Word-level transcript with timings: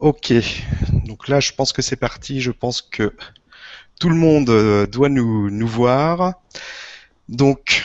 Ok, 0.00 0.32
donc 1.06 1.26
là 1.28 1.40
je 1.40 1.52
pense 1.52 1.72
que 1.72 1.80
c'est 1.80 1.96
parti, 1.96 2.40
je 2.42 2.50
pense 2.50 2.82
que 2.82 3.14
tout 3.98 4.10
le 4.10 4.14
monde 4.14 4.50
euh, 4.50 4.86
doit 4.86 5.08
nous, 5.08 5.66
voir. 5.66 6.34
Donc, 7.28 7.82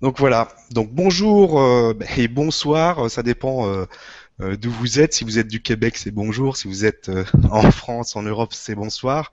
donc 0.00 0.18
voilà, 0.18 0.48
donc 0.70 0.92
bonjour 0.92 1.60
euh, 1.60 1.98
et 2.16 2.28
bonsoir, 2.28 3.10
ça 3.10 3.24
dépend 3.24 3.66
euh, 3.68 4.56
d'où 4.56 4.70
vous 4.70 5.00
êtes. 5.00 5.12
Si 5.12 5.24
vous 5.24 5.40
êtes 5.40 5.48
du 5.48 5.60
Québec, 5.60 5.96
c'est 5.96 6.12
bonjour, 6.12 6.56
si 6.56 6.68
vous 6.68 6.84
êtes 6.84 7.10
en 7.50 7.70
France, 7.72 8.14
en 8.14 8.22
Europe, 8.22 8.52
c'est 8.52 8.76
bonsoir. 8.76 9.32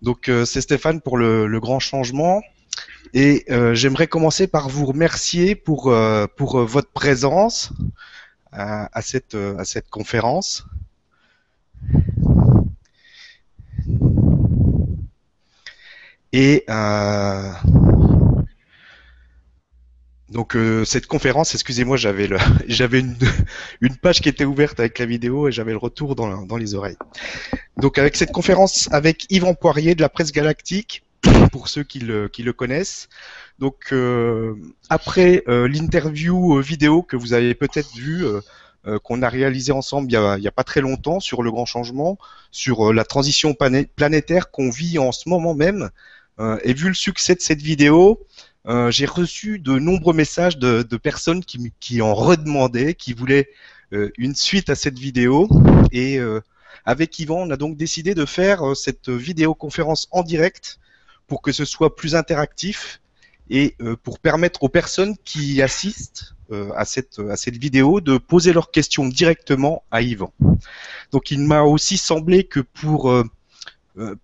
Donc 0.00 0.30
c'est 0.46 0.62
Stéphane 0.62 1.02
pour 1.02 1.18
le 1.18 1.60
grand 1.60 1.80
changement. 1.80 2.40
Et 3.14 3.44
euh, 3.50 3.74
j'aimerais 3.74 4.06
commencer 4.06 4.46
par 4.46 4.68
vous 4.68 4.86
remercier 4.86 5.54
pour, 5.54 5.88
euh, 5.90 6.26
pour 6.36 6.60
euh, 6.60 6.64
votre 6.64 6.90
présence 6.90 7.72
à, 8.52 8.88
à 8.96 9.02
cette, 9.02 9.34
euh, 9.34 9.56
à 9.58 9.64
cette 9.64 9.88
conférence. 9.88 10.66
Et 16.32 16.64
euh, 16.68 17.52
donc 20.30 20.56
euh, 20.56 20.84
cette 20.84 21.06
conférence, 21.06 21.54
excusez-moi, 21.54 21.96
j'avais 21.96 22.28
j'avais 22.68 23.00
une, 23.00 23.16
une 23.80 23.96
page 23.96 24.20
qui 24.20 24.28
était 24.28 24.44
ouverte 24.44 24.78
avec 24.78 24.98
la 24.98 25.06
vidéo 25.06 25.48
et 25.48 25.52
j'avais 25.52 25.72
le 25.72 25.78
retour 25.78 26.14
dans, 26.14 26.42
dans 26.44 26.56
les 26.58 26.74
oreilles. 26.74 26.98
Donc 27.78 27.98
avec 27.98 28.16
cette 28.16 28.32
conférence 28.32 28.88
avec 28.92 29.26
Yvan 29.30 29.54
Poirier 29.54 29.94
de 29.94 30.02
la 30.02 30.10
presse 30.10 30.32
galactique, 30.32 31.02
pour 31.52 31.68
ceux 31.68 31.82
qui 31.82 32.00
le, 32.00 32.52
connaissent. 32.52 33.08
Donc 33.58 33.92
euh, 33.92 34.54
après 34.88 35.42
euh, 35.48 35.68
l'interview 35.68 36.58
euh, 36.58 36.60
vidéo 36.60 37.02
que 37.02 37.16
vous 37.16 37.32
avez 37.32 37.54
peut-être 37.54 37.94
vue, 37.96 38.24
qu'on 39.02 39.20
a 39.20 39.28
réalisé 39.28 39.70
ensemble 39.70 40.08
il 40.08 40.14
y 40.14 40.48
a, 40.48 40.52
pas 40.52 40.64
très 40.64 40.80
longtemps 40.80 41.20
sur 41.20 41.42
le 41.42 41.50
grand 41.50 41.66
changement, 41.66 42.16
sur 42.50 42.94
la 42.94 43.04
transition 43.04 43.54
planétaire 43.54 44.50
qu'on 44.50 44.70
vit 44.70 44.98
en 44.98 45.12
ce 45.12 45.28
moment 45.28 45.52
même, 45.52 45.90
et 46.62 46.72
vu 46.72 46.88
le 46.88 46.94
succès 46.94 47.34
de 47.34 47.40
cette 47.40 47.60
vidéo, 47.60 48.24
j'ai 48.88 49.04
reçu 49.04 49.58
de 49.58 49.78
nombreux 49.78 50.14
messages 50.14 50.56
de, 50.56 50.96
personnes 50.96 51.44
qui, 51.44 52.00
en 52.00 52.14
redemandaient, 52.14 52.94
qui 52.94 53.12
voulaient 53.12 53.50
une 53.90 54.34
suite 54.34 54.70
à 54.70 54.74
cette 54.74 54.98
vidéo. 54.98 55.50
Et 55.92 56.18
avec 56.86 57.18
Yvan, 57.18 57.42
on 57.42 57.50
a 57.50 57.58
donc 57.58 57.76
décidé 57.76 58.14
de 58.14 58.24
faire 58.24 58.74
cette 58.74 59.10
vidéoconférence 59.10 60.08
en 60.12 60.22
direct 60.22 60.78
pour 61.28 61.40
que 61.42 61.52
ce 61.52 61.64
soit 61.64 61.94
plus 61.94 62.16
interactif 62.16 63.00
et 63.50 63.76
euh, 63.80 63.96
pour 64.02 64.18
permettre 64.18 64.64
aux 64.64 64.68
personnes 64.68 65.16
qui 65.24 65.62
assistent 65.62 66.34
euh, 66.50 66.70
à, 66.74 66.84
cette, 66.84 67.18
à 67.18 67.36
cette 67.36 67.56
vidéo 67.56 68.00
de 68.00 68.18
poser 68.18 68.52
leurs 68.52 68.70
questions 68.70 69.06
directement 69.06 69.84
à 69.90 70.02
Yvan. 70.02 70.32
Donc 71.12 71.30
il 71.30 71.40
m'a 71.40 71.62
aussi 71.62 71.96
semblé 71.96 72.44
que 72.44 72.60
pour, 72.60 73.10
euh, 73.10 73.24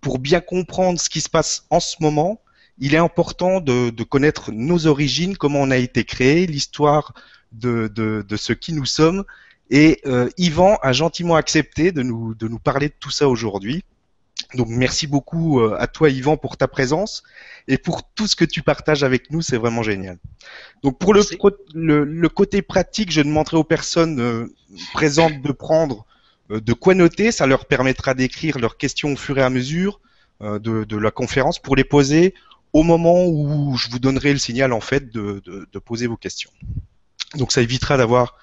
pour 0.01 0.19
bien 0.19 0.41
comprendre 0.41 0.99
ce 0.99 1.09
qui 1.09 1.21
se 1.21 1.29
passe 1.29 1.65
en 1.69 1.79
ce 1.79 1.95
moment, 2.01 2.41
il 2.77 2.93
est 2.93 2.97
important 2.99 3.61
de, 3.61 3.89
de 3.89 4.03
connaître 4.03 4.51
nos 4.51 4.85
origines, 4.87 5.37
comment 5.37 5.61
on 5.61 5.71
a 5.71 5.77
été 5.77 6.03
créé, 6.03 6.45
l'histoire 6.45 7.13
de, 7.51 7.89
de, 7.93 8.25
de 8.27 8.37
ce 8.37 8.53
qui 8.53 8.73
nous 8.73 8.85
sommes. 8.85 9.23
Et 9.69 10.01
euh, 10.05 10.29
Yvan 10.37 10.77
a 10.81 10.93
gentiment 10.93 11.35
accepté 11.35 11.91
de 11.91 12.03
nous, 12.03 12.35
de 12.35 12.47
nous 12.47 12.59
parler 12.59 12.89
de 12.89 12.93
tout 12.99 13.11
ça 13.11 13.27
aujourd'hui. 13.27 13.83
Donc 14.55 14.67
merci 14.69 15.05
beaucoup 15.07 15.59
euh, 15.59 15.75
à 15.79 15.87
toi 15.87 16.09
Yvan 16.09 16.37
pour 16.37 16.57
ta 16.57 16.67
présence 16.67 17.23
et 17.67 17.77
pour 17.77 18.03
tout 18.13 18.27
ce 18.27 18.35
que 18.35 18.45
tu 18.45 18.61
partages 18.61 19.03
avec 19.03 19.31
nous, 19.31 19.41
c'est 19.41 19.57
vraiment 19.57 19.83
génial. 19.83 20.17
Donc 20.83 20.97
pour 20.99 21.13
le, 21.13 21.21
le, 21.73 22.03
le 22.03 22.29
côté 22.29 22.61
pratique, 22.61 23.11
je 23.11 23.21
demanderai 23.21 23.57
aux 23.57 23.63
personnes 23.63 24.19
euh, 24.19 24.53
présentes 24.93 25.41
de 25.41 25.51
prendre 25.51 26.05
euh, 26.51 26.61
de 26.61 26.73
quoi 26.73 26.93
noter, 26.93 27.31
ça 27.31 27.47
leur 27.47 27.65
permettra 27.65 28.13
d'écrire 28.13 28.59
leurs 28.59 28.77
questions 28.77 29.13
au 29.13 29.15
fur 29.15 29.37
et 29.37 29.41
à 29.41 29.49
mesure 29.49 29.99
euh, 30.41 30.59
de, 30.59 30.83
de 30.83 30.97
la 30.97 31.11
conférence 31.11 31.59
pour 31.59 31.75
les 31.75 31.83
poser 31.83 32.33
au 32.71 32.83
moment 32.83 33.25
où 33.25 33.75
je 33.77 33.89
vous 33.89 33.99
donnerai 33.99 34.31
le 34.31 34.39
signal 34.39 34.71
en 34.73 34.81
fait 34.81 35.11
de, 35.11 35.41
de, 35.45 35.67
de 35.71 35.79
poser 35.79 36.07
vos 36.07 36.17
questions. 36.17 36.51
Donc 37.35 37.51
ça 37.51 37.61
évitera 37.61 37.97
d'avoir 37.97 38.37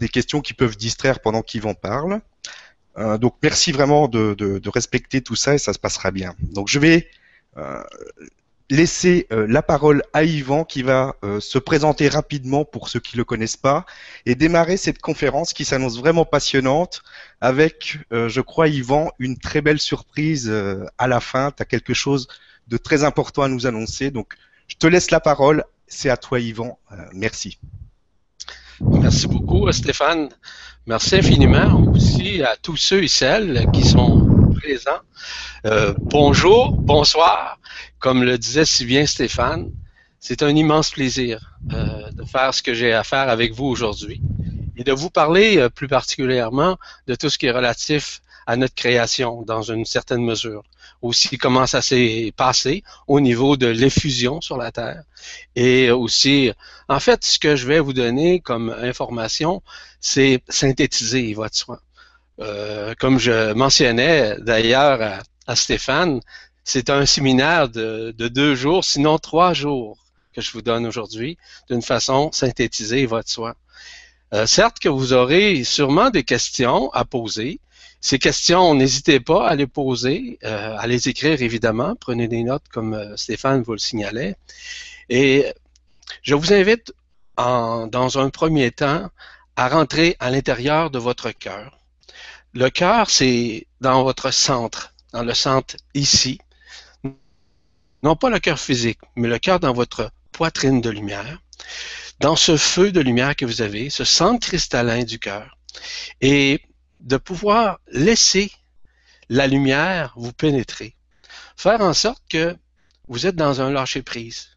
des 0.00 0.08
questions 0.08 0.40
qui 0.40 0.54
peuvent 0.54 0.78
distraire 0.78 1.20
pendant 1.20 1.42
qu'Yvan 1.42 1.74
parle. 1.74 2.22
Euh, 2.98 3.18
donc 3.18 3.34
merci 3.42 3.72
vraiment 3.72 4.08
de, 4.08 4.68
respecter 4.68 5.20
tout 5.20 5.36
ça 5.36 5.54
et 5.54 5.58
ça 5.58 5.72
se 5.72 5.78
passera 5.78 6.10
bien. 6.10 6.34
Donc 6.40 6.68
je 6.68 6.78
vais 6.78 7.08
euh, 7.56 7.82
laisser 8.70 9.26
euh, 9.32 9.46
la 9.48 9.62
parole 9.62 10.02
à 10.12 10.24
Yvan 10.24 10.64
qui 10.64 10.82
va 10.82 11.16
se 11.40 11.58
présenter 11.58 12.08
rapidement 12.08 12.64
pour 12.64 12.88
ceux 12.88 13.00
qui 13.00 13.16
le 13.16 13.24
connaissent 13.24 13.56
pas 13.56 13.86
et 14.24 14.34
démarrer 14.34 14.76
cette 14.76 14.98
conférence 14.98 15.52
qui 15.52 15.64
s'annonce 15.64 15.98
vraiment 15.98 16.24
passionnante 16.24 17.02
avec, 17.40 17.98
je 18.10 18.40
crois, 18.40 18.68
Yvan, 18.68 19.10
une 19.18 19.38
très 19.38 19.60
belle 19.60 19.80
surprise 19.80 20.52
à 20.98 21.06
la 21.06 21.20
fin. 21.20 21.52
Tu 21.52 21.62
as 21.62 21.66
quelque 21.66 21.94
chose 21.94 22.28
de 22.68 22.76
très 22.76 23.04
important 23.04 23.42
à 23.42 23.48
nous 23.48 23.66
annoncer. 23.66 24.10
Donc 24.10 24.34
je 24.68 24.76
te 24.76 24.86
laisse 24.86 25.10
la 25.10 25.20
parole. 25.20 25.64
C'est 25.86 26.10
à 26.10 26.16
toi, 26.16 26.40
Yvan. 26.40 26.78
Merci. 27.12 27.58
Merci 28.80 29.26
beaucoup, 29.26 29.70
Stéphane. 29.72 30.28
Merci 30.86 31.16
infiniment 31.16 31.82
aussi 31.94 32.42
à 32.42 32.56
tous 32.56 32.76
ceux 32.76 33.02
et 33.02 33.08
celles 33.08 33.66
qui 33.72 33.82
sont 33.82 34.52
présents. 34.54 35.00
Euh, 35.64 35.94
bonjour, 35.98 36.72
bonsoir. 36.72 37.58
Comme 37.98 38.22
le 38.22 38.36
disait 38.36 38.66
si 38.66 38.84
bien 38.84 39.06
Stéphane, 39.06 39.70
c'est 40.20 40.42
un 40.42 40.54
immense 40.54 40.90
plaisir 40.90 41.54
euh, 41.72 42.10
de 42.10 42.24
faire 42.24 42.52
ce 42.52 42.62
que 42.62 42.74
j'ai 42.74 42.92
à 42.92 43.02
faire 43.02 43.28
avec 43.30 43.52
vous 43.54 43.66
aujourd'hui 43.66 44.20
et 44.76 44.84
de 44.84 44.92
vous 44.92 45.10
parler 45.10 45.56
euh, 45.56 45.70
plus 45.70 45.88
particulièrement 45.88 46.76
de 47.06 47.14
tout 47.14 47.30
ce 47.30 47.38
qui 47.38 47.46
est 47.46 47.52
relatif 47.52 48.20
à 48.46 48.56
notre 48.56 48.74
création 48.74 49.42
dans 49.42 49.62
une 49.62 49.86
certaine 49.86 50.22
mesure. 50.22 50.62
Aussi 51.02 51.38
comment 51.38 51.66
ça 51.66 51.82
s'est 51.82 52.32
passé 52.36 52.82
au 53.06 53.20
niveau 53.20 53.56
de 53.56 53.66
l'effusion 53.66 54.40
sur 54.40 54.56
la 54.56 54.72
Terre 54.72 55.02
et 55.54 55.90
aussi 55.90 56.52
en 56.88 57.00
fait, 57.00 57.24
ce 57.24 57.38
que 57.38 57.56
je 57.56 57.66
vais 57.66 57.80
vous 57.80 57.92
donner 57.92 58.40
comme 58.40 58.70
information, 58.70 59.62
c'est 60.00 60.42
synthétiser, 60.48 61.20
il 61.20 61.34
va 61.34 61.48
de 61.48 61.54
soi. 61.54 61.80
Euh, 62.40 62.94
comme 62.98 63.18
je 63.18 63.52
mentionnais 63.54 64.36
d'ailleurs 64.38 65.22
à, 65.46 65.56
Stéphane, 65.56 66.20
c'est 66.64 66.90
un 66.90 67.06
séminaire 67.06 67.68
de, 67.68 68.14
de, 68.16 68.28
deux 68.28 68.54
jours, 68.54 68.84
sinon 68.84 69.18
trois 69.18 69.52
jours 69.52 69.96
que 70.32 70.40
je 70.40 70.52
vous 70.52 70.62
donne 70.62 70.86
aujourd'hui, 70.86 71.38
d'une 71.70 71.82
façon 71.82 72.30
synthétisée, 72.32 73.02
il 73.02 73.08
va 73.08 73.22
de 73.22 73.28
soi. 73.28 73.54
Euh, 74.34 74.46
certes 74.46 74.80
que 74.80 74.88
vous 74.88 75.12
aurez 75.12 75.64
sûrement 75.64 76.10
des 76.10 76.24
questions 76.24 76.90
à 76.92 77.04
poser. 77.04 77.60
Ces 78.08 78.20
questions, 78.20 78.72
n'hésitez 78.76 79.18
pas 79.18 79.48
à 79.48 79.56
les 79.56 79.66
poser, 79.66 80.38
euh, 80.44 80.76
à 80.78 80.86
les 80.86 81.08
écrire 81.08 81.42
évidemment. 81.42 81.96
Prenez 81.96 82.28
des 82.28 82.44
notes 82.44 82.68
comme 82.72 82.94
euh, 82.94 83.16
Stéphane 83.16 83.64
vous 83.64 83.72
le 83.72 83.78
signalait. 83.78 84.36
Et 85.08 85.44
je 86.22 86.36
vous 86.36 86.52
invite 86.52 86.94
dans 87.36 88.18
un 88.18 88.30
premier 88.30 88.70
temps 88.70 89.10
à 89.56 89.68
rentrer 89.68 90.14
à 90.20 90.30
l'intérieur 90.30 90.92
de 90.92 91.00
votre 91.00 91.32
cœur. 91.32 91.80
Le 92.54 92.70
cœur, 92.70 93.10
c'est 93.10 93.66
dans 93.80 94.04
votre 94.04 94.30
centre, 94.30 94.94
dans 95.12 95.24
le 95.24 95.34
centre 95.34 95.74
ici. 95.94 96.38
Non 98.04 98.14
pas 98.14 98.30
le 98.30 98.38
cœur 98.38 98.60
physique, 98.60 99.00
mais 99.16 99.26
le 99.26 99.40
cœur 99.40 99.58
dans 99.58 99.72
votre 99.72 100.12
poitrine 100.30 100.80
de 100.80 100.90
lumière, 100.90 101.42
dans 102.20 102.36
ce 102.36 102.56
feu 102.56 102.92
de 102.92 103.00
lumière 103.00 103.34
que 103.34 103.46
vous 103.46 103.62
avez, 103.62 103.90
ce 103.90 104.04
centre 104.04 104.46
cristallin 104.46 105.02
du 105.02 105.18
cœur. 105.18 105.58
Et 106.20 106.60
de 107.06 107.16
pouvoir 107.16 107.80
laisser 107.90 108.52
la 109.28 109.46
lumière 109.46 110.12
vous 110.16 110.32
pénétrer. 110.32 110.94
Faire 111.56 111.80
en 111.80 111.94
sorte 111.94 112.22
que 112.28 112.54
vous 113.08 113.26
êtes 113.26 113.36
dans 113.36 113.60
un 113.60 113.70
lâcher-prise 113.70 114.56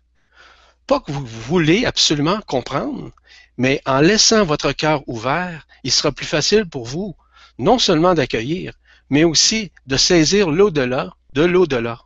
pas 0.90 1.00
que 1.00 1.12
vous 1.12 1.24
voulez 1.24 1.86
absolument 1.86 2.40
comprendre, 2.48 3.12
mais 3.58 3.80
en 3.86 4.00
laissant 4.00 4.44
votre 4.44 4.72
cœur 4.72 5.08
ouvert, 5.08 5.68
il 5.84 5.92
sera 5.92 6.12
plus 6.12 6.26
facile 6.26 6.66
pour 6.66 6.88
vous 6.88 7.16
non 7.60 7.78
seulement 7.78 8.16
d'accueillir, 8.16 8.74
mais 9.12 9.24
aussi 9.24 9.72
de 9.86 9.98
saisir 9.98 10.50
l'au-delà 10.50 11.14
de 11.34 11.44
l'au-delà. 11.44 12.02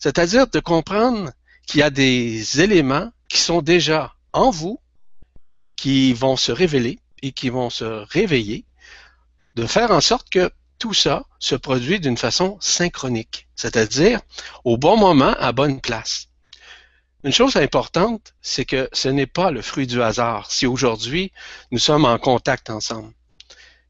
C'est-à-dire 0.00 0.46
de 0.46 0.60
comprendre 0.60 1.30
qu'il 1.66 1.80
y 1.80 1.82
a 1.82 1.90
des 1.90 2.62
éléments 2.62 3.12
qui 3.28 3.36
sont 3.36 3.60
déjà 3.60 4.14
en 4.32 4.48
vous, 4.48 4.80
qui 5.76 6.14
vont 6.14 6.36
se 6.36 6.52
révéler 6.52 7.00
et 7.20 7.32
qui 7.32 7.50
vont 7.50 7.68
se 7.68 7.84
réveiller, 7.84 8.64
de 9.54 9.66
faire 9.66 9.90
en 9.90 10.00
sorte 10.00 10.30
que 10.30 10.50
tout 10.78 10.94
ça 10.94 11.24
se 11.38 11.54
produit 11.54 12.00
d'une 12.00 12.16
façon 12.16 12.58
synchronique, 12.60 13.48
c'est-à-dire 13.54 14.20
au 14.64 14.76
bon 14.76 14.96
moment, 14.96 15.34
à 15.38 15.52
bonne 15.52 15.80
place. 15.80 16.28
Une 17.22 17.32
chose 17.32 17.56
importante, 17.56 18.34
c'est 18.42 18.66
que 18.66 18.88
ce 18.92 19.08
n'est 19.08 19.26
pas 19.26 19.50
le 19.50 19.62
fruit 19.62 19.86
du 19.86 20.02
hasard 20.02 20.50
si 20.50 20.66
aujourd'hui 20.66 21.32
nous 21.70 21.78
sommes 21.78 22.04
en 22.04 22.18
contact 22.18 22.68
ensemble. 22.68 23.12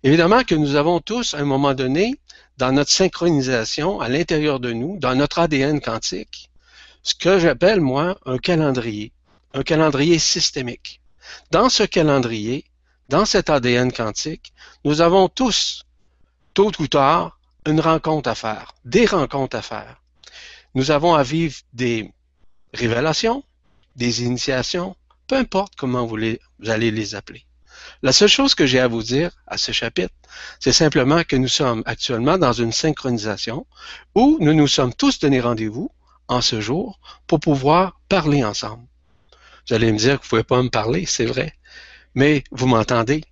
Évidemment 0.05 0.44
que 0.44 0.55
nous 0.55 0.76
avons 0.76 1.00
tous, 1.00 1.34
à 1.34 1.38
un 1.38 1.44
moment 1.44 1.75
donné, 1.75 2.14
dans 2.58 2.70
notre 2.70 2.93
synchronisation, 2.93 4.00
à 4.00 4.08
l'intérieur 4.08 4.60
de 4.60 4.72
nous, 4.72 4.99
dans 4.99 5.17
notre 5.17 5.40
ADN 5.40 5.81
quantique, 5.81 6.50
ce 7.02 7.14
que 7.14 7.38
j'appelle, 7.38 7.81
moi, 7.81 8.19
un 8.25 8.38
calendrier, 8.38 9.12
un 9.52 9.62
calendrier 9.62 10.19
systémique. 10.19 11.00
Dans 11.50 11.69
ce 11.69 11.82
calendrier, 11.82 12.64
dans 13.08 13.24
cet 13.24 13.50
ADN 13.50 13.92
quantique, 13.92 14.52
nous 14.84 15.00
avons 15.00 15.28
tous, 15.28 15.84
tôt 16.54 16.72
ou 16.78 16.86
tard, 16.86 17.38
une 17.66 17.80
rencontre 17.80 18.28
à 18.28 18.34
faire, 18.34 18.74
des 18.84 19.06
rencontres 19.06 19.56
à 19.56 19.62
faire. 19.62 20.00
Nous 20.74 20.90
avons 20.90 21.14
à 21.14 21.22
vivre 21.22 21.56
des 21.72 22.12
révélations, 22.72 23.44
des 23.96 24.22
initiations, 24.24 24.96
peu 25.26 25.36
importe 25.36 25.74
comment 25.76 26.06
vous, 26.06 26.16
allez 26.66 26.90
les 26.90 27.14
appeler. 27.14 27.46
La 28.02 28.12
seule 28.12 28.28
chose 28.28 28.54
que 28.54 28.66
j'ai 28.66 28.80
à 28.80 28.88
vous 28.88 29.02
dire 29.02 29.30
à 29.46 29.56
ce 29.56 29.72
chapitre, 29.72 30.14
c'est 30.58 30.72
simplement 30.72 31.22
que 31.24 31.36
nous 31.36 31.48
sommes 31.48 31.82
actuellement 31.86 32.38
dans 32.38 32.52
une 32.52 32.72
synchronisation 32.72 33.66
où 34.14 34.36
nous 34.40 34.54
nous 34.54 34.66
sommes 34.66 34.92
tous 34.92 35.18
donné 35.18 35.40
rendez-vous 35.40 35.90
en 36.28 36.40
ce 36.40 36.60
jour 36.60 36.98
pour 37.26 37.40
pouvoir 37.40 38.00
parler 38.08 38.44
ensemble. 38.44 38.84
Vous 39.68 39.74
allez 39.74 39.92
me 39.92 39.98
dire 39.98 40.20
que 40.20 40.26
vous 40.26 40.36
ne 40.36 40.42
pouvez 40.42 40.44
pas 40.44 40.62
me 40.62 40.68
parler, 40.68 41.06
c'est 41.06 41.24
vrai, 41.24 41.54
mais 42.14 42.44
vous 42.50 42.66
m'entendez? 42.66 43.25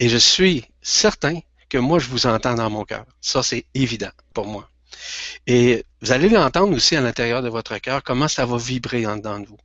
Et 0.00 0.08
je 0.08 0.16
suis 0.16 0.64
certain 0.82 1.40
que 1.68 1.78
moi, 1.78 1.98
je 1.98 2.08
vous 2.08 2.26
entends 2.26 2.54
dans 2.54 2.70
mon 2.70 2.84
cœur. 2.84 3.06
Ça, 3.20 3.42
c'est 3.42 3.66
évident 3.74 4.10
pour 4.32 4.46
moi. 4.46 4.68
Et 5.46 5.84
vous 6.02 6.12
allez 6.12 6.28
l'entendre 6.28 6.74
aussi 6.74 6.96
à 6.96 7.00
l'intérieur 7.00 7.42
de 7.42 7.48
votre 7.48 7.76
cœur, 7.78 8.02
comment 8.02 8.28
ça 8.28 8.46
va 8.46 8.56
vibrer 8.56 9.06
en 9.06 9.16
dedans 9.16 9.40
de 9.40 9.46
vous. 9.46 9.58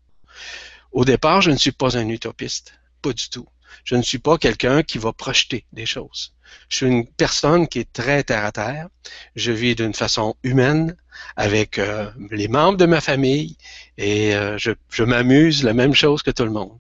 Au 0.92 1.06
départ, 1.06 1.42
je 1.42 1.52
ne 1.52 1.58
suis 1.58 1.72
pas 1.72 1.98
un 1.98 2.10
utopiste, 2.10 2.74
pas 3.02 3.14
du 3.14 3.30
tout. 3.30 3.48
Je 3.84 3.96
ne 3.96 4.02
suis 4.02 4.18
pas 4.18 4.38
quelqu'un 4.38 4.84
qui 4.84 4.98
va 4.98 5.14
projeter 5.14 5.66
des 5.72 5.86
choses. 5.86 6.34
Je 6.68 6.78
suis 6.78 6.88
une 6.88 7.08
personne 7.08 7.68
qui 7.68 7.80
est 7.80 7.94
très 7.94 8.24
terre 8.24 8.46
à 8.46 8.52
terre. 8.52 8.88
Je 9.36 9.52
vis 9.52 9.76
d'une 9.76 9.94
façon 9.94 10.36
humaine 10.44 10.96
avec 11.36 11.78
euh, 11.78 12.10
les 12.32 12.48
membres 12.48 12.78
de 12.78 12.86
ma 12.86 13.02
famille 13.02 13.58
et 13.98 14.36
euh, 14.36 14.58
je, 14.58 14.72
je 14.90 15.04
m'amuse 15.04 15.64
la 15.64 15.74
même 15.74 15.94
chose 15.94 16.24
que 16.24 16.32
tout 16.32 16.46
le 16.46 16.52
monde. 16.52 16.78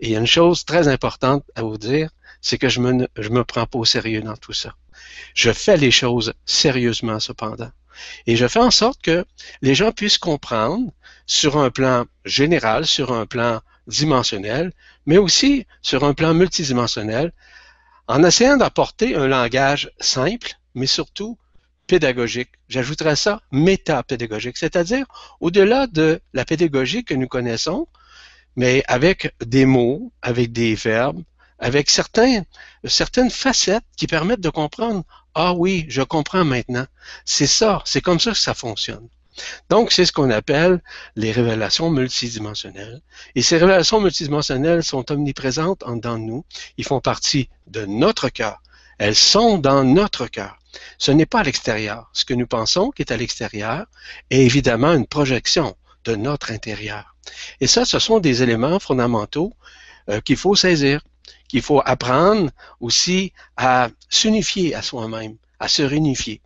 Et 0.00 0.06
il 0.06 0.12
y 0.12 0.16
a 0.16 0.20
une 0.20 0.26
chose 0.26 0.64
très 0.64 0.88
importante 0.88 1.44
à 1.54 1.62
vous 1.62 1.78
dire, 1.78 2.10
c'est 2.40 2.58
que 2.58 2.68
je 2.68 2.80
me, 2.80 3.08
je 3.16 3.28
me 3.28 3.44
prends 3.44 3.66
pas 3.66 3.78
au 3.78 3.84
sérieux 3.84 4.22
dans 4.22 4.36
tout 4.36 4.52
ça. 4.52 4.74
Je 5.34 5.52
fais 5.52 5.76
les 5.76 5.90
choses 5.90 6.32
sérieusement 6.44 7.20
cependant. 7.20 7.70
Et 8.26 8.36
je 8.36 8.46
fais 8.46 8.60
en 8.60 8.70
sorte 8.70 9.00
que 9.02 9.24
les 9.62 9.74
gens 9.74 9.92
puissent 9.92 10.18
comprendre 10.18 10.92
sur 11.26 11.56
un 11.58 11.70
plan 11.70 12.04
général, 12.24 12.86
sur 12.86 13.12
un 13.12 13.26
plan 13.26 13.60
dimensionnel, 13.86 14.72
mais 15.06 15.18
aussi 15.18 15.66
sur 15.82 16.04
un 16.04 16.14
plan 16.14 16.34
multidimensionnel, 16.34 17.32
en 18.08 18.22
essayant 18.22 18.56
d'apporter 18.56 19.16
un 19.16 19.26
langage 19.26 19.90
simple, 20.00 20.52
mais 20.74 20.86
surtout 20.86 21.38
pédagogique. 21.86 22.50
J'ajouterais 22.68 23.16
ça 23.16 23.40
métapédagogique, 23.52 24.56
c'est-à-dire 24.56 25.06
au-delà 25.40 25.86
de 25.86 26.20
la 26.32 26.44
pédagogie 26.44 27.04
que 27.04 27.14
nous 27.14 27.28
connaissons, 27.28 27.86
mais 28.56 28.82
avec 28.88 29.34
des 29.44 29.66
mots, 29.66 30.12
avec 30.22 30.52
des 30.52 30.74
verbes, 30.74 31.22
avec 31.58 31.88
certains, 31.88 32.42
certaines 32.84 33.30
facettes 33.30 33.84
qui 33.96 34.06
permettent 34.06 34.40
de 34.40 34.50
comprendre, 34.50 35.04
ah 35.34 35.54
oui, 35.54 35.86
je 35.88 36.02
comprends 36.02 36.44
maintenant. 36.44 36.86
C'est 37.24 37.46
ça, 37.46 37.82
c'est 37.84 38.00
comme 38.00 38.20
ça 38.20 38.32
que 38.32 38.38
ça 38.38 38.54
fonctionne. 38.54 39.08
Donc, 39.68 39.92
c'est 39.92 40.06
ce 40.06 40.12
qu'on 40.12 40.30
appelle 40.30 40.82
les 41.14 41.30
révélations 41.32 41.90
multidimensionnelles. 41.90 43.02
Et 43.34 43.42
ces 43.42 43.58
révélations 43.58 44.00
multidimensionnelles 44.00 44.82
sont 44.82 45.10
omniprésentes 45.12 45.82
en 45.82 45.96
dedans 45.96 46.18
de 46.18 46.24
nous. 46.24 46.44
Ils 46.78 46.84
font 46.84 47.00
partie 47.00 47.50
de 47.66 47.84
notre 47.84 48.30
cœur. 48.30 48.62
Elles 48.98 49.14
sont 49.14 49.58
dans 49.58 49.84
notre 49.84 50.26
cœur. 50.26 50.58
Ce 50.98 51.10
n'est 51.10 51.26
pas 51.26 51.40
à 51.40 51.42
l'extérieur. 51.42 52.08
Ce 52.12 52.24
que 52.24 52.34
nous 52.34 52.46
pensons 52.46 52.90
qui 52.90 53.02
est 53.02 53.12
à 53.12 53.16
l'extérieur 53.16 53.86
est 54.30 54.42
évidemment 54.42 54.94
une 54.94 55.06
projection 55.06 55.76
de 56.04 56.16
notre 56.16 56.50
intérieur. 56.50 57.15
Et 57.60 57.66
ça, 57.66 57.84
ce 57.84 57.98
sont 57.98 58.20
des 58.20 58.42
éléments 58.42 58.78
fondamentaux 58.78 59.52
euh, 60.08 60.20
qu'il 60.20 60.36
faut 60.36 60.54
saisir, 60.54 61.00
qu'il 61.48 61.62
faut 61.62 61.82
apprendre 61.84 62.50
aussi 62.80 63.32
à 63.56 63.88
s'unifier 64.08 64.74
à 64.74 64.82
soi-même, 64.82 65.36
à 65.58 65.68
se 65.68 65.82
réunifier. 65.82 66.40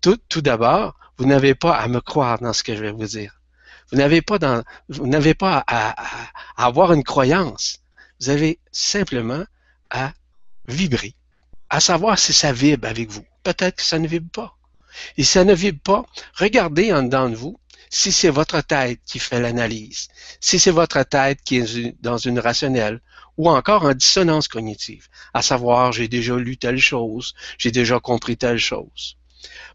Tout, 0.00 0.18
tout 0.28 0.40
d'abord, 0.40 0.94
vous 1.18 1.26
n'avez 1.26 1.54
pas 1.54 1.76
à 1.76 1.88
me 1.88 2.00
croire 2.00 2.38
dans 2.40 2.52
ce 2.52 2.62
que 2.62 2.76
je 2.76 2.82
vais 2.82 2.92
vous 2.92 3.06
dire. 3.06 3.40
Vous 3.90 3.98
n'avez 3.98 4.20
pas, 4.20 5.64
à, 5.66 5.90
à 6.56 6.66
avoir 6.66 6.92
une 6.92 7.04
croyance. 7.04 7.80
Vous 8.20 8.30
avez 8.30 8.58
simplement 8.72 9.44
à 9.90 10.12
vibrer, 10.66 11.14
à 11.70 11.80
savoir 11.80 12.18
si 12.18 12.32
ça 12.32 12.52
vibre 12.52 12.88
avec 12.88 13.10
vous. 13.10 13.24
Peut-être 13.44 13.76
que 13.76 13.82
ça 13.82 13.98
ne 13.98 14.08
vibre 14.08 14.30
pas. 14.30 14.56
Et 15.16 15.22
si 15.22 15.32
ça 15.32 15.44
ne 15.44 15.54
vibre 15.54 15.80
pas, 15.80 16.04
regardez 16.34 16.92
en 16.92 17.04
dedans 17.04 17.28
de 17.28 17.36
vous 17.36 17.58
si 17.90 18.12
c'est 18.12 18.30
votre 18.30 18.60
tête 18.60 19.00
qui 19.06 19.18
fait 19.18 19.40
l'analyse, 19.40 20.08
si 20.40 20.58
c'est 20.58 20.70
votre 20.70 21.02
tête 21.02 21.40
qui 21.44 21.58
est 21.58 22.02
dans 22.02 22.18
une 22.18 22.38
rationnelle 22.38 23.00
ou 23.36 23.50
encore 23.50 23.84
en 23.84 23.94
dissonance 23.94 24.48
cognitive, 24.48 25.08
à 25.34 25.42
savoir 25.42 25.92
j'ai 25.92 26.08
déjà 26.08 26.36
lu 26.36 26.56
telle 26.56 26.78
chose, 26.78 27.34
j'ai 27.58 27.70
déjà 27.70 28.00
compris 28.00 28.36
telle 28.36 28.58
chose. 28.58 29.16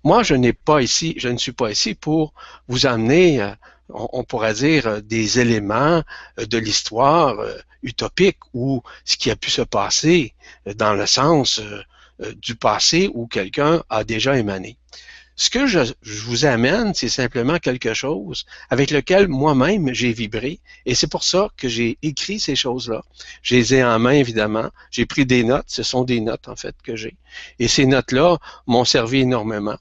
Moi, 0.03 0.23
je 0.23 0.33
n'ai 0.33 0.53
pas 0.53 0.81
ici, 0.81 1.13
je 1.17 1.29
ne 1.29 1.37
suis 1.37 1.51
pas 1.51 1.71
ici 1.71 1.93
pour 1.93 2.33
vous 2.67 2.85
amener, 2.85 3.41
euh, 3.41 3.53
on, 3.89 4.23
pourrait 4.23 4.55
dire, 4.55 4.87
euh, 4.87 5.01
des 5.01 5.39
éléments 5.39 6.03
euh, 6.39 6.45
de 6.45 6.57
l'histoire 6.57 7.35
utopique 7.83 8.39
ou 8.53 8.81
ce 9.05 9.17
qui 9.17 9.29
a 9.31 9.35
pu 9.35 9.49
se 9.51 9.61
passer 9.61 10.33
dans 10.75 10.93
le 10.93 11.05
sens 11.05 11.61
du 12.35 12.55
passé 12.55 13.09
où 13.13 13.25
quelqu'un 13.25 13.83
a 13.89 14.03
déjà 14.03 14.37
émané. 14.37 14.77
Ce 15.35 15.49
que 15.49 15.65
je, 15.65 15.79
vous 16.03 16.45
amène, 16.45 16.93
c'est 16.93 17.09
simplement 17.09 17.57
quelque 17.57 17.93
chose 17.93 18.45
avec 18.69 18.91
lequel 18.91 19.27
moi-même 19.27 19.93
j'ai 19.93 20.13
vibré. 20.13 20.59
Et 20.85 20.93
c'est 20.93 21.09
pour 21.09 21.23
ça 21.23 21.49
que 21.57 21.67
j'ai 21.67 21.97
écrit 22.01 22.39
ces 22.39 22.55
choses-là. 22.55 23.01
Je 23.41 23.55
les 23.55 23.75
ai 23.75 23.83
en 23.83 23.97
main, 23.97 24.11
évidemment. 24.11 24.69
J'ai 24.91 25.05
pris 25.05 25.25
des 25.25 25.43
notes. 25.43 25.65
Ce 25.67 25.83
sont 25.83 26.03
des 26.03 26.21
notes, 26.21 26.47
en 26.47 26.55
fait, 26.55 26.75
que 26.83 26.95
j'ai. 26.95 27.15
Et 27.59 27.67
ces 27.67 27.85
notes-là 27.85 28.37
m'ont 28.67 28.85
servi 28.85 29.21
énormément. 29.21 29.77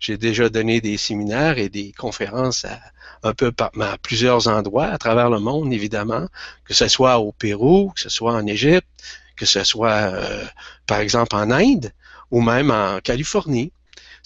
J'ai 0.00 0.16
déjà 0.16 0.48
donné 0.48 0.80
des 0.80 0.96
séminaires 0.96 1.58
et 1.58 1.68
des 1.68 1.92
conférences 1.92 2.64
à, 2.64 2.78
un 3.22 3.34
peu 3.34 3.52
à 3.58 3.98
plusieurs 3.98 4.48
endroits 4.48 4.86
à 4.86 4.98
travers 4.98 5.30
le 5.30 5.40
monde, 5.40 5.72
évidemment, 5.72 6.26
que 6.64 6.74
ce 6.74 6.88
soit 6.88 7.18
au 7.18 7.32
Pérou, 7.32 7.90
que 7.94 8.00
ce 8.00 8.08
soit 8.08 8.34
en 8.34 8.46
Égypte, 8.46 8.86
que 9.36 9.46
ce 9.46 9.64
soit, 9.64 9.90
euh, 9.90 10.44
par 10.86 11.00
exemple, 11.00 11.34
en 11.34 11.50
Inde 11.50 11.92
ou 12.30 12.40
même 12.40 12.70
en 12.70 13.00
Californie. 13.00 13.72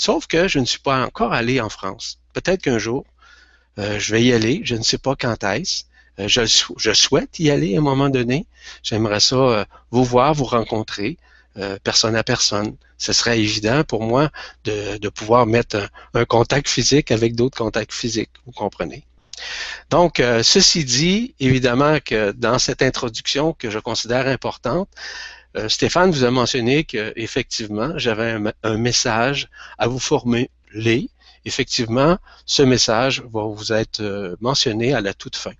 Sauf 0.02 0.26
que 0.26 0.49
je 0.49 0.58
ne 0.58 0.64
suis 0.64 0.81
pas 0.81 1.04
encore 1.04 1.32
allé 1.32 1.60
en 1.60 1.69
France. 1.69 2.19
Peut-être 2.32 2.60
qu'un 2.62 2.78
jour, 2.78 3.04
euh, 3.78 4.00
je 4.00 4.12
vais 4.12 4.25
y 4.25 4.32
aller. 4.32 4.60
Je 4.64 4.75
ne 4.75 4.82
sais 4.82 4.99
pas 4.99 5.14
quand 5.14 5.44
est-ce. 5.44 5.84
Euh, 6.19 6.26
je, 6.26 6.93
souhaite 6.93 7.38
y 7.38 7.50
aller 7.50 7.76
à 7.76 7.78
un 7.78 7.82
moment 7.82 8.08
donné. 8.08 8.46
J'aimerais 8.82 9.20
ça 9.20 9.36
euh, 9.36 9.65
vous 9.93 10.03
voir, 10.03 10.34
vous 10.34 10.44
rencontrer, 10.44 11.19
personne 11.84 12.17
à 12.17 12.24
personne. 12.24 12.74
Ce 12.98 13.12
serait 13.12 13.38
évident 13.38 13.84
pour 13.84 14.03
moi 14.03 14.31
de, 14.65 14.96
de 14.96 15.08
pouvoir 15.08 15.46
mettre 15.46 15.88
un, 16.15 16.24
contact 16.24 16.69
physique 16.69 17.12
avec 17.12 17.36
d'autres 17.36 17.58
contacts 17.58 17.93
physiques. 17.93 18.32
Vous 18.44 18.53
comprenez? 18.53 19.05
Donc, 19.91 20.20
ceci 20.43 20.84
dit, 20.84 21.34
évidemment 21.38 21.98
que 22.05 22.32
dans 22.32 22.58
cette 22.58 22.82
introduction 22.82 23.53
que 23.53 23.70
je 23.70 23.79
considère 23.79 24.26
importante, 24.26 24.88
euh, 25.56 25.68
Stéphane 25.68 26.10
vous 26.10 26.24
a 26.24 26.30
mentionné 26.30 26.84
qu'effectivement, 26.84 27.92
j'avais 27.98 28.38
un, 28.62 28.78
message 28.78 29.48
à 29.78 29.86
vous 29.86 29.98
formuler. 29.98 31.10
Effectivement, 31.44 32.18
ce 32.46 32.62
message 32.62 33.22
va 33.32 33.42
vous 33.42 33.72
être 33.72 34.00
euh, 34.00 34.36
mentionné 34.40 34.94
à 34.94 35.00
la 35.00 35.12
toute 35.12 35.36
fin. 35.36 35.52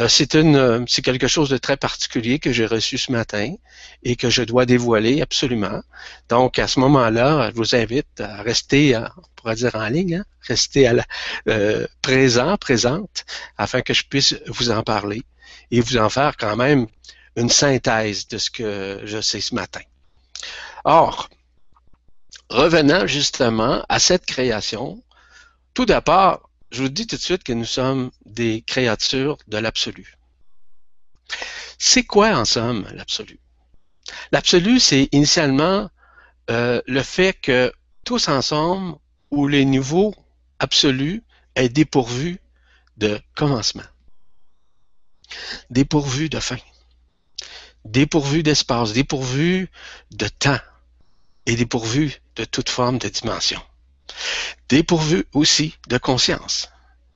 Euh, 0.00 0.08
c'est 0.08 0.34
une, 0.34 0.84
c'est 0.88 1.02
quelque 1.02 1.28
chose 1.28 1.50
de 1.50 1.58
très 1.58 1.76
particulier 1.76 2.38
que 2.38 2.52
j'ai 2.52 2.66
reçu 2.66 2.98
ce 2.98 3.12
matin 3.12 3.54
et 4.02 4.16
que 4.16 4.30
je 4.30 4.42
dois 4.42 4.64
dévoiler 4.64 5.20
absolument. 5.20 5.82
Donc, 6.28 6.58
à 6.58 6.66
ce 6.68 6.80
moment-là, 6.80 7.50
je 7.50 7.56
vous 7.56 7.74
invite 7.74 8.20
à 8.20 8.42
rester, 8.42 8.96
on 8.96 9.08
pourrait 9.36 9.56
dire 9.56 9.74
en 9.74 9.88
ligne, 9.88 10.16
hein, 10.16 10.24
rester 10.42 10.86
à 10.86 10.92
la, 10.92 11.04
présent, 12.00 12.56
présente, 12.56 13.24
afin 13.58 13.82
que 13.82 13.94
je 13.94 14.04
puisse 14.04 14.34
vous 14.46 14.70
en 14.70 14.82
parler 14.82 15.22
et 15.70 15.80
vous 15.80 15.98
en 15.98 16.08
faire 16.08 16.36
quand 16.36 16.56
même 16.56 16.86
une 17.38 17.50
synthèse 17.50 18.26
de 18.26 18.36
ce 18.36 18.50
que 18.50 19.00
je 19.04 19.20
sais 19.20 19.40
ce 19.40 19.54
matin. 19.54 19.80
Or, 20.84 21.30
revenant 22.50 23.06
justement 23.06 23.84
à 23.88 24.00
cette 24.00 24.26
création, 24.26 25.00
tout 25.72 25.86
d'abord, 25.86 26.50
je 26.72 26.82
vous 26.82 26.88
dis 26.88 27.06
tout 27.06 27.14
de 27.14 27.20
suite 27.20 27.44
que 27.44 27.52
nous 27.52 27.64
sommes 27.64 28.10
des 28.26 28.62
créatures 28.66 29.38
de 29.46 29.56
l'absolu. 29.56 30.16
C'est 31.78 32.02
quoi 32.02 32.36
en 32.36 32.44
somme 32.44 32.88
l'absolu? 32.92 33.38
L'absolu, 34.32 34.80
c'est 34.80 35.08
initialement 35.12 35.88
euh, 36.50 36.82
le 36.86 37.02
fait 37.04 37.34
que 37.34 37.72
tous 38.04 38.26
ensemble, 38.28 38.96
ou 39.30 39.46
les 39.46 39.64
niveaux 39.64 40.12
absolus 40.58 41.22
est 41.54 41.68
dépourvu 41.68 42.40
de 42.96 43.20
commencement, 43.36 43.90
dépourvu 45.70 46.28
de 46.28 46.40
fin 46.40 46.56
dépourvu 47.84 48.42
d'espace, 48.42 48.92
dépourvu 48.92 49.70
de 50.10 50.28
temps 50.28 50.60
et 51.46 51.56
dépourvu 51.56 52.20
de 52.36 52.44
toute 52.44 52.68
forme 52.68 52.98
de 52.98 53.08
dimension. 53.08 53.60
Dépourvu 54.68 55.24
aussi 55.32 55.76
de 55.88 55.98
conscience, 55.98 56.68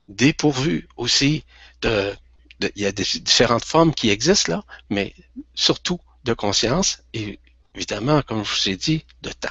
dépourvu 0.07 0.87
aussi 0.97 1.43
de, 1.81 2.15
il 2.61 2.81
y 2.81 2.85
a 2.85 2.91
différentes 2.91 3.65
formes 3.65 3.93
qui 3.93 4.09
existent 4.09 4.51
là, 4.51 4.63
mais 4.89 5.13
surtout 5.53 5.99
de 6.23 6.33
conscience 6.33 6.99
et 7.13 7.39
évidemment, 7.75 8.21
comme 8.21 8.43
je 8.45 8.53
vous 8.53 8.69
ai 8.69 8.75
dit, 8.75 9.05
de 9.21 9.31
temps. 9.31 9.49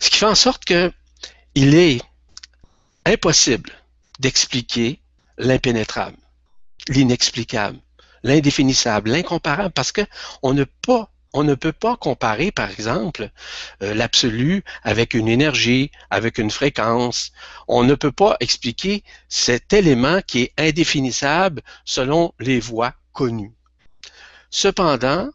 Ce 0.00 0.10
qui 0.10 0.18
fait 0.18 0.26
en 0.26 0.34
sorte 0.34 0.64
que 0.64 0.92
il 1.54 1.74
est 1.74 2.02
impossible 3.06 3.72
d'expliquer 4.18 5.00
l'impénétrable, 5.38 6.16
l'inexplicable, 6.88 7.78
l'indéfinissable, 8.26 9.10
l'incomparable, 9.10 9.72
parce 9.72 9.92
que 9.92 10.02
on 10.42 10.52
ne, 10.52 10.64
on 11.32 11.44
ne 11.44 11.54
peut 11.54 11.72
pas 11.72 11.96
comparer, 11.96 12.50
par 12.50 12.70
exemple, 12.70 13.30
euh, 13.82 13.94
l'absolu 13.94 14.64
avec 14.82 15.14
une 15.14 15.28
énergie, 15.28 15.90
avec 16.10 16.38
une 16.38 16.50
fréquence. 16.50 17.32
On 17.68 17.84
ne 17.84 17.94
peut 17.94 18.12
pas 18.12 18.36
expliquer 18.40 19.04
cet 19.28 19.72
élément 19.72 20.20
qui 20.26 20.42
est 20.42 20.52
indéfinissable 20.58 21.62
selon 21.84 22.32
les 22.40 22.60
voies 22.60 22.94
connues. 23.12 23.54
Cependant, 24.50 25.30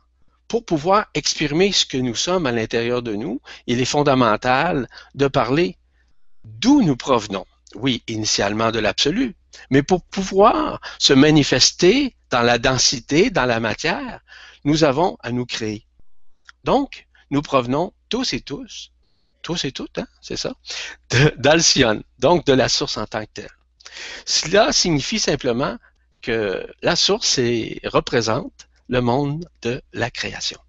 pour 0.47 0.65
pouvoir 0.65 1.05
exprimer 1.13 1.71
ce 1.71 1.85
que 1.85 1.97
nous 1.97 2.15
sommes 2.15 2.45
à 2.45 2.51
l'intérieur 2.51 3.01
de 3.01 3.15
nous, 3.15 3.39
il 3.67 3.79
est 3.79 3.85
fondamental 3.85 4.89
de 5.15 5.27
parler 5.27 5.77
d'où 6.43 6.81
nous 6.81 6.97
provenons. 6.97 7.45
Oui, 7.75 8.03
initialement 8.07 8.71
de 8.71 8.79
l'absolu, 8.79 9.35
mais 9.69 9.83
pour 9.83 10.03
pouvoir 10.03 10.79
se 10.99 11.13
manifester 11.13 12.15
dans 12.29 12.41
la 12.41 12.57
densité, 12.57 13.29
dans 13.29 13.45
la 13.45 13.59
matière, 13.59 14.21
nous 14.63 14.83
avons 14.83 15.17
à 15.21 15.31
nous 15.31 15.45
créer. 15.45 15.85
Donc, 16.63 17.07
nous 17.29 17.41
provenons 17.41 17.93
tous 18.09 18.33
et 18.33 18.41
tous, 18.41 18.91
tous 19.41 19.65
et 19.65 19.71
toutes, 19.71 19.97
hein, 19.97 20.07
c'est 20.21 20.37
ça, 20.37 20.53
d'Alcyone, 21.37 22.03
donc 22.19 22.45
de 22.45 22.53
la 22.53 22.69
source 22.69 22.97
en 22.97 23.05
tant 23.05 23.21
que 23.21 23.31
telle. 23.33 23.49
Cela 24.25 24.71
signifie 24.71 25.19
simplement 25.19 25.77
que 26.21 26.67
la 26.81 26.95
source 26.95 27.39
représente 27.85 28.67
le 28.87 29.01
monde 29.01 29.49
de 29.61 29.81
la 29.93 30.11
création. 30.11 30.59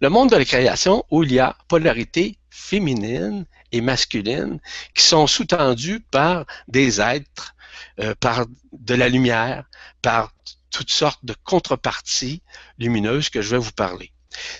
Le 0.00 0.08
monde 0.08 0.30
de 0.30 0.36
la 0.36 0.44
création 0.44 1.04
où 1.10 1.22
il 1.22 1.32
y 1.32 1.38
a 1.38 1.56
polarité 1.68 2.38
féminine 2.50 3.46
et 3.72 3.80
masculine 3.80 4.60
qui 4.94 5.02
sont 5.02 5.26
sous-tendues 5.26 6.00
par 6.00 6.44
des 6.68 7.00
êtres, 7.00 7.54
euh, 8.00 8.14
par 8.20 8.46
de 8.72 8.94
la 8.94 9.08
lumière, 9.08 9.64
par 10.02 10.32
toutes 10.70 10.90
sortes 10.90 11.24
de 11.24 11.34
contreparties 11.44 12.42
lumineuses 12.78 13.28
que 13.28 13.42
je 13.42 13.50
vais 13.50 13.58
vous 13.58 13.72
parler. 13.72 14.12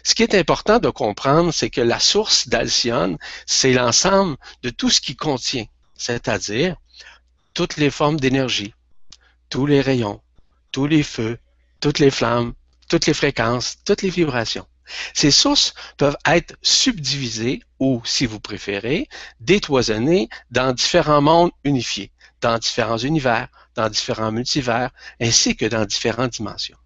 Ce 0.03 0.15
qui 0.15 0.23
est 0.23 0.35
important 0.35 0.79
de 0.79 0.91
comprendre, 0.91 1.53
c'est 1.53 1.71
que 1.71 1.81
la 1.81 2.01
source 2.01 2.49
d'Alcyone, 2.49 3.19
c'est 3.47 3.73
l'ensemble 3.73 4.37
de 4.63 4.71
tout 4.71 4.91
ce 4.91 5.01
qui 5.01 5.15
contient, 5.17 5.67
c'est-à-dire 5.95 6.77
toutes 7.55 7.77
les 7.77 7.91
formes 7.91 8.19
d'énergie, 8.19 8.75
tous 9.49 9.67
les 9.67 9.81
rayons, 9.81 10.21
tous 10.73 10.87
les 10.87 11.03
feux, 11.03 11.39
toutes 11.81 11.99
les 11.99 12.11
flammes, 12.11 12.55
toutes 12.89 13.07
les 13.07 13.15
fréquences, 13.15 13.77
toutes 13.85 14.03
les 14.03 14.11
vibrations. 14.11 14.67
Ces 15.15 15.31
sources 15.31 15.75
peuvent 15.97 16.17
être 16.27 16.57
subdivisées 16.63 17.63
ou, 17.79 18.03
si 18.05 18.27
vous 18.27 18.41
préférez, 18.41 19.09
détoisonnées 19.39 20.29
dans 20.51 20.73
différents 20.73 21.23
mondes 21.23 21.53
unifiés, 21.63 22.11
dans 22.41 22.59
différents 22.59 22.99
univers, 22.99 23.49
dans 23.75 23.89
différents 23.89 24.33
multivers, 24.33 24.91
ainsi 25.21 25.57
que 25.57 25.67
dans 25.67 25.85
différentes 25.85 26.33
dimensions. 26.33 26.77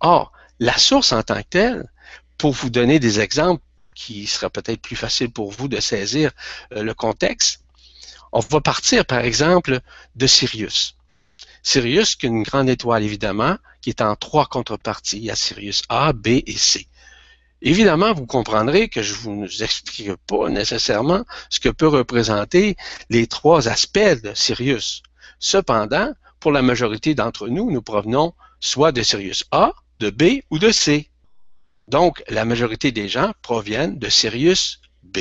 Or, 0.00 0.32
la 0.58 0.76
source 0.76 1.12
en 1.12 1.22
tant 1.22 1.42
que 1.42 1.48
telle, 1.48 1.92
pour 2.38 2.52
vous 2.52 2.70
donner 2.70 2.98
des 2.98 3.20
exemples 3.20 3.62
qui 3.94 4.26
sera 4.26 4.50
peut-être 4.50 4.80
plus 4.80 4.96
facile 4.96 5.30
pour 5.30 5.50
vous 5.52 5.68
de 5.68 5.80
saisir 5.80 6.32
euh, 6.72 6.82
le 6.82 6.94
contexte, 6.94 7.60
on 8.32 8.40
va 8.40 8.60
partir 8.60 9.04
par 9.04 9.20
exemple 9.20 9.80
de 10.16 10.26
Sirius. 10.26 10.96
Sirius, 11.62 12.16
qui 12.16 12.26
est 12.26 12.30
une 12.30 12.42
grande 12.42 12.68
étoile 12.68 13.04
évidemment, 13.04 13.56
qui 13.80 13.90
est 13.90 14.00
en 14.00 14.16
trois 14.16 14.46
contreparties. 14.46 15.18
Il 15.18 15.24
y 15.24 15.30
a 15.30 15.36
Sirius 15.36 15.82
A, 15.88 16.12
B 16.12 16.28
et 16.46 16.56
C. 16.56 16.86
Évidemment, 17.64 18.12
vous 18.12 18.26
comprendrez 18.26 18.88
que 18.88 19.02
je 19.02 19.14
ne 19.28 19.46
vous 19.46 19.62
explique 19.62 20.12
pas 20.26 20.48
nécessairement 20.48 21.24
ce 21.48 21.60
que 21.60 21.68
peut 21.68 21.86
représenter 21.86 22.76
les 23.08 23.28
trois 23.28 23.68
aspects 23.68 23.98
de 23.98 24.34
Sirius. 24.34 25.02
Cependant, 25.38 26.12
pour 26.40 26.50
la 26.50 26.60
majorité 26.60 27.14
d'entre 27.14 27.46
nous, 27.46 27.70
nous 27.70 27.82
provenons 27.82 28.34
soit 28.58 28.90
de 28.90 29.02
Sirius 29.02 29.44
A, 29.52 29.72
de 30.00 30.10
B 30.10 30.42
ou 30.50 30.58
de 30.58 30.72
C. 30.72 31.08
Donc, 31.86 32.24
la 32.28 32.44
majorité 32.44 32.90
des 32.90 33.08
gens 33.08 33.32
proviennent 33.42 33.96
de 33.96 34.08
Sirius 34.08 34.80
B. 35.04 35.18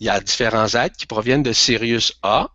Il 0.00 0.06
y 0.06 0.08
a 0.08 0.20
différents 0.20 0.74
êtres 0.74 0.96
qui 0.96 1.06
proviennent 1.06 1.42
de 1.42 1.52
Sirius 1.52 2.14
A, 2.22 2.48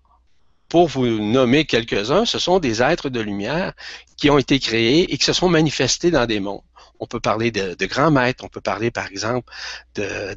pour 0.69 0.87
vous 0.87 1.05
nommer 1.05 1.65
quelques-uns, 1.65 2.25
ce 2.25 2.39
sont 2.39 2.59
des 2.59 2.81
êtres 2.81 3.09
de 3.09 3.19
lumière 3.19 3.73
qui 4.15 4.29
ont 4.29 4.37
été 4.37 4.57
créés 4.57 5.13
et 5.13 5.17
qui 5.17 5.25
se 5.25 5.33
sont 5.33 5.49
manifestés 5.49 6.11
dans 6.11 6.25
des 6.25 6.39
mondes. 6.39 6.61
On 7.01 7.07
peut 7.07 7.19
parler 7.19 7.51
de, 7.51 7.85
grands 7.87 8.11
maîtres, 8.11 8.43
on 8.43 8.47
peut 8.47 8.61
parler 8.61 8.91
par 8.91 9.07
exemple 9.07 9.51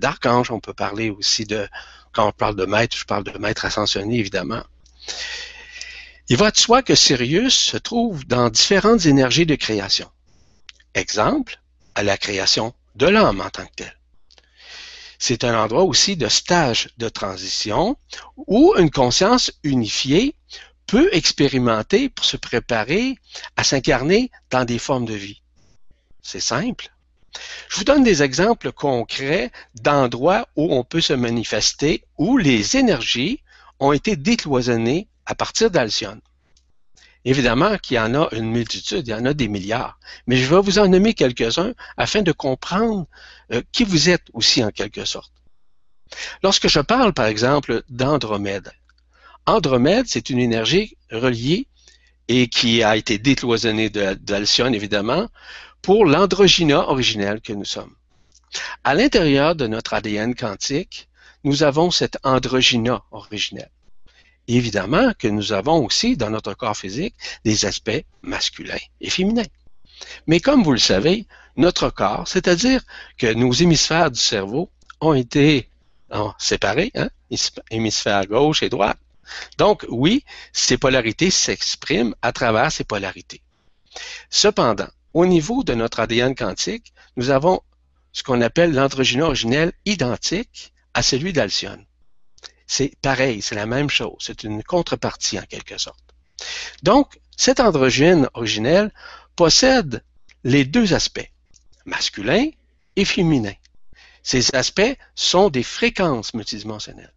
d'archanges, 0.00 0.50
on 0.50 0.60
peut 0.60 0.72
parler 0.72 1.10
aussi 1.10 1.44
de, 1.44 1.68
quand 2.12 2.26
on 2.26 2.32
parle 2.32 2.56
de 2.56 2.64
maître, 2.64 2.96
je 2.96 3.04
parle 3.04 3.22
de 3.22 3.38
maître 3.38 3.66
ascensionné 3.66 4.18
évidemment. 4.18 4.64
Il 6.28 6.38
va 6.38 6.50
de 6.50 6.56
soi 6.56 6.82
que 6.82 6.94
Sirius 6.94 7.54
se 7.54 7.76
trouve 7.76 8.26
dans 8.26 8.48
différentes 8.48 9.04
énergies 9.04 9.44
de 9.44 9.56
création. 9.56 10.10
Exemple, 10.94 11.60
à 11.94 12.02
la 12.02 12.16
création 12.16 12.72
de 12.94 13.06
l'homme 13.06 13.42
en 13.42 13.50
tant 13.50 13.66
que 13.66 13.74
tel. 13.76 13.98
C'est 15.18 15.44
un 15.44 15.58
endroit 15.58 15.84
aussi 15.84 16.16
de 16.16 16.28
stage 16.28 16.88
de 16.96 17.10
transition 17.10 17.96
où 18.36 18.74
une 18.78 18.90
conscience 18.90 19.52
unifiée 19.62 20.34
peut 20.86 21.08
expérimenter 21.12 22.08
pour 22.08 22.24
se 22.24 22.36
préparer 22.36 23.16
à 23.56 23.64
s'incarner 23.64 24.30
dans 24.50 24.64
des 24.64 24.78
formes 24.78 25.06
de 25.06 25.14
vie. 25.14 25.42
C'est 26.24 26.40
simple. 26.40 26.88
Je 27.68 27.76
vous 27.76 27.84
donne 27.84 28.02
des 28.02 28.22
exemples 28.22 28.72
concrets 28.72 29.52
d'endroits 29.74 30.48
où 30.56 30.74
on 30.74 30.82
peut 30.82 31.02
se 31.02 31.12
manifester, 31.12 32.02
où 32.16 32.38
les 32.38 32.76
énergies 32.76 33.40
ont 33.78 33.92
été 33.92 34.16
décloisonnées 34.16 35.08
à 35.26 35.34
partir 35.34 35.70
d'Alcyone. 35.70 36.20
Évidemment 37.26 37.76
qu'il 37.78 37.96
y 37.96 38.00
en 38.00 38.14
a 38.14 38.28
une 38.32 38.50
multitude, 38.50 39.06
il 39.06 39.10
y 39.10 39.14
en 39.14 39.24
a 39.24 39.34
des 39.34 39.48
milliards, 39.48 39.98
mais 40.26 40.36
je 40.36 40.52
vais 40.52 40.60
vous 40.60 40.78
en 40.78 40.88
nommer 40.88 41.14
quelques-uns 41.14 41.74
afin 41.96 42.22
de 42.22 42.32
comprendre 42.32 43.06
euh, 43.52 43.62
qui 43.72 43.84
vous 43.84 44.10
êtes 44.10 44.26
aussi 44.32 44.62
en 44.64 44.70
quelque 44.70 45.04
sorte. 45.04 45.32
Lorsque 46.42 46.68
je 46.68 46.80
parle, 46.80 47.12
par 47.12 47.26
exemple, 47.26 47.82
d'Andromède, 47.88 48.72
Andromède, 49.46 50.06
c'est 50.08 50.30
une 50.30 50.38
énergie 50.38 50.96
reliée 51.10 51.66
et 52.28 52.48
qui 52.48 52.82
a 52.82 52.96
été 52.96 53.18
décloisonnée 53.18 53.90
d'Alcyone, 53.90 54.74
évidemment, 54.74 55.28
pour 55.84 56.06
l'androgyna 56.06 56.88
originelle 56.88 57.42
que 57.42 57.52
nous 57.52 57.66
sommes. 57.66 57.94
À 58.84 58.94
l'intérieur 58.94 59.54
de 59.54 59.66
notre 59.66 59.92
ADN 59.92 60.34
quantique, 60.34 61.10
nous 61.44 61.62
avons 61.62 61.90
cette 61.90 62.16
androgyna 62.22 63.04
originelle. 63.10 63.70
Évidemment 64.48 65.12
que 65.18 65.28
nous 65.28 65.52
avons 65.52 65.84
aussi 65.84 66.16
dans 66.16 66.30
notre 66.30 66.54
corps 66.54 66.76
physique 66.76 67.14
des 67.44 67.66
aspects 67.66 68.02
masculins 68.22 68.86
et 69.02 69.10
féminins. 69.10 69.52
Mais 70.26 70.40
comme 70.40 70.62
vous 70.62 70.72
le 70.72 70.78
savez, 70.78 71.26
notre 71.58 71.90
corps, 71.90 72.26
c'est-à-dire 72.26 72.80
que 73.18 73.34
nos 73.34 73.52
hémisphères 73.52 74.10
du 74.10 74.20
cerveau 74.20 74.70
ont 75.02 75.12
été 75.12 75.68
séparés, 76.38 76.92
hein, 76.94 77.10
hémisphère 77.70 78.26
gauche 78.26 78.62
et 78.62 78.70
droite. 78.70 78.98
Donc 79.58 79.84
oui, 79.90 80.24
ces 80.54 80.78
polarités 80.78 81.30
s'expriment 81.30 82.14
à 82.22 82.32
travers 82.32 82.72
ces 82.72 82.84
polarités. 82.84 83.42
Cependant, 84.30 84.88
au 85.14 85.26
niveau 85.26 85.62
de 85.62 85.74
notre 85.74 86.00
ADN 86.00 86.34
quantique, 86.34 86.92
nous 87.16 87.30
avons 87.30 87.62
ce 88.12 88.22
qu'on 88.22 88.40
appelle 88.40 88.72
l'androgyne 88.72 89.22
originel 89.22 89.72
identique 89.84 90.72
à 90.92 91.02
celui 91.02 91.32
d'Alcyone. 91.32 91.84
C'est 92.66 92.92
pareil, 93.00 93.40
c'est 93.40 93.54
la 93.54 93.66
même 93.66 93.90
chose. 93.90 94.16
C'est 94.20 94.44
une 94.44 94.62
contrepartie 94.62 95.38
en 95.38 95.42
quelque 95.42 95.78
sorte. 95.78 96.04
Donc, 96.82 97.20
cet 97.36 97.60
androgyne 97.60 98.28
originel 98.34 98.92
possède 99.36 100.02
les 100.42 100.64
deux 100.64 100.94
aspects, 100.94 101.30
masculin 101.84 102.48
et 102.96 103.04
féminin. 103.04 103.54
Ces 104.22 104.54
aspects 104.54 104.96
sont 105.14 105.50
des 105.50 105.62
fréquences 105.62 106.34
multidimensionnelles. 106.34 107.12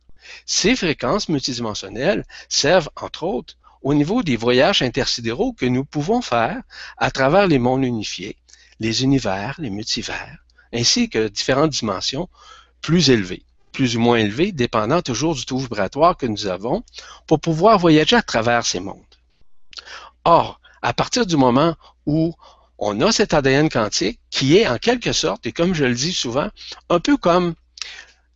Ces 0.46 0.76
fréquences 0.76 1.30
multidimensionnelles 1.30 2.26
servent, 2.50 2.90
entre 2.96 3.24
autres, 3.24 3.58
au 3.88 3.94
niveau 3.94 4.22
des 4.22 4.36
voyages 4.36 4.82
intersidéraux 4.82 5.54
que 5.54 5.66
nous 5.66 5.86
pouvons 5.86 6.22
faire 6.22 6.62
à 6.98 7.10
travers 7.10 7.48
les 7.48 7.58
mondes 7.58 7.86
unifiés, 7.86 8.36
les 8.82 9.04
univers, 9.04 9.56
les 9.60 9.70
multivers, 9.70 10.40
ainsi 10.74 11.08
que 11.10 11.30
différentes 11.30 11.72
dimensions 11.72 12.28
plus 12.82 13.10
élevées 13.10 13.46
plus 13.72 13.96
ou 13.96 14.02
moins 14.02 14.18
élevé, 14.18 14.52
dépendant 14.52 15.02
toujours 15.04 15.36
du 15.36 15.46
taux 15.46 15.60
vibratoire 15.60 16.18
que 16.18 16.26
nous 16.26 16.48
avons, 16.48 16.84
pour 17.28 17.40
pouvoir 17.40 17.78
voyager 17.78 18.16
à 18.16 18.24
travers 18.24 18.66
ces 18.66 18.80
mondes. 18.80 19.14
Or, 20.26 20.60
à 20.82 20.94
partir 20.94 21.26
du 21.28 21.38
moment 21.38 21.76
où 22.08 22.34
on 22.80 23.00
a 23.02 23.12
cet 23.12 23.36
ADN 23.36 23.70
quantique 23.70 24.20
qui 24.32 24.58
est 24.58 24.68
en 24.68 24.80
quelque 24.80 25.14
sorte, 25.14 25.46
et 25.46 25.54
comme 25.54 25.76
je 25.76 25.86
le 25.86 25.94
dis 25.94 26.12
souvent, 26.12 26.50
un 26.90 27.00
peu 27.00 27.18
comme, 27.18 27.54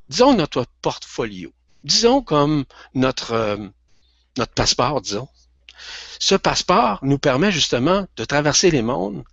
disons, 0.09 0.35
notre 0.35 0.65
portfolio, 0.81 1.51
disons 1.83 2.21
comme 2.21 2.63
notre, 2.93 3.31
euh, 3.31 3.57
notre 4.37 4.53
passeport, 4.53 5.01
disons. 5.01 5.27
Ce 6.19 6.35
passeport 6.35 6.99
nous 7.01 7.17
permet 7.17 7.51
justement 7.51 8.07
de 8.15 8.25
traverser 8.25 8.71
les 8.71 8.81
mondes 8.81 9.23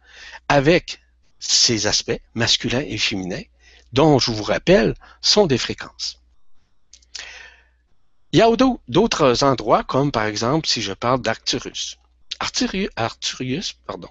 avec 0.49 1.01
ces 1.39 1.87
aspects 1.87 2.21
masculins 2.35 2.85
et 2.87 2.99
féminins, 2.99 3.43
dont, 3.93 4.19
je 4.19 4.31
vous 4.31 4.43
rappelle, 4.43 4.95
sont 5.21 5.47
des 5.47 5.59
fréquences. 5.59 6.21
Il 8.33 8.39
y 8.39 8.43
a 8.43 8.49
d'autres 8.89 9.45
endroits, 9.45 9.85
comme 9.85 10.13
par 10.13 10.25
exemple 10.25 10.69
si 10.69 10.83
je 10.83 10.93
parle 10.93 11.23
d'Arcturus. 11.23 11.99
Arcturus, 12.97 13.73
pardon, 13.87 14.09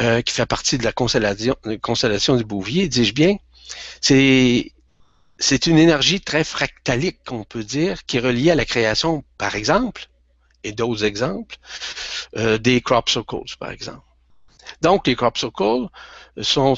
euh, 0.00 0.22
qui 0.22 0.32
fait 0.32 0.46
partie 0.46 0.78
de 0.78 0.84
la 0.84 0.92
constellation, 0.92 2.36
du 2.36 2.44
Bouvier, 2.44 2.88
dis-je 2.88 3.12
bien, 3.12 3.36
c'est 4.00 4.72
c'est 5.40 5.66
une 5.66 5.78
énergie 5.78 6.20
très 6.20 6.42
fractalique, 6.42 7.22
qu'on 7.24 7.44
peut 7.44 7.62
dire, 7.62 8.04
qui 8.06 8.16
est 8.16 8.20
reliée 8.20 8.50
à 8.50 8.56
la 8.56 8.64
création, 8.64 9.22
par 9.36 9.54
exemple, 9.54 10.08
et 10.64 10.72
d'autres 10.72 11.04
exemples, 11.04 11.56
euh, 12.36 12.58
des 12.58 12.80
crop 12.80 13.08
circles, 13.08 13.56
par 13.58 13.70
exemple. 13.70 14.02
Donc, 14.82 15.06
les 15.06 15.16
crop 15.16 15.38
circles 15.38 15.88
sont 16.40 16.76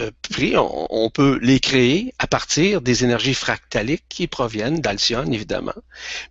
euh, 0.00 0.10
pris, 0.22 0.54
on, 0.56 1.10
peut 1.10 1.38
les 1.42 1.60
créer 1.60 2.14
à 2.18 2.26
partir 2.26 2.80
des 2.80 3.04
énergies 3.04 3.34
fractaliques 3.34 4.04
qui 4.08 4.26
proviennent 4.26 4.80
d'Alcyone, 4.80 5.32
évidemment, 5.34 5.74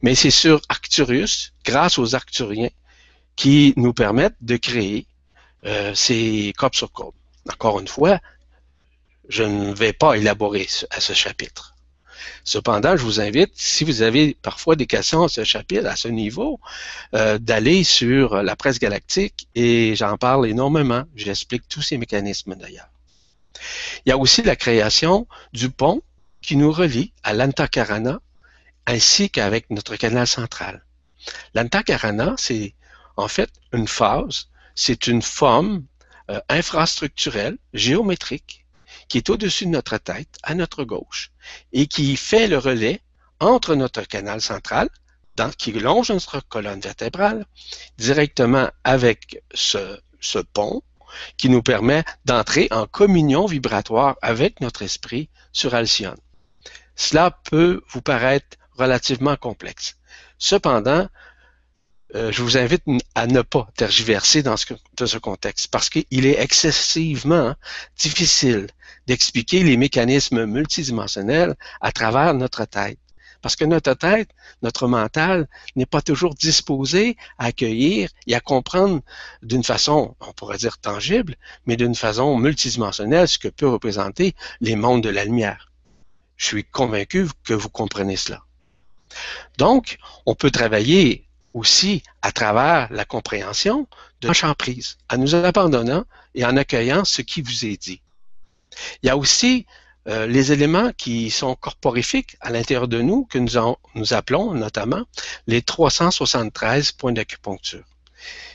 mais 0.02 0.16
c'est 0.16 0.32
sur 0.32 0.62
Arcturus, 0.70 1.54
grâce 1.64 2.00
aux 2.00 2.16
Arcturiens, 2.16 2.70
qui 3.36 3.74
nous 3.78 3.94
permettent 3.94 4.42
de 4.42 4.58
créer 4.58 5.06
euh, 5.66 5.94
ces 5.94 6.54
crop 6.58 6.76
circles. 6.76 7.12
Encore 7.52 7.80
une 7.80 7.88
fois, 7.88 8.20
je 9.28 9.44
ne 9.44 9.74
vais 9.74 9.94
pas 9.94 10.16
élaborer 10.16 10.68
à 10.90 11.00
ce 11.00 11.14
chapitre. 11.14 11.76
Cependant, 12.44 12.98
je 12.98 13.04
vous 13.04 13.20
invite, 13.22 13.52
si 13.56 13.84
vous 13.84 14.02
avez 14.02 14.36
parfois 14.42 14.76
des 14.76 14.88
questions 14.88 15.24
à 15.24 15.30
ce 15.30 15.44
chapitre, 15.44 15.88
à 15.88 15.96
ce 15.96 16.08
niveau, 16.08 16.60
euh, 17.14 17.38
d'aller 17.38 17.84
sur 17.84 18.42
la 18.42 18.56
presse 18.56 18.80
galactique 18.80 19.48
et 19.56 19.96
j'en 19.96 20.18
parle 20.18 20.48
énormément. 20.48 21.04
J'explique 21.16 21.68
tous 21.68 21.82
ces 21.82 21.98
mécanismes 21.98 22.56
d'ailleurs. 22.56 22.90
Il 24.06 24.10
y 24.10 24.12
a 24.12 24.18
aussi 24.18 24.42
la 24.42 24.56
création 24.56 25.28
du 25.54 25.70
pont 25.70 26.02
qui 26.42 26.56
nous 26.56 26.72
relie 26.72 27.14
à 27.24 27.34
l'Antakarana 27.34 28.20
ainsi 28.88 29.30
qu'avec 29.30 29.70
notre 29.70 29.96
canal 29.98 30.26
central. 30.26 30.84
L'Antakarana, 31.54 32.36
c'est 32.38 32.74
en 33.18 33.28
fait 33.28 33.50
une 33.74 33.88
phase, 33.88 34.48
c'est 34.74 35.08
une 35.08 35.22
forme 35.22 35.84
euh, 36.30 36.40
infrastructurelle, 36.50 37.58
géométrique, 37.74 38.66
qui 39.10 39.18
est 39.18 39.30
au-dessus 39.30 39.66
de 39.66 39.72
notre 39.72 39.98
tête, 39.98 40.38
à 40.44 40.56
notre 40.56 40.84
gauche, 40.84 41.32
et 41.74 41.88
qui 41.88 42.16
fait 42.16 42.48
le 42.48 42.58
relais 42.58 43.02
entre 43.40 43.76
notre 43.76 44.04
canal 44.04 44.42
central, 44.42 44.90
qui 45.58 45.72
longe 45.72 46.12
notre 46.12 46.42
colonne 46.48 46.80
vertébrale, 46.80 47.46
directement 47.98 48.70
avec 48.84 49.42
ce, 49.54 50.00
ce 50.20 50.40
pont, 50.40 50.82
qui 51.38 51.50
nous 51.50 51.64
permet 51.64 52.04
d'entrer 52.26 52.68
en 52.72 52.86
communion 52.86 53.46
vibratoire 53.46 54.16
avec 54.22 54.62
notre 54.62 54.84
esprit 54.84 55.30
sur 55.52 55.74
Alcyone. 55.74 56.20
Cela 56.96 57.32
peut 57.50 57.82
vous 57.90 58.02
paraître 58.02 58.58
relativement 58.78 59.36
complexe. 59.36 59.96
Cependant, 60.38 61.08
euh, 62.16 62.32
je 62.32 62.42
vous 62.42 62.58
invite 62.58 62.84
à 63.14 63.28
ne 63.28 63.42
pas 63.42 63.68
tergiverser 63.76 64.42
dans 64.42 64.58
ce, 64.58 64.74
ce 65.06 65.18
contexte 65.18 65.68
parce 65.70 65.90
qu'il 65.90 66.26
est 66.26 66.42
excessivement 66.42 67.56
difficile 67.98 68.68
d'expliquer 69.08 69.64
les 69.64 69.78
mécanismes 69.78 70.46
multidimensionnels 70.46 71.56
à 71.82 71.92
travers 71.92 72.34
notre 72.34 72.66
tête. 72.66 73.00
Parce 73.42 73.56
que 73.56 73.64
notre 73.64 73.94
tête, 73.94 74.30
notre 74.64 74.88
mental, 74.88 75.48
n'est 75.76 75.86
pas 75.86 76.02
toujours 76.02 76.36
disposé 76.36 77.16
à 77.38 77.46
accueillir 77.46 78.10
et 78.28 78.36
à 78.36 78.42
comprendre 78.42 79.02
d'une 79.42 79.64
façon, 79.64 80.16
on 80.20 80.34
pourrait 80.34 80.58
dire 80.58 80.78
tangible, 80.78 81.36
mais 81.66 81.78
d'une 81.78 81.96
façon 81.96 82.38
multidimensionnelle 82.38 83.28
ce 83.28 83.40
que 83.40 83.48
peut 83.48 83.70
représenter 83.70 84.36
les 84.60 84.76
mondes 84.76 85.04
de 85.04 85.10
la 85.10 85.24
lumière. 85.24 85.72
Je 86.36 86.46
suis 86.48 86.64
convaincu 86.66 87.28
que 87.46 87.54
vous 87.54 87.70
comprenez 87.70 88.18
cela. 88.18 88.44
Donc, 89.58 89.98
on 90.26 90.36
peut 90.36 90.52
travailler 90.52 91.29
aussi 91.54 92.04
à 92.22 92.32
travers 92.32 92.92
la 92.92 93.06
compréhension 93.06 93.88
de 94.22 94.30
la 94.30 94.56
prise, 94.56 94.98
en 95.12 95.18
nous 95.18 95.36
abandonnant 95.36 96.06
et 96.36 96.46
en 96.46 96.58
accueillant 96.58 97.06
ce 97.06 97.22
qui 97.22 97.42
vous 97.42 97.66
est 97.66 97.82
dit. 97.82 98.02
Il 99.02 99.08
y 99.08 99.10
a 99.10 99.18
aussi 99.18 99.66
euh, 100.08 100.28
les 100.28 100.52
éléments 100.52 100.92
qui 100.94 101.30
sont 101.30 101.56
corporifiques 101.56 102.38
à 102.42 102.52
l'intérieur 102.52 102.88
de 102.88 103.02
nous, 103.02 103.26
que 103.26 103.38
nous, 103.38 103.76
nous 103.96 104.14
appelons 104.14 104.54
notamment 104.54 105.04
les 105.48 105.62
373 105.62 106.94
points 106.94 107.12
d'acupuncture. 107.12 107.84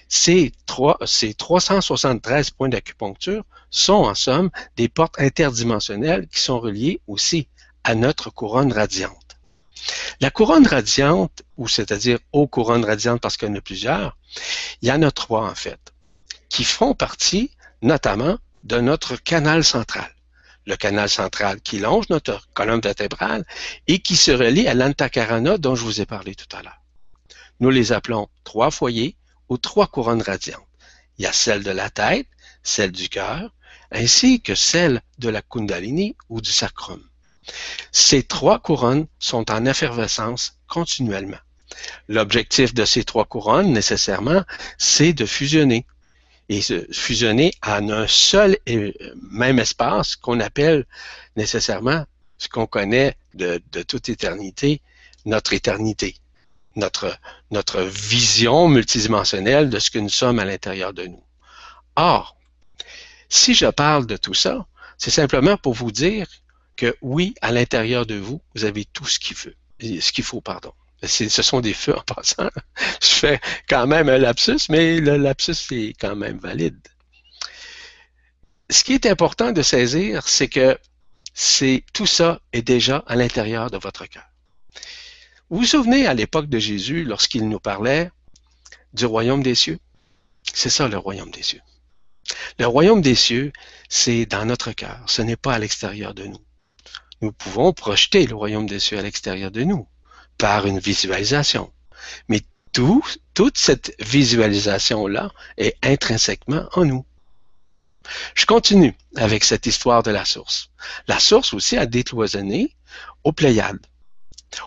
Ces, 0.09 0.52
ces 1.07 1.35
373 1.35 2.50
points 2.50 2.68
d'acupuncture 2.68 3.44
sont 3.70 3.92
en 3.94 4.14
somme 4.14 4.50
des 4.76 4.88
portes 4.88 5.18
interdimensionnelles 5.18 6.28
qui 6.28 6.38
sont 6.38 6.61
reliées 6.61 7.00
aussi 7.07 7.48
à 7.83 7.94
notre 7.94 8.30
couronne 8.30 8.72
radiante. 8.72 9.23
La 10.20 10.30
couronne 10.30 10.66
radiante, 10.66 11.42
ou 11.56 11.68
c'est-à-dire 11.68 12.18
aux 12.32 12.46
couronnes 12.46 12.84
radiantes 12.84 13.20
parce 13.20 13.37
qu'il 13.37 13.48
y 13.48 13.50
en 13.50 13.56
a 13.56 13.60
plusieurs, 13.60 14.16
il 14.82 14.88
y 14.88 14.92
en 14.92 15.02
a 15.02 15.10
trois 15.10 15.48
en 15.48 15.54
fait, 15.54 15.92
qui 16.48 16.64
font 16.64 16.94
partie 16.94 17.50
notamment 17.82 18.38
de 18.62 18.80
notre 18.80 19.16
canal 19.16 19.64
central 19.64 20.14
le 20.66 20.76
canal 20.76 21.08
central 21.08 21.60
qui 21.60 21.78
longe 21.78 22.08
notre 22.08 22.48
colonne 22.54 22.80
vertébrale 22.80 23.44
et 23.87 23.98
qui 23.98 24.16
se 24.16 24.30
relie 24.30 24.66
à 24.66 24.74
l'antakarana 24.74 25.58
dont 25.58 25.74
je 25.74 25.84
vous 25.84 26.00
ai 26.00 26.06
parlé 26.06 26.34
tout 26.34 26.56
à 26.56 26.62
l'heure. 26.62 26.80
Nous 27.60 27.70
les 27.70 27.92
appelons 27.92 28.28
trois 28.44 28.70
foyers 28.70 29.16
ou 29.48 29.58
trois 29.58 29.87
couronnes 29.87 30.22
radiantes. 30.22 30.66
Il 31.18 31.24
y 31.24 31.26
a 31.26 31.32
celle 31.32 31.62
de 31.62 31.70
la 31.70 31.90
tête, 31.90 32.26
celle 32.62 32.92
du 32.92 33.08
cœur, 33.08 33.54
ainsi 33.90 34.40
que 34.40 34.54
celle 34.54 35.02
de 35.18 35.28
la 35.28 35.42
kundalini 35.42 36.16
ou 36.28 36.40
du 36.40 36.50
sacrum. 36.50 37.02
Ces 37.92 38.22
trois 38.22 38.59
couronnes 38.59 39.07
sont 39.18 39.50
en 39.50 39.64
effervescence 39.66 40.59
continuellement. 40.66 41.38
L'objectif 42.09 42.74
de 42.74 42.85
ces 42.85 43.04
trois 43.04 43.24
couronnes, 43.24 43.72
nécessairement, 43.72 44.44
c'est 44.78 45.12
de 45.12 45.26
fusionner 45.26 45.87
et 46.48 46.61
fusionner 46.92 47.54
en 47.66 47.88
un 47.88 48.07
seul 48.07 48.59
et 48.66 48.94
même 49.30 49.59
espace 49.59 50.14
qu'on 50.16 50.40
appelle 50.40 50.85
nécessairement 51.37 52.04
ce 52.38 52.48
qu'on 52.48 52.66
connaît 52.66 53.16
de, 53.35 53.61
toute 53.83 54.09
éternité, 54.09 54.83
notre 55.24 55.54
éternité, 55.54 56.16
notre 56.76 57.80
vision 57.83 58.68
multidimensionnelle 58.68 59.70
de 59.70 59.78
ce 59.78 59.90
que 59.90 59.98
nous 59.98 60.11
sommes 60.11 60.38
à 60.38 60.44
l'intérieur 60.44 60.92
de 60.92 61.07
nous. 61.07 61.22
Or, 61.96 62.37
si 63.28 63.54
je 63.54 63.66
parle 63.66 64.07
de 64.07 64.16
tout 64.16 64.35
ça, 64.35 64.66
c'est 64.98 65.11
simplement 65.11 65.57
pour 65.57 65.74
vous 65.74 65.92
dire 65.92 66.26
que 66.76 66.96
oui, 67.02 67.34
à 67.40 67.52
l'intérieur 67.52 68.06
de 68.06 68.16
vous, 68.16 68.40
vous 68.54 68.64
avez 68.64 68.84
tout 68.84 69.06
ce 69.06 69.18
qu'il 69.18 69.37
faut, 69.37 69.50
ce 69.80 70.12
qu'il 70.12 70.24
faut, 70.24 70.40
pardon 70.40 70.72
ce 71.06 71.42
sont 71.42 71.60
des 71.60 71.74
feux 71.74 71.96
en 71.96 72.02
passant. 72.02 72.48
Je 73.02 73.08
fais 73.08 73.40
quand 73.68 73.87
même 73.87 74.08
un 74.08 74.18
lapsus, 74.18 74.68
mais 74.68 75.00
le 75.00 75.16
lapsus 75.16 75.56
est 75.70 75.98
quand 75.98 76.16
même 76.16 76.38
valide. 76.38 76.78
Ce 78.70 78.82
qui 78.82 78.94
est 78.94 79.06
important 79.06 79.52
de 79.52 79.62
saisir, 79.62 80.26
c'est 80.26 80.48
que 80.48 80.78
c'est 81.34 81.84
tout 81.92 82.06
ça 82.06 82.40
est 82.52 82.62
déjà 82.62 83.04
à 83.06 83.16
l'intérieur 83.16 83.70
de 83.70 83.78
votre 83.78 84.06
cœur. 84.06 84.24
Vous 85.50 85.58
vous 85.58 85.66
souvenez 85.66 86.06
à 86.06 86.14
l'époque 86.14 86.48
de 86.48 86.58
Jésus, 86.58 87.04
lorsqu'il 87.04 87.48
nous 87.48 87.60
parlait 87.60 88.10
du 88.92 89.04
royaume 89.04 89.42
des 89.42 89.54
cieux? 89.54 89.78
C'est 90.52 90.70
ça 90.70 90.88
le 90.88 90.96
royaume 90.96 91.30
des 91.30 91.42
cieux. 91.42 91.60
Le 92.58 92.66
royaume 92.66 93.02
des 93.02 93.14
cieux, 93.14 93.52
c'est 93.88 94.26
dans 94.26 94.46
notre 94.46 94.72
cœur, 94.72 95.00
ce 95.06 95.22
n'est 95.22 95.37
pas 95.37 95.54
à 95.54 95.58
l'extérieur 95.58 96.14
de 96.14 96.24
nous. 96.24 96.43
Nous 97.24 97.32
pouvons 97.32 97.72
projeter 97.72 98.26
le 98.26 98.34
royaume 98.34 98.66
des 98.66 98.78
cieux 98.78 98.98
à 98.98 99.00
l'extérieur 99.00 99.50
de 99.50 99.64
nous 99.64 99.88
par 100.37 100.66
une 100.66 100.78
visualisation. 100.78 101.72
Mais 102.28 102.42
tout, 102.74 103.02
toute 103.32 103.56
cette 103.56 103.94
visualisation-là 103.98 105.32
est 105.56 105.74
intrinsèquement 105.82 106.68
en 106.74 106.84
nous. 106.84 107.06
Je 108.34 108.44
continue 108.44 108.94
avec 109.16 109.42
cette 109.42 109.64
histoire 109.64 110.02
de 110.02 110.10
la 110.10 110.26
source. 110.26 110.68
La 111.08 111.18
source 111.18 111.54
aussi 111.54 111.78
a 111.78 111.87
décloisonné 111.87 112.76
aux 113.24 113.32
Pléiades. 113.32 113.87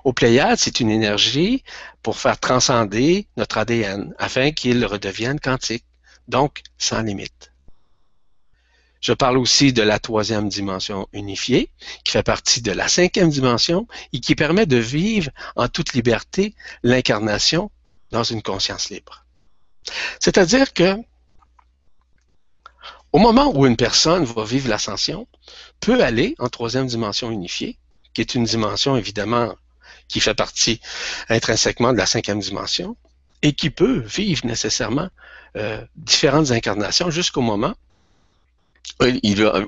Aux 0.03 0.13
Pléiades, 0.13 0.57
c'est 0.57 0.79
une 0.79 0.89
énergie 0.89 1.63
pour 2.01 2.17
faire 2.17 2.39
transcender 2.39 3.27
notre 3.37 3.59
ADN 3.59 4.15
afin 4.17 4.49
qu'il 4.49 4.83
redevienne 4.83 5.39
quantique, 5.39 5.85
donc 6.27 6.63
sans 6.79 7.03
limite. 7.03 7.46
Je 9.07 9.13
parle 9.13 9.37
aussi 9.37 9.71
de 9.71 9.83
la 9.83 9.99
troisième 9.99 10.49
dimension 10.49 11.07
unifiée, 11.13 11.69
qui 12.03 12.11
fait 12.11 12.23
partie 12.23 12.61
de 12.61 12.73
la 12.73 12.89
cinquième 12.89 13.29
dimension 13.29 13.87
et 14.11 14.19
qui 14.19 14.35
permet 14.35 14.65
de 14.65 14.75
vivre 14.75 15.31
en 15.55 15.69
toute 15.69 15.93
liberté 15.93 16.53
l'incarnation 16.83 17.71
dans 18.11 18.23
une 18.23 18.41
conscience 18.41 18.89
libre. 18.89 19.23
C'est-à-dire 20.19 20.73
que 20.73 20.97
au 23.13 23.19
moment 23.19 23.49
où 23.55 23.65
une 23.65 23.77
personne 23.77 24.25
va 24.25 24.43
vivre 24.43 24.67
l'ascension, 24.67 25.25
peut 25.79 26.03
aller 26.03 26.35
en 26.37 26.49
troisième 26.49 26.87
dimension 26.87 27.31
unifiée, 27.31 27.77
qui 28.13 28.19
est 28.19 28.35
une 28.35 28.43
dimension 28.43 28.97
évidemment 28.97 29.55
qui 30.09 30.19
fait 30.19 30.35
partie 30.35 30.81
intrinsèquement 31.29 31.93
de 31.93 31.97
la 31.97 32.07
cinquième 32.07 32.41
dimension, 32.41 32.97
et 33.41 33.53
qui 33.53 33.69
peut 33.69 33.99
vivre 33.99 34.45
nécessairement 34.45 35.07
euh, 35.55 35.81
différentes 35.95 36.51
incarnations 36.51 37.09
jusqu'au 37.09 37.39
moment 37.39 37.73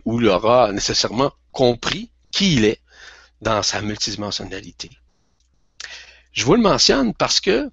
où 0.06 0.20
il 0.22 0.28
aura 0.28 0.72
nécessairement 0.72 1.32
compris 1.52 2.10
qui 2.32 2.56
il 2.56 2.66
est 2.66 2.82
dans 3.42 3.64
sa 3.64 3.82
multidimensionnalité. 3.82 4.90
Je 6.32 6.46
vous 6.46 6.56
le 6.56 6.62
mentionne 6.62 7.14
parce 7.14 7.40
que 7.40 7.70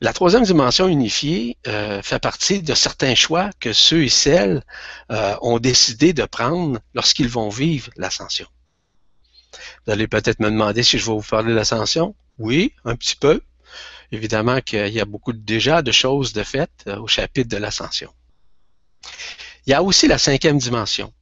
la 0.00 0.12
troisième 0.12 0.42
dimension 0.42 0.88
unifiée 0.88 1.56
euh, 1.66 2.02
fait 2.02 2.18
partie 2.18 2.62
de 2.62 2.74
certains 2.74 3.14
choix 3.14 3.50
que 3.60 3.72
ceux 3.72 4.04
et 4.04 4.08
celles 4.08 4.62
euh, 5.10 5.34
ont 5.40 5.58
décidé 5.58 6.12
de 6.12 6.24
prendre 6.24 6.80
lorsqu'ils 6.94 7.28
vont 7.28 7.48
vivre 7.48 7.90
l'ascension. 7.96 8.46
Vous 9.86 9.92
allez 9.92 10.06
peut-être 10.06 10.40
me 10.40 10.50
demander 10.50 10.82
si 10.82 10.98
je 10.98 11.06
vais 11.06 11.12
vous 11.12 11.22
parler 11.22 11.50
de 11.50 11.56
l'ascension. 11.56 12.14
Oui, 12.38 12.72
un 12.84 12.94
petit 12.94 13.16
peu. 13.16 13.40
Évidemment 14.12 14.60
qu'il 14.60 14.88
y 14.88 15.00
a 15.00 15.04
beaucoup 15.04 15.32
déjà 15.32 15.80
de 15.80 15.92
choses 15.92 16.32
de 16.32 16.42
faites 16.42 16.84
euh, 16.86 16.98
au 16.98 17.06
chapitre 17.06 17.48
de 17.48 17.56
l'ascension. 17.56 18.12
Il 19.66 19.70
y 19.70 19.74
a 19.74 19.82
aussi 19.82 20.06
la 20.06 20.18
cinquième 20.18 20.58
dimension, 20.58 21.12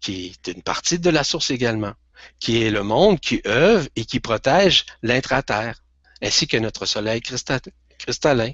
qui 0.00 0.26
est 0.26 0.52
une 0.52 0.62
partie 0.62 0.98
de 1.00 1.10
la 1.10 1.24
source 1.24 1.50
également, 1.50 1.92
qui 2.38 2.62
est 2.62 2.70
le 2.70 2.84
monde 2.84 3.18
qui 3.18 3.42
œuvre 3.46 3.88
et 3.96 4.04
qui 4.04 4.20
protège 4.20 4.86
l'intra-terre, 5.02 5.82
ainsi 6.22 6.46
que 6.46 6.56
notre 6.56 6.86
soleil 6.86 7.20
cristallin. 7.20 8.52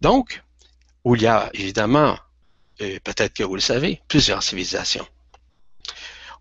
Donc, 0.00 0.42
où 1.04 1.16
il 1.16 1.22
y 1.22 1.26
a 1.26 1.50
évidemment, 1.52 2.16
peut-être 2.78 3.34
que 3.34 3.42
vous 3.42 3.56
le 3.56 3.60
savez, 3.60 4.00
plusieurs 4.06 4.42
civilisations. 4.42 5.06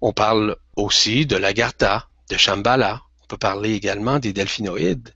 On 0.01 0.13
parle 0.13 0.57
aussi 0.75 1.25
de 1.25 1.35
l'Agartha, 1.35 2.07
de 2.29 2.37
Shambhala. 2.37 3.01
On 3.23 3.25
peut 3.25 3.37
parler 3.37 3.73
également 3.73 4.19
des 4.19 4.33
delphinoïdes, 4.33 5.15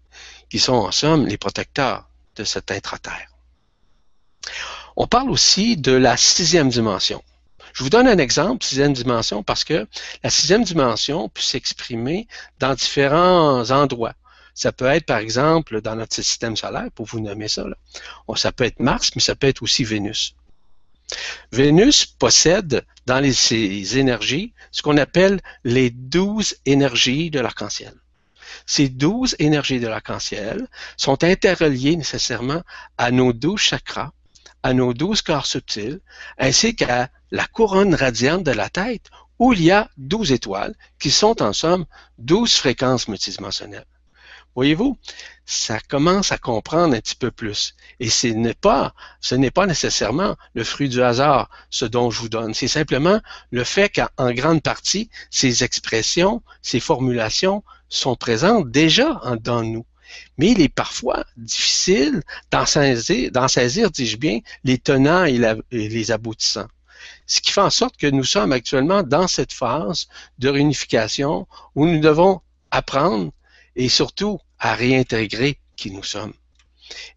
qui 0.50 0.58
sont 0.58 0.74
en 0.74 0.92
somme 0.92 1.28
les 1.28 1.38
protecteurs 1.38 2.10
de 2.36 2.44
cette 2.44 2.72
intra-terre. 2.72 3.30
On 4.96 5.08
parle 5.08 5.30
aussi 5.30 5.78
de 5.78 5.92
la 5.92 6.18
sixième 6.18 6.70
dimension. 6.70 7.24
Je 7.74 7.84
vous 7.84 7.90
donne 7.90 8.08
un 8.08 8.18
exemple, 8.18 8.66
sixième 8.66 8.94
dimension, 8.94 9.44
parce 9.44 9.64
que 9.64 9.88
la 10.24 10.30
sixième 10.30 10.64
dimension 10.64 11.30
peut 11.30 11.42
s'exprimer 11.42 12.28
dans 12.60 12.74
différents 12.74 13.70
endroits. 13.72 14.16
Ça 14.54 14.72
peut 14.72 14.86
être, 14.86 15.06
par 15.06 15.20
exemple, 15.20 15.82
dans 15.82 15.96
notre 15.96 16.16
système 16.16 16.58
solaire, 16.58 16.90
pour 16.94 17.06
vous 17.06 17.20
nommer 17.20 17.48
ça. 17.48 17.66
Là. 17.66 17.78
Ça 18.36 18.52
peut 18.52 18.66
être 18.66 18.80
Mars, 18.80 19.12
mais 19.16 19.22
ça 19.22 19.36
peut 19.36 19.48
être 19.48 19.64
aussi 19.64 19.84
Vénus. 19.84 20.36
Vénus 21.52 22.06
possède 22.06 22.86
dans 23.06 23.24
ses 23.32 23.98
énergies 23.98 24.54
ce 24.72 24.82
qu'on 24.82 24.98
appelle 24.98 25.40
les 25.64 25.90
douze 25.90 26.56
énergies 26.66 27.30
de 27.30 27.40
l'arc-en-ciel. 27.40 27.94
Ces 28.66 28.90
douze 28.90 29.36
énergies 29.40 29.80
de 29.80 29.88
l'arc-en-ciel 29.88 30.68
sont 30.98 31.24
interreliées 31.24 31.96
nécessairement 31.96 32.62
à 32.98 33.12
nos 33.12 33.34
douze 33.34 33.62
chakras, 33.62 34.12
à 34.64 34.74
nos 34.74 34.94
douze 34.94 35.22
corps 35.22 35.46
subtils, 35.46 36.00
ainsi 36.38 36.76
qu'à 36.76 37.10
la 37.32 37.46
couronne 37.48 37.96
radiante 37.96 38.44
de 38.44 38.52
la 38.52 38.70
tête, 38.70 39.10
où 39.40 39.54
il 39.54 39.62
y 39.64 39.72
a 39.72 39.90
douze 39.98 40.32
étoiles, 40.32 40.76
qui 41.00 41.12
sont 41.12 41.42
en 41.42 41.54
somme 41.54 41.86
douze 42.18 42.56
fréquences 42.56 43.08
multidimensionnelles. 43.08 43.86
Voyez-vous, 44.56 44.98
ça 45.46 45.80
commence 45.80 46.32
à 46.32 46.38
comprendre 46.38 46.96
un 46.96 47.00
petit 47.00 47.16
peu 47.16 47.32
plus. 47.32 47.76
Et 48.00 48.10
ce 48.10 48.28
n'est 48.28 48.54
pas, 48.54 48.94
ce 49.22 49.36
n'est 49.36 49.52
pas 49.52 49.66
nécessairement 49.66 50.36
le 50.54 50.64
fruit 50.64 50.90
du 50.90 51.02
hasard, 51.02 51.50
ce 51.70 51.86
dont 51.86 52.12
je 52.12 52.20
vous 52.20 52.30
donne. 52.30 52.54
C'est 52.54 52.68
simplement 52.68 53.22
le 53.52 53.64
fait 53.64 53.90
qu'en 53.90 54.32
grande 54.34 54.62
partie, 54.62 55.10
ces 55.30 55.64
expressions, 55.64 56.44
ces 56.62 56.80
formulations 56.80 57.64
sont 57.88 58.16
présentes 58.16 58.70
déjà 58.70 59.22
dans 59.42 59.64
nous. 59.64 59.86
Mais 60.38 60.52
il 60.52 60.62
est 60.62 60.70
parfois 60.70 61.26
difficile 61.38 62.22
d'en 62.52 62.66
saisir, 62.66 63.92
dis-je 63.92 64.18
bien, 64.18 64.40
les 64.64 64.78
tenants 64.78 65.26
et 65.26 65.40
les 65.72 66.12
aboutissants. 66.12 66.68
Ce 67.26 67.42
qui 67.42 67.52
fait 67.52 67.62
en 67.62 67.70
sorte 67.70 67.98
que 67.98 68.08
nous 68.08 68.24
sommes 68.24 68.52
actuellement 68.52 69.04
dans 69.04 69.28
cette 69.28 69.54
phase 69.54 70.08
de 70.40 70.50
réunification 70.50 71.48
où 71.76 71.86
nous 71.86 72.00
devons 72.00 72.42
apprendre 72.72 73.32
et 73.76 73.90
surtout 73.90 74.40
à 74.60 74.76
réintégrer 74.76 75.60
qui 75.76 75.92
nous 75.92 76.04
sommes. 76.04 76.34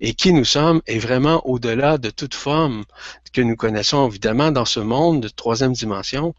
Et 0.00 0.14
qui 0.14 0.32
nous 0.32 0.44
sommes 0.44 0.82
est 0.86 0.98
vraiment 0.98 1.46
au-delà 1.46 1.98
de 1.98 2.10
toute 2.10 2.34
forme 2.34 2.84
que 3.32 3.40
nous 3.40 3.56
connaissons 3.56 4.06
évidemment 4.06 4.52
dans 4.52 4.66
ce 4.66 4.80
monde 4.80 5.22
de 5.22 5.28
troisième 5.28 5.72
dimension, 5.72 6.34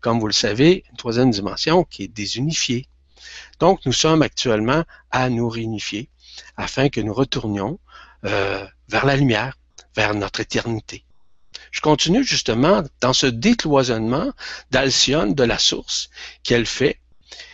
comme 0.00 0.18
vous 0.18 0.26
le 0.26 0.32
savez, 0.32 0.84
une 0.90 0.96
troisième 0.96 1.30
dimension 1.30 1.84
qui 1.84 2.04
est 2.04 2.08
désunifiée. 2.08 2.88
Donc 3.60 3.80
nous 3.86 3.92
sommes 3.92 4.22
actuellement 4.22 4.84
à 5.10 5.30
nous 5.30 5.48
réunifier 5.48 6.08
afin 6.56 6.88
que 6.88 7.00
nous 7.00 7.14
retournions 7.14 7.78
euh, 8.24 8.64
vers 8.88 9.06
la 9.06 9.16
lumière, 9.16 9.56
vers 9.96 10.14
notre 10.14 10.40
éternité. 10.40 11.04
Je 11.70 11.80
continue 11.80 12.24
justement 12.24 12.82
dans 13.00 13.12
ce 13.12 13.26
décloisonnement 13.26 14.32
d'Alcyone 14.70 15.34
de 15.34 15.44
la 15.44 15.58
source 15.58 16.08
qu'elle 16.42 16.66
fait 16.66 16.98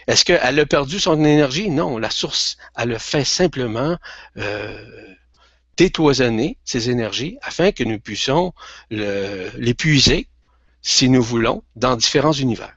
est-ce 0.06 0.24
qu'elle 0.24 0.60
a 0.60 0.66
perdu 0.66 1.00
son 1.00 1.24
énergie? 1.24 1.70
Non, 1.70 1.98
la 1.98 2.10
source, 2.10 2.56
elle 2.76 2.92
a 2.92 2.98
fait 2.98 3.24
simplement 3.24 3.96
euh, 4.36 5.14
détoisonner 5.76 6.58
ses 6.64 6.90
énergies 6.90 7.38
afin 7.42 7.72
que 7.72 7.84
nous 7.84 7.98
puissions 7.98 8.52
l'épuiser, 8.90 10.28
si 10.82 11.08
nous 11.08 11.22
voulons, 11.22 11.62
dans 11.76 11.96
différents 11.96 12.32
univers. 12.32 12.76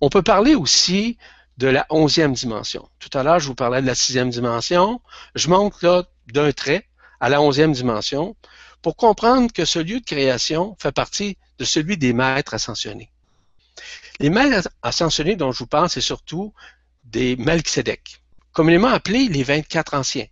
On 0.00 0.08
peut 0.08 0.22
parler 0.22 0.54
aussi 0.54 1.18
de 1.58 1.68
la 1.68 1.86
onzième 1.90 2.32
dimension. 2.32 2.88
Tout 2.98 3.16
à 3.16 3.22
l'heure, 3.22 3.38
je 3.38 3.46
vous 3.46 3.54
parlais 3.54 3.80
de 3.80 3.86
la 3.86 3.94
sixième 3.94 4.30
dimension. 4.30 5.00
Je 5.34 5.48
monte 5.48 5.82
là 5.82 6.04
d'un 6.32 6.52
trait 6.52 6.88
à 7.20 7.28
la 7.28 7.40
onzième 7.40 7.72
dimension 7.72 8.36
pour 8.82 8.96
comprendre 8.96 9.52
que 9.52 9.64
ce 9.64 9.78
lieu 9.78 10.00
de 10.00 10.04
création 10.04 10.76
fait 10.80 10.92
partie 10.92 11.38
de 11.58 11.64
celui 11.64 11.96
des 11.96 12.12
maîtres 12.12 12.54
ascensionnés. 12.54 13.10
Les 14.20 14.30
maîtres 14.30 14.68
ascensionnés 14.82 15.36
dont 15.36 15.52
je 15.52 15.60
vous 15.60 15.66
parle, 15.66 15.88
c'est 15.88 16.00
surtout 16.00 16.52
des 17.04 17.36
Melchizedek, 17.36 18.22
communément 18.52 18.88
appelés 18.88 19.28
les 19.28 19.42
24 19.42 19.94
anciens. 19.94 20.26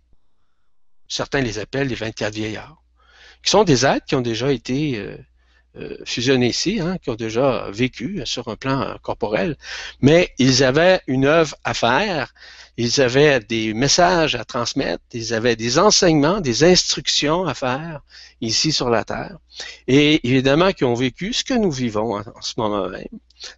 Certains 1.07 1.41
les 1.41 1.59
appellent 1.59 1.87
les 1.87 1.95
24 1.95 2.33
vieillards, 2.33 2.81
qui 3.43 3.51
sont 3.51 3.63
des 3.63 3.85
êtres 3.85 4.05
qui 4.05 4.15
ont 4.15 4.21
déjà 4.21 4.51
été 4.51 4.97
euh, 4.97 5.17
fusionnés 6.05 6.49
ici, 6.49 6.79
hein, 6.79 6.97
qui 7.01 7.09
ont 7.09 7.15
déjà 7.15 7.69
vécu 7.71 8.21
sur 8.25 8.47
un 8.47 8.55
plan 8.55 8.97
corporel, 9.01 9.57
mais 10.01 10.33
ils 10.37 10.63
avaient 10.63 11.01
une 11.07 11.25
œuvre 11.25 11.55
à 11.63 11.73
faire, 11.73 12.33
ils 12.77 13.01
avaient 13.01 13.39
des 13.39 13.73
messages 13.73 14.35
à 14.35 14.45
transmettre, 14.45 15.03
ils 15.13 15.33
avaient 15.33 15.55
des 15.55 15.79
enseignements, 15.79 16.41
des 16.41 16.63
instructions 16.63 17.45
à 17.45 17.53
faire 17.53 18.01
ici 18.41 18.71
sur 18.71 18.89
la 18.89 19.03
Terre, 19.03 19.37
et 19.87 20.25
évidemment 20.27 20.71
qui 20.71 20.83
ont 20.83 20.93
vécu 20.95 21.33
ce 21.33 21.43
que 21.43 21.53
nous 21.53 21.71
vivons 21.71 22.17
en 22.17 22.41
ce 22.41 22.53
moment 22.57 22.87
même. 22.89 23.05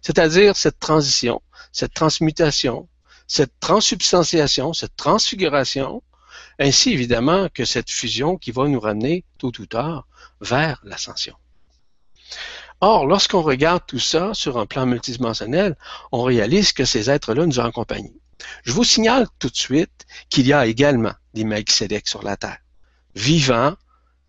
C'est-à-dire 0.02 0.56
cette 0.56 0.78
transition, 0.78 1.40
cette 1.72 1.94
transmutation, 1.94 2.88
cette 3.26 3.52
transsubstantiation, 3.60 4.72
cette 4.72 4.96
transfiguration, 4.96 6.02
ainsi 6.58 6.92
évidemment 6.92 7.48
que 7.52 7.64
cette 7.64 7.90
fusion 7.90 8.36
qui 8.36 8.52
va 8.52 8.68
nous 8.68 8.80
ramener 8.80 9.24
tôt 9.38 9.52
ou 9.58 9.66
tard 9.66 10.06
vers 10.40 10.80
l'ascension. 10.84 11.34
Or, 12.80 13.06
lorsqu'on 13.06 13.42
regarde 13.42 13.82
tout 13.86 13.98
ça 13.98 14.34
sur 14.34 14.58
un 14.58 14.66
plan 14.66 14.86
multidimensionnel, 14.86 15.76
on 16.12 16.22
réalise 16.22 16.72
que 16.72 16.84
ces 16.84 17.10
êtres-là 17.10 17.46
nous 17.46 17.58
ont 17.58 17.64
accompagnés. 17.64 18.20
Je 18.64 18.72
vous 18.72 18.84
signale 18.84 19.26
tout 19.38 19.48
de 19.48 19.56
suite 19.56 20.06
qu'il 20.28 20.46
y 20.46 20.52
a 20.52 20.66
également 20.66 21.14
des 21.32 21.44
Melchizedek 21.44 22.06
sur 22.06 22.22
la 22.22 22.36
Terre, 22.36 22.58
vivants, 23.14 23.74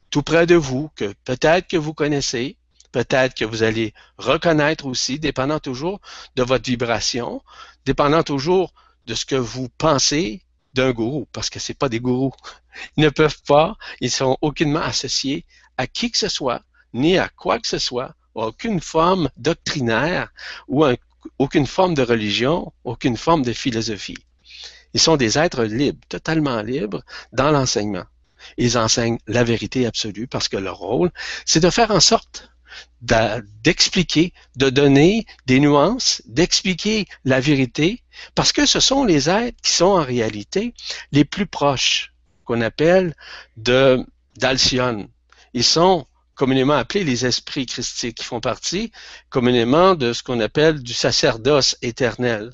tout 0.10 0.24
près 0.24 0.46
de 0.46 0.56
vous, 0.56 0.90
que 0.96 1.14
peut-être 1.26 1.68
que 1.68 1.78
vous 1.78 1.94
connaissez, 1.94 2.58
peut-être 2.94 3.36
que 3.36 3.44
vous 3.44 3.64
allez 3.64 3.94
reconnaître 4.18 4.86
aussi, 4.86 5.20
dépendant 5.20 5.60
toujours 5.60 6.00
de 6.36 6.44
votre 6.44 6.70
vibration, 6.70 7.42
dépendant 7.86 8.24
toujours 8.24 8.74
de 9.06 9.14
ce 9.14 9.26
que 9.26 9.36
vous 9.36 9.68
pensez 9.78 10.42
d'un 10.74 10.92
gourou, 10.92 11.28
parce 11.34 11.50
que 11.50 11.60
ce 11.60 11.74
pas 11.74 11.90
des 11.90 12.00
gourous. 12.00 12.34
Ils 12.96 13.04
ne 13.04 13.10
peuvent 13.10 13.42
pas, 13.48 13.76
ils 14.00 14.12
sont 14.12 14.38
aucunement 14.42 14.82
associés 14.82 15.46
à 15.78 15.88
qui 15.88 16.12
que 16.12 16.18
ce 16.18 16.30
soit, 16.30 16.62
ni 16.98 17.18
à 17.18 17.30
quoi 17.30 17.60
que 17.60 17.68
ce 17.68 17.80
soit, 17.80 18.14
aucune 18.36 18.82
forme 18.82 19.30
doctrinaire 19.38 20.30
ou 20.68 20.86
aucune 21.40 21.68
forme 21.68 21.94
de 21.94 22.04
religion, 22.04 22.72
aucune 22.84 23.18
forme 23.18 23.44
de 23.44 23.54
philosophie. 23.54 24.18
Ils 24.94 25.00
sont 25.00 25.18
des 25.18 25.38
êtres 25.38 25.64
libres, 25.64 26.00
totalement 26.10 26.62
libres 26.62 27.04
dans 27.32 27.52
l'enseignement. 27.52 28.06
Ils 28.58 28.78
enseignent 28.78 29.18
la 29.28 29.44
vérité 29.44 29.86
absolue 29.86 30.28
parce 30.28 30.48
que 30.50 30.58
leur 30.58 30.78
rôle, 30.78 31.12
c'est 31.46 31.60
de 31.60 31.70
faire 31.70 31.92
en 31.92 32.00
sorte 32.00 32.50
d'expliquer, 33.02 34.34
de 34.56 34.70
donner 34.70 35.26
des 35.46 35.60
nuances, 35.60 36.22
d'expliquer 36.26 37.08
la 37.26 37.40
vérité, 37.40 38.04
parce 38.36 38.52
que 38.52 38.66
ce 38.66 38.80
sont 38.80 39.04
les 39.04 39.30
êtres 39.30 39.58
qui 39.64 39.72
sont 39.72 39.86
en 39.86 40.04
réalité 40.04 40.74
les 41.12 41.26
plus 41.26 41.48
proches, 41.48 42.14
qu'on 42.46 42.62
appelle 42.62 43.16
d'Alcyone. 43.56 45.08
Ils 45.54 45.64
sont 45.64 46.06
communément 46.38 46.76
appelés 46.76 47.04
les 47.04 47.26
esprits 47.26 47.66
christiques, 47.66 48.20
qui 48.20 48.24
font 48.24 48.40
partie 48.40 48.92
communément 49.30 49.96
de 49.96 50.14
ce 50.14 50.24
qu'on 50.24 50.40
appelle 50.40 50.82
du 50.82 50.94
sacerdoce 50.94 51.76
éternel. 51.82 52.54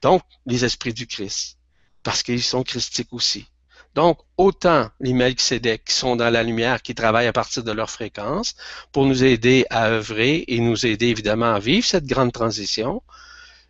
Donc, 0.00 0.22
les 0.46 0.64
esprits 0.64 0.94
du 0.94 1.06
Christ, 1.06 1.58
parce 2.02 2.22
qu'ils 2.22 2.42
sont 2.42 2.64
christiques 2.64 3.12
aussi. 3.12 3.46
Donc, 3.94 4.18
autant 4.38 4.88
les 5.00 5.12
Melchizedek 5.12 5.84
qui 5.84 5.94
sont 5.94 6.16
dans 6.16 6.30
la 6.30 6.42
lumière, 6.42 6.80
qui 6.80 6.94
travaillent 6.94 7.26
à 7.26 7.32
partir 7.32 7.62
de 7.62 7.72
leur 7.72 7.90
fréquence 7.90 8.54
pour 8.90 9.04
nous 9.04 9.22
aider 9.22 9.66
à 9.68 9.88
œuvrer 9.88 10.44
et 10.48 10.60
nous 10.60 10.86
aider 10.86 11.08
évidemment 11.08 11.54
à 11.54 11.58
vivre 11.58 11.86
cette 11.86 12.06
grande 12.06 12.32
transition, 12.32 13.02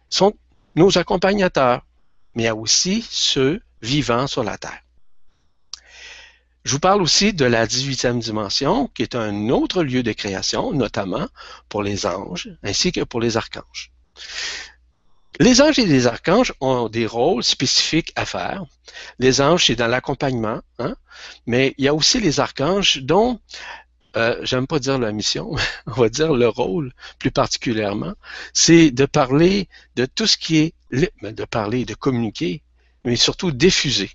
sont 0.08 0.32
nos 0.76 0.96
accompagnateurs. 0.96 1.82
Mais 2.34 2.44
il 2.44 2.46
y 2.46 2.48
a 2.48 2.54
aussi 2.54 3.04
ceux 3.10 3.60
vivant 3.82 4.28
sur 4.28 4.44
la 4.44 4.56
Terre. 4.56 4.80
Je 6.64 6.72
vous 6.72 6.80
parle 6.80 7.02
aussi 7.02 7.32
de 7.32 7.44
la 7.44 7.66
18e 7.66 8.20
dimension, 8.20 8.88
qui 8.94 9.02
est 9.02 9.16
un 9.16 9.48
autre 9.48 9.82
lieu 9.82 10.02
de 10.02 10.12
création, 10.12 10.72
notamment 10.72 11.28
pour 11.68 11.82
les 11.82 12.06
anges 12.06 12.50
ainsi 12.62 12.92
que 12.92 13.02
pour 13.02 13.20
les 13.20 13.36
archanges. 13.36 13.90
Les 15.40 15.60
anges 15.60 15.78
et 15.78 15.86
les 15.86 16.06
archanges 16.06 16.52
ont 16.60 16.88
des 16.88 17.06
rôles 17.06 17.42
spécifiques 17.42 18.12
à 18.14 18.26
faire. 18.26 18.64
Les 19.18 19.40
anges, 19.40 19.66
c'est 19.66 19.74
dans 19.74 19.88
l'accompagnement, 19.88 20.60
hein, 20.78 20.94
mais 21.46 21.74
il 21.78 21.84
y 21.84 21.88
a 21.88 21.94
aussi 21.94 22.20
les 22.20 22.38
archanges 22.38 22.98
dont, 23.02 23.40
euh, 24.16 24.38
j'aime 24.42 24.68
pas 24.68 24.78
dire 24.78 24.98
la 24.98 25.10
mission, 25.10 25.56
on 25.86 25.92
va 25.92 26.08
dire 26.10 26.32
le 26.32 26.48
rôle 26.48 26.92
plus 27.18 27.32
particulièrement, 27.32 28.12
c'est 28.52 28.92
de 28.92 29.06
parler 29.06 29.68
de 29.96 30.06
tout 30.06 30.28
ce 30.28 30.36
qui 30.36 30.58
est, 30.58 30.74
de 30.92 31.44
parler, 31.44 31.86
de 31.86 31.94
communiquer, 31.94 32.62
mais 33.04 33.16
surtout 33.16 33.50
diffuser, 33.50 34.10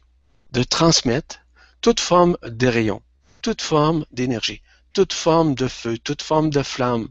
de 0.54 0.64
transmettre 0.64 1.40
toute 1.82 2.00
forme 2.00 2.38
de 2.44 2.68
rayon, 2.68 3.02
toute 3.42 3.62
forme 3.62 4.06
d'énergie, 4.12 4.62
toute 4.94 5.14
forme 5.14 5.56
de 5.56 5.68
feu, 5.68 5.98
toute 5.98 6.22
forme 6.22 6.50
de 6.50 6.64
flamme, 6.64 7.10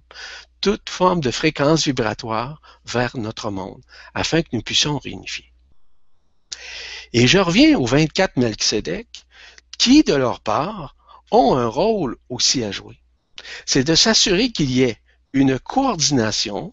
toute 0.60 0.88
forme 0.88 1.20
de 1.20 1.30
fréquence 1.30 1.84
vibratoire 1.84 2.60
vers 2.84 3.16
notre 3.16 3.50
monde, 3.50 3.82
afin 4.14 4.42
que 4.42 4.48
nous 4.52 4.62
puissions 4.62 4.98
réunifier. 4.98 5.52
Et 7.12 7.26
je 7.26 7.38
reviens 7.38 7.78
aux 7.78 7.86
24 7.86 8.36
Melchizedek, 8.36 9.08
qui, 9.78 10.02
de 10.02 10.14
leur 10.14 10.40
part, 10.40 10.96
ont 11.30 11.56
un 11.56 11.66
rôle 11.66 12.16
aussi 12.28 12.64
à 12.64 12.72
jouer. 12.72 12.98
C'est 13.64 13.84
de 13.84 13.94
s'assurer 13.94 14.50
qu'il 14.50 14.70
y 14.70 14.82
ait 14.82 14.98
une 15.32 15.58
coordination, 15.58 16.72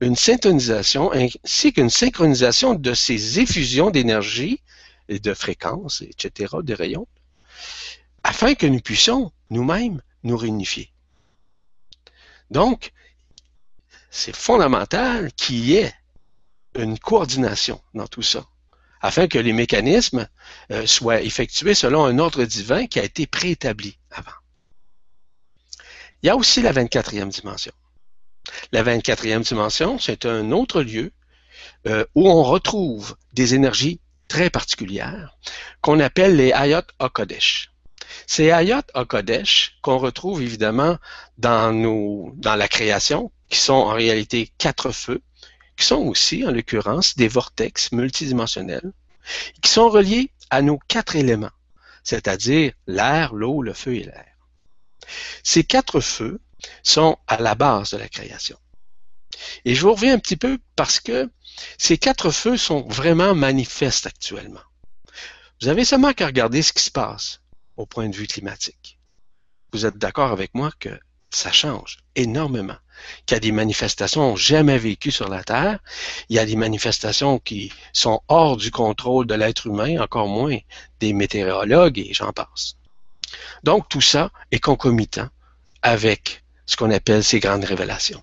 une 0.00 0.16
syntonisation, 0.16 1.12
ainsi 1.12 1.72
qu'une 1.72 1.90
synchronisation 1.90 2.74
de 2.74 2.92
ces 2.92 3.40
effusions 3.40 3.90
d'énergie 3.90 4.60
et 5.08 5.18
de 5.18 5.34
fréquences, 5.34 6.02
etc., 6.02 6.56
des 6.62 6.74
rayons, 6.74 7.06
afin 8.22 8.54
que 8.54 8.66
nous 8.66 8.80
puissions 8.80 9.32
nous-mêmes 9.50 10.00
nous 10.22 10.36
réunifier. 10.36 10.92
Donc, 12.50 12.92
c'est 14.10 14.34
fondamental 14.34 15.32
qu'il 15.32 15.64
y 15.64 15.76
ait 15.76 15.94
une 16.74 16.98
coordination 16.98 17.80
dans 17.94 18.06
tout 18.06 18.22
ça, 18.22 18.46
afin 19.00 19.28
que 19.28 19.38
les 19.38 19.52
mécanismes 19.52 20.28
euh, 20.70 20.86
soient 20.86 21.20
effectués 21.20 21.74
selon 21.74 22.04
un 22.04 22.18
ordre 22.18 22.44
divin 22.44 22.86
qui 22.86 22.98
a 22.98 23.04
été 23.04 23.26
préétabli 23.26 23.98
avant. 24.10 24.30
Il 26.22 26.28
y 26.28 26.30
a 26.30 26.36
aussi 26.36 26.62
la 26.62 26.72
24e 26.72 27.28
dimension. 27.28 27.72
La 28.72 28.82
24e 28.82 29.42
dimension, 29.46 29.98
c'est 29.98 30.26
un 30.26 30.52
autre 30.52 30.82
lieu 30.82 31.12
euh, 31.86 32.04
où 32.14 32.28
on 32.28 32.42
retrouve 32.42 33.16
des 33.32 33.54
énergies 33.54 34.00
très 34.28 34.50
particulières 34.50 35.36
qu'on 35.80 36.00
appelle 36.00 36.36
les 36.36 36.52
Ayot 36.52 36.82
HaKodesh. 36.98 37.70
Ces 38.26 38.50
Ayot 38.50 38.82
HaKodesh 38.94 39.76
qu'on 39.82 39.98
retrouve 39.98 40.42
évidemment 40.42 40.98
dans, 41.38 41.72
dans 42.34 42.56
la 42.56 42.68
création, 42.68 43.30
qui 43.50 43.58
sont 43.58 43.74
en 43.74 43.92
réalité 43.92 44.50
quatre 44.58 44.90
feux, 44.90 45.22
qui 45.76 45.84
sont 45.84 46.02
aussi, 46.06 46.44
en 46.46 46.50
l'occurrence, 46.50 47.16
des 47.16 47.28
vortex 47.28 47.92
multidimensionnels, 47.92 48.92
qui 49.62 49.70
sont 49.70 49.88
reliés 49.88 50.30
à 50.50 50.62
nos 50.62 50.78
quatre 50.88 51.16
éléments, 51.16 51.50
c'est-à-dire 52.02 52.72
l'air, 52.86 53.34
l'eau, 53.34 53.62
le 53.62 53.72
feu 53.72 53.94
et 53.96 54.04
l'air. 54.04 54.34
Ces 55.42 55.64
quatre 55.64 56.00
feux 56.00 56.40
sont 56.82 57.18
à 57.26 57.38
la 57.38 57.54
base 57.54 57.90
de 57.90 57.98
la 57.98 58.08
création. 58.08 58.58
Et 59.64 59.74
je 59.74 59.82
vous 59.82 59.92
reviens 59.94 60.14
un 60.14 60.18
petit 60.18 60.36
peu 60.36 60.58
parce 60.76 61.00
que 61.00 61.30
ces 61.78 61.98
quatre 61.98 62.30
feux 62.30 62.56
sont 62.56 62.82
vraiment 62.88 63.34
manifestes 63.34 64.06
actuellement. 64.06 64.60
Vous 65.60 65.68
avez 65.68 65.84
seulement 65.84 66.12
qu'à 66.12 66.26
regarder 66.26 66.62
ce 66.62 66.72
qui 66.72 66.82
se 66.82 66.90
passe 66.90 67.40
au 67.76 67.86
point 67.86 68.08
de 68.08 68.16
vue 68.16 68.26
climatique. 68.26 68.98
Vous 69.72 69.86
êtes 69.86 69.98
d'accord 69.98 70.30
avec 70.30 70.54
moi 70.54 70.70
que 70.78 70.90
ça 71.30 71.52
change 71.52 71.98
énormément, 72.14 72.76
qu'il 73.26 73.34
y 73.34 73.38
a 73.38 73.40
des 73.40 73.52
manifestations 73.52 74.36
jamais 74.36 74.78
vécues 74.78 75.10
sur 75.10 75.28
la 75.28 75.42
Terre, 75.42 75.80
il 76.28 76.36
y 76.36 76.38
a 76.38 76.46
des 76.46 76.56
manifestations 76.56 77.38
qui 77.38 77.72
sont 77.92 78.20
hors 78.28 78.56
du 78.56 78.70
contrôle 78.70 79.26
de 79.26 79.34
l'être 79.34 79.66
humain, 79.66 80.00
encore 80.00 80.28
moins 80.28 80.58
des 81.00 81.12
météorologues 81.12 81.98
et 81.98 82.14
j'en 82.14 82.32
passe. 82.32 82.76
Donc 83.62 83.88
tout 83.88 84.00
ça 84.00 84.30
est 84.50 84.60
concomitant 84.60 85.28
avec 85.82 86.44
ce 86.66 86.76
qu'on 86.76 86.90
appelle 86.90 87.24
ces 87.24 87.40
grandes 87.40 87.64
révélations. 87.64 88.22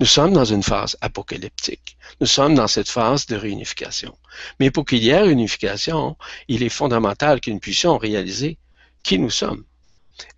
Nous 0.00 0.06
sommes 0.06 0.32
dans 0.32 0.44
une 0.44 0.62
phase 0.62 0.96
apocalyptique. 1.00 1.96
Nous 2.20 2.26
sommes 2.26 2.54
dans 2.54 2.68
cette 2.68 2.88
phase 2.88 3.26
de 3.26 3.36
réunification. 3.36 4.16
Mais 4.60 4.70
pour 4.70 4.84
qu'il 4.84 5.02
y 5.02 5.10
ait 5.10 5.20
réunification, 5.20 6.16
il 6.48 6.62
est 6.62 6.68
fondamental 6.68 7.40
que 7.40 7.50
nous 7.50 7.58
puissions 7.58 7.98
réaliser 7.98 8.58
qui 9.02 9.18
nous 9.18 9.30
sommes. 9.30 9.64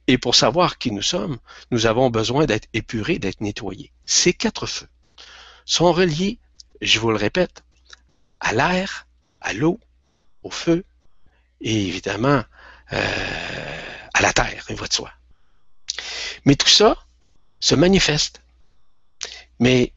Et 0.06 0.18
pour 0.18 0.34
savoir 0.34 0.78
qui 0.78 0.90
nous 0.90 1.02
sommes, 1.02 1.38
nous 1.70 1.86
avons 1.86 2.10
besoin 2.10 2.46
d'être 2.46 2.68
épurés, 2.72 3.18
d'être 3.18 3.40
nettoyés. 3.40 3.92
Ces 4.06 4.32
quatre 4.32 4.66
feux 4.66 4.88
sont 5.64 5.92
reliés, 5.92 6.38
je 6.80 6.98
vous 6.98 7.10
le 7.10 7.16
répète, 7.16 7.64
à 8.40 8.52
l'air, 8.52 9.06
à 9.40 9.52
l'eau, 9.52 9.80
au 10.42 10.50
feu 10.50 10.84
et 11.60 11.86
évidemment 11.88 12.42
euh, 12.92 13.80
à 14.14 14.22
la 14.22 14.32
terre, 14.32 14.64
une 14.68 14.76
voie 14.76 14.86
de 14.86 14.92
soi. 14.92 15.10
Mais 16.44 16.54
tout 16.54 16.68
ça 16.68 16.96
se 17.60 17.74
manifeste 17.74 18.42
mais 19.58 19.92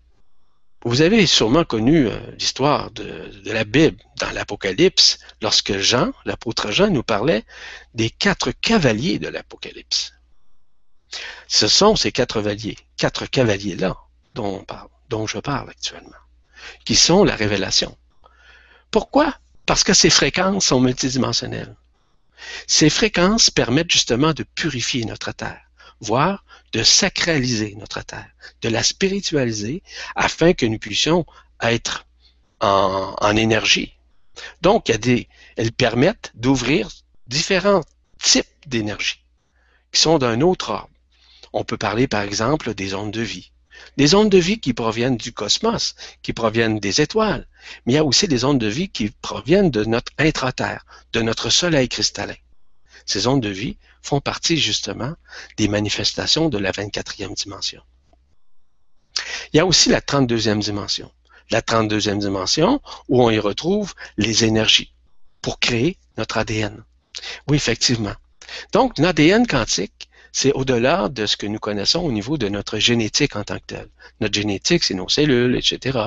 vous 0.85 1.01
avez 1.01 1.27
sûrement 1.27 1.65
connu 1.65 2.07
euh, 2.07 2.17
l'histoire 2.37 2.91
de, 2.91 3.29
la 3.45 3.65
Bible 3.65 4.01
dans 4.17 4.31
l'Apocalypse, 4.31 5.19
lorsque 5.41 5.77
Jean, 5.77 6.11
l'apôtre 6.25 6.71
Jean, 6.71 6.89
nous 6.89 7.03
parlait 7.03 7.43
des 7.93 8.09
quatre 8.09 8.51
cavaliers 8.51 9.19
de 9.19 9.27
l'Apocalypse. 9.27 10.13
Ce 11.47 11.67
sont 11.67 11.95
ces 11.95 12.11
quatre 12.11 12.35
cavaliers, 12.35 12.77
quatre 12.95 13.25
cavaliers-là 13.25 13.97
dont, 14.35 14.65
dont 15.09 15.27
je 15.27 15.39
parle 15.39 15.69
actuellement, 15.69 16.11
qui 16.85 16.95
sont 16.95 17.23
la 17.23 17.35
révélation. 17.35 17.97
Pourquoi? 18.91 19.35
Parce 19.65 19.83
que 19.83 19.93
ces 19.93 20.09
fréquences 20.09 20.67
sont 20.67 20.79
multidimensionnelles. 20.79 21.75
Ces 22.67 22.89
fréquences 22.89 23.49
permettent 23.49 23.91
justement 23.91 24.33
de 24.33 24.43
purifier 24.43 25.03
notre 25.03 25.33
terre, 25.33 25.61
voire 25.99 26.45
de 26.73 26.83
sacraliser 26.83 27.75
notre 27.75 28.03
terre, 28.03 28.29
de 28.61 28.69
la 28.69 28.83
spiritualiser 28.83 29.83
afin 30.15 30.53
que 30.53 30.65
nous 30.65 30.79
puissions 30.79 31.25
être 31.61 32.05
en, 32.61 33.35
énergie. 33.35 33.93
Donc, 34.61 34.89
elles 34.89 35.71
permettent 35.71 36.31
d'ouvrir 36.35 36.89
différents 37.27 37.83
types 38.21 38.47
d'énergie 38.67 39.23
qui 39.91 40.01
sont 40.01 40.17
d'un 40.17 40.41
autre 40.41 40.71
ordre. 40.71 40.89
On 41.53 41.63
peut 41.63 41.77
parler, 41.77 42.07
par 42.07 42.21
exemple, 42.21 42.73
des 42.73 42.93
ondes 42.93 43.11
de 43.11 43.21
vie. 43.21 43.51
Des 43.97 44.13
ondes 44.13 44.29
de 44.29 44.37
vie 44.37 44.59
qui 44.59 44.73
proviennent 44.73 45.17
du 45.17 45.31
cosmos, 45.31 45.95
qui 46.21 46.33
proviennent 46.33 46.79
des 46.79 47.01
étoiles, 47.01 47.47
mais 47.85 47.93
il 47.93 47.95
y 47.95 47.99
a 47.99 48.03
aussi 48.03 48.27
des 48.27 48.43
ondes 48.43 48.59
de 48.59 48.67
vie 48.67 48.89
qui 48.89 49.09
proviennent 49.09 49.71
de 49.71 49.83
notre 49.85 50.11
intraterre, 50.17 50.85
de 51.13 51.21
notre 51.21 51.49
soleil 51.49 51.87
cristallin. 51.87 52.35
Ces 53.05 53.25
ondes 53.25 53.41
de 53.41 53.49
vie 53.49 53.77
font 54.01 54.21
partie 54.21 54.57
justement 54.57 55.15
des 55.57 55.67
manifestations 55.67 56.49
de 56.49 56.57
la 56.57 56.71
24e 56.71 57.35
dimension. 57.35 57.81
Il 59.53 59.57
y 59.57 59.59
a 59.59 59.65
aussi 59.65 59.89
la 59.89 60.01
32e 60.01 60.59
dimension. 60.59 61.11
La 61.51 61.61
32e 61.61 62.19
dimension 62.19 62.81
où 63.07 63.23
on 63.23 63.29
y 63.29 63.39
retrouve 63.39 63.93
les 64.17 64.45
énergies 64.45 64.93
pour 65.41 65.59
créer 65.59 65.97
notre 66.17 66.37
ADN. 66.37 66.83
Oui, 67.47 67.57
effectivement. 67.57 68.15
Donc, 68.71 68.97
l'ADN 68.97 69.47
quantique, 69.47 70.08
c'est 70.31 70.51
au-delà 70.53 71.09
de 71.09 71.25
ce 71.25 71.37
que 71.37 71.47
nous 71.47 71.59
connaissons 71.59 71.99
au 71.99 72.11
niveau 72.11 72.37
de 72.37 72.49
notre 72.49 72.77
génétique 72.77 73.35
en 73.35 73.43
tant 73.43 73.57
que 73.57 73.65
telle. 73.67 73.89
Notre 74.21 74.35
génétique, 74.35 74.83
c'est 74.83 74.93
nos 74.93 75.09
cellules, 75.09 75.55
etc. 75.55 75.99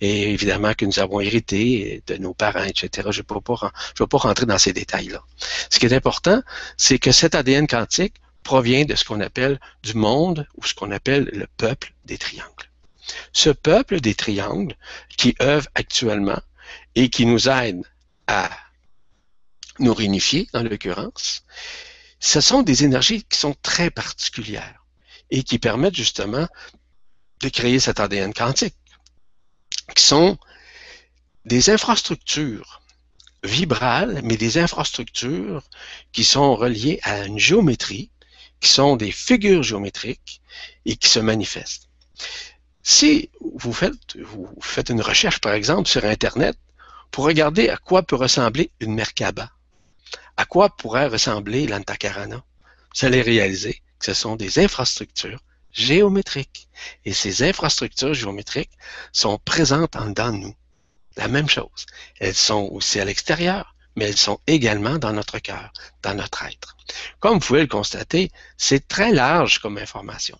Et 0.00 0.30
évidemment 0.30 0.74
que 0.74 0.84
nous 0.84 0.98
avons 0.98 1.20
hérité 1.20 2.02
de 2.06 2.16
nos 2.16 2.34
parents, 2.34 2.64
etc. 2.64 3.08
Je 3.10 3.20
ne 3.20 3.26
vais, 3.26 4.06
pas 4.06 4.18
rentrer 4.18 4.46
dans 4.46 4.58
ces 4.58 4.72
détails-là. 4.72 5.22
Ce 5.70 5.78
qui 5.78 5.86
est 5.86 5.92
important, 5.92 6.42
c'est 6.76 6.98
que 6.98 7.12
cet 7.12 7.34
ADN 7.34 7.66
quantique 7.66 8.14
provient 8.42 8.84
de 8.84 8.94
ce 8.94 9.04
qu'on 9.04 9.20
appelle 9.20 9.58
du 9.82 9.94
monde 9.94 10.46
ou 10.56 10.64
ce 10.64 10.74
qu'on 10.74 10.90
appelle 10.90 11.30
le 11.32 11.46
peuple 11.56 11.92
des 12.04 12.18
triangles. 12.18 12.70
Ce 13.32 13.50
peuple 13.50 14.00
des 14.00 14.14
triangles 14.14 14.74
qui 15.16 15.34
œuvre 15.40 15.66
actuellement 15.74 16.40
et 16.94 17.08
qui 17.08 17.26
nous 17.26 17.48
aide 17.48 17.82
à 18.26 18.50
nous 19.78 19.94
réunifier, 19.94 20.48
dans 20.52 20.62
l'occurrence, 20.62 21.44
ce 22.24 22.40
sont 22.40 22.62
des 22.62 22.84
énergies 22.84 23.22
qui 23.22 23.38
sont 23.38 23.54
très 23.60 23.90
particulières 23.90 24.82
et 25.30 25.42
qui 25.42 25.58
permettent 25.58 25.94
justement 25.94 26.48
de 27.40 27.48
créer 27.50 27.78
cet 27.78 28.00
ADN 28.00 28.32
quantique, 28.32 28.74
qui 29.94 30.02
sont 30.02 30.38
des 31.44 31.68
infrastructures 31.68 32.80
vibrales, 33.42 34.22
mais 34.24 34.38
des 34.38 34.56
infrastructures 34.56 35.62
qui 36.12 36.24
sont 36.24 36.56
reliées 36.56 36.98
à 37.02 37.26
une 37.26 37.38
géométrie, 37.38 38.10
qui 38.58 38.70
sont 38.70 38.96
des 38.96 39.12
figures 39.12 39.62
géométriques 39.62 40.40
et 40.86 40.96
qui 40.96 41.10
se 41.10 41.20
manifestent. 41.20 41.90
Si 42.82 43.28
vous 43.42 43.74
faites, 43.74 44.88
une 44.88 45.02
recherche, 45.02 45.40
par 45.40 45.52
exemple, 45.52 45.90
sur 45.90 46.06
Internet, 46.06 46.56
pour 47.10 47.26
regarder 47.26 47.68
à 47.68 47.76
quoi 47.76 48.02
peut 48.02 48.16
ressembler 48.16 48.70
une 48.80 48.94
Merkaba, 48.94 49.50
à 50.36 50.44
quoi 50.44 50.70
pourrait 50.76 51.06
ressembler 51.06 51.66
l'Antakarana, 51.66 52.44
vous 52.94 53.06
allez 53.06 53.22
réaliser 53.22 53.82
que 53.98 54.06
ce 54.06 54.14
sont 54.14 54.36
des 54.36 54.58
infrastructures 54.58 55.40
géométriques? 55.72 56.68
Et 57.04 57.12
ces 57.12 57.42
infrastructures 57.42 58.14
géométriques 58.14 58.76
sont 59.12 59.38
présentes 59.38 59.96
en 59.96 60.32
nous. 60.32 60.54
La 61.16 61.28
même 61.28 61.48
chose. 61.48 61.86
Elles 62.18 62.34
sont 62.34 62.68
aussi 62.72 62.98
à 62.98 63.04
l'extérieur, 63.04 63.74
mais 63.96 64.06
elles 64.06 64.16
sont 64.16 64.40
également 64.46 64.98
dans 64.98 65.12
notre 65.12 65.38
cœur, 65.38 65.72
dans 66.02 66.14
notre 66.14 66.44
être. 66.44 66.76
Comme 67.20 67.34
vous 67.34 67.46
pouvez 67.46 67.60
le 67.60 67.68
constater, 67.68 68.30
c'est 68.56 68.88
très 68.88 69.12
large 69.12 69.60
comme 69.60 69.78
information. 69.78 70.38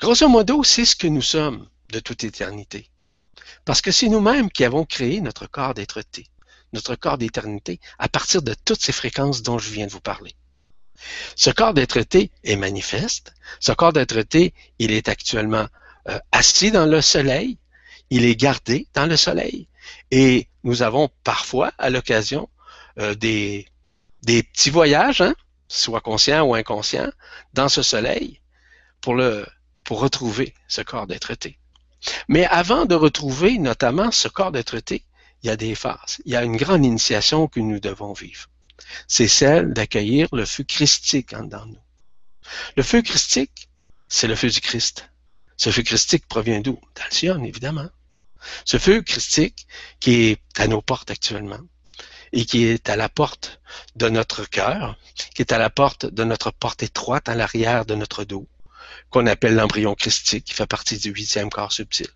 Grosso 0.00 0.28
modo, 0.28 0.62
c'est 0.62 0.84
ce 0.84 0.94
que 0.94 1.08
nous 1.08 1.22
sommes 1.22 1.68
de 1.90 1.98
toute 1.98 2.22
éternité. 2.22 2.88
Parce 3.64 3.82
que 3.82 3.90
c'est 3.90 4.08
nous-mêmes 4.08 4.50
qui 4.50 4.64
avons 4.64 4.84
créé 4.84 5.20
notre 5.20 5.46
corps 5.46 5.74
d'être-té, 5.74 6.26
notre 6.72 6.94
corps 6.94 7.18
d'éternité, 7.18 7.80
à 7.98 8.08
partir 8.08 8.42
de 8.42 8.54
toutes 8.64 8.82
ces 8.82 8.92
fréquences 8.92 9.42
dont 9.42 9.58
je 9.58 9.70
viens 9.70 9.86
de 9.86 9.92
vous 9.92 10.00
parler. 10.00 10.34
Ce 11.36 11.50
corps 11.50 11.74
d'être-té 11.74 12.30
est 12.44 12.56
manifeste. 12.56 13.32
Ce 13.60 13.72
corps 13.72 13.92
d'être-té, 13.92 14.52
il 14.78 14.90
est 14.92 15.08
actuellement 15.08 15.66
euh, 16.08 16.18
assis 16.32 16.70
dans 16.70 16.86
le 16.86 17.00
soleil, 17.00 17.58
il 18.10 18.24
est 18.24 18.36
gardé 18.36 18.88
dans 18.94 19.06
le 19.06 19.16
soleil. 19.16 19.68
Et 20.10 20.48
nous 20.64 20.82
avons 20.82 21.08
parfois, 21.24 21.72
à 21.78 21.90
l'occasion, 21.90 22.48
euh, 22.98 23.14
des, 23.14 23.66
des 24.22 24.42
petits 24.42 24.70
voyages, 24.70 25.20
hein, 25.20 25.34
soit 25.68 26.00
conscients 26.00 26.42
ou 26.42 26.54
inconscients, 26.54 27.10
dans 27.54 27.68
ce 27.68 27.82
soleil 27.82 28.40
pour, 29.00 29.14
le, 29.14 29.46
pour 29.84 30.00
retrouver 30.00 30.54
ce 30.66 30.82
corps 30.82 31.06
d'être-té. 31.06 31.58
Mais 32.28 32.46
avant 32.46 32.86
de 32.86 32.94
retrouver 32.94 33.58
notamment 33.58 34.10
ce 34.10 34.28
corps 34.28 34.52
d'être-té, 34.52 35.04
il 35.42 35.48
y 35.48 35.50
a 35.50 35.56
des 35.56 35.74
phases. 35.74 36.20
Il 36.24 36.32
y 36.32 36.36
a 36.36 36.42
une 36.42 36.56
grande 36.56 36.84
initiation 36.84 37.46
que 37.46 37.60
nous 37.60 37.80
devons 37.80 38.12
vivre. 38.12 38.48
C'est 39.06 39.28
celle 39.28 39.72
d'accueillir 39.72 40.28
le 40.32 40.44
feu 40.44 40.64
christique 40.64 41.32
en 41.34 41.44
nous. 41.44 41.78
Le 42.76 42.82
feu 42.82 43.02
christique, 43.02 43.68
c'est 44.08 44.26
le 44.26 44.34
feu 44.34 44.48
du 44.48 44.60
Christ. 44.60 45.10
Ce 45.56 45.70
feu 45.70 45.82
christique 45.82 46.26
provient 46.26 46.60
d'où? 46.60 46.80
D'Alcyone, 46.94 47.44
évidemment. 47.44 47.88
Ce 48.64 48.78
feu 48.78 49.02
christique 49.02 49.66
qui 50.00 50.22
est 50.26 50.40
à 50.56 50.68
nos 50.68 50.80
portes 50.80 51.10
actuellement 51.10 51.60
et 52.32 52.44
qui 52.44 52.64
est 52.64 52.88
à 52.88 52.96
la 52.96 53.08
porte 53.08 53.60
de 53.96 54.08
notre 54.08 54.44
cœur, 54.44 54.96
qui 55.34 55.42
est 55.42 55.52
à 55.52 55.58
la 55.58 55.70
porte 55.70 56.06
de 56.06 56.24
notre 56.24 56.50
porte 56.50 56.82
étroite 56.82 57.28
à 57.28 57.34
l'arrière 57.34 57.86
de 57.86 57.94
notre 57.94 58.24
dos, 58.24 58.46
qu'on 59.10 59.26
appelle 59.26 59.54
l'embryon 59.54 59.94
christique, 59.94 60.44
qui 60.44 60.54
fait 60.54 60.66
partie 60.66 60.98
du 60.98 61.10
huitième 61.10 61.50
corps 61.50 61.72
subtil. 61.72 62.08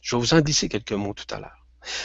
Je 0.00 0.16
vais 0.16 0.20
vous 0.20 0.34
en 0.34 0.40
dire 0.40 0.68
quelques 0.70 0.92
mots 0.92 1.14
tout 1.14 1.34
à 1.34 1.40
l'heure. 1.40 1.59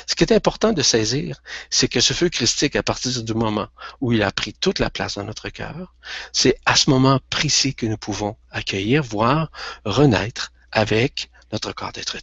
Ce 0.07 0.15
qui 0.15 0.23
est 0.23 0.33
important 0.33 0.71
de 0.71 0.81
saisir, 0.81 1.41
c'est 1.69 1.87
que 1.87 1.99
ce 1.99 2.13
feu 2.13 2.29
christique, 2.29 2.75
à 2.75 2.83
partir 2.83 3.23
du 3.23 3.33
moment 3.33 3.67
où 4.01 4.13
il 4.13 4.23
a 4.23 4.31
pris 4.31 4.53
toute 4.53 4.79
la 4.79 4.89
place 4.89 5.15
dans 5.15 5.23
notre 5.23 5.49
cœur, 5.49 5.95
c'est 6.31 6.57
à 6.65 6.75
ce 6.75 6.89
moment 6.89 7.19
précis 7.29 7.75
que 7.75 7.85
nous 7.85 7.97
pouvons 7.97 8.37
accueillir, 8.51 9.03
voire 9.03 9.51
renaître 9.83 10.53
avec 10.71 11.29
notre 11.51 11.73
corps 11.73 11.91
d'être 11.91 12.17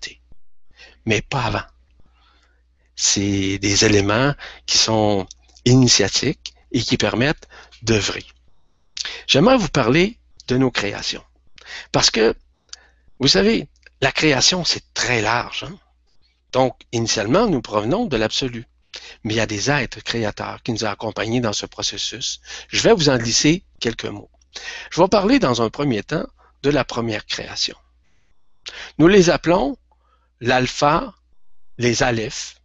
mais 1.07 1.23
pas 1.23 1.45
avant. 1.45 1.65
C'est 2.97 3.59
des 3.59 3.85
éléments 3.85 4.35
qui 4.67 4.79
sont 4.79 5.27
initiatiques 5.65 6.55
et 6.73 6.81
qui 6.81 6.97
permettent 6.97 7.49
d'œuvrer. 7.83 8.25
J'aimerais 9.27 9.57
vous 9.57 9.69
parler 9.69 10.19
de 10.49 10.57
nos 10.57 10.71
créations. 10.71 11.25
Parce 11.91 12.11
que, 12.11 12.35
vous 13.19 13.29
savez, 13.29 13.69
la 14.01 14.12
création, 14.12 14.65
c'est 14.65 14.93
très 14.95 15.23
large. 15.23 15.65
Hein. 15.65 15.77
Donc, 16.53 16.77
initialement, 16.93 17.47
nous 17.47 17.62
provenons 17.62 18.07
de 18.07 18.17
l'absolu. 18.17 18.67
Mais 19.25 19.35
il 19.35 19.37
y 19.37 19.41
a 19.41 19.47
des 19.47 19.71
êtres 19.71 20.03
créateurs 20.03 20.62
qui 20.62 20.73
nous 20.73 20.85
ont 20.85 20.88
accompagnés 20.88 21.41
dans 21.41 21.53
ce 21.53 21.67
processus. 21.67 22.41
Je 22.69 22.83
vais 22.83 22.93
vous 22.93 23.09
en 23.09 23.17
glisser 23.17 23.65
quelques 23.81 24.05
mots. 24.05 24.31
Je 24.91 25.01
vais 25.01 25.09
parler 25.09 25.38
dans 25.38 25.62
un 25.62 25.71
premier 25.71 26.03
temps 26.03 26.27
de 26.62 26.71
la 26.71 26.85
première 26.85 27.25
création. 27.27 27.77
Nous 28.99 29.09
les 29.09 29.31
appelons 29.31 29.77
l'alpha, 30.41 31.15
les 31.79 32.03
alephes, 32.03 32.57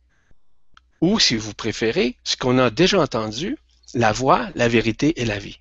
ou 1.01 1.19
si 1.19 1.35
vous 1.35 1.53
préférez, 1.53 2.17
ce 2.23 2.35
qu'on 2.35 2.57
a 2.57 2.69
déjà 2.69 2.99
entendu, 2.99 3.57
la 3.93 4.11
voix, 4.11 4.49
la 4.55 4.67
vérité 4.67 5.21
et 5.21 5.25
la 5.25 5.39
vie. 5.39 5.59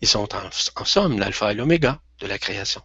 Ils 0.00 0.08
sont 0.08 0.28
en, 0.34 0.84
somme 0.84 1.18
l'alpha 1.18 1.52
et 1.52 1.54
l'oméga 1.54 2.00
de 2.20 2.26
la 2.26 2.38
création. 2.38 2.82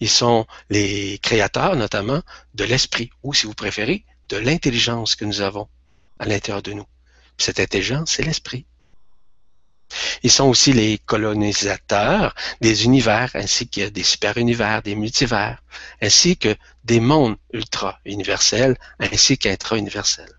Ils 0.00 0.10
sont 0.10 0.46
les 0.70 1.18
créateurs 1.18 1.76
notamment 1.76 2.22
de 2.54 2.64
l'esprit, 2.64 3.10
ou 3.22 3.34
si 3.34 3.46
vous 3.46 3.54
préférez, 3.54 4.04
de 4.28 4.36
l'intelligence 4.36 5.14
que 5.14 5.24
nous 5.24 5.40
avons 5.40 5.68
à 6.18 6.26
l'intérieur 6.26 6.62
de 6.62 6.72
nous. 6.72 6.86
cette 7.38 7.60
intelligence, 7.60 8.12
c'est 8.12 8.22
l'esprit. 8.22 8.66
Ils 10.22 10.30
sont 10.30 10.44
aussi 10.44 10.72
les 10.72 10.98
colonisateurs 10.98 12.34
des 12.60 12.84
univers, 12.84 13.30
ainsi 13.34 13.68
que 13.68 13.88
des 13.88 14.02
super-univers, 14.02 14.82
des 14.82 14.94
multivers, 14.94 15.62
ainsi 16.00 16.36
que 16.36 16.54
des 16.84 17.00
mondes 17.00 17.36
ultra-universels, 17.52 18.76
ainsi 19.00 19.38
qu'intra-universels. 19.38 20.32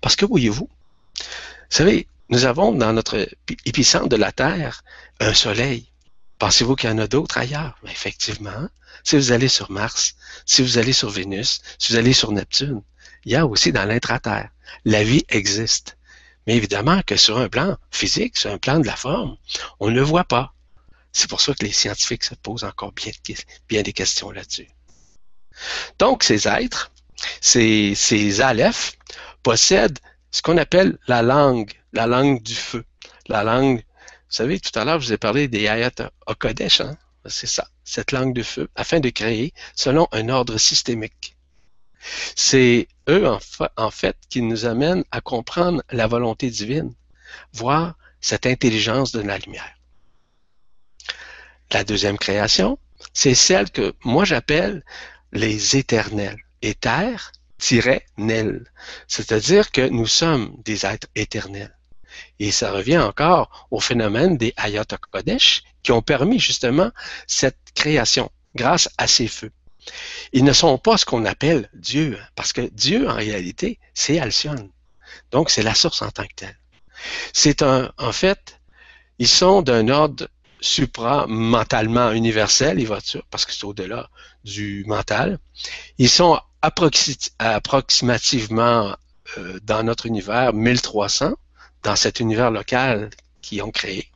Parce 0.00 0.16
que 0.16 0.24
voyez-vous, 0.24 0.68
vous 0.68 1.26
savez, 1.68 2.06
nous 2.30 2.44
avons 2.44 2.72
dans 2.72 2.92
notre 2.92 3.28
épicentre 3.66 4.08
de 4.08 4.16
la 4.16 4.32
Terre 4.32 4.82
un 5.18 5.34
soleil. 5.34 5.89
Pensez-vous 6.40 6.74
qu'il 6.74 6.88
y 6.88 6.92
en 6.92 6.98
a 6.98 7.06
d'autres 7.06 7.36
ailleurs? 7.36 7.78
Mais 7.84 7.92
effectivement, 7.92 8.66
si 9.04 9.16
vous 9.16 9.30
allez 9.30 9.48
sur 9.48 9.70
Mars, 9.70 10.14
si 10.46 10.62
vous 10.62 10.78
allez 10.78 10.94
sur 10.94 11.10
Vénus, 11.10 11.60
si 11.78 11.92
vous 11.92 11.98
allez 11.98 12.14
sur 12.14 12.32
Neptune, 12.32 12.82
il 13.26 13.32
y 13.32 13.36
a 13.36 13.46
aussi 13.46 13.72
dans 13.72 13.84
l'intra-terre. 13.84 14.48
La 14.86 15.04
vie 15.04 15.22
existe. 15.28 15.98
Mais 16.46 16.56
évidemment 16.56 17.02
que 17.02 17.16
sur 17.16 17.36
un 17.36 17.50
plan 17.50 17.76
physique, 17.90 18.38
sur 18.38 18.50
un 18.50 18.56
plan 18.56 18.80
de 18.80 18.86
la 18.86 18.96
forme, 18.96 19.36
on 19.80 19.90
ne 19.90 19.94
le 19.94 20.00
voit 20.00 20.24
pas. 20.24 20.54
C'est 21.12 21.28
pour 21.28 21.42
ça 21.42 21.52
que 21.52 21.62
les 21.62 21.72
scientifiques 21.72 22.24
se 22.24 22.34
posent 22.34 22.64
encore 22.64 22.92
bien, 23.68 23.82
des 23.82 23.92
questions 23.92 24.30
là-dessus. 24.30 24.68
Donc, 25.98 26.22
ces 26.22 26.48
êtres, 26.48 26.90
ces, 27.42 27.94
ces 27.94 28.40
possèdent 29.42 29.98
ce 30.30 30.40
qu'on 30.40 30.56
appelle 30.56 30.96
la 31.06 31.20
langue, 31.20 31.72
la 31.92 32.06
langue 32.06 32.42
du 32.42 32.54
feu. 32.54 32.84
La 33.28 33.44
langue, 33.44 33.84
vous 34.30 34.36
savez, 34.36 34.60
tout 34.60 34.78
à 34.78 34.84
l'heure, 34.84 35.00
je 35.00 35.08
vous 35.08 35.12
ai 35.12 35.18
parlé 35.18 35.48
des 35.48 35.66
Ayat 35.66 35.90
Okodesh, 36.26 36.82
hein? 36.82 36.96
c'est 37.26 37.48
ça, 37.48 37.68
cette 37.82 38.12
langue 38.12 38.32
de 38.32 38.44
feu, 38.44 38.68
afin 38.76 39.00
de 39.00 39.10
créer 39.10 39.52
selon 39.74 40.06
un 40.12 40.28
ordre 40.28 40.56
systémique. 40.56 41.36
C'est 42.36 42.86
eux, 43.08 43.26
en 43.76 43.90
fait, 43.90 44.16
qui 44.28 44.42
nous 44.42 44.66
amènent 44.66 45.02
à 45.10 45.20
comprendre 45.20 45.82
la 45.90 46.06
volonté 46.06 46.48
divine, 46.48 46.94
voir 47.52 47.96
cette 48.20 48.46
intelligence 48.46 49.10
de 49.10 49.20
la 49.20 49.36
lumière. 49.38 49.74
La 51.72 51.82
deuxième 51.82 52.16
création, 52.16 52.78
c'est 53.12 53.34
celle 53.34 53.70
que 53.70 53.94
moi 54.04 54.24
j'appelle 54.24 54.84
les 55.32 55.76
éternels. 55.76 56.38
Éther-nel. 56.62 57.24
C'est-à-dire 59.08 59.72
que 59.72 59.88
nous 59.88 60.06
sommes 60.06 60.54
des 60.64 60.86
êtres 60.86 61.08
éternels. 61.16 61.76
Et 62.38 62.50
ça 62.50 62.72
revient 62.72 62.98
encore 62.98 63.66
au 63.70 63.80
phénomène 63.80 64.36
des 64.36 64.52
Ayat 64.56 64.84
Kodesh 65.10 65.62
qui 65.82 65.92
ont 65.92 66.02
permis 66.02 66.38
justement 66.38 66.90
cette 67.26 67.58
création 67.74 68.30
grâce 68.54 68.88
à 68.98 69.06
ces 69.06 69.28
feux. 69.28 69.52
Ils 70.32 70.44
ne 70.44 70.52
sont 70.52 70.78
pas 70.78 70.98
ce 70.98 71.04
qu'on 71.04 71.24
appelle 71.24 71.70
Dieu, 71.74 72.18
parce 72.34 72.52
que 72.52 72.62
Dieu, 72.72 73.08
en 73.08 73.14
réalité, 73.14 73.78
c'est 73.94 74.18
Alcyone. 74.18 74.70
Donc, 75.30 75.50
c'est 75.50 75.62
la 75.62 75.74
source 75.74 76.02
en 76.02 76.10
tant 76.10 76.24
que 76.24 76.34
telle. 76.36 76.58
C'est 77.32 77.62
un, 77.62 77.92
en 77.98 78.12
fait, 78.12 78.60
ils 79.18 79.28
sont 79.28 79.62
d'un 79.62 79.88
ordre 79.88 80.28
supra-mentalement 80.60 82.12
universel, 82.12 82.76
les 82.76 82.84
voitures, 82.84 83.24
parce 83.30 83.46
que 83.46 83.52
c'est 83.52 83.64
au-delà 83.64 84.10
du 84.44 84.84
mental. 84.86 85.38
Ils 85.98 86.10
sont 86.10 86.38
approximativement 86.62 88.94
euh, 89.38 89.58
dans 89.62 89.82
notre 89.82 90.06
univers 90.06 90.52
1300, 90.52 91.32
dans 91.82 91.96
cet 91.96 92.20
univers 92.20 92.50
local 92.50 93.10
qu'ils 93.42 93.62
ont 93.62 93.70
créé. 93.70 94.08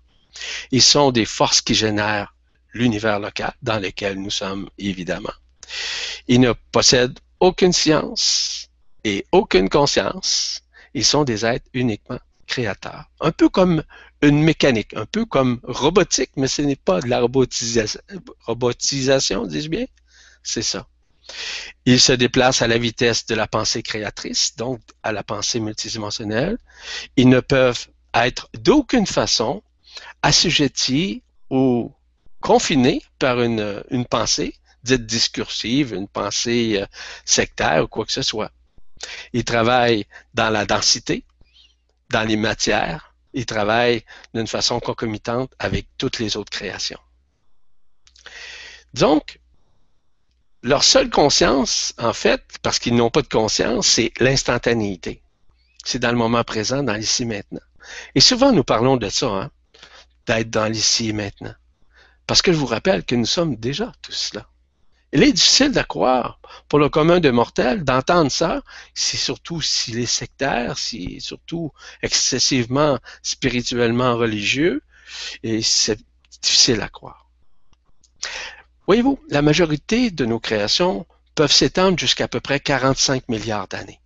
Ils 0.71 0.83
sont 0.83 1.13
des 1.13 1.25
forces 1.25 1.61
qui 1.61 1.75
génèrent 1.75 2.35
l'univers 2.73 3.21
local 3.21 3.53
dans 3.63 3.79
lequel 3.79 4.21
nous 4.21 4.31
sommes, 4.31 4.69
évidemment. 4.79 5.33
Ils 6.29 6.41
ne 6.41 6.53
possèdent 6.73 7.19
aucune 7.41 7.73
science 7.73 8.69
et 9.05 9.27
aucune 9.33 9.69
conscience. 9.69 10.61
Ils 10.95 11.05
sont 11.05 11.25
des 11.25 11.45
êtres 11.47 11.69
uniquement 11.73 12.19
créateurs. 12.47 13.05
Un 13.21 13.33
peu 13.33 13.49
comme 13.49 13.83
une 14.23 14.43
mécanique, 14.43 14.95
un 14.95 15.07
peu 15.07 15.25
comme 15.25 15.61
robotique, 15.63 16.31
mais 16.37 16.49
ce 16.49 16.63
n'est 16.63 16.77
pas 16.77 17.01
de 17.01 17.09
la 17.09 17.21
robotisation, 17.21 18.01
robotisation 18.47 19.47
dis-je 19.47 19.69
bien? 19.69 19.87
C'est 20.43 20.63
ça. 20.63 20.87
Ils 21.87 22.01
se 22.01 22.13
déplacent 22.13 22.63
à 22.63 22.69
la 22.69 22.79
vitesse 22.79 23.27
de 23.27 23.35
la 23.35 23.47
pensée 23.47 23.83
créatrice, 23.83 24.57
donc 24.57 24.81
à 25.03 25.13
la 25.13 25.23
pensée 25.23 25.61
multidimensionnelle. 25.61 26.59
Ils 27.17 27.29
ne 27.29 27.41
peuvent 27.41 27.87
être 28.15 28.49
d'aucune 28.59 29.07
façon 29.07 29.63
assujettis 30.23 31.23
ou 31.51 31.93
confinés 32.41 33.03
par 33.19 33.41
une, 33.41 33.83
une 33.91 34.07
pensée 34.07 34.55
dite 34.83 35.07
discursive, 35.07 35.95
une 35.95 36.09
pensée 36.09 36.81
euh, 36.81 36.87
sectaire 37.25 37.85
ou 37.85 37.89
quoi 37.89 38.05
que 38.05 38.13
ce 38.13 38.23
soit. 38.23 38.53
Ils 39.33 39.45
travaillent 39.45 40.07
dans 40.35 40.51
la 40.51 40.67
densité, 40.67 41.25
dans 42.11 42.23
les 42.23 42.37
matières, 42.37 43.15
ils 43.33 43.47
travaillent 43.47 44.05
d'une 44.35 44.47
façon 44.47 44.79
concomitante 44.81 45.53
avec 45.59 45.87
toutes 45.99 46.19
les 46.19 46.37
autres 46.37 46.53
créations. 46.53 47.01
Donc, 48.93 49.41
leur 50.65 50.83
seule 50.83 51.11
conscience, 51.11 51.95
en 51.99 52.15
fait, 52.15 52.43
parce 52.63 52.79
qu'ils 52.79 52.97
n'ont 52.97 53.11
pas 53.11 53.21
de 53.21 53.29
conscience, 53.29 53.87
c'est 53.87 54.13
l'instantanéité. 54.19 55.23
C'est 55.85 55.99
dans 55.99 56.11
le 56.11 56.17
moment 56.17 56.43
présent, 56.43 56.83
dans 56.83 56.95
l'ici 56.95 57.27
maintenant. 57.27 57.61
Et 58.15 58.21
souvent, 58.21 58.51
nous 58.51 58.65
parlons 58.65 58.97
de 58.97 59.11
ça, 59.11 59.27
hein, 59.27 59.51
d'être 60.27 60.49
dans 60.49 60.67
l'ici 60.67 61.11
et 61.11 61.13
maintenant. 61.13 61.55
Parce 62.27 62.41
que 62.41 62.51
je 62.51 62.57
vous 62.57 62.67
rappelle 62.67 63.05
que 63.05 63.15
nous 63.15 63.27
sommes 63.27 63.57
déjà 63.57 63.93
tous 64.01 64.31
cela. 64.33 64.47
Il 65.13 65.23
est 65.23 65.33
difficile 65.33 65.79
à 65.79 65.85
croire 65.85 66.41
pour 66.69 66.79
le 66.79 66.89
commun 66.89 67.21
de 67.21 67.31
mortels 67.31 67.85
d'entendre 67.85 68.33
ça, 68.33 68.63
c'est 68.95 69.19
surtout 69.19 69.61
s'il 69.61 69.99
est 69.99 70.07
sectaire, 70.07 70.79
s'il 70.79 71.17
est 71.17 71.21
surtout 71.21 71.73
excessivement 72.03 72.99
spirituellement 73.23 74.17
religieux, 74.17 74.83
et 75.43 75.61
c'est 75.61 76.01
difficile 76.41 76.81
à 76.81 76.89
croire. 76.89 77.29
Voyez-vous, 78.87 79.19
la 79.29 79.43
majorité 79.43 80.11
de 80.11 80.27
nos 80.27 80.41
créations 80.41 81.07
peuvent 81.35 81.53
s'étendre 81.53 81.99
jusqu'à 81.99 82.29
peu 82.29 82.41
près 82.41 82.61
45 82.61 83.29
milliards 83.29 83.69
d'années. 83.69 84.01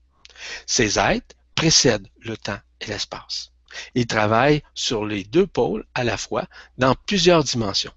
Ces 0.66 0.99
êtres 0.99 1.37
précèdent 1.55 2.09
le 2.20 2.37
temps 2.37 2.61
et 2.81 2.87
l'espace. 2.87 3.51
Ils 3.95 4.07
travaillent 4.07 4.62
sur 4.74 5.05
les 5.05 5.24
deux 5.24 5.47
pôles 5.47 5.85
à 5.95 6.05
la 6.05 6.16
fois 6.16 6.47
dans 6.79 6.95
plusieurs 6.95 7.45
dimensions. 7.45 7.93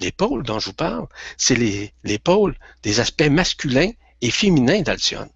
Les 0.00 0.12
pôles 0.12 0.44
dont 0.44 0.58
je 0.58 0.66
vous 0.66 0.74
parle, 0.74 1.06
c'est 1.36 1.56
les, 1.56 1.92
les 2.04 2.18
pôles 2.18 2.56
des 2.82 3.00
aspects 3.00 3.22
masculins 3.22 3.90
et 4.20 4.30
féminins 4.30 4.82
d'Alcyone. 4.82 5.30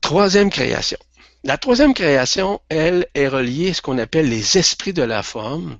Troisième 0.00 0.50
création. 0.50 0.98
La 1.44 1.56
troisième 1.56 1.94
création, 1.94 2.60
elle, 2.68 3.06
est 3.14 3.28
reliée 3.28 3.70
à 3.70 3.74
ce 3.74 3.82
qu'on 3.82 3.98
appelle 3.98 4.28
les 4.28 4.58
esprits 4.58 4.92
de 4.92 5.02
la 5.02 5.22
forme 5.22 5.78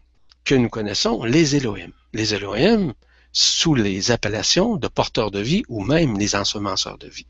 que 0.51 0.57
nous 0.57 0.68
connaissons, 0.68 1.22
les 1.22 1.55
Elohim. 1.55 1.92
Les 2.12 2.34
Elohim, 2.34 2.92
sous 3.30 3.76
les 3.76 4.11
appellations 4.11 4.74
de 4.74 4.88
porteurs 4.88 5.30
de 5.30 5.38
vie 5.38 5.62
ou 5.68 5.84
même 5.84 6.18
les 6.18 6.34
ensemenceurs 6.34 6.98
de 6.98 7.07
vie. 7.07 7.28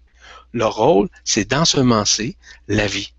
Leur 0.55 0.75
rôle, 0.77 1.11
c'est 1.23 1.45
d'ensemencer 1.45 2.39
la 2.67 2.87
vie, 2.87 3.13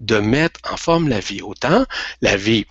de 0.00 0.18
mettre 0.18 0.60
en 0.70 0.76
forme 0.76 1.08
la 1.08 1.20
vie, 1.20 1.40
autant 1.40 1.86
la 2.20 2.36
vie 2.36 2.66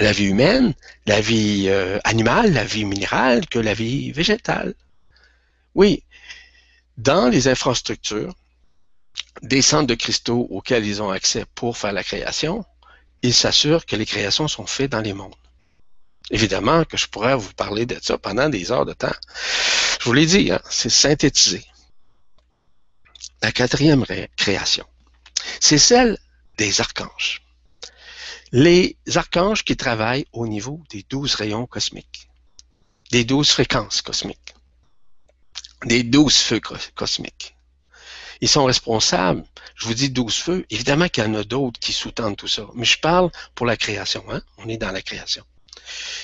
la 0.00 0.10
vie 0.10 0.24
humaine, 0.24 0.74
la 1.06 1.20
vie 1.20 1.66
euh, 1.68 2.00
animale, 2.02 2.52
la 2.52 2.64
vie 2.64 2.84
minérale 2.84 3.46
que 3.46 3.60
la 3.60 3.72
vie 3.72 4.10
végétale. 4.10 4.74
Oui, 5.76 6.02
dans 6.96 7.28
les 7.28 7.46
infrastructures, 7.46 8.34
des 9.42 9.62
centres 9.62 9.86
de 9.86 9.94
cristaux 9.94 10.48
auxquels 10.50 10.84
ils 10.84 11.00
ont 11.02 11.10
accès 11.10 11.44
pour 11.54 11.78
faire 11.78 11.92
la 11.92 12.02
création, 12.02 12.64
ils 13.22 13.32
s'assurent 13.32 13.86
que 13.86 13.94
les 13.94 14.06
créations 14.06 14.48
sont 14.48 14.66
faites 14.66 14.90
dans 14.90 15.00
les 15.00 15.12
mondes. 15.12 15.36
Évidemment 16.30 16.84
que 16.84 16.96
je 16.96 17.06
pourrais 17.06 17.36
vous 17.36 17.52
parler 17.54 17.86
de 17.86 17.98
ça 18.02 18.18
pendant 18.18 18.48
des 18.48 18.70
heures 18.70 18.86
de 18.86 18.92
temps. 18.92 19.14
Je 20.00 20.04
vous 20.04 20.12
l'ai 20.12 20.26
dit, 20.26 20.52
hein, 20.52 20.60
c'est 20.68 20.90
synthétisé. 20.90 21.64
La 23.42 23.52
quatrième 23.52 24.04
création, 24.36 24.84
c'est 25.60 25.78
celle 25.78 26.18
des 26.56 26.80
archanges 26.80 27.42
les 28.52 28.96
archanges 29.14 29.64
qui 29.64 29.76
travaillent 29.76 30.26
au 30.32 30.46
niveau 30.46 30.82
des 30.90 31.04
douze 31.08 31.34
rayons 31.34 31.66
cosmiques, 31.66 32.28
des 33.10 33.24
douze 33.24 33.50
fréquences 33.50 34.02
cosmiques, 34.02 34.54
des 35.84 36.02
douze 36.02 36.36
feux 36.36 36.60
cosmiques. 36.94 37.54
Ils 38.40 38.48
sont 38.48 38.64
responsables. 38.64 39.44
Je 39.74 39.86
vous 39.86 39.94
dis 39.94 40.10
douze 40.10 40.36
feux. 40.36 40.64
Évidemment 40.70 41.08
qu'il 41.08 41.24
y 41.24 41.26
en 41.26 41.34
a 41.34 41.42
d'autres 41.42 41.80
qui 41.80 41.92
sous-tendent 41.92 42.36
tout 42.36 42.46
ça. 42.46 42.68
Mais 42.74 42.84
je 42.84 42.98
parle 43.00 43.30
pour 43.56 43.66
la 43.66 43.76
création. 43.76 44.24
Hein? 44.30 44.42
On 44.58 44.68
est 44.68 44.76
dans 44.76 44.92
la 44.92 45.02
création. 45.02 45.44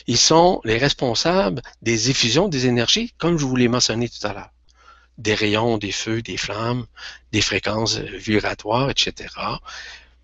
Ils 0.07 0.19
sont 0.19 0.61
les 0.65 0.79
responsables 0.79 1.63
des 1.83 2.11
effusions 2.11 2.49
des 2.49 2.67
énergies, 2.67 3.15
comme 3.19 3.39
je 3.39 3.45
vous 3.45 3.57
l'ai 3.57 3.69
mentionné 3.69 4.09
tout 4.09 4.27
à 4.27 4.33
l'heure. 4.33 4.51
Des 5.19 5.35
rayons, 5.35 5.79
des 5.79 5.93
feux, 5.93 6.23
des 6.23 6.37
flammes, 6.37 6.87
des 7.33 7.41
fréquences 7.41 7.99
vibratoires, 7.99 8.91
etc., 8.91 9.29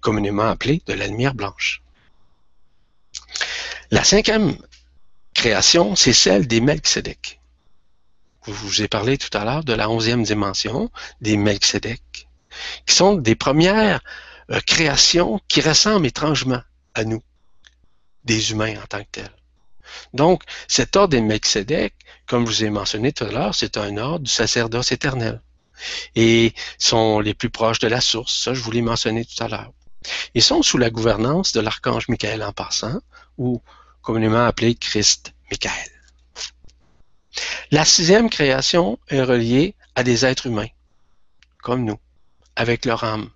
communément 0.01 0.49
appelées 0.49 0.83
de 0.87 0.95
la 0.95 1.07
lumière 1.07 1.35
blanche. 1.35 1.83
La 3.91 4.05
cinquième 4.05 4.57
création, 5.35 5.97
c'est 5.97 6.12
celle 6.12 6.47
des 6.47 6.61
Melchizedek. 6.61 7.41
Je 8.47 8.53
vous 8.53 8.83
ai 8.83 8.89
parlé 8.89 9.18
tout 9.18 9.37
à 9.37 9.45
l'heure 9.45 9.64
de 9.64 9.72
la 9.72 9.91
onzième 9.91 10.22
dimension 10.22 10.91
des 11.20 11.37
Melchizedek, 11.37 12.28
qui 12.87 12.95
sont 12.95 13.14
des 13.14 13.35
premières 13.35 14.01
euh, 14.51 14.61
créations 14.66 15.41
qui 15.47 15.61
ressemblent 15.61 16.07
étrangement 16.07 16.62
à 16.95 17.05
nous, 17.05 17.22
des 18.25 18.53
humains 18.53 18.75
en 18.83 18.87
tant 18.87 19.01
que 19.01 19.11
tels. 19.12 19.35
Donc, 20.14 20.43
cet 20.68 20.97
ordre 20.97 21.11
des 21.11 21.21
Melchizedek, 21.21 21.95
comme 22.27 22.47
je 22.47 22.51
vous 22.51 22.64
ai 22.64 22.71
mentionné 22.71 23.12
tout 23.12 23.25
à 23.25 23.31
l'heure, 23.31 23.55
c'est 23.55 23.77
un 23.77 23.97
ordre 23.97 24.25
du 24.25 24.31
sacerdoce 24.31 24.93
éternel. 24.93 25.41
Et 26.14 26.53
sont 26.79 27.21
les 27.21 27.35
plus 27.35 27.51
proches 27.51 27.79
de 27.79 27.89
la 27.89 28.01
source, 28.01 28.43
ça 28.43 28.53
je 28.55 28.61
vous 28.61 28.71
l'ai 28.71 28.83
mentionné 28.83 29.25
tout 29.25 29.43
à 29.43 29.49
l'heure. 29.49 29.73
Ils 30.35 30.43
sont 30.43 30.62
sous 30.62 30.79
la 30.79 30.91
gouvernance 30.91 31.53
de 31.53 31.61
l'archange 31.61 32.09
Michael 32.09 32.43
en 32.43 32.53
passant, 32.53 33.01
ou 33.39 33.62
communément 34.03 34.45
appelé 34.45 34.75
Christ 34.75 35.33
Michael. 35.51 35.91
La 37.71 37.85
sixième 37.85 38.29
création 38.29 38.99
est 39.09 39.23
reliée 39.23 39.75
à 39.95 40.03
des 40.03 40.27
êtres 40.27 40.47
humains, 40.47 40.68
comme 41.62 41.85
nous, 41.85 41.99
avec 42.57 42.85
leur 42.85 43.05
âme, 43.05 43.31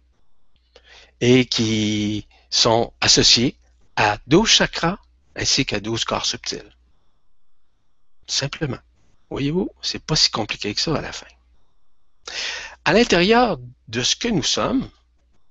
et 1.20 1.46
qui 1.46 2.26
sont 2.50 2.92
associés 3.00 3.56
à 3.96 4.18
douze 4.26 4.48
chakras 4.48 4.98
ainsi 5.36 5.66
qu'à 5.66 5.80
douze 5.80 6.04
corps 6.04 6.26
subtils. 6.26 6.76
Simplement. 8.26 8.78
Voyez-vous, 9.30 9.70
c'est 9.82 10.02
pas 10.02 10.16
si 10.16 10.30
compliqué 10.30 10.74
que 10.74 10.80
ça 10.80 10.96
à 10.96 11.00
la 11.00 11.12
fin. 11.12 11.26
À 12.84 12.92
l'intérieur 12.92 13.58
de 13.88 14.02
ce 14.02 14.16
que 14.16 14.28
nous 14.28 14.42
sommes, 14.42 14.88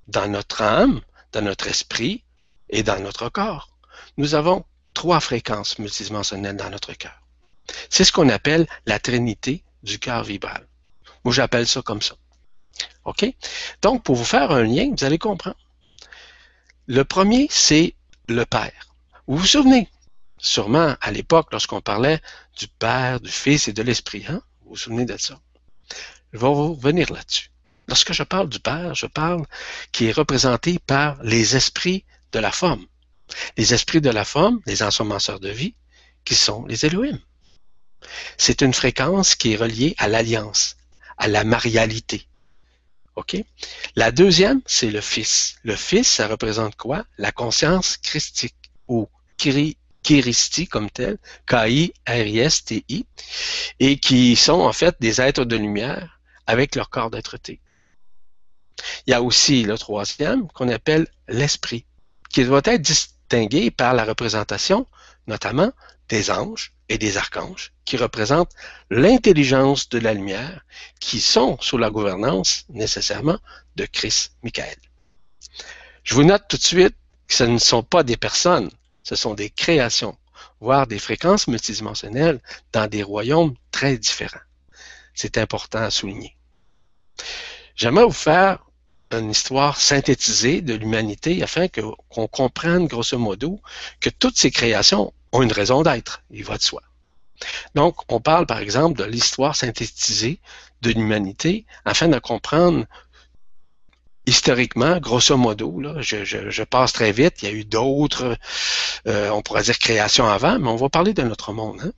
dans 0.07 0.27
notre 0.27 0.61
âme, 0.61 1.01
dans 1.31 1.41
notre 1.41 1.67
esprit 1.67 2.23
et 2.69 2.83
dans 2.83 2.99
notre 2.99 3.29
corps, 3.29 3.69
nous 4.17 4.35
avons 4.35 4.65
trois 4.93 5.19
fréquences 5.19 5.79
multidimensionnelles 5.79 6.57
dans 6.57 6.69
notre 6.69 6.93
cœur. 6.93 7.19
C'est 7.89 8.03
ce 8.03 8.11
qu'on 8.11 8.29
appelle 8.29 8.67
la 8.85 8.99
trinité 8.99 9.63
du 9.81 9.99
cœur 9.99 10.23
vibral. 10.23 10.67
Moi, 11.23 11.33
j'appelle 11.33 11.67
ça 11.67 11.81
comme 11.81 12.01
ça. 12.01 12.15
OK? 13.05 13.25
Donc, 13.81 14.03
pour 14.03 14.15
vous 14.15 14.25
faire 14.25 14.51
un 14.51 14.63
lien, 14.63 14.91
vous 14.95 15.03
allez 15.03 15.17
comprendre. 15.17 15.57
Le 16.87 17.03
premier, 17.03 17.47
c'est 17.49 17.95
le 18.27 18.45
Père. 18.45 18.95
Vous 19.27 19.37
vous 19.37 19.45
souvenez, 19.45 19.89
sûrement 20.37 20.95
à 21.01 21.11
l'époque, 21.11 21.47
lorsqu'on 21.51 21.81
parlait 21.81 22.21
du 22.57 22.67
Père, 22.67 23.19
du 23.19 23.31
Fils 23.31 23.67
et 23.67 23.73
de 23.73 23.83
l'Esprit, 23.83 24.25
hein? 24.27 24.41
Vous 24.61 24.71
vous 24.71 24.77
souvenez 24.77 25.05
de 25.05 25.17
ça? 25.17 25.39
Je 26.31 26.39
vais 26.39 26.47
revenir 26.47 27.11
là-dessus. 27.11 27.51
Lorsque 27.87 28.13
je 28.13 28.23
parle 28.23 28.49
du 28.49 28.59
Père, 28.59 28.95
je 28.95 29.05
parle 29.05 29.45
qui 29.91 30.05
est 30.05 30.11
représenté 30.11 30.79
par 30.79 31.21
les 31.23 31.55
esprits 31.55 32.05
de 32.31 32.39
la 32.39 32.51
forme 32.51 32.85
les 33.57 33.73
esprits 33.73 34.01
de 34.01 34.09
la 34.09 34.25
forme, 34.25 34.59
les 34.65 34.83
ensemenceurs 34.83 35.39
de 35.39 35.49
vie, 35.49 35.75
qui 36.25 36.35
sont 36.35 36.65
les 36.65 36.85
Elohim. 36.85 37.19
C'est 38.37 38.61
une 38.61 38.73
fréquence 38.73 39.35
qui 39.35 39.53
est 39.53 39.57
reliée 39.57 39.95
à 39.97 40.07
l'alliance, 40.07 40.75
à 41.17 41.27
la 41.27 41.43
marialité. 41.43 42.27
OK? 43.15 43.37
La 43.95 44.11
deuxième, 44.11 44.61
c'est 44.65 44.89
le 44.89 45.01
Fils. 45.01 45.55
Le 45.63 45.75
Fils, 45.75 46.07
ça 46.07 46.27
représente 46.27 46.75
quoi? 46.75 47.05
La 47.17 47.31
conscience 47.31 47.97
christique 47.97 48.55
ou 48.87 49.07
Kiristi 49.37 50.67
comme 50.67 50.89
tel, 50.89 51.17
K-I-R-I-S-T-I, 51.47 53.05
et 53.79 53.97
qui 53.99 54.35
sont 54.35 54.61
en 54.61 54.73
fait 54.73 54.95
des 54.99 55.21
êtres 55.21 55.45
de 55.45 55.55
lumière 55.55 56.19
avec 56.47 56.75
leur 56.75 56.89
corps 56.89 57.09
d'être-té. 57.09 57.59
Il 59.07 59.11
y 59.11 59.13
a 59.13 59.21
aussi 59.21 59.63
le 59.63 59.77
troisième 59.77 60.47
qu'on 60.49 60.69
appelle 60.69 61.07
l'esprit, 61.27 61.85
qui 62.29 62.43
doit 62.43 62.61
être 62.65 62.81
distingué 62.81 63.71
par 63.71 63.93
la 63.93 64.03
représentation, 64.03 64.87
notamment 65.27 65.71
des 66.09 66.31
anges 66.31 66.73
et 66.89 66.97
des 66.97 67.17
archanges, 67.17 67.71
qui 67.85 67.97
représentent 67.97 68.53
l'intelligence 68.89 69.89
de 69.89 69.99
la 69.99 70.13
lumière, 70.13 70.65
qui 70.99 71.19
sont 71.19 71.57
sous 71.61 71.77
la 71.77 71.89
gouvernance 71.89 72.65
nécessairement 72.69 73.39
de 73.75 73.85
Christ 73.85 74.33
Michael. 74.43 74.75
Je 76.03 76.13
vous 76.15 76.23
note 76.23 76.43
tout 76.47 76.57
de 76.57 76.63
suite 76.63 76.95
que 77.27 77.35
ce 77.35 77.43
ne 77.43 77.57
sont 77.57 77.83
pas 77.83 78.03
des 78.03 78.17
personnes, 78.17 78.69
ce 79.03 79.15
sont 79.15 79.33
des 79.33 79.49
créations. 79.49 80.17
voire 80.59 80.87
des 80.87 80.99
fréquences 80.99 81.47
multidimensionnelles 81.47 82.39
dans 82.71 82.87
des 82.87 83.03
royaumes 83.03 83.55
très 83.71 83.97
différents. 83.97 84.47
C'est 85.13 85.37
important 85.37 85.79
à 85.79 85.91
souligner. 85.91 86.37
J'aimerais 87.75 88.05
vous 88.05 88.11
faire 88.11 88.63
une 89.11 89.31
histoire 89.31 89.79
synthétisée 89.79 90.61
de 90.61 90.73
l'humanité 90.73 91.43
afin 91.43 91.67
qu'on 91.67 92.27
comprenne 92.27 92.87
grosso 92.87 93.17
modo 93.17 93.59
que 93.99 94.09
toutes 94.09 94.37
ces 94.37 94.51
créations 94.51 95.13
ont 95.33 95.41
une 95.41 95.51
raison 95.51 95.81
d'être, 95.81 96.21
il 96.31 96.45
va 96.45 96.57
de 96.57 96.63
soi. 96.63 96.81
Donc, 97.75 97.95
on 98.09 98.21
parle 98.21 98.45
par 98.45 98.59
exemple 98.59 98.97
de 98.97 99.03
l'histoire 99.03 99.55
synthétisée 99.55 100.39
de 100.81 100.91
l'humanité 100.91 101.65
afin 101.83 102.07
de 102.07 102.19
comprendre 102.19 102.85
historiquement, 104.25 104.97
grosso 104.99 105.35
modo, 105.35 105.81
là, 105.81 105.95
je, 105.99 106.63
passe 106.63 106.93
très 106.93 107.11
vite, 107.11 107.41
il 107.41 107.49
y 107.49 107.51
a 107.51 107.53
eu 107.53 107.65
d'autres, 107.65 108.37
euh, 109.07 109.29
on 109.31 109.41
pourrait 109.41 109.63
dire 109.63 109.77
créations 109.77 110.27
avant, 110.27 110.59
mais 110.59 110.69
on 110.69 110.77
va 110.77 110.87
parler 110.87 111.13
de 111.13 111.23
notre 111.23 111.51
monde. 111.51 111.81
Hein. 111.83 111.91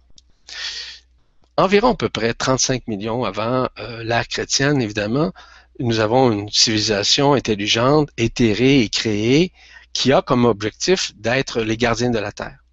Environ 1.57 1.91
à 1.91 1.95
peu 1.95 2.09
près 2.09 2.33
35 2.33 2.87
millions 2.87 3.23
avant 3.23 3.69
euh, 3.79 4.03
l'ère 4.03 4.27
chrétienne, 4.27 4.81
évidemment, 4.81 5.31
nous 5.79 5.99
avons 5.99 6.31
une 6.31 6.49
civilisation 6.49 7.33
intelligente, 7.33 8.09
éthérée 8.17 8.81
et 8.81 8.89
créée 8.89 9.51
qui 9.93 10.11
a 10.11 10.21
comme 10.21 10.45
objectif 10.45 11.13
d'être 11.15 11.61
les 11.61 11.77
gardiens 11.77 12.09
de 12.09 12.19
la 12.19 12.31
Terre. 12.31 12.64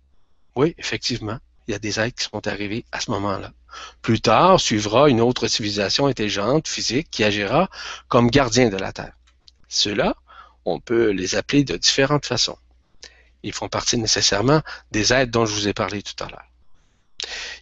Oui, 0.54 0.74
effectivement, 0.78 1.38
il 1.66 1.72
y 1.72 1.74
a 1.74 1.78
des 1.78 2.00
êtres 2.00 2.16
qui 2.16 2.24
sont 2.24 2.46
arrivés 2.46 2.84
à 2.92 3.00
ce 3.00 3.10
moment-là. 3.12 3.52
Plus 4.02 4.20
tard, 4.20 4.60
suivra 4.60 5.08
une 5.08 5.20
autre 5.20 5.46
civilisation 5.48 6.06
intelligente, 6.06 6.68
physique, 6.68 7.08
qui 7.10 7.24
agira 7.24 7.70
comme 8.08 8.30
gardien 8.30 8.68
de 8.68 8.76
la 8.76 8.92
Terre. 8.92 9.16
Ceux-là, 9.68 10.16
on 10.64 10.80
peut 10.80 11.10
les 11.10 11.34
appeler 11.34 11.64
de 11.64 11.76
différentes 11.76 12.26
façons. 12.26 12.58
Ils 13.42 13.52
font 13.52 13.68
partie 13.68 13.96
nécessairement 13.96 14.62
des 14.90 15.12
êtres 15.12 15.32
dont 15.32 15.46
je 15.46 15.54
vous 15.54 15.68
ai 15.68 15.72
parlé 15.72 16.02
tout 16.02 16.22
à 16.22 16.28
l'heure. 16.28 16.46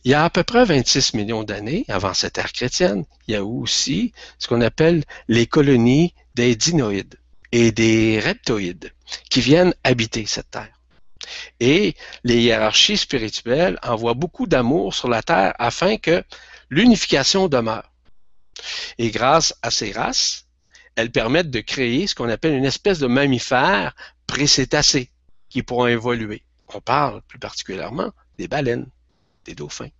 Il 0.04 0.10
y 0.10 0.14
a 0.14 0.24
à 0.24 0.30
peu 0.30 0.42
près 0.42 0.64
26 0.64 1.14
millions 1.14 1.44
d'années, 1.44 1.84
avant 1.88 2.14
cette 2.14 2.38
ère 2.38 2.52
chrétienne, 2.52 3.04
il 3.28 3.34
y 3.34 3.36
a 3.36 3.44
aussi 3.44 4.12
ce 4.38 4.48
qu'on 4.48 4.62
appelle 4.62 5.04
les 5.28 5.46
colonies 5.46 6.14
des 6.34 6.56
dinoïdes 6.56 7.16
et 7.52 7.70
des 7.70 8.20
reptoïdes 8.20 8.92
qui 9.28 9.40
viennent 9.40 9.74
habiter 9.84 10.24
cette 10.26 10.50
terre. 10.50 10.79
Et 11.60 11.94
les 12.24 12.40
hiérarchies 12.40 12.96
spirituelles 12.96 13.78
envoient 13.82 14.14
beaucoup 14.14 14.46
d'amour 14.46 14.94
sur 14.94 15.08
la 15.08 15.22
terre 15.22 15.54
afin 15.58 15.96
que 15.96 16.24
l'unification 16.70 17.48
demeure. 17.48 17.90
Et 18.98 19.10
grâce 19.10 19.54
à 19.62 19.70
ces 19.70 19.92
races, 19.92 20.46
elles 20.96 21.12
permettent 21.12 21.50
de 21.50 21.60
créer 21.60 22.06
ce 22.06 22.14
qu'on 22.14 22.28
appelle 22.28 22.54
une 22.54 22.64
espèce 22.64 22.98
de 22.98 23.06
mammifère 23.06 23.94
précétacé 24.26 25.10
qui 25.48 25.62
pourront 25.62 25.86
évoluer. 25.86 26.42
On 26.74 26.80
parle 26.80 27.22
plus 27.22 27.38
particulièrement 27.38 28.12
des 28.38 28.48
baleines 28.48 28.86
des 29.44 29.54
dauphins. 29.54 29.90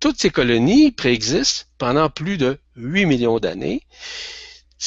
Toutes 0.00 0.18
ces 0.18 0.30
colonies 0.30 0.90
préexistent 0.90 1.68
pendant 1.78 2.10
plus 2.10 2.38
de 2.38 2.58
8 2.76 3.06
millions 3.06 3.38
d'années. 3.38 3.82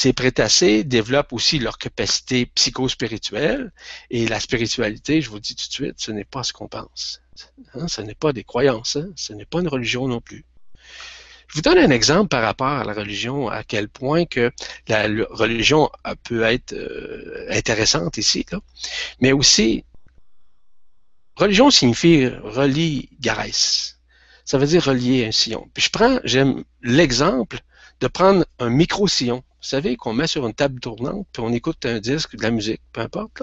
Ces 0.00 0.12
prétacés 0.12 0.84
développent 0.84 1.32
aussi 1.32 1.58
leur 1.58 1.76
capacité 1.76 2.46
psychospirituelle 2.46 3.72
et 4.10 4.28
la 4.28 4.38
spiritualité, 4.38 5.20
je 5.20 5.28
vous 5.28 5.40
dis 5.40 5.56
tout 5.56 5.66
de 5.66 5.72
suite, 5.72 5.94
ce 5.96 6.12
n'est 6.12 6.24
pas 6.24 6.44
ce 6.44 6.52
qu'on 6.52 6.68
pense. 6.68 7.20
Hein, 7.74 7.88
ce 7.88 8.00
n'est 8.02 8.14
pas 8.14 8.32
des 8.32 8.44
croyances, 8.44 8.94
hein. 8.94 9.10
ce 9.16 9.32
n'est 9.32 9.44
pas 9.44 9.58
une 9.58 9.66
religion 9.66 10.06
non 10.06 10.20
plus. 10.20 10.44
Je 11.48 11.56
vous 11.56 11.62
donne 11.62 11.78
un 11.78 11.90
exemple 11.90 12.28
par 12.28 12.42
rapport 12.42 12.68
à 12.68 12.84
la 12.84 12.92
religion, 12.92 13.48
à 13.48 13.64
quel 13.64 13.88
point 13.88 14.24
que 14.24 14.52
la 14.86 15.08
religion 15.30 15.90
peut 16.22 16.44
être 16.44 16.74
euh, 16.74 17.48
intéressante 17.50 18.18
ici, 18.18 18.46
mais 19.20 19.32
aussi 19.32 19.84
Religion 21.34 21.72
signifie 21.72 22.28
relie 22.28 23.08
garès. 23.18 23.98
Ça 24.44 24.58
veut 24.58 24.66
dire 24.68 24.84
relier 24.84 25.26
un 25.26 25.32
sillon. 25.32 25.68
Puis 25.74 25.82
je 25.82 25.90
prends, 25.90 26.20
j'aime 26.22 26.62
l'exemple 26.82 27.58
de 27.98 28.06
prendre 28.06 28.46
un 28.60 28.70
micro-sillon. 28.70 29.42
Vous 29.68 29.76
savez, 29.76 29.98
qu'on 29.98 30.14
met 30.14 30.26
sur 30.26 30.46
une 30.46 30.54
table 30.54 30.80
tournante, 30.80 31.26
puis 31.30 31.42
on 31.44 31.52
écoute 31.52 31.84
un 31.84 31.98
disque, 31.98 32.34
de 32.34 32.42
la 32.42 32.50
musique, 32.50 32.80
peu 32.90 33.02
importe. 33.02 33.42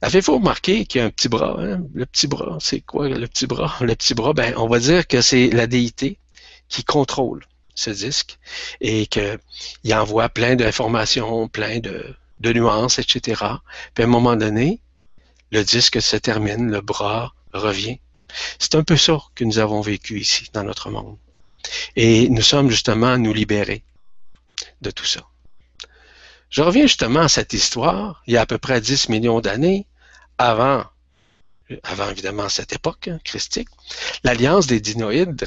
Avez-vous 0.00 0.36
remarqué 0.36 0.86
qu'il 0.86 1.00
y 1.00 1.02
a 1.02 1.06
un 1.06 1.10
petit 1.10 1.28
bras? 1.28 1.56
Hein? 1.58 1.82
Le 1.92 2.06
petit 2.06 2.28
bras, 2.28 2.58
c'est 2.60 2.80
quoi 2.80 3.08
le 3.08 3.26
petit 3.26 3.48
bras? 3.48 3.74
Le 3.80 3.96
petit 3.96 4.14
bras, 4.14 4.34
ben, 4.34 4.54
on 4.56 4.68
va 4.68 4.78
dire 4.78 5.08
que 5.08 5.20
c'est 5.20 5.50
la 5.50 5.66
déité 5.66 6.20
qui 6.68 6.84
contrôle 6.84 7.44
ce 7.74 7.90
disque 7.90 8.38
et 8.80 9.08
qu'il 9.08 9.40
envoie 9.94 10.28
plein 10.28 10.54
d'informations, 10.54 11.48
plein 11.48 11.80
de, 11.80 12.14
de 12.38 12.52
nuances, 12.52 13.00
etc. 13.00 13.42
Puis 13.94 14.04
à 14.04 14.06
un 14.06 14.10
moment 14.10 14.36
donné, 14.36 14.80
le 15.50 15.64
disque 15.64 16.00
se 16.00 16.16
termine, 16.16 16.70
le 16.70 16.80
bras 16.80 17.34
revient. 17.52 17.98
C'est 18.60 18.76
un 18.76 18.84
peu 18.84 18.96
ça 18.96 19.18
que 19.34 19.42
nous 19.42 19.58
avons 19.58 19.80
vécu 19.80 20.20
ici, 20.20 20.50
dans 20.52 20.62
notre 20.62 20.88
monde. 20.88 21.16
Et 21.96 22.28
nous 22.28 22.42
sommes 22.42 22.70
justement 22.70 23.08
à 23.08 23.18
nous 23.18 23.32
libérer 23.32 23.82
de 24.82 24.90
tout 24.90 25.04
ça. 25.04 25.22
Je 26.50 26.60
reviens 26.60 26.82
justement 26.82 27.20
à 27.20 27.28
cette 27.28 27.54
histoire, 27.54 28.22
il 28.26 28.34
y 28.34 28.36
a 28.36 28.42
à 28.42 28.46
peu 28.46 28.58
près 28.58 28.80
10 28.80 29.08
millions 29.08 29.40
d'années, 29.40 29.86
avant, 30.36 30.84
avant 31.82 32.10
évidemment 32.10 32.50
cette 32.50 32.74
époque 32.74 33.08
hein, 33.08 33.18
christique, 33.24 33.68
l'alliance 34.22 34.66
des 34.66 34.80
dinoïdes, 34.80 35.42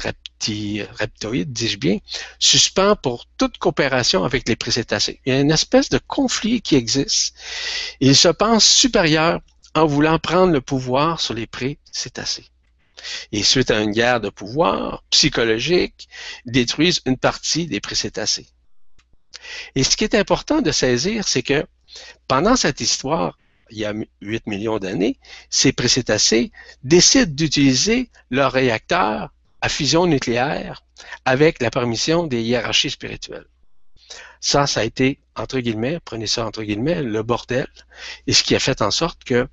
reptoïdes, 0.98 1.52
dis-je 1.52 1.78
bien, 1.78 1.98
suspend 2.40 2.96
pour 2.96 3.26
toute 3.38 3.58
coopération 3.58 4.24
avec 4.24 4.48
les 4.48 4.56
précétacés. 4.56 5.20
Il 5.24 5.32
y 5.32 5.36
a 5.36 5.40
une 5.40 5.52
espèce 5.52 5.90
de 5.90 5.98
conflit 5.98 6.60
qui 6.60 6.74
existe. 6.74 7.36
Ils 8.00 8.16
se 8.16 8.28
pensent 8.28 8.66
supérieurs 8.66 9.40
en 9.76 9.86
voulant 9.86 10.18
prendre 10.18 10.52
le 10.52 10.60
pouvoir 10.60 11.20
sur 11.20 11.34
les 11.34 11.46
pré-cétacés. 11.46 12.50
Et 13.30 13.42
suite 13.42 13.70
à 13.70 13.80
une 13.80 13.92
guerre 13.92 14.20
de 14.20 14.30
pouvoir 14.30 15.04
psychologique, 15.10 16.08
détruisent 16.46 17.02
une 17.06 17.18
partie 17.18 17.66
des 17.66 17.80
précétacés. 17.80 18.48
Et 19.74 19.84
ce 19.84 19.96
qui 19.96 20.04
est 20.04 20.14
important 20.14 20.62
de 20.62 20.70
saisir, 20.72 21.26
c'est 21.26 21.42
que 21.42 21.66
pendant 22.28 22.56
cette 22.56 22.80
histoire, 22.80 23.38
il 23.70 23.78
y 23.78 23.84
a 23.84 23.92
8 24.20 24.46
millions 24.46 24.78
d'années, 24.78 25.18
ces 25.50 25.72
précétacés 25.72 26.52
décident 26.84 27.32
d'utiliser 27.32 28.10
leur 28.30 28.52
réacteur 28.52 29.32
à 29.60 29.68
fusion 29.68 30.06
nucléaire 30.06 30.84
avec 31.24 31.60
la 31.60 31.70
permission 31.70 32.26
des 32.26 32.42
hiérarchies 32.42 32.90
spirituelles. 32.90 33.46
Ça, 34.40 34.66
ça 34.66 34.80
a 34.80 34.84
été, 34.84 35.18
entre 35.34 35.58
guillemets, 35.58 35.98
prenez 36.04 36.26
ça 36.26 36.46
entre 36.46 36.62
guillemets, 36.62 37.02
le 37.02 37.22
bordel, 37.22 37.66
et 38.26 38.32
ce 38.32 38.42
qui 38.42 38.54
a 38.54 38.60
fait 38.60 38.82
en 38.82 38.90
sorte 38.90 39.24
que 39.24 39.48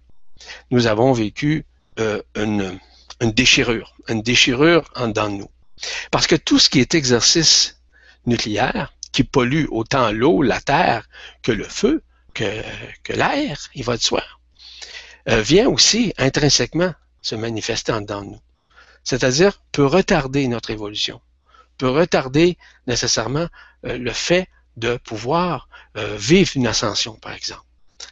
nous 0.71 0.87
avons 0.87 1.13
vécu 1.13 1.65
euh, 1.99 2.21
une, 2.35 2.79
déchirure, 3.21 3.95
une 4.07 4.21
déchirure 4.21 4.91
en 4.95 5.07
dedans 5.07 5.29
de 5.29 5.37
nous. 5.37 5.49
Parce 6.11 6.27
que 6.27 6.35
tout 6.35 6.59
ce 6.59 6.69
qui 6.69 6.79
est 6.79 6.95
exercice 6.95 7.81
nucléaire, 8.25 8.93
qui 9.13 9.23
pollue 9.23 9.65
autant 9.69 10.11
l'eau, 10.11 10.41
la 10.41 10.59
terre, 10.59 11.07
que 11.41 11.53
le 11.53 11.63
feu, 11.63 12.03
que, 12.33 12.43
l'air, 13.09 13.69
il 13.75 13.83
va 13.85 13.95
de 13.95 14.01
soi, 14.01 14.23
euh, 15.29 15.41
vient 15.41 15.69
aussi 15.69 16.13
intrinsèquement 16.17 16.93
se 17.21 17.35
manifester 17.35 17.93
en 17.93 18.01
nous. 18.01 18.41
C'est-à-dire 19.05 19.61
peut 19.71 19.85
retarder 19.85 20.47
notre 20.49 20.71
évolution, 20.71 21.21
peut 21.77 21.89
retarder 21.89 22.57
nécessairement 22.87 23.47
euh, 23.85 23.97
le 23.97 24.11
fait 24.11 24.49
de 24.75 24.97
pouvoir 24.97 25.69
vivre 25.95 26.49
une 26.55 26.65
ascension, 26.65 27.13
par 27.17 27.33
exemple. 27.33 27.61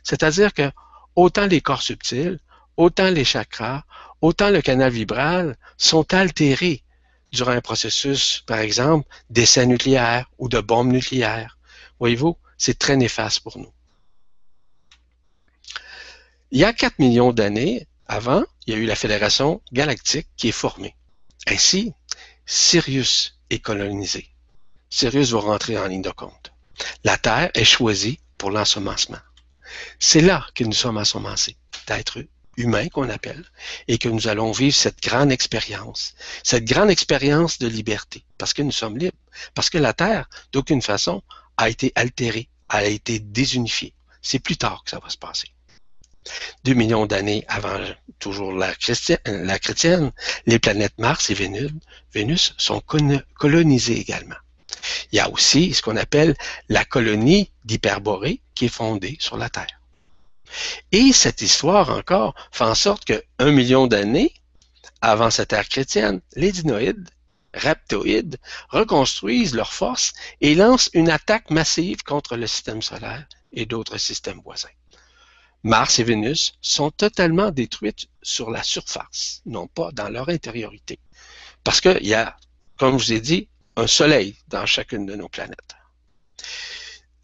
C'est-à-dire 0.04 0.54
que 0.54 0.72
autant 1.16 1.48
les 1.48 1.60
corps 1.60 1.82
subtils, 1.82 2.38
autant 2.78 3.10
les 3.10 3.26
chakras, 3.26 3.84
autant 4.22 4.52
le 4.52 4.62
canal 4.62 4.92
vibral 4.92 5.58
sont 5.78 6.14
altérés 6.14 6.84
durant 7.32 7.52
un 7.52 7.62
processus, 7.62 8.44
par 8.46 8.60
exemple, 8.60 9.08
d'essai 9.30 9.66
nucléaire 9.66 10.30
ou 10.38 10.50
de 10.50 10.60
bombe 10.60 10.92
nucléaire. 10.92 11.58
Voyez-vous, 12.00 12.38
c'est 12.58 12.78
très 12.78 12.98
néfaste 12.98 13.42
pour 13.42 13.58
nous. 13.58 13.72
Il 16.52 16.60
y 16.60 16.66
a 16.66 16.74
4 16.74 17.00
millions 17.00 17.32
d'années 17.32 17.88
avant, 18.08 18.44
il 18.68 18.74
y 18.74 18.78
a 18.78 18.80
eu 18.80 18.86
la 18.86 18.96
Fédération 18.96 19.62
galactique 19.72 20.28
qui 20.36 20.50
est 20.50 20.52
formée. 20.52 20.96
Ainsi, 21.48 21.94
Sirius 22.46 23.40
est 23.50 23.60
colonisé. 23.60 24.28
Sirius 24.90 25.32
va 25.32 25.40
rentrer 25.40 25.78
en 25.78 25.88
ligne 25.88 26.02
de 26.02 26.12
compte. 26.12 26.52
La 27.06 27.18
Terre 27.18 27.52
est 27.54 27.64
choisie 27.64 28.20
pour 28.38 28.52
l'ensemencement. 28.52 29.20
C'est 30.00 30.22
là 30.22 30.46
que 30.54 30.66
nous 30.66 30.74
sommes 30.74 30.98
ensemencés, 30.98 31.56
d'êtres 31.88 32.20
humains 32.58 32.90
qu'on 32.90 33.10
appelle, 33.10 33.44
et 33.88 33.98
que 33.98 34.10
nous 34.10 34.28
allons 34.28 34.52
vivre 34.52 34.76
cette 34.76 35.02
grande 35.02 35.32
expérience, 35.32 36.14
cette 36.44 36.66
grande 36.66 36.90
expérience 36.90 37.60
de 37.60 37.68
liberté, 37.68 38.24
parce 38.38 38.54
que 38.54 38.62
nous 38.62 38.72
sommes 38.72 38.98
libres, 38.98 39.18
parce 39.54 39.70
que 39.70 39.78
la 39.78 39.94
Terre, 39.94 40.30
d'aucune 40.52 40.82
façon, 40.82 41.22
a 41.58 41.70
été 41.70 41.92
altérée, 41.96 42.50
a 42.70 42.86
été 42.86 43.20
désunifiée. 43.20 43.94
C'est 44.22 44.40
plus 44.40 44.58
tard 44.58 44.84
que 44.84 44.92
ça 44.92 45.00
va 45.00 45.10
se 45.10 45.18
passer. 45.18 45.50
Deux 46.64 46.76
millions 46.76 47.08
d'années 47.08 47.44
avant 47.48 47.80
toujours 48.20 48.54
la 48.54 48.76
chrétienne, 48.76 50.12
les 50.46 50.60
planètes 50.60 50.98
Mars 51.00 51.32
et 51.32 51.34
Vénus, 51.34 51.72
Vénus 52.14 52.54
sont 52.58 52.82
colonisées 53.36 54.00
également. 54.00 54.36
Il 55.12 55.16
y 55.18 55.20
a 55.20 55.30
aussi 55.30 55.74
ce 55.74 55.82
qu'on 55.82 55.98
appelle 55.98 56.36
la 56.70 56.86
colonie 56.86 57.52
d'Hyperborée 57.66 58.42
qui 58.54 58.66
est 58.66 58.70
fondée 58.70 59.18
sur 59.20 59.38
la 59.38 59.50
Terre. 59.50 59.81
Et 60.92 61.14
cette 61.14 61.42
histoire 61.42 61.90
encore 61.90 62.36
fait 62.52 62.64
en 62.64 62.76
sorte 62.76 63.06
que 63.06 63.24
un 63.40 63.52
million 63.52 63.88
d'années 63.88 64.34
avant 65.02 65.32
cette 65.32 65.54
ère 65.54 65.68
chrétienne, 65.68 66.22
les 66.36 66.52
dinoïdes, 66.52 67.10
reptoïdes, 67.54 68.38
reconstruisent 68.70 69.56
leurs 69.56 69.74
forces 69.74 70.14
et 70.40 70.56
lancent 70.56 70.90
une 70.94 71.10
attaque 71.10 71.50
massive 71.50 72.04
contre 72.04 72.38
le 72.38 72.48
système 72.48 72.82
solaire 72.82 73.26
et 73.52 73.66
d'autres 73.66 73.98
systèmes 73.98 74.42
voisins. 74.44 74.70
Mars 75.64 76.00
et 76.00 76.04
Vénus 76.04 76.54
sont 76.62 76.92
totalement 76.92 77.52
détruites 77.52 78.08
sur 78.24 78.50
la 78.50 78.64
surface, 78.64 79.42
non 79.46 79.68
pas 79.68 79.92
dans 79.92 80.10
leur 80.10 80.30
intériorité. 80.30 81.00
Parce 81.64 81.82
qu'il 81.82 82.06
y 82.06 82.14
a, 82.14 82.36
comme 82.78 82.98
je 82.98 83.06
vous 83.06 83.14
ai 83.14 83.20
dit, 83.20 83.48
un 83.76 83.88
soleil 83.88 84.36
dans 84.48 84.66
chacune 84.66 85.06
de 85.06 85.16
nos 85.16 85.30
planètes. 85.30 85.76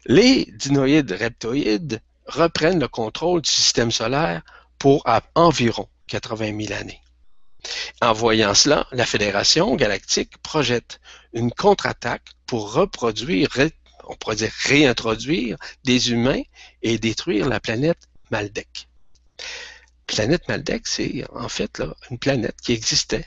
Les 0.06 0.46
dinoïdes 0.52 1.12
reptoïdes 1.12 2.00
reprennent 2.28 2.80
le 2.80 2.88
contrôle 2.88 3.42
du 3.42 3.50
système 3.50 3.90
solaire 3.90 4.42
pour 4.78 5.04
environ 5.34 5.88
80 6.08 6.66
000 6.66 6.72
années. 6.78 7.00
En 8.00 8.12
voyant 8.12 8.54
cela, 8.54 8.86
la 8.92 9.04
Fédération 9.04 9.74
galactique 9.74 10.38
projette 10.38 11.00
une 11.32 11.50
contre-attaque 11.50 12.30
pour 12.46 12.72
reproduire, 12.72 13.48
on 14.04 14.14
pourrait 14.14 14.36
dire 14.36 14.52
réintroduire 14.64 15.56
des 15.84 16.12
humains 16.12 16.42
et 16.82 16.98
détruire 16.98 17.48
la 17.48 17.60
planète 17.60 17.98
Maldek. 18.30 18.88
Planète 20.06 20.48
Maldek, 20.48 20.86
c'est 20.86 21.24
en 21.34 21.48
fait 21.48 21.82
une 22.10 22.18
planète 22.18 22.56
qui 22.62 22.72
existait 22.72 23.26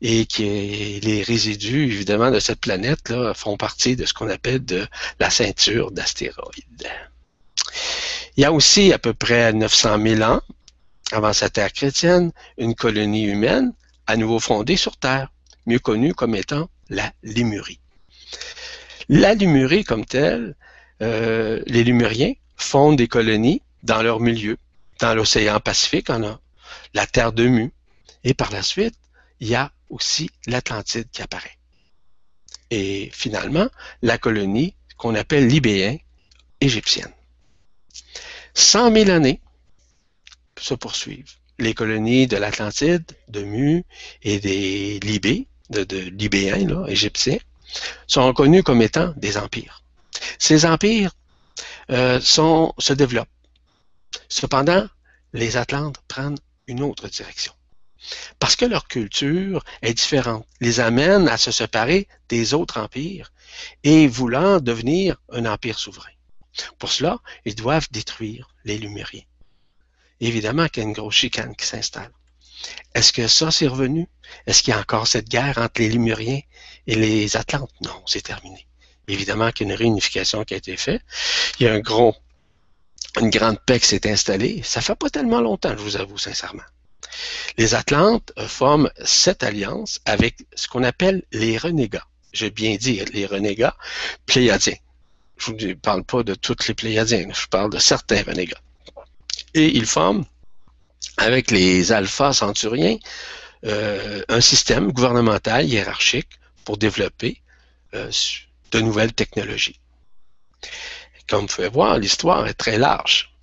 et 0.00 0.26
qui 0.26 1.00
les 1.00 1.22
résidus 1.22 1.84
évidemment 1.84 2.30
de 2.30 2.40
cette 2.40 2.60
planète 2.60 3.14
font 3.34 3.56
partie 3.56 3.96
de 3.96 4.04
ce 4.04 4.12
qu'on 4.12 4.28
appelle 4.28 4.64
de 4.64 4.86
la 5.20 5.30
ceinture 5.30 5.92
d'astéroïdes. 5.92 6.90
Il 8.36 8.42
y 8.42 8.44
a 8.44 8.52
aussi 8.52 8.92
à 8.92 8.98
peu 8.98 9.14
près 9.14 9.52
900 9.52 10.02
000 10.02 10.22
ans, 10.22 10.40
avant 11.12 11.32
sa 11.32 11.50
terre 11.50 11.72
chrétienne, 11.72 12.32
une 12.58 12.74
colonie 12.74 13.24
humaine 13.24 13.72
à 14.06 14.16
nouveau 14.16 14.40
fondée 14.40 14.76
sur 14.76 14.96
Terre, 14.96 15.32
mieux 15.66 15.78
connue 15.78 16.14
comme 16.14 16.34
étant 16.34 16.68
la 16.88 17.12
Lémurie. 17.22 17.80
La 19.08 19.34
Lémurie 19.34 19.84
comme 19.84 20.04
telle, 20.04 20.56
euh, 21.02 21.62
les 21.66 21.84
Lémuriens 21.84 22.34
fondent 22.56 22.96
des 22.96 23.08
colonies 23.08 23.62
dans 23.82 24.02
leur 24.02 24.20
milieu, 24.20 24.56
dans 25.00 25.14
l'océan 25.14 25.60
Pacifique, 25.60 26.10
on 26.10 26.24
a 26.24 26.40
la 26.94 27.06
Terre 27.06 27.32
de 27.32 27.46
Mu, 27.46 27.72
et 28.24 28.34
par 28.34 28.50
la 28.50 28.62
suite, 28.62 28.94
il 29.40 29.48
y 29.48 29.54
a 29.54 29.70
aussi 29.90 30.30
l'Atlantide 30.46 31.08
qui 31.12 31.22
apparaît. 31.22 31.58
Et 32.70 33.10
finalement, 33.12 33.68
la 34.02 34.18
colonie 34.18 34.74
qu'on 34.96 35.14
appelle 35.14 35.46
libéen 35.46 35.96
égyptienne. 36.60 37.12
100 38.54 38.92
000 38.92 39.10
années 39.10 39.40
se 40.58 40.74
poursuivent. 40.74 41.32
Les 41.58 41.74
colonies 41.74 42.26
de 42.26 42.36
l'Atlantide, 42.36 43.04
de 43.28 43.42
Mu 43.42 43.84
et 44.22 44.40
des 44.40 44.98
Libés, 45.00 45.46
de, 45.70 45.96
Libéens, 45.96 46.66
là, 46.66 46.86
égyptiens, 46.88 47.38
sont 48.06 48.26
reconnus 48.26 48.62
comme 48.62 48.82
étant 48.82 49.12
des 49.16 49.36
empires. 49.36 49.82
Ces 50.38 50.66
empires 50.66 51.12
euh, 51.90 52.20
se 52.20 52.92
développent. 52.92 53.28
Cependant, 54.28 54.86
les 55.32 55.56
Atlantes 55.56 55.98
prennent 56.08 56.38
une 56.66 56.82
autre 56.82 57.08
direction. 57.08 57.52
Parce 58.38 58.56
que 58.56 58.64
leur 58.64 58.86
culture 58.86 59.64
est 59.82 59.94
différente, 59.94 60.46
les 60.60 60.80
amène 60.80 61.28
à 61.28 61.36
se 61.36 61.50
séparer 61.50 62.06
des 62.28 62.54
autres 62.54 62.78
empires 62.78 63.32
et 63.82 64.06
voulant 64.06 64.60
devenir 64.60 65.16
un 65.32 65.46
empire 65.46 65.78
souverain. 65.78 66.13
Pour 66.78 66.90
cela, 66.90 67.18
ils 67.44 67.54
doivent 67.54 67.88
détruire 67.90 68.48
les 68.64 68.78
Lumériens. 68.78 69.24
Évidemment 70.20 70.68
qu'il 70.68 70.82
y 70.82 70.86
a 70.86 70.88
une 70.88 70.94
grosse 70.94 71.16
chicane 71.16 71.56
qui 71.56 71.66
s'installe. 71.66 72.12
Est-ce 72.94 73.12
que 73.12 73.26
ça, 73.28 73.50
c'est 73.50 73.66
revenu? 73.66 74.08
Est-ce 74.46 74.62
qu'il 74.62 74.72
y 74.72 74.76
a 74.76 74.80
encore 74.80 75.06
cette 75.06 75.28
guerre 75.28 75.58
entre 75.58 75.80
les 75.80 75.90
Lumériens 75.90 76.40
et 76.86 76.94
les 76.94 77.36
Atlantes? 77.36 77.72
Non, 77.82 78.02
c'est 78.06 78.22
terminé. 78.22 78.66
Évidemment 79.08 79.50
qu'il 79.50 79.66
y 79.66 79.70
a 79.70 79.74
une 79.74 79.78
réunification 79.78 80.44
qui 80.44 80.54
a 80.54 80.56
été 80.56 80.76
faite. 80.76 81.02
Il 81.58 81.64
y 81.64 81.68
a 81.68 81.72
un 81.72 81.80
gros, 81.80 82.14
une 83.20 83.30
grande 83.30 83.58
paix 83.66 83.80
qui 83.80 83.86
s'est 83.86 84.10
installée. 84.10 84.62
Ça 84.62 84.80
fait 84.80 84.94
pas 84.94 85.10
tellement 85.10 85.40
longtemps, 85.40 85.76
je 85.76 85.82
vous 85.82 85.96
avoue 85.96 86.18
sincèrement. 86.18 86.62
Les 87.58 87.74
Atlantes 87.74 88.32
forment 88.48 88.90
cette 89.04 89.42
alliance 89.42 90.00
avec 90.04 90.36
ce 90.54 90.68
qu'on 90.68 90.84
appelle 90.84 91.22
les 91.32 91.58
renégats. 91.58 92.06
J'ai 92.32 92.50
bien 92.50 92.76
dit 92.76 93.00
les 93.12 93.26
renégats 93.26 93.76
pléiadiens. 94.26 94.74
Je 95.36 95.52
ne 95.52 95.74
parle 95.74 96.04
pas 96.04 96.22
de 96.22 96.34
toutes 96.34 96.66
les 96.68 96.74
Pléiadiens, 96.74 97.28
je 97.32 97.46
parle 97.46 97.70
de 97.70 97.78
certains 97.78 98.22
renégats. 98.22 98.60
Et 99.54 99.76
ils 99.76 99.86
forment, 99.86 100.24
avec 101.16 101.50
les 101.50 101.92
alphas 101.92 102.32
centuriens, 102.32 102.96
euh, 103.64 104.22
un 104.28 104.40
système 104.40 104.92
gouvernemental 104.92 105.66
hiérarchique 105.66 106.38
pour 106.64 106.76
développer 106.76 107.40
euh, 107.94 108.10
de 108.72 108.80
nouvelles 108.80 109.12
technologies. 109.12 109.80
Comme 111.28 111.42
vous 111.42 111.54
pouvez 111.54 111.68
voir, 111.68 111.98
l'histoire 111.98 112.46
est 112.46 112.54
très 112.54 112.78
large. 112.78 113.34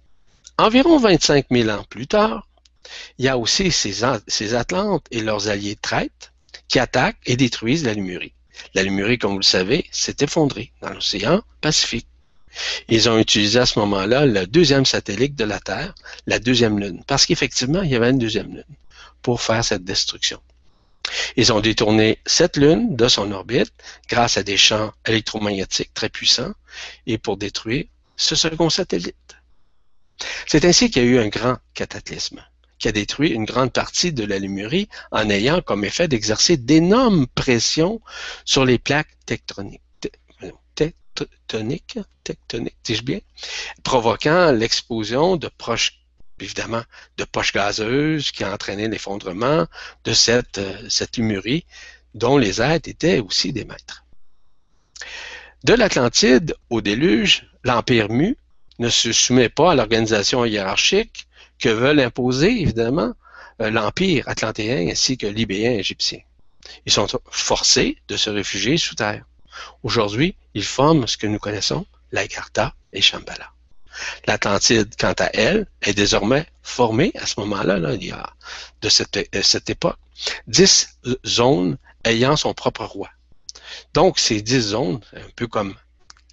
Environ 0.58 1.00
25 1.00 1.48
000 1.50 1.70
ans 1.70 1.86
plus 1.90 2.08
tard, 2.08 2.48
il 3.18 3.26
y 3.26 3.30
a 3.30 3.38
aussi 3.38 3.72
ces, 3.72 4.04
ces 4.28 4.54
Atlantes 4.54 5.06
et 5.12 5.22
leurs 5.22 5.48
alliés 5.48 5.78
traites 5.82 6.32
qui 6.68 6.80
attaquent 6.80 7.18
et 7.26 7.36
détruisent 7.36 7.84
la 7.84 7.94
Lumurie. 7.94 8.34
La 8.74 8.84
Lumurie, 8.84 9.18
comme 9.18 9.32
vous 9.32 9.40
le 9.40 9.44
savez, 9.44 9.86
s'est 9.92 10.18
effondrée 10.20 10.72
dans 10.82 10.92
l'océan 10.92 11.44
Pacifique. 11.62 12.08
Ils 12.90 13.10
ont 13.10 13.18
utilisé 13.18 13.60
à 13.60 13.66
ce 13.66 13.80
moment-là 13.80 14.26
le 14.26 14.46
deuxième 14.46 14.86
satellite 14.86 15.36
de 15.36 15.46
la 15.46 15.60
Terre, 15.60 15.96
la 16.28 16.40
deuxième 16.40 16.80
Lune, 16.80 17.04
parce 17.08 17.26
qu'effectivement, 17.26 17.82
il 17.82 17.92
y 17.92 17.96
avait 17.96 18.10
une 18.10 18.20
deuxième 18.20 18.54
Lune 18.54 18.76
pour 19.22 19.42
faire 19.42 19.64
cette 19.64 19.84
destruction. 19.84 20.42
Ils 21.36 21.52
ont 21.52 21.62
détourné 21.62 22.20
cette 22.26 22.58
Lune 22.58 22.96
de 22.96 23.08
son 23.08 23.32
orbite 23.32 23.74
grâce 24.10 24.38
à 24.38 24.44
des 24.44 24.58
champs 24.58 24.94
électromagnétiques 25.06 25.94
très 25.94 26.10
puissants 26.10 26.54
et 27.08 27.18
pour 27.18 27.38
détruire 27.38 27.86
ce 28.18 28.36
second 28.36 28.70
satellite. 28.70 29.16
C'est 30.46 30.66
ainsi 30.66 30.92
qu'il 30.92 31.04
y 31.04 31.06
a 31.06 31.10
eu 31.10 31.20
un 31.20 31.30
grand 31.30 31.58
cataclysme 31.74 32.44
qui 32.82 32.88
a 32.88 32.92
détruit 32.92 33.30
une 33.30 33.46
grande 33.46 33.72
partie 33.72 34.12
de 34.12 34.26
la 34.26 34.40
Lémurie 34.40 34.90
en 35.12 35.30
ayant 35.30 35.62
comme 35.62 35.86
effet 35.86 36.08
d'exercer 36.08 36.58
d'énormes 36.58 37.28
pressions 37.28 38.02
sur 38.44 38.66
les 38.66 38.80
plaques 38.80 39.16
tectoniques. 39.26 39.82
Tectoniques, 41.24 41.98
dis-je 42.84 43.04
provoquant 43.84 44.52
l'explosion 44.52 45.38
de 45.38 45.50
évidemment, 46.40 46.84
de 47.18 47.24
poches 47.24 47.54
gazeuses 47.54 48.32
qui 48.32 48.44
a 48.44 48.52
entraîné 48.54 48.88
l'effondrement 48.88 49.68
de 50.04 50.14
cette, 50.14 50.58
euh, 50.58 50.90
cette 50.90 51.18
Lémurie, 51.18 51.66
dont 52.16 52.38
les 52.38 52.62
êtres 52.62 52.90
étaient 52.90 53.20
aussi 53.20 53.54
des 53.54 53.66
maîtres. 53.66 54.06
De 55.64 55.74
l'Atlantide 55.74 56.56
au 56.72 56.82
déluge, 56.82 57.46
l'Empire 57.64 58.10
mu 58.10 58.38
ne 58.80 58.90
se 58.90 59.12
soumet 59.12 59.50
pas 59.50 59.72
à 59.72 59.76
l'organisation 59.76 60.46
hiérarchique 60.46 61.28
que 61.62 61.70
veulent 61.70 62.02
imposer, 62.02 62.62
évidemment, 62.62 63.14
euh, 63.62 63.70
l'Empire 63.70 64.28
atlantéen 64.28 64.90
ainsi 64.90 65.18
que 65.18 65.28
libéen 65.28 65.72
égyptien. 65.72 66.20
Ils 66.86 66.92
sont 66.92 67.08
forcés 67.30 67.98
de 68.08 68.18
se 68.18 68.30
réfugier 68.30 68.78
sous 68.78 68.96
terre. 68.96 69.24
Aujourd'hui, 69.84 70.36
ils 70.54 70.66
forment 70.66 71.08
ce 71.08 71.18
que 71.18 71.28
nous 71.28 71.40
connaissons, 71.40 71.86
l'Agartha 72.12 72.74
et 72.92 73.02
Shambhala. 73.02 73.52
L'Atlantide, 74.26 74.90
quant 74.98 75.14
à 75.20 75.30
elle, 75.34 75.68
est 75.82 75.94
désormais 75.94 76.46
formée 76.64 77.12
à 77.16 77.26
ce 77.26 77.40
moment-là, 77.42 77.78
là, 77.78 77.94
il 77.94 78.06
y 78.06 78.12
a 78.12 78.34
de 78.82 78.90
cette, 78.90 79.18
euh, 79.18 79.42
cette 79.42 79.70
époque, 79.70 79.98
dix 80.48 80.98
zones 81.26 81.78
ayant 82.04 82.36
son 82.36 82.54
propre 82.54 82.86
roi. 82.86 83.10
Donc, 83.94 84.18
ces 84.18 84.42
dix 84.42 84.62
zones, 84.62 85.02
un 85.14 85.30
peu 85.36 85.48
comme 85.48 85.76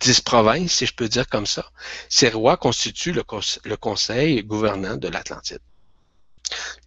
dix 0.01 0.21
provinces, 0.21 0.73
si 0.73 0.87
je 0.87 0.95
peux 0.95 1.09
dire 1.09 1.29
comme 1.29 1.47
ça. 1.47 1.71
Ces 2.09 2.29
rois 2.31 2.57
constituent 2.57 3.13
le, 3.13 3.77
conseil 3.77 4.43
gouvernant 4.43 4.97
de 4.97 5.09
l'Atlantide. 5.09 5.61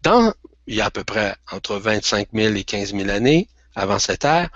Dans, 0.02 0.34
il 0.68 0.76
y 0.76 0.82
a 0.82 0.86
à 0.86 0.92
peu 0.92 1.04
près 1.04 1.36
entre 1.52 1.76
25 1.78 2.30
000 2.34 2.56
et 2.56 2.64
15 2.64 2.94
000 2.94 3.10
années 3.10 3.48
avant 3.76 4.00
cette 4.00 4.26
ère, 4.26 4.50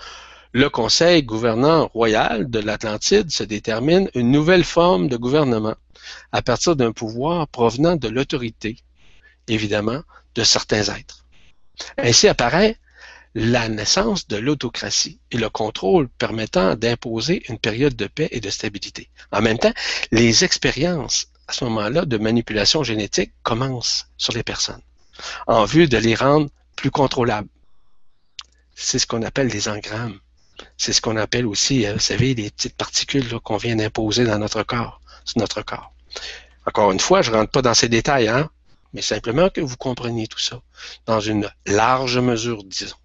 le 0.51 0.69
conseil 0.69 1.23
gouvernant 1.23 1.87
royal 1.87 2.49
de 2.49 2.59
l'Atlantide 2.59 3.29
se 3.29 3.43
détermine 3.43 4.09
une 4.15 4.31
nouvelle 4.31 4.63
forme 4.63 5.09
de 5.09 5.17
gouvernement 5.17 5.75
à 6.31 6.41
partir 6.41 6.75
d'un 6.75 6.93
pouvoir 6.93 7.47
provenant 7.47 7.95
de 7.97 8.07
l'autorité, 8.07 8.77
évidemment, 9.47 10.01
de 10.33 10.43
certains 10.43 10.83
êtres. 10.83 11.25
Ainsi 11.97 12.27
apparaît 12.27 12.77
la 13.35 13.67
naissance 13.67 14.27
de 14.27 14.37
l'autocratie 14.37 15.19
et 15.29 15.37
le 15.37 15.49
contrôle 15.49 16.07
permettant 16.07 16.75
d'imposer 16.75 17.43
une 17.49 17.59
période 17.59 17.95
de 17.95 18.07
paix 18.07 18.29
et 18.31 18.39
de 18.39 18.49
stabilité. 18.49 19.09
En 19.31 19.41
même 19.41 19.59
temps, 19.59 19.73
les 20.11 20.45
expériences 20.45 21.27
à 21.47 21.53
ce 21.53 21.65
moment-là 21.65 22.05
de 22.05 22.17
manipulation 22.17 22.81
génétique 22.83 23.33
commencent 23.43 24.07
sur 24.17 24.33
les 24.33 24.43
personnes 24.43 24.81
en 25.47 25.65
vue 25.65 25.87
de 25.87 25.97
les 25.97 26.15
rendre 26.15 26.49
plus 26.75 26.91
contrôlables. 26.91 27.49
C'est 28.73 28.99
ce 28.99 29.07
qu'on 29.07 29.21
appelle 29.21 29.49
des 29.49 29.67
engrammes. 29.67 30.19
C'est 30.77 30.93
ce 30.93 31.01
qu'on 31.01 31.17
appelle 31.17 31.45
aussi, 31.45 31.85
euh, 31.85 31.93
vous 31.93 31.99
savez, 31.99 32.33
les 32.33 32.49
petites 32.49 32.75
particules 32.75 33.39
qu'on 33.41 33.57
vient 33.57 33.75
d'imposer 33.75 34.23
dans 34.25 34.39
notre 34.39 34.63
corps, 34.63 35.01
sur 35.25 35.39
notre 35.39 35.61
corps. 35.61 35.93
Encore 36.65 36.91
une 36.91 36.99
fois, 36.99 37.21
je 37.21 37.31
ne 37.31 37.35
rentre 37.35 37.51
pas 37.51 37.61
dans 37.61 37.73
ces 37.73 37.89
détails, 37.89 38.29
hein, 38.29 38.49
mais 38.93 39.01
simplement 39.01 39.49
que 39.49 39.61
vous 39.61 39.75
compreniez 39.75 40.27
tout 40.27 40.39
ça 40.39 40.61
dans 41.05 41.19
une 41.19 41.49
large 41.65 42.17
mesure, 42.17 42.63
disons. 42.63 42.95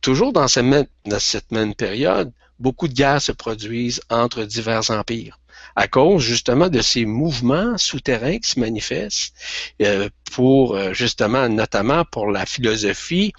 Toujours 0.00 0.32
dans 0.32 0.48
cette 0.48 1.50
même, 1.50 1.74
période, 1.74 2.32
beaucoup 2.58 2.88
de 2.88 2.94
guerres 2.94 3.22
se 3.22 3.32
produisent 3.32 4.00
entre 4.10 4.44
divers 4.44 4.90
empires 4.90 5.38
à 5.78 5.86
cause 5.86 6.22
justement 6.22 6.68
de 6.68 6.80
ces 6.80 7.04
mouvements 7.04 7.78
souterrains 7.78 8.38
qui 8.38 8.50
se 8.50 8.58
manifestent 8.58 9.32
euh, 9.82 10.08
pour 10.32 10.74
euh, 10.74 10.92
justement, 10.92 11.48
notamment 11.48 12.04
pour 12.04 12.30
la 12.30 12.46
philosophie 12.46 13.32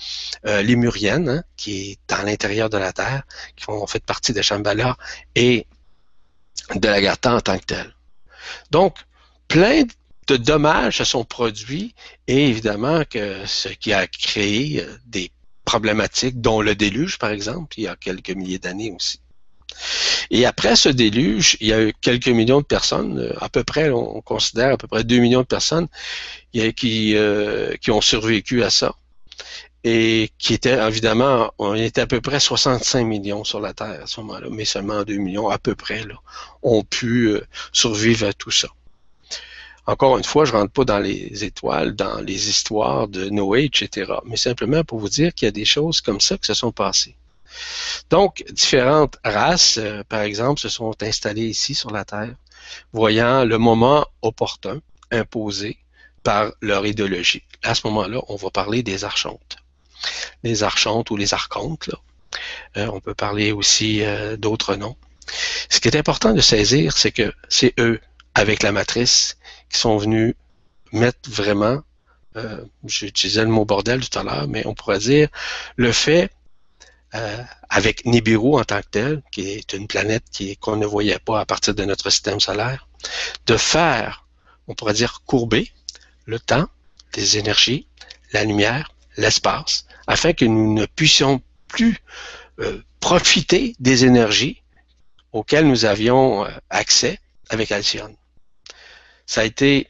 euh, 0.45 0.61
lémurienne, 0.61 1.29
hein, 1.29 1.43
qui 1.57 1.91
est 1.91 2.13
à 2.13 2.23
l'intérieur 2.23 2.69
de 2.69 2.77
la 2.77 2.93
Terre, 2.93 3.23
qui 3.57 3.65
font 3.65 3.85
fait 3.87 4.03
partie 4.03 4.31
de 4.31 4.41
Shambhala 4.41 4.95
et 5.35 5.67
de 6.75 6.87
la 6.87 7.01
Gata 7.01 7.35
en 7.35 7.41
tant 7.41 7.57
que 7.57 7.65
telle. 7.65 7.93
Donc, 8.71 8.95
plein 9.49 9.83
de 10.27 10.37
dommages 10.37 10.99
se 10.99 11.03
sont 11.03 11.25
produits 11.25 11.93
et 12.27 12.47
évidemment 12.47 13.03
que 13.09 13.45
ce 13.45 13.67
qui 13.67 13.91
a 13.91 14.07
créé 14.07 14.85
des 15.07 15.29
problématiques, 15.69 16.41
dont 16.41 16.61
le 16.61 16.73
déluge, 16.73 17.19
par 17.19 17.29
exemple, 17.29 17.75
il 17.77 17.83
y 17.83 17.87
a 17.87 17.95
quelques 17.95 18.31
milliers 18.31 18.57
d'années 18.57 18.91
aussi. 18.91 19.19
Et 20.31 20.47
après 20.47 20.75
ce 20.75 20.89
déluge, 20.89 21.57
il 21.59 21.67
y 21.67 21.73
a 21.73 21.81
eu 21.83 21.93
quelques 22.01 22.27
millions 22.39 22.61
de 22.61 22.65
personnes, 22.65 23.19
euh, 23.19 23.33
à 23.39 23.49
peu 23.49 23.63
près, 23.63 23.91
on 23.91 24.19
considère 24.21 24.73
à 24.73 24.77
peu 24.77 24.87
près 24.87 25.03
2 25.03 25.19
millions 25.19 25.41
de 25.41 25.53
personnes 25.57 25.87
qui, 26.75 27.15
euh, 27.15 27.75
qui 27.81 27.91
ont 27.91 28.01
survécu 28.01 28.63
à 28.63 28.71
ça. 28.71 28.95
Et 29.83 30.31
qui 30.39 30.55
étaient, 30.55 30.79
évidemment, 30.87 31.53
on 31.59 31.75
était 31.75 32.01
à 32.01 32.07
peu 32.07 32.19
près 32.19 32.39
65 32.39 33.05
millions 33.05 33.43
sur 33.43 33.59
la 33.61 33.73
Terre 33.73 34.01
à 34.03 34.07
ce 34.07 34.19
moment-là, 34.21 34.47
mais 34.51 34.65
seulement 34.65 35.03
2 35.03 35.17
millions 35.17 35.49
à 35.49 35.59
peu 35.59 35.75
près 35.75 36.03
là, 36.03 36.15
ont 36.63 36.83
pu 36.83 37.29
euh, 37.29 37.41
survivre 37.71 38.27
à 38.27 38.33
tout 38.33 38.51
ça. 38.51 38.69
Encore 39.89 40.19
une 40.19 40.23
fois, 40.23 40.45
je 40.45 40.51
rentre 40.51 40.71
pas 40.71 40.85
dans 40.85 40.99
les 40.99 41.43
étoiles, 41.43 41.95
dans 41.95 42.21
les 42.21 42.47
histoires 42.47 43.07
de 43.07 43.27
Noé, 43.29 43.63
etc. 43.63 44.13
Mais 44.23 44.37
simplement 44.37 44.83
pour 44.83 44.99
vous 44.99 45.09
dire 45.09 45.33
qu'il 45.33 45.47
y 45.47 45.49
a 45.49 45.51
des 45.51 45.65
choses 45.65 45.99
comme 45.99 46.21
ça 46.21 46.37
qui 46.37 46.45
se 46.45 46.53
sont 46.53 46.71
passées. 46.71 47.15
Donc, 48.11 48.43
différentes 48.51 49.17
races, 49.25 49.79
euh, 49.79 50.03
par 50.07 50.21
exemple, 50.21 50.61
se 50.61 50.69
sont 50.69 50.93
installées 51.01 51.47
ici 51.47 51.73
sur 51.73 51.89
la 51.89 52.05
Terre, 52.05 52.35
voyant 52.93 53.45
le 53.45 53.57
moment 53.57 54.05
opportun 54.21 54.79
imposé 55.09 55.75
par 56.21 56.51
leur 56.61 56.85
idéologie. 56.85 57.41
À 57.63 57.73
ce 57.73 57.87
moment-là, 57.87 58.21
on 58.27 58.35
va 58.35 58.51
parler 58.51 58.83
des 58.83 59.05
archontes. 59.05 59.57
Les 60.43 60.61
archontes 60.61 61.09
ou 61.09 61.17
les 61.17 61.33
archontes, 61.33 61.87
là. 61.87 61.97
Euh, 62.77 62.91
on 62.93 62.99
peut 62.99 63.15
parler 63.15 63.51
aussi 63.51 64.03
euh, 64.03 64.37
d'autres 64.37 64.75
noms. 64.75 64.97
Ce 65.67 65.79
qui 65.79 65.87
est 65.87 65.97
important 65.97 66.33
de 66.33 66.41
saisir, 66.41 66.95
c'est 66.95 67.11
que 67.11 67.33
c'est 67.49 67.73
eux, 67.79 67.99
avec 68.35 68.61
la 68.61 68.71
matrice, 68.71 69.38
qui 69.69 69.79
sont 69.79 69.97
venus 69.97 70.35
mettre 70.91 71.29
vraiment, 71.29 71.81
j'utilisais 72.85 73.43
le 73.43 73.49
mot 73.49 73.65
bordel 73.65 74.07
tout 74.07 74.17
à 74.17 74.23
l'heure, 74.23 74.47
mais 74.47 74.65
on 74.65 74.73
pourrait 74.73 74.99
dire 74.99 75.27
le 75.75 75.91
fait 75.91 76.31
euh, 77.15 77.43
avec 77.69 78.05
Nibiru 78.05 78.59
en 78.59 78.63
tant 78.63 78.81
que 78.81 78.87
tel, 78.91 79.23
qui 79.31 79.49
est 79.49 79.73
une 79.73 79.87
planète 79.87 80.25
qu'on 80.59 80.75
ne 80.75 80.85
voyait 80.85 81.17
pas 81.17 81.39
à 81.39 81.45
partir 81.45 81.73
de 81.73 81.83
notre 81.83 82.09
système 82.11 82.39
solaire, 82.39 82.87
de 83.47 83.57
faire, 83.57 84.27
on 84.67 84.75
pourrait 84.75 84.93
dire, 84.93 85.21
courber 85.25 85.71
le 86.25 86.39
temps, 86.39 86.67
les 87.15 87.37
énergies, 87.37 87.87
la 88.31 88.43
lumière, 88.43 88.91
l'espace, 89.17 89.85
afin 90.05 90.33
que 90.33 90.45
nous 90.45 90.73
ne 90.73 90.85
puissions 90.85 91.41
plus 91.67 91.97
euh, 92.59 92.83
profiter 92.99 93.75
des 93.79 94.05
énergies 94.05 94.61
auxquelles 95.31 95.67
nous 95.67 95.85
avions 95.85 96.45
euh, 96.45 96.49
accès 96.69 97.19
avec 97.49 97.71
Alcyone. 97.71 98.15
Ça 99.29 99.41
a 99.41 99.43
été 99.43 99.87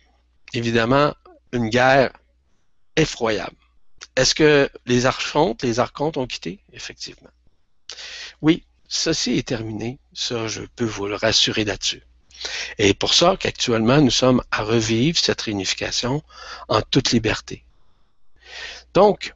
évidemment 0.51 1.15
une 1.53 1.69
guerre 1.69 2.11
effroyable. 2.97 3.55
Est-ce 4.17 4.35
que 4.35 4.69
les 4.85 5.05
archontes, 5.05 5.63
les 5.63 5.79
archontes 5.79 6.17
ont 6.17 6.27
quitté? 6.27 6.59
Effectivement. 6.73 7.29
Oui, 8.41 8.65
ceci 8.89 9.37
est 9.37 9.47
terminé. 9.47 9.97
Ça, 10.11 10.49
je 10.49 10.63
peux 10.75 10.83
vous 10.83 11.07
le 11.07 11.15
rassurer 11.15 11.63
là-dessus. 11.63 12.03
Et 12.79 12.93
pour 12.93 13.13
ça 13.13 13.37
qu'actuellement, 13.39 14.01
nous 14.01 14.11
sommes 14.11 14.43
à 14.51 14.61
revivre 14.61 15.17
cette 15.17 15.39
réunification 15.39 16.21
en 16.67 16.81
toute 16.81 17.11
liberté. 17.11 17.63
Donc, 18.93 19.33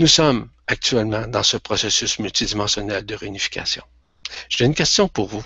nous 0.00 0.08
sommes 0.08 0.50
actuellement 0.66 1.28
dans 1.28 1.44
ce 1.44 1.58
processus 1.58 2.18
multidimensionnel 2.18 3.06
de 3.06 3.14
réunification. 3.14 3.84
J'ai 4.48 4.64
une 4.64 4.74
question 4.74 5.06
pour 5.06 5.28
vous. 5.28 5.44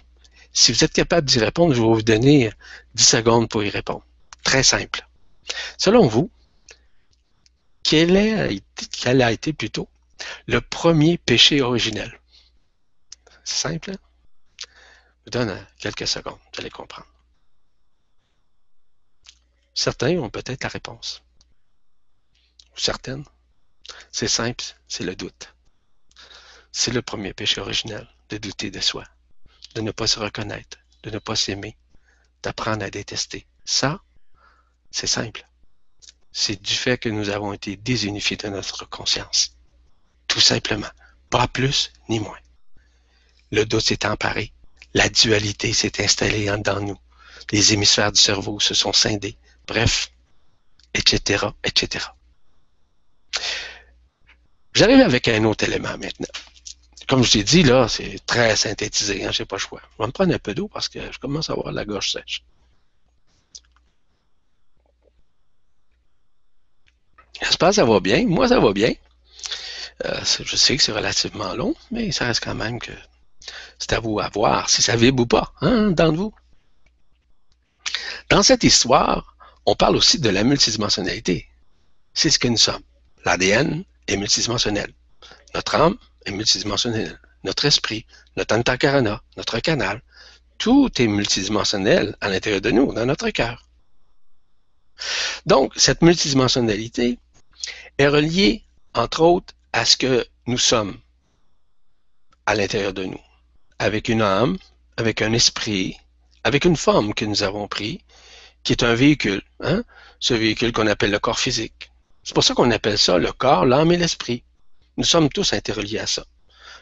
Si 0.53 0.73
vous 0.73 0.85
êtes 0.85 0.93
capable 0.93 1.27
d'y 1.27 1.39
répondre, 1.39 1.75
je 1.75 1.81
vais 1.81 1.87
vous 1.87 2.03
donner 2.03 2.53
10 2.95 3.05
secondes 3.05 3.49
pour 3.49 3.63
y 3.65 3.71
répondre. 3.71 4.05
Très 4.43 4.63
simple. 4.63 5.07
Selon 5.79 6.07
vous, 6.07 6.31
quel 7.83 8.17
a 8.17 9.33
été, 9.33 9.53
plutôt 9.53 9.89
le 10.47 10.61
premier 10.61 11.19
péché 11.19 11.63
originel? 11.63 12.21
C'est 13.45 13.69
simple. 13.69 13.93
Hein? 13.93 13.99
Je 14.61 15.25
vous 15.27 15.31
donne 15.31 15.51
euh, 15.51 15.63
quelques 15.79 16.07
secondes, 16.07 16.39
vous 16.53 16.61
allez 16.61 16.71
comprendre. 16.71 17.07
Certains 19.75 20.19
ont 20.19 20.31
peut-être 20.31 20.65
la 20.65 20.69
réponse. 20.69 21.23
Ou 22.75 22.79
certaines. 22.79 23.25
C'est 24.11 24.29
simple, 24.29 24.65
c'est 24.89 25.05
le 25.05 25.17
doute. 25.17 25.55
C'est 26.73 26.93
le 26.93 27.03
premier 27.03 27.33
péché 27.35 27.61
originel, 27.61 28.09
de 28.31 28.39
douter 28.39 28.71
de 28.71 28.81
soi, 28.81 29.05
de 29.75 29.81
ne 29.81 29.91
pas 29.91 30.07
se 30.07 30.19
reconnaître, 30.19 30.79
de 31.03 31.11
ne 31.11 31.19
pas 31.19 31.37
s'aimer, 31.37 31.77
d'apprendre 32.43 32.85
à 32.85 32.91
détester. 32.91 33.47
Ça, 33.65 34.01
c'est 34.91 35.07
simple 35.07 35.47
c'est 36.33 36.61
du 36.61 36.73
fait 36.73 36.99
que 36.99 37.11
nous 37.11 37.29
avons 37.29 37.53
été 37.53 37.77
désunifiés 37.77 38.39
de 38.39 38.49
notre 38.49 38.89
conscience. 38.89 39.55
Tout 40.27 40.41
simplement. 40.41 40.89
Pas 41.29 41.47
plus 41.47 41.93
ni 42.09 42.21
moins. 42.21 42.39
Le 43.51 43.65
doute 43.67 43.87
s'est 43.87 44.07
emparé. 44.07 44.53
La 44.95 45.09
dualité 45.09 45.73
s'est 45.73 46.03
installée 46.03 46.47
dans 46.59 46.81
nous. 46.81 46.99
Les 47.51 47.75
hémisphères 47.75 48.13
du 48.13 48.21
cerveau 48.21 48.61
se 48.61 48.75
sont 48.75 48.93
scindés. 48.93 49.37
Bref, 49.67 50.11
etc., 50.95 51.47
etc. 51.65 52.07
J'arrive 54.75 55.01
avec 55.01 55.29
un 55.29 55.45
autre 55.45 55.65
élément 55.65 55.97
maintenant. 55.99 56.27
Comme 57.13 57.25
je 57.25 57.33
t'ai 57.33 57.45
dit, 57.45 57.63
là, 57.63 57.89
c'est 57.89 58.25
très 58.25 58.57
synthétisé, 58.57 59.23
hein, 59.27 59.33
j'ai 59.33 59.45
pas 59.45 59.57
le 59.57 59.61
choix. 59.61 59.83
Je 59.83 60.03
vais 60.03 60.07
me 60.07 60.13
prendre 60.13 60.35
un 60.35 60.39
peu 60.39 60.55
d'eau 60.55 60.67
parce 60.67 60.89
que 60.89 60.99
je 61.13 61.19
commence 61.19 61.51
à 61.51 61.53
avoir 61.53 61.71
la 61.71 61.85
gorge 61.85 62.11
sèche. 62.11 62.43
J'espère 67.39 67.69
que 67.69 67.75
ça 67.75 67.85
va 67.85 68.01
bien. 68.01 68.25
Moi, 68.27 68.49
ça 68.49 68.61
va 68.61 68.73
bien. 68.73 68.95
Euh, 70.07 70.21
je 70.25 70.57
sais 70.57 70.75
que 70.75 70.83
c'est 70.83 70.93
relativement 70.93 71.53
long, 71.53 71.75
mais 71.91 72.13
ça 72.13 72.25
reste 72.25 72.43
quand 72.43 72.55
même 72.55 72.79
que 72.79 72.93
c'est 73.79 73.93
à 73.93 74.01
vous 74.01 74.19
à 74.19 74.31
voir 74.31 74.71
si 74.71 74.81
ça 74.81 74.97
vibre 74.97 75.25
ou 75.25 75.27
pas, 75.27 75.53
hein, 75.61 75.91
dans 75.91 76.15
vous. 76.15 76.33
Dans 78.31 78.43
cette 78.43 78.65
histoire, 78.65 79.37
on 79.67 79.75
parle 79.75 79.97
aussi 79.97 80.19
de 80.19 80.31
la 80.31 80.45
multidimensionnalité. 80.45 81.47
C'est 82.15 82.31
ce 82.31 82.39
que 82.39 82.49
nous 82.49 82.57
sommes. 82.57 82.83
L'ADN 83.27 83.85
est 84.09 84.17
multidimensionnel. 84.17 84.95
Notre 85.55 85.75
âme 85.75 85.99
est 86.27 86.33
multidimensionnelle. 86.33 87.19
Notre 87.45 87.65
esprit, 87.65 88.07
notre 88.37 88.55
antakarana, 88.55 89.23
notre 89.37 89.59
canal, 89.61 90.03
tout 90.59 90.91
est 91.01 91.09
multidimensionnel 91.09 92.17
à 92.21 92.29
l'intérieur 92.29 92.61
de 92.61 92.71
nous, 92.71 92.93
dans 92.93 93.07
notre 93.07 93.31
cœur. 93.31 93.69
Donc, 95.47 95.73
cette 95.77 96.03
multidimensionnalité, 96.03 97.19
est 97.99 98.09
relié, 98.09 98.63
entre 98.95 99.23
autres, 99.23 99.55
à 99.73 99.85
ce 99.85 99.97
que 99.97 100.27
nous 100.47 100.59
sommes 100.59 100.99
à 102.47 102.55
l'intérieur 102.55 102.93
de 102.93 103.05
nous, 103.05 103.21
avec 103.79 104.09
une 104.09 104.23
âme, 104.23 104.59
avec 104.97 105.23
un 105.23 105.33
esprit, 105.33 105.97
avec 106.45 106.65
une 106.65 106.77
forme 106.77 107.15
que 107.15 107.25
nous 107.25 107.43
avons 107.43 107.69
pris, 107.69 108.05
qui 108.63 108.73
est 108.73 108.83
un 108.83 108.95
véhicule, 108.95 109.43
hein? 109.61 109.85
ce 110.21 110.35
véhicule 110.35 110.73
qu'on 110.73 110.87
appelle 110.87 111.11
le 111.11 111.19
corps 111.19 111.39
physique. 111.39 111.91
C'est 112.25 112.35
pour 112.35 112.45
ça 112.45 112.55
qu'on 112.55 112.71
appelle 112.71 112.99
ça 112.99 113.19
le 113.19 113.33
corps, 113.33 113.67
l'âme 113.67 113.93
et 113.93 113.97
l'esprit. 113.97 114.45
Nous 114.97 115.05
sommes 115.05 115.29
tous 115.29 115.53
interreliés 115.53 115.99
à 115.99 116.07
ça. 116.07 116.25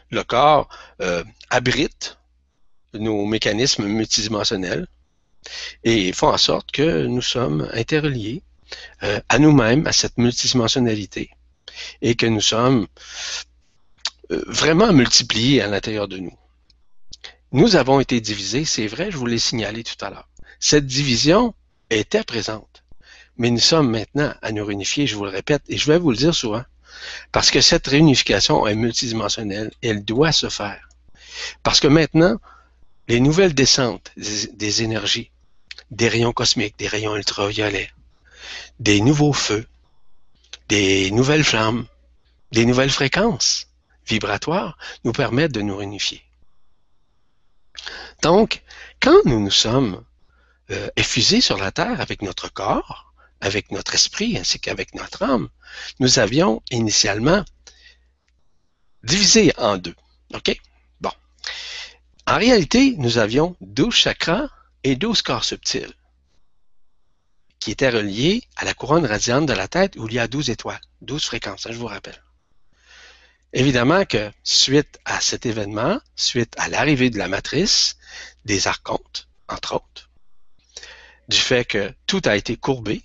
Le 0.09 0.23
corps 0.23 0.67
euh, 1.01 1.23
abrite 1.49 2.17
nos 2.93 3.25
mécanismes 3.25 3.85
multidimensionnels 3.85 4.87
et 5.83 6.11
font 6.13 6.27
en 6.27 6.37
sorte 6.37 6.71
que 6.71 7.05
nous 7.05 7.21
sommes 7.21 7.69
interreliés 7.73 8.43
euh, 9.03 9.19
à 9.29 9.39
nous-mêmes, 9.39 9.87
à 9.87 9.91
cette 9.91 10.17
multidimensionnalité, 10.17 11.31
et 12.01 12.15
que 12.15 12.25
nous 12.25 12.41
sommes 12.41 12.87
euh, 14.31 14.43
vraiment 14.47 14.93
multipliés 14.93 15.61
à 15.61 15.67
l'intérieur 15.67 16.07
de 16.07 16.17
nous. 16.17 16.37
Nous 17.53 17.75
avons 17.75 17.99
été 17.99 18.21
divisés, 18.21 18.65
c'est 18.65 18.87
vrai, 18.87 19.11
je 19.11 19.17
vous 19.17 19.25
l'ai 19.25 19.39
signalé 19.39 19.83
tout 19.83 20.05
à 20.05 20.09
l'heure. 20.09 20.29
Cette 20.59 20.85
division 20.85 21.53
était 21.89 22.23
présente, 22.23 22.83
mais 23.37 23.49
nous 23.49 23.59
sommes 23.59 23.89
maintenant 23.89 24.33
à 24.41 24.51
nous 24.51 24.65
réunifier, 24.65 25.07
je 25.07 25.15
vous 25.15 25.25
le 25.25 25.31
répète, 25.31 25.63
et 25.67 25.77
je 25.77 25.91
vais 25.91 25.97
vous 25.97 26.11
le 26.11 26.17
dire 26.17 26.35
souvent, 26.35 26.63
parce 27.31 27.51
que 27.51 27.61
cette 27.61 27.87
réunification 27.87 28.67
est 28.67 28.75
multidimensionnelle, 28.75 29.71
elle 29.81 30.03
doit 30.03 30.31
se 30.31 30.49
faire. 30.49 30.89
Parce 31.63 31.79
que 31.79 31.87
maintenant, 31.87 32.37
les 33.07 33.19
nouvelles 33.19 33.53
descentes 33.53 34.11
des, 34.17 34.83
énergies 34.83 35.31
des 35.89 36.07
rayons 36.07 36.33
cosmiques, 36.33 36.77
des 36.77 36.87
rayons 36.87 37.15
ultraviolets, 37.15 37.91
des 38.79 39.01
nouveaux 39.01 39.33
feux, 39.33 39.67
des 40.69 41.11
nouvelles 41.11 41.43
flammes, 41.43 41.85
des 42.51 42.65
nouvelles 42.65 42.91
fréquences 42.91 43.67
vibratoires 44.07 44.77
nous 45.03 45.11
permettent 45.11 45.51
de 45.51 45.61
nous 45.61 45.75
réunifier. 45.75 46.21
Donc, 48.21 48.63
quand 49.01 49.25
nous 49.25 49.39
nous 49.39 49.51
sommes 49.51 50.03
euh, 50.69 50.89
effusés 50.95 51.41
sur 51.41 51.57
la 51.57 51.71
Terre 51.71 51.99
avec 51.99 52.21
notre 52.21 52.51
corps, 52.51 53.10
avec 53.41 53.71
notre 53.71 53.95
esprit 53.95 54.37
ainsi 54.37 54.59
qu'avec 54.59 54.95
notre 54.95 55.23
âme, 55.23 55.49
nous 55.99 56.19
avions 56.19 56.61
initialement 56.69 57.43
divisé 59.03 59.51
en 59.57 59.77
deux. 59.77 59.95
OK? 60.33 60.55
Bon. 61.01 61.11
En 62.27 62.37
réalité, 62.37 62.95
nous 62.97 63.17
avions 63.17 63.55
12 63.61 63.93
chakras 63.93 64.47
et 64.83 64.95
12 64.95 65.21
corps 65.23 65.43
subtils 65.43 65.93
qui 67.59 67.71
étaient 67.71 67.89
reliés 67.89 68.43
à 68.55 68.65
la 68.65 68.73
couronne 68.73 69.05
radiante 69.05 69.45
de 69.45 69.53
la 69.53 69.67
tête 69.67 69.95
où 69.95 70.07
il 70.07 70.15
y 70.15 70.19
a 70.19 70.27
12 70.27 70.49
étoiles, 70.49 70.81
12 71.01 71.23
fréquences, 71.23 71.67
hein, 71.67 71.71
je 71.71 71.77
vous 71.77 71.87
rappelle. 71.87 72.21
Évidemment 73.53 74.05
que 74.05 74.31
suite 74.43 74.99
à 75.05 75.21
cet 75.21 75.45
événement, 75.45 75.99
suite 76.15 76.55
à 76.57 76.69
l'arrivée 76.69 77.09
de 77.09 77.17
la 77.17 77.27
matrice, 77.27 77.97
des 78.45 78.67
archontes, 78.67 79.27
entre 79.47 79.75
autres, 79.75 80.09
du 81.27 81.37
fait 81.37 81.65
que 81.65 81.93
tout 82.07 82.21
a 82.25 82.35
été 82.35 82.55
courbé, 82.55 83.03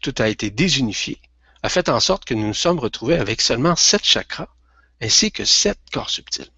tout 0.00 0.14
a 0.18 0.28
été 0.28 0.50
désunifié, 0.50 1.20
a 1.62 1.68
fait 1.68 1.88
en 1.88 2.00
sorte 2.00 2.24
que 2.24 2.34
nous 2.34 2.46
nous 2.46 2.54
sommes 2.54 2.78
retrouvés 2.78 3.16
avec 3.16 3.40
seulement 3.40 3.76
sept 3.76 4.04
chakras 4.04 4.48
ainsi 5.00 5.30
que 5.30 5.44
sept 5.44 5.78
corps 5.92 6.10
subtils. 6.10 6.50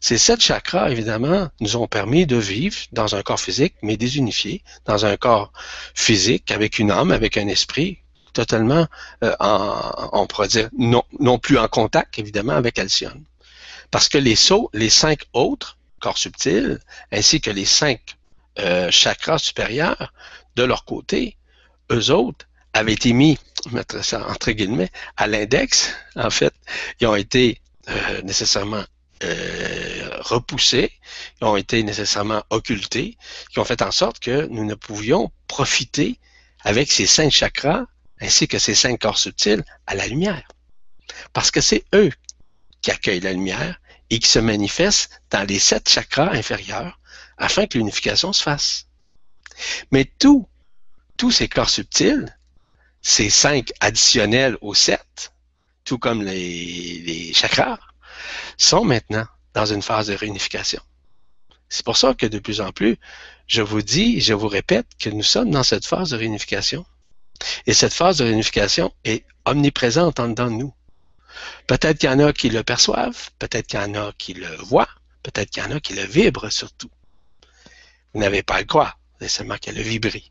Ces 0.00 0.18
sept 0.18 0.40
chakras, 0.40 0.90
évidemment, 0.90 1.48
nous 1.60 1.76
ont 1.76 1.86
permis 1.86 2.26
de 2.26 2.36
vivre 2.36 2.76
dans 2.92 3.14
un 3.14 3.22
corps 3.22 3.40
physique, 3.40 3.74
mais 3.82 3.96
désunifié, 3.96 4.62
dans 4.84 5.04
un 5.04 5.16
corps 5.16 5.52
physique, 5.94 6.50
avec 6.50 6.78
une 6.78 6.90
âme, 6.90 7.10
avec 7.10 7.36
un 7.36 7.48
esprit, 7.48 7.98
totalement, 8.32 8.86
euh, 9.24 9.34
en, 9.40 10.10
on 10.12 10.26
pourrait 10.26 10.48
dire, 10.48 10.68
non, 10.76 11.02
non 11.18 11.38
plus 11.38 11.58
en 11.58 11.68
contact, 11.68 12.18
évidemment, 12.18 12.54
avec 12.54 12.78
Alcyone. 12.78 13.24
Parce 13.90 14.08
que 14.08 14.18
les 14.18 14.36
sauts, 14.36 14.70
les 14.72 14.90
cinq 14.90 15.24
autres 15.32 15.76
corps 16.00 16.18
subtils, 16.18 16.78
ainsi 17.10 17.40
que 17.40 17.50
les 17.50 17.64
cinq 17.64 18.16
euh, 18.58 18.90
chakras 18.90 19.38
supérieurs, 19.38 20.12
de 20.56 20.62
leur 20.62 20.84
côté, 20.84 21.36
eux 21.90 22.10
autres 22.10 22.46
avaient 22.72 22.92
été 22.92 23.12
mis, 23.12 23.38
mettre 23.70 24.04
ça 24.04 24.26
entre 24.28 24.50
guillemets, 24.52 24.90
à 25.16 25.26
l'index. 25.26 25.94
En 26.16 26.30
fait, 26.30 26.54
ils 27.00 27.06
ont 27.06 27.14
été 27.14 27.60
euh, 27.88 28.22
nécessairement 28.22 28.84
euh, 29.24 30.08
repoussés, 30.20 30.92
ils 31.40 31.44
ont 31.44 31.56
été 31.56 31.82
nécessairement 31.82 32.44
occultés, 32.50 33.16
qui 33.50 33.58
ont 33.58 33.64
fait 33.64 33.82
en 33.82 33.90
sorte 33.90 34.20
que 34.20 34.46
nous 34.46 34.64
ne 34.64 34.74
pouvions 34.74 35.32
profiter 35.46 36.18
avec 36.64 36.92
ces 36.92 37.06
cinq 37.06 37.30
chakras 37.30 37.86
ainsi 38.20 38.48
que 38.48 38.58
ces 38.58 38.74
cinq 38.74 39.00
corps 39.00 39.18
subtils 39.18 39.64
à 39.86 39.94
la 39.94 40.06
lumière. 40.06 40.46
Parce 41.32 41.50
que 41.50 41.60
c'est 41.60 41.84
eux 41.94 42.12
qui 42.82 42.90
accueillent 42.90 43.20
la 43.20 43.32
lumière 43.32 43.80
et 44.10 44.18
qui 44.18 44.28
se 44.28 44.38
manifestent 44.38 45.20
dans 45.30 45.46
les 45.46 45.58
sept 45.58 45.88
chakras 45.88 46.30
inférieurs 46.32 46.98
afin 47.36 47.66
que 47.66 47.78
l'unification 47.78 48.32
se 48.32 48.42
fasse. 48.42 48.86
Mais 49.90 50.04
tous, 50.18 50.46
tous 51.18 51.32
ces 51.32 51.48
corps 51.48 51.68
subtils, 51.68 52.34
ces 53.02 53.28
cinq 53.28 53.72
additionnels 53.80 54.56
aux 54.62 54.74
sept, 54.74 55.32
tout 55.84 55.98
comme 55.98 56.22
les, 56.22 57.32
chakras, 57.34 57.78
sont 58.56 58.84
maintenant 58.84 59.26
dans 59.52 59.66
une 59.66 59.82
phase 59.82 60.06
de 60.06 60.14
réunification. 60.14 60.80
C'est 61.68 61.84
pour 61.84 61.96
ça 61.96 62.14
que 62.14 62.24
de 62.24 62.38
plus 62.38 62.60
en 62.60 62.72
plus, 62.72 62.96
je 63.46 63.62
vous 63.62 63.82
dis, 63.82 64.20
je 64.20 64.32
vous 64.32 64.48
répète 64.48 64.86
que 64.98 65.10
nous 65.10 65.22
sommes 65.22 65.50
dans 65.50 65.62
cette 65.64 65.86
phase 65.86 66.10
de 66.10 66.16
réunification. 66.16 66.86
Et 67.66 67.74
cette 67.74 67.92
phase 67.92 68.18
de 68.18 68.24
réunification 68.24 68.94
est 69.04 69.24
omniprésente 69.44 70.20
en 70.20 70.28
dedans 70.28 70.50
de 70.50 70.56
nous. 70.56 70.74
Peut-être 71.66 71.98
qu'il 71.98 72.10
y 72.10 72.12
en 72.12 72.20
a 72.20 72.32
qui 72.32 72.48
le 72.48 72.62
perçoivent, 72.62 73.30
peut-être 73.38 73.66
qu'il 73.66 73.80
y 73.80 73.82
en 73.82 73.94
a 73.94 74.12
qui 74.16 74.34
le 74.34 74.54
voient, 74.56 74.88
peut-être 75.22 75.50
qu'il 75.50 75.62
y 75.62 75.66
en 75.66 75.72
a 75.72 75.80
qui 75.80 75.94
le 75.94 76.04
vibrent 76.04 76.50
surtout. 76.50 76.90
Vous 78.14 78.20
n'avez 78.20 78.42
pas 78.42 78.56
à 78.56 78.60
le 78.60 78.66
croire, 78.66 78.98
avez 79.20 79.28
seulement 79.28 79.56
qu'à 79.58 79.72
le 79.72 79.82
vibrer. 79.82 80.24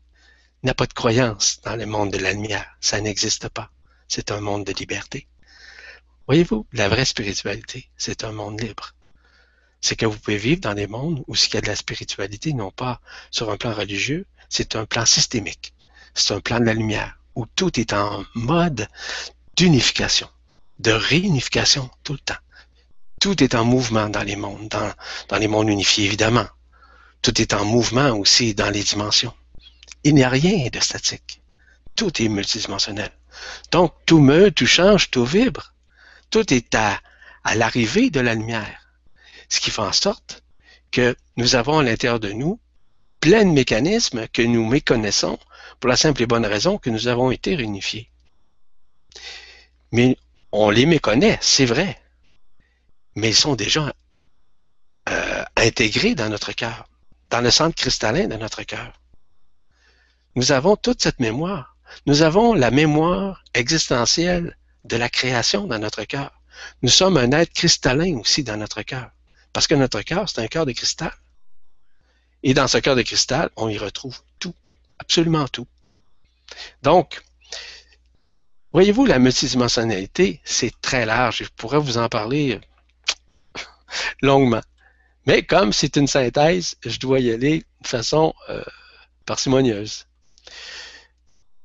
Il 0.62 0.66
n'y 0.66 0.70
a 0.70 0.74
pas 0.74 0.86
de 0.86 0.92
croyance 0.92 1.60
dans 1.62 1.76
le 1.76 1.86
monde 1.86 2.12
de 2.12 2.18
la 2.18 2.32
lumière, 2.32 2.66
ça 2.80 3.00
n'existe 3.00 3.48
pas. 3.48 3.70
C'est 4.08 4.32
un 4.32 4.40
monde 4.40 4.64
de 4.64 4.72
liberté. 4.72 5.28
Voyez-vous, 6.26 6.66
la 6.72 6.88
vraie 6.88 7.04
spiritualité, 7.04 7.88
c'est 7.96 8.24
un 8.24 8.32
monde 8.32 8.60
libre. 8.60 8.92
C'est 9.80 9.94
que 9.94 10.04
vous 10.04 10.18
pouvez 10.18 10.36
vivre 10.36 10.60
dans 10.60 10.74
des 10.74 10.88
mondes 10.88 11.22
où 11.28 11.36
ce 11.36 11.46
qu'il 11.46 11.54
y 11.54 11.58
a 11.58 11.60
de 11.60 11.68
la 11.68 11.76
spiritualité, 11.76 12.52
non 12.54 12.72
pas 12.72 13.00
sur 13.30 13.50
un 13.50 13.56
plan 13.56 13.72
religieux, 13.72 14.26
c'est 14.48 14.74
un 14.74 14.84
plan 14.84 15.06
systémique. 15.06 15.74
C'est 16.12 16.34
un 16.34 16.40
plan 16.40 16.58
de 16.58 16.64
la 16.64 16.74
lumière 16.74 17.20
où 17.36 17.46
tout 17.46 17.78
est 17.78 17.92
en 17.92 18.24
mode 18.34 18.88
d'unification, 19.56 20.28
de 20.80 20.90
réunification 20.90 21.88
tout 22.02 22.14
le 22.14 22.18
temps. 22.18 22.42
Tout 23.20 23.44
est 23.44 23.54
en 23.54 23.64
mouvement 23.64 24.08
dans 24.08 24.24
les 24.24 24.36
mondes, 24.36 24.68
dans 24.68 25.38
les 25.38 25.48
mondes 25.48 25.68
unifiés 25.68 26.06
évidemment. 26.06 26.48
Tout 27.22 27.40
est 27.40 27.54
en 27.54 27.64
mouvement 27.64 28.10
aussi 28.10 28.54
dans 28.54 28.70
les 28.70 28.82
dimensions. 28.82 29.34
Il 30.04 30.14
n'y 30.14 30.24
a 30.24 30.28
rien 30.28 30.68
de 30.68 30.80
statique. 30.80 31.42
Tout 31.96 32.22
est 32.22 32.28
multidimensionnel. 32.28 33.10
Donc, 33.70 33.92
tout 34.06 34.20
meut, 34.20 34.50
tout 34.50 34.66
change, 34.66 35.10
tout 35.10 35.24
vibre. 35.24 35.74
Tout 36.30 36.52
est 36.52 36.74
à, 36.74 37.00
à 37.44 37.54
l'arrivée 37.54 38.10
de 38.10 38.20
la 38.20 38.34
lumière. 38.34 38.88
Ce 39.48 39.60
qui 39.60 39.70
fait 39.70 39.82
en 39.82 39.92
sorte 39.92 40.42
que 40.90 41.16
nous 41.36 41.54
avons 41.54 41.78
à 41.78 41.82
l'intérieur 41.82 42.20
de 42.20 42.32
nous 42.32 42.60
plein 43.20 43.44
de 43.44 43.50
mécanismes 43.50 44.28
que 44.28 44.42
nous 44.42 44.64
méconnaissons 44.66 45.38
pour 45.80 45.88
la 45.88 45.96
simple 45.96 46.22
et 46.22 46.26
bonne 46.26 46.46
raison 46.46 46.78
que 46.78 46.90
nous 46.90 47.08
avons 47.08 47.30
été 47.30 47.54
réunifiés. 47.56 48.10
Mais 49.92 50.16
on 50.52 50.70
les 50.70 50.86
méconnaît, 50.86 51.38
c'est 51.40 51.66
vrai, 51.66 52.00
mais 53.14 53.30
ils 53.30 53.34
sont 53.34 53.54
déjà 53.54 53.92
euh, 55.08 55.44
intégrés 55.56 56.14
dans 56.14 56.28
notre 56.28 56.52
cœur, 56.52 56.88
dans 57.30 57.40
le 57.40 57.50
centre 57.50 57.74
cristallin 57.74 58.28
de 58.28 58.36
notre 58.36 58.62
cœur. 58.62 58.92
Nous 60.38 60.52
avons 60.52 60.76
toute 60.76 61.02
cette 61.02 61.18
mémoire. 61.18 61.76
Nous 62.06 62.22
avons 62.22 62.54
la 62.54 62.70
mémoire 62.70 63.42
existentielle 63.54 64.56
de 64.84 64.96
la 64.96 65.08
création 65.08 65.66
dans 65.66 65.80
notre 65.80 66.04
cœur. 66.04 66.30
Nous 66.82 66.90
sommes 66.90 67.16
un 67.16 67.32
être 67.32 67.52
cristallin 67.52 68.18
aussi 68.18 68.44
dans 68.44 68.56
notre 68.56 68.82
cœur. 68.82 69.10
Parce 69.52 69.66
que 69.66 69.74
notre 69.74 70.00
cœur, 70.02 70.28
c'est 70.28 70.40
un 70.40 70.46
cœur 70.46 70.64
de 70.64 70.70
cristal. 70.70 71.12
Et 72.44 72.54
dans 72.54 72.68
ce 72.68 72.78
cœur 72.78 72.94
de 72.94 73.02
cristal, 73.02 73.50
on 73.56 73.68
y 73.68 73.78
retrouve 73.78 74.16
tout, 74.38 74.54
absolument 75.00 75.48
tout. 75.48 75.66
Donc, 76.84 77.20
voyez-vous, 78.72 79.06
la 79.06 79.18
multidimensionnalité, 79.18 80.40
c'est 80.44 80.80
très 80.80 81.04
large. 81.04 81.38
Je 81.38 81.50
pourrais 81.56 81.80
vous 81.80 81.98
en 81.98 82.08
parler 82.08 82.60
euh, 83.56 83.60
longuement. 84.22 84.62
Mais 85.26 85.42
comme 85.42 85.72
c'est 85.72 85.96
une 85.96 86.06
synthèse, 86.06 86.76
je 86.86 87.00
dois 87.00 87.18
y 87.18 87.32
aller 87.32 87.64
de 87.80 87.88
façon 87.88 88.32
euh, 88.50 88.62
parcimonieuse. 89.26 90.07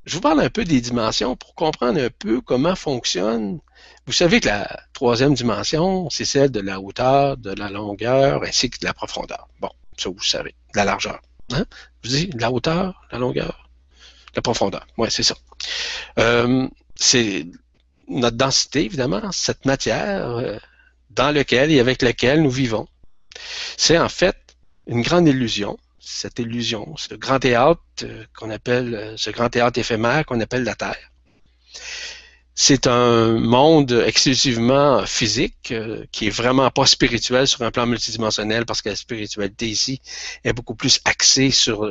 Je 0.05 0.15
vous 0.15 0.21
parle 0.21 0.41
un 0.41 0.49
peu 0.49 0.65
des 0.65 0.81
dimensions 0.81 1.35
pour 1.35 1.55
comprendre 1.55 2.01
un 2.01 2.09
peu 2.09 2.41
comment 2.41 2.75
fonctionne. 2.75 3.59
Vous 4.05 4.11
savez 4.11 4.41
que 4.41 4.47
la 4.47 4.81
troisième 4.91 5.33
dimension, 5.33 6.09
c'est 6.09 6.25
celle 6.25 6.51
de 6.51 6.59
la 6.59 6.81
hauteur, 6.81 7.37
de 7.37 7.51
la 7.51 7.69
longueur 7.69 8.43
ainsi 8.43 8.69
que 8.69 8.79
de 8.79 8.85
la 8.85 8.93
profondeur. 8.93 9.47
Bon, 9.61 9.69
ça 9.97 10.09
vous 10.09 10.21
savez, 10.21 10.55
de 10.73 10.77
la 10.77 10.85
largeur. 10.85 11.21
Hein? 11.53 11.65
Je 12.01 12.09
vous 12.09 12.15
dis, 12.15 12.29
la 12.37 12.51
hauteur, 12.51 13.07
la 13.11 13.17
longueur, 13.17 13.69
la 14.35 14.41
profondeur. 14.41 14.85
Oui, 14.97 15.07
c'est 15.09 15.23
ça. 15.23 15.35
Euh, 16.19 16.67
c'est 16.95 17.47
notre 18.09 18.37
densité, 18.37 18.83
évidemment, 18.85 19.31
cette 19.31 19.65
matière 19.65 20.29
euh, 20.31 20.57
dans 21.11 21.31
laquelle 21.31 21.71
et 21.71 21.79
avec 21.79 22.01
laquelle 22.01 22.41
nous 22.41 22.51
vivons. 22.51 22.87
C'est 23.77 23.97
en 23.97 24.09
fait 24.09 24.35
une 24.87 25.01
grande 25.01 25.27
illusion 25.27 25.77
cette 26.03 26.39
illusion, 26.39 26.95
ce 26.97 27.15
grand 27.15 27.39
théâtre 27.39 27.81
euh, 28.03 28.25
qu'on 28.37 28.49
appelle, 28.49 28.93
euh, 28.93 29.17
ce 29.17 29.29
grand 29.29 29.49
théâtre 29.49 29.79
éphémère 29.79 30.25
qu'on 30.25 30.39
appelle 30.41 30.63
la 30.63 30.75
Terre. 30.75 31.11
C'est 32.55 32.85
un 32.87 33.39
monde 33.39 34.03
exclusivement 34.05 35.05
physique, 35.05 35.71
euh, 35.71 36.05
qui 36.11 36.27
est 36.27 36.29
vraiment 36.29 36.69
pas 36.69 36.85
spirituel 36.85 37.47
sur 37.47 37.61
un 37.63 37.71
plan 37.71 37.87
multidimensionnel, 37.87 38.65
parce 38.65 38.81
que 38.81 38.89
la 38.89 38.95
spiritualité 38.95 39.67
ici 39.69 40.01
est 40.43 40.53
beaucoup 40.53 40.75
plus 40.75 40.99
axée 41.05 41.49
sur 41.49 41.85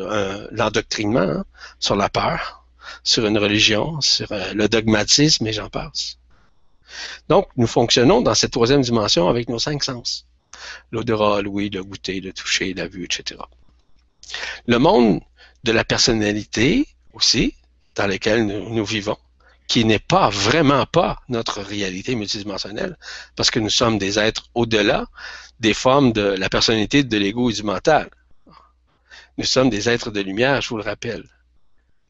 l'endoctrinement, 0.52 1.20
hein, 1.20 1.44
sur 1.80 1.96
la 1.96 2.08
peur, 2.08 2.64
sur 3.02 3.26
une 3.26 3.38
religion, 3.38 4.00
sur 4.00 4.28
le 4.30 4.68
dogmatisme 4.68 5.46
et 5.46 5.52
j'en 5.52 5.68
passe. 5.68 6.18
Donc, 7.28 7.48
nous 7.56 7.66
fonctionnons 7.66 8.20
dans 8.20 8.34
cette 8.34 8.52
troisième 8.52 8.82
dimension 8.82 9.28
avec 9.28 9.48
nos 9.48 9.58
cinq 9.58 9.82
sens. 9.82 10.26
L'odorat, 10.92 11.42
l'ouïe, 11.42 11.70
le 11.70 11.82
goûter, 11.82 12.20
le 12.20 12.32
toucher, 12.32 12.72
la 12.74 12.86
vue, 12.86 13.04
etc. 13.04 13.40
Le 14.66 14.78
monde 14.78 15.20
de 15.64 15.72
la 15.72 15.84
personnalité 15.84 16.86
aussi, 17.12 17.54
dans 17.94 18.06
lequel 18.06 18.46
nous, 18.46 18.84
vivons, 18.84 19.18
qui 19.68 19.84
n'est 19.84 19.98
pas 19.98 20.30
vraiment 20.30 20.86
pas 20.86 21.20
notre 21.28 21.60
réalité 21.60 22.14
multidimensionnelle, 22.14 22.96
parce 23.36 23.50
que 23.50 23.60
nous 23.60 23.70
sommes 23.70 23.98
des 23.98 24.18
êtres 24.18 24.48
au-delà 24.54 25.06
des 25.60 25.74
formes 25.74 26.12
de 26.12 26.22
la 26.22 26.48
personnalité, 26.48 27.04
de 27.04 27.16
l'ego 27.16 27.50
et 27.50 27.52
du 27.52 27.62
mental. 27.62 28.10
Nous 29.38 29.44
sommes 29.44 29.70
des 29.70 29.88
êtres 29.88 30.10
de 30.10 30.20
lumière, 30.20 30.60
je 30.60 30.68
vous 30.68 30.76
le 30.76 30.82
rappelle. 30.82 31.24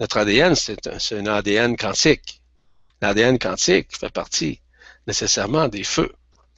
Notre 0.00 0.16
ADN, 0.18 0.54
c'est 0.54 0.86
un, 0.86 1.26
ADN 1.26 1.76
quantique. 1.76 2.40
L'ADN 3.00 3.38
quantique 3.38 3.96
fait 3.96 4.10
partie 4.10 4.60
nécessairement 5.06 5.68
des 5.68 5.84
feux, 5.84 6.12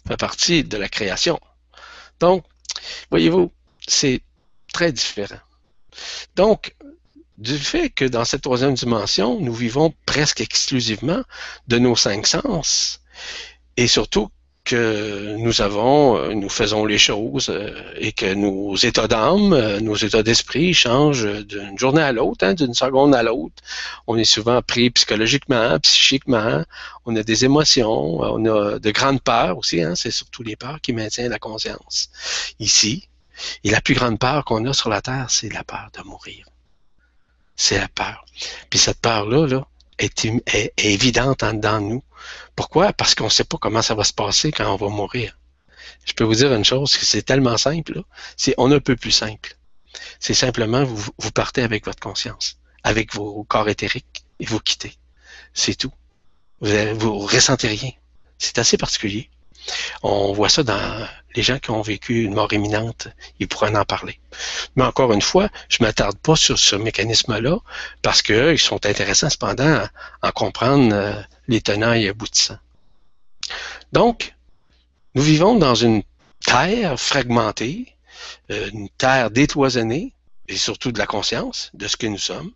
fait 0.06 0.16
partie 0.16 0.64
de 0.64 0.76
la 0.76 0.88
création. 0.88 1.40
Donc, 2.20 2.44
voyez-vous, 3.10 3.52
c'est 3.86 4.22
très 4.74 4.92
différent. 4.92 5.40
Donc, 6.36 6.74
du 7.38 7.56
fait 7.56 7.88
que 7.88 8.04
dans 8.04 8.26
cette 8.26 8.42
troisième 8.42 8.74
dimension, 8.74 9.40
nous 9.40 9.54
vivons 9.54 9.94
presque 10.04 10.40
exclusivement 10.42 11.22
de 11.68 11.78
nos 11.78 11.96
cinq 11.96 12.26
sens, 12.26 13.00
et 13.78 13.86
surtout 13.86 14.28
que 14.64 15.36
nous 15.36 15.60
avons, 15.60 16.34
nous 16.34 16.48
faisons 16.48 16.86
les 16.86 16.96
choses 16.96 17.50
euh, 17.50 17.70
et 17.96 18.12
que 18.12 18.32
nos 18.32 18.76
états 18.76 19.08
d'âme, 19.08 19.52
euh, 19.52 19.78
nos 19.80 19.94
états 19.94 20.22
d'esprit 20.22 20.72
changent 20.72 21.44
d'une 21.44 21.78
journée 21.78 22.00
à 22.00 22.12
l'autre, 22.12 22.46
hein, 22.46 22.54
d'une 22.54 22.72
seconde 22.72 23.14
à 23.14 23.22
l'autre. 23.22 23.62
On 24.06 24.16
est 24.16 24.24
souvent 24.24 24.62
pris 24.62 24.88
psychologiquement, 24.88 25.78
psychiquement, 25.80 26.64
on 27.04 27.14
a 27.14 27.22
des 27.22 27.44
émotions, 27.44 28.20
on 28.20 28.46
a 28.46 28.78
de 28.78 28.90
grandes 28.90 29.20
peurs 29.20 29.58
aussi, 29.58 29.82
hein, 29.82 29.94
c'est 29.96 30.10
surtout 30.10 30.42
les 30.42 30.56
peurs 30.56 30.80
qui 30.80 30.94
maintiennent 30.94 31.32
la 31.32 31.38
conscience. 31.38 32.08
Ici, 32.58 33.06
et 33.64 33.70
la 33.70 33.80
plus 33.80 33.94
grande 33.94 34.18
peur 34.18 34.44
qu'on 34.44 34.64
a 34.66 34.72
sur 34.72 34.88
la 34.88 35.02
Terre, 35.02 35.26
c'est 35.30 35.52
la 35.52 35.64
peur 35.64 35.90
de 35.96 36.02
mourir. 36.02 36.46
C'est 37.56 37.78
la 37.78 37.88
peur. 37.88 38.24
Puis 38.70 38.78
cette 38.78 39.00
peur-là, 39.00 39.46
là, 39.46 39.66
est, 39.98 40.72
évidente 40.78 41.42
en 41.42 41.54
dedans 41.54 41.80
de 41.80 41.86
nous. 41.86 42.04
Pourquoi? 42.56 42.92
Parce 42.92 43.14
qu'on 43.14 43.24
ne 43.24 43.30
sait 43.30 43.44
pas 43.44 43.58
comment 43.58 43.82
ça 43.82 43.94
va 43.94 44.04
se 44.04 44.12
passer 44.12 44.52
quand 44.52 44.72
on 44.72 44.76
va 44.76 44.88
mourir. 44.88 45.38
Je 46.04 46.12
peux 46.12 46.24
vous 46.24 46.34
dire 46.34 46.52
une 46.52 46.64
chose, 46.64 46.90
c'est 46.90 47.22
tellement 47.22 47.56
simple, 47.56 48.02
c'est 48.36 48.54
on 48.58 48.70
est 48.70 48.74
un 48.74 48.80
peu 48.80 48.96
plus 48.96 49.10
simple. 49.10 49.56
C'est 50.20 50.34
simplement 50.34 50.84
vous, 50.84 51.10
vous 51.18 51.30
partez 51.30 51.62
avec 51.62 51.84
votre 51.84 52.00
conscience, 52.00 52.58
avec 52.82 53.14
vos 53.14 53.44
corps 53.44 53.68
éthériques 53.68 54.24
et 54.40 54.46
vous 54.46 54.60
quittez. 54.60 54.94
C'est 55.52 55.76
tout. 55.76 55.92
Vous 56.60 56.68
ne 56.68 57.26
ressentez 57.26 57.68
rien. 57.68 57.90
C'est 58.38 58.58
assez 58.58 58.76
particulier. 58.76 59.30
On 60.02 60.32
voit 60.32 60.48
ça 60.48 60.62
dans 60.62 61.06
les 61.34 61.42
gens 61.42 61.58
qui 61.58 61.70
ont 61.70 61.82
vécu 61.82 62.22
une 62.22 62.34
mort 62.34 62.52
imminente, 62.52 63.08
ils 63.40 63.48
pourraient 63.48 63.74
en 63.76 63.84
parler. 63.84 64.20
Mais 64.76 64.84
encore 64.84 65.12
une 65.12 65.22
fois, 65.22 65.48
je 65.68 65.78
ne 65.80 65.86
m'attarde 65.86 66.16
pas 66.18 66.36
sur 66.36 66.58
ce 66.58 66.76
mécanisme-là 66.76 67.58
parce 68.02 68.22
qu'ils 68.22 68.58
sont 68.58 68.86
intéressants 68.86 69.30
cependant 69.30 69.84
à, 70.22 70.32
comprendre 70.32 70.94
euh, 70.94 71.20
les 71.48 71.60
tenants 71.60 71.92
et 71.92 72.08
aboutissants. 72.08 72.58
Donc, 73.92 74.34
nous 75.14 75.22
vivons 75.22 75.56
dans 75.56 75.74
une 75.74 76.02
terre 76.44 76.98
fragmentée, 76.98 77.96
euh, 78.50 78.70
une 78.72 78.88
terre 78.90 79.30
détoisonnée, 79.30 80.12
et 80.48 80.56
surtout 80.56 80.92
de 80.92 80.98
la 80.98 81.06
conscience 81.06 81.70
de 81.74 81.88
ce 81.88 81.96
que 81.96 82.06
nous 82.06 82.18
sommes. 82.18 82.52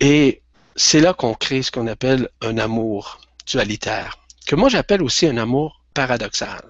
Et 0.00 0.42
c'est 0.76 1.00
là 1.00 1.14
qu'on 1.14 1.34
crée 1.34 1.62
ce 1.62 1.70
qu'on 1.70 1.86
appelle 1.86 2.28
un 2.42 2.58
amour 2.58 3.20
dualitaire 3.46 4.19
que 4.50 4.56
moi 4.56 4.68
j'appelle 4.68 5.00
aussi 5.00 5.28
un 5.28 5.36
amour 5.36 5.80
paradoxal. 5.94 6.64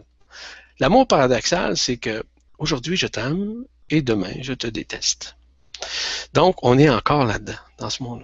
L'amour 0.81 1.09
paradoxal, 1.09 1.79
c'est 1.79 1.97
que 1.97 2.23
aujourd'hui 2.59 2.95
je 2.95 3.07
t'aime 3.07 3.65
et 3.89 4.03
demain 4.03 4.35
je 4.43 4.53
te 4.53 4.67
déteste. 4.67 5.37
Donc, 6.35 6.63
on 6.63 6.79
est 6.79 6.91
encore 6.91 7.25
là-dedans, 7.25 7.65
dans 7.79 7.89
ce 7.89 8.03
monde. 8.03 8.23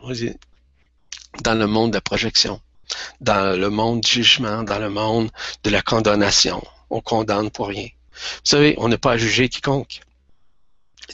Dans 1.41 1.55
le 1.55 1.67
monde 1.67 1.93
de 1.93 1.97
la 1.97 2.03
projection, 2.03 2.61
dans 3.23 3.59
le 3.59 3.71
monde 3.71 4.03
du 4.03 4.11
jugement, 4.11 4.63
dans 4.63 4.79
le 4.79 4.91
monde 4.91 5.31
de 5.65 5.71
la 5.71 5.81
condamnation. 5.81 6.63
On 6.91 7.01
condamne 7.01 7.51
pour 7.51 7.69
rien. 7.69 7.89
Vous 8.13 8.51
savez, 8.53 8.75
on 8.77 8.89
n'est 8.91 8.99
pas 8.99 9.13
à 9.13 9.17
juger 9.17 9.49
quiconque, 9.49 10.03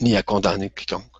ni 0.01 0.16
à 0.16 0.24
condamner 0.24 0.68
quiconque. 0.68 1.16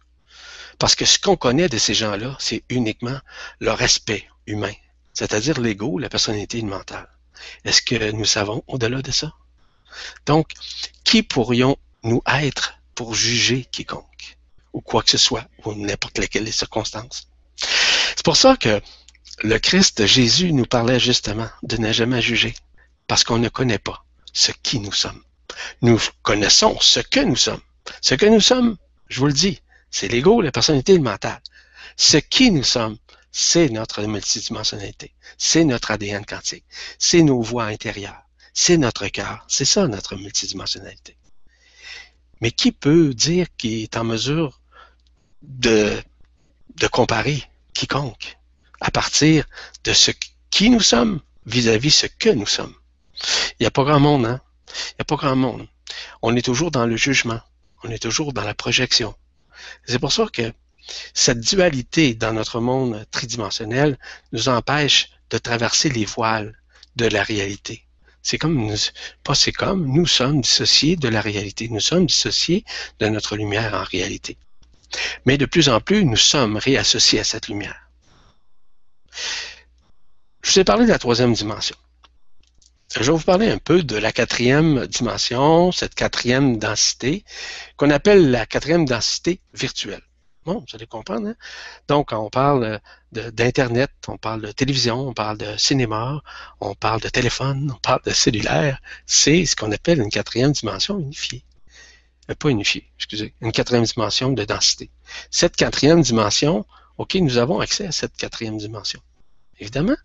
Parce 0.81 0.97
que 0.97 1.05
ce 1.05 1.21
qu'on 1.21 1.37
connaît 1.37 1.69
de 1.69 1.79
ces 1.79 1.95
gens-là, 1.95 2.37
c'est 2.41 2.65
uniquement 2.69 3.21
leur 3.61 3.79
respect 3.79 4.27
humain, 4.49 4.75
c'est-à-dire 5.15 5.61
l'ego, 5.61 6.01
la 6.01 6.09
personnalité 6.09 6.61
mentale. 6.63 7.12
Est-ce 7.65 7.83
que 7.83 8.11
nous 8.13 8.25
savons 8.25 8.63
au-delà 8.67 9.03
de 9.03 9.11
ça? 9.11 9.33
Donc, 10.27 10.53
qui 11.05 11.23
pourrions-nous 11.23 12.23
être 12.27 12.79
pour 12.95 13.15
juger 13.15 13.67
quiconque, 13.71 14.37
ou 14.73 14.81
quoi 14.81 15.03
que 15.03 15.11
ce 15.11 15.19
soit, 15.19 15.47
ou 15.65 15.75
n'importe 15.75 16.19
lesquelles 16.19 16.45
les 16.45 16.53
circonstances? 16.53 17.29
C'est 17.57 18.25
pour 18.25 18.37
ça 18.37 18.57
que 18.57 18.81
le 19.43 19.59
Christ, 19.59 20.07
Jésus, 20.07 20.53
nous 20.53 20.67
parlait 20.67 21.01
justement 21.01 21.49
de 21.63 21.77
ne 21.77 21.93
jamais 21.93 22.23
juger, 22.23 22.55
parce 23.07 23.25
qu'on 23.25 23.39
ne 23.39 23.49
connaît 23.49 23.79
pas 23.79 24.05
ce 24.33 24.53
qui 24.53 24.79
nous 24.79 24.93
sommes. 24.93 25.23
Nous 25.83 26.01
connaissons 26.23 26.79
ce 26.81 27.01
que 27.01 27.21
nous 27.21 27.37
sommes. 27.37 27.61
Ce 28.01 28.15
que 28.15 28.27
nous 28.27 28.41
sommes, 28.41 28.77
je 29.09 29.21
vous 29.21 29.27
le 29.27 29.33
dis, 29.33 29.61
c'est 29.91 30.09
l'ego, 30.09 30.41
la 30.41 30.53
personnalité 30.53 30.95
le 30.95 31.03
mental. 31.03 31.41
Ce 31.97 32.17
qui 32.17 32.51
nous 32.51 32.65
sommes, 32.65 32.97
c'est 33.33 33.71
notre 33.71 34.03
multidimensionnalité, 34.03 35.15
c'est 35.39 35.65
notre 35.65 35.91
ADN 35.91 36.25
quantique, 36.25 36.65
c'est 36.99 37.23
nos 37.23 37.41
voix 37.41 37.65
intérieures, 37.65 38.23
c'est 38.53 38.77
notre 38.77 39.09
cœur, 39.09 39.45
c'est 39.49 39.65
ça 39.65 39.89
notre 39.89 40.17
multidimensionnalité. 40.17 41.17
Mais 42.41 42.51
qui 42.51 42.73
peut 42.73 43.15
dire 43.15 43.47
qu'il 43.57 43.83
est 43.83 43.97
en 43.97 44.05
mesure 44.05 44.61
de, 45.43 46.01
de 46.77 46.87
comparer 46.87 47.43
quiconque 47.73 48.39
à 48.81 48.91
partir 48.91 49.47
de 49.85 49.93
ce 49.93 50.11
qui 50.51 50.69
nous 50.69 50.81
sommes 50.81 51.21
vis-à-vis 51.47 51.89
-vis 51.89 52.01
ce 52.03 52.07
que 52.07 52.29
nous 52.29 52.47
sommes? 52.47 52.75
Il 53.59 53.63
n'y 53.63 53.67
a 53.67 53.71
pas 53.71 53.85
grand 53.85 54.01
monde, 54.01 54.27
hein? 54.27 54.41
Il 54.69 54.97
n'y 54.99 55.03
a 55.03 55.05
pas 55.05 55.17
grand 55.17 55.37
monde. 55.37 55.67
On 56.21 56.37
est 56.37 56.45
toujours 56.45 56.71
dans 56.71 56.87
le 56.87 56.97
jugement. 56.97 57.41
On 57.85 57.91
est 57.91 58.03
toujours 58.03 58.33
dans 58.33 58.45
la 58.45 58.55
projection. 58.55 59.15
C'est 59.87 59.99
pour 59.99 60.13
ça 60.13 60.27
que 60.33 60.53
cette 61.15 61.41
dualité 61.41 62.15
dans 62.15 62.33
notre 62.33 62.61
monde 62.61 63.07
tridimensionnel 63.11 63.99
nous 64.33 64.49
empêche 64.49 65.11
de 65.31 65.39
traverser 65.39 65.89
les 65.89 66.05
voiles 66.05 66.57
de 66.97 67.07
la 67.07 67.23
réalité. 67.23 67.87
C'est 68.23 68.39
comme, 68.39 68.73
pas 69.25 69.35
c'est 69.35 69.53
comme, 69.53 69.87
nous 69.87 70.07
sommes 70.07 70.41
dissociés 70.41 70.97
de 70.97 71.09
la 71.09 71.21
réalité. 71.21 71.69
Nous 71.69 71.81
sommes 71.81 72.07
dissociés 72.07 72.65
de 73.01 73.09
notre 73.09 73.37
lumière 73.37 73.75
en 73.75 73.83
réalité. 73.83 74.37
Mais 75.25 75.39
de 75.39 75.47
plus 75.47 75.69
en 75.69 75.81
plus, 75.81 76.05
nous 76.05 76.17
sommes 76.17 76.57
réassociés 76.57 77.21
à 77.21 77.25
cette 77.25 77.49
lumière. 77.49 77.91
Je 80.43 80.53
vous 80.53 80.59
ai 80.61 80.65
parlé 80.65 80.85
de 80.85 80.91
la 80.91 80.99
troisième 80.99 81.33
dimension. 81.33 81.77
Je 82.95 83.05
vais 83.05 83.17
vous 83.17 83.25
parler 83.25 83.49
un 83.49 83.59
peu 83.59 83.83
de 83.83 83.97
la 83.97 84.13
quatrième 84.13 84.87
dimension, 84.87 85.73
cette 85.73 85.95
quatrième 85.95 86.59
densité, 86.59 87.25
qu'on 87.77 87.91
appelle 87.91 88.31
la 88.31 88.45
quatrième 88.45 88.85
densité 88.85 89.41
virtuelle. 89.55 90.03
Bon, 90.45 90.59
vous 90.59 90.75
allez 90.75 90.87
comprendre. 90.87 91.29
Hein? 91.29 91.35
Donc, 91.87 92.13
on 92.13 92.29
parle 92.29 92.81
d'Internet, 93.13 93.91
on 94.09 94.19
parle 94.19 94.43
de 94.43 94.51
télévision, 94.51 95.09
on 95.09 95.15
parle 95.15 95.39
de 95.39 95.57
cinéma, 95.57 96.21
on 96.61 96.75
parle 96.75 97.01
de 97.01 97.09
téléphone, 97.09 97.73
on 97.73 97.79
parle 97.79 98.03
de 98.05 98.11
cellulaire, 98.11 98.81
c'est 99.07 99.47
ce 99.47 99.55
qu'on 99.55 99.71
appelle 99.71 100.01
une 100.01 100.11
quatrième 100.11 100.53
dimension 100.53 100.99
unifiée. 100.99 101.45
Euh, 102.31 102.35
pas 102.35 102.49
unifiée, 102.49 102.91
excusez, 102.97 103.35
une 103.41 103.53
quatrième 103.53 103.85
dimension 103.85 104.33
de 104.33 104.45
densité. 104.45 104.91
Cette 105.31 105.57
quatrième 105.57 106.03
dimension, 106.03 106.67
OK, 106.99 107.15
nous 107.15 107.39
avons 107.39 107.61
accès 107.61 107.87
à 107.87 107.93
cette 107.93 108.17
quatrième 108.17 108.59
dimension. 108.59 109.01
Évidemment, 109.59 109.97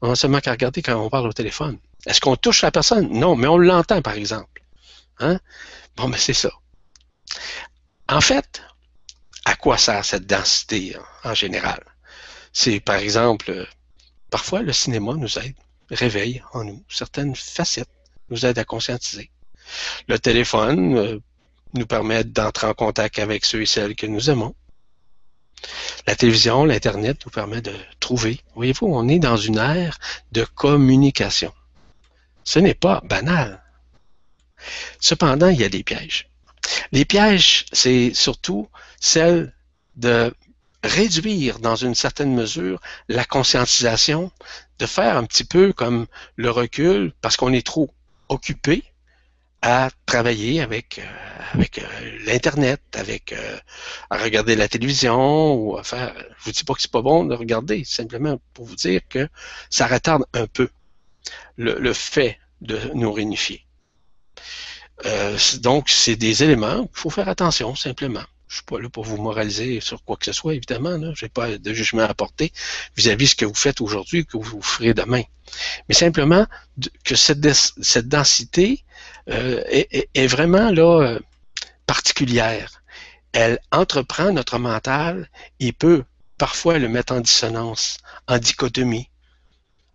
on 0.00 0.08
n'a 0.08 0.16
seulement 0.16 0.40
qu'à 0.40 0.52
regarder 0.52 0.80
quand 0.80 0.96
on 0.96 1.10
parle 1.10 1.28
au 1.28 1.32
téléphone. 1.32 1.78
Est-ce 2.06 2.20
qu'on 2.20 2.36
touche 2.36 2.62
la 2.62 2.70
personne? 2.70 3.08
Non, 3.10 3.36
mais 3.36 3.46
on 3.46 3.58
l'entend, 3.58 4.00
par 4.00 4.14
exemple. 4.14 4.62
Hein? 5.18 5.38
Bon, 5.96 6.08
mais 6.08 6.18
c'est 6.18 6.32
ça. 6.32 6.50
En 8.08 8.20
fait, 8.20 8.62
à 9.44 9.54
quoi 9.56 9.78
sert 9.78 10.04
cette 10.04 10.26
densité 10.26 10.96
en 11.24 11.34
général? 11.34 11.82
C'est 12.52 12.80
par 12.80 12.96
exemple, 12.96 13.50
euh, 13.50 13.66
parfois 14.30 14.62
le 14.62 14.72
cinéma 14.72 15.14
nous 15.14 15.38
aide, 15.38 15.56
réveille 15.90 16.42
en 16.52 16.64
nous 16.64 16.84
certaines 16.88 17.34
facettes, 17.34 17.88
nous 18.30 18.44
aide 18.46 18.58
à 18.58 18.64
conscientiser. 18.64 19.30
Le 20.08 20.18
téléphone 20.18 20.96
euh, 20.96 21.18
nous 21.74 21.86
permet 21.86 22.24
d'entrer 22.24 22.66
en 22.66 22.74
contact 22.74 23.18
avec 23.18 23.44
ceux 23.44 23.62
et 23.62 23.66
celles 23.66 23.96
que 23.96 24.06
nous 24.06 24.30
aimons. 24.30 24.54
La 26.06 26.16
télévision, 26.16 26.64
l'Internet 26.64 27.24
nous 27.24 27.30
permet 27.30 27.62
de 27.62 27.74
trouver. 28.00 28.40
Voyez-vous, 28.54 28.86
on 28.86 29.08
est 29.08 29.20
dans 29.20 29.36
une 29.36 29.58
ère 29.58 29.98
de 30.32 30.44
communication. 30.44 31.52
Ce 32.44 32.58
n'est 32.58 32.74
pas 32.74 33.00
banal. 33.04 33.62
Cependant, 35.00 35.48
il 35.48 35.60
y 35.60 35.64
a 35.64 35.68
des 35.68 35.84
pièges. 35.84 36.28
Les 36.90 37.04
pièges, 37.04 37.66
c'est 37.72 38.12
surtout 38.14 38.68
celle 39.02 39.52
de 39.96 40.32
réduire 40.82 41.58
dans 41.58 41.76
une 41.76 41.94
certaine 41.94 42.34
mesure 42.34 42.80
la 43.08 43.24
conscientisation, 43.24 44.32
de 44.78 44.86
faire 44.86 45.16
un 45.16 45.24
petit 45.24 45.44
peu 45.44 45.72
comme 45.72 46.06
le 46.36 46.50
recul 46.50 47.12
parce 47.20 47.36
qu'on 47.36 47.52
est 47.52 47.66
trop 47.66 47.90
occupé 48.28 48.84
à 49.60 49.90
travailler 50.06 50.60
avec, 50.60 50.98
euh, 50.98 51.52
avec 51.52 51.78
euh, 51.78 52.18
l'Internet, 52.26 52.80
avec 52.94 53.32
euh, 53.32 53.58
à 54.10 54.18
regarder 54.18 54.56
la 54.56 54.66
télévision 54.68 55.54
ou 55.54 55.76
à 55.78 55.84
faire. 55.84 56.14
Je 56.38 56.44
vous 56.44 56.52
dis 56.52 56.64
pas 56.64 56.74
que 56.74 56.82
c'est 56.82 56.90
pas 56.90 57.02
bon 57.02 57.24
de 57.24 57.34
regarder, 57.34 57.84
simplement 57.84 58.40
pour 58.54 58.66
vous 58.66 58.76
dire 58.76 59.00
que 59.08 59.28
ça 59.70 59.86
retarde 59.86 60.24
un 60.32 60.46
peu 60.46 60.68
le, 61.56 61.78
le 61.78 61.92
fait 61.92 62.38
de 62.60 62.78
nous 62.94 63.12
réunifier. 63.12 63.66
donc, 65.60 65.90
c'est 65.90 66.16
des 66.16 66.44
éléments 66.44 66.86
qu'il 66.86 66.96
faut 66.98 67.10
faire 67.10 67.28
attention, 67.28 67.74
simplement. 67.74 68.22
Je 68.52 68.58
suis 68.58 68.64
pas 68.66 68.78
là 68.78 68.90
pour 68.90 69.04
vous 69.04 69.16
moraliser 69.16 69.80
sur 69.80 70.04
quoi 70.04 70.18
que 70.18 70.26
ce 70.26 70.32
soit, 70.34 70.54
évidemment. 70.54 70.98
Je 71.14 71.24
n'ai 71.24 71.30
pas 71.30 71.56
de 71.56 71.72
jugement 71.72 72.02
à 72.02 72.12
porter 72.12 72.52
vis-à-vis 72.98 73.24
de 73.24 73.30
ce 73.30 73.34
que 73.34 73.44
vous 73.46 73.54
faites 73.54 73.80
aujourd'hui 73.80 74.26
que 74.26 74.36
vous 74.36 74.60
ferez 74.60 74.92
demain. 74.92 75.22
Mais 75.88 75.94
simplement 75.94 76.46
que 77.02 77.14
cette, 77.14 77.50
cette 77.50 78.08
densité 78.08 78.84
euh, 79.30 79.62
est, 79.68 80.10
est, 80.12 80.26
vraiment 80.26 80.70
là 80.70 81.00
euh, 81.00 81.18
particulière. 81.86 82.82
Elle 83.32 83.58
entreprend 83.70 84.32
notre 84.32 84.58
mental 84.58 85.30
et 85.58 85.72
peut 85.72 86.04
parfois 86.36 86.78
le 86.78 86.90
mettre 86.90 87.14
en 87.14 87.20
dissonance, 87.20 87.96
en 88.28 88.36
dichotomie, 88.36 89.08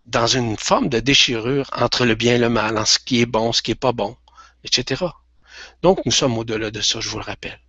dans 0.08 0.26
une 0.26 0.58
forme 0.58 0.90
de 0.90 1.00
déchirure 1.00 1.70
entre 1.74 2.06
le 2.06 2.16
bien 2.16 2.34
et 2.34 2.40
le 2.40 2.50
mal, 2.50 2.76
en 2.80 2.86
ce 2.86 2.98
qui 2.98 3.22
est 3.22 3.28
bon, 3.28 3.54
ce 3.54 3.62
qui 3.62 3.70
n'est 3.70 3.76
pas 3.76 3.92
bon, 3.92 4.18
etc. 4.64 5.06
Donc, 5.84 6.04
nous 6.08 6.12
sommes 6.12 6.40
au-delà 6.40 6.72
de 6.72 6.82
ça, 6.82 7.00
je 7.00 7.10
vous 7.10 7.20
le 7.20 7.24
rappelle. 7.24 7.60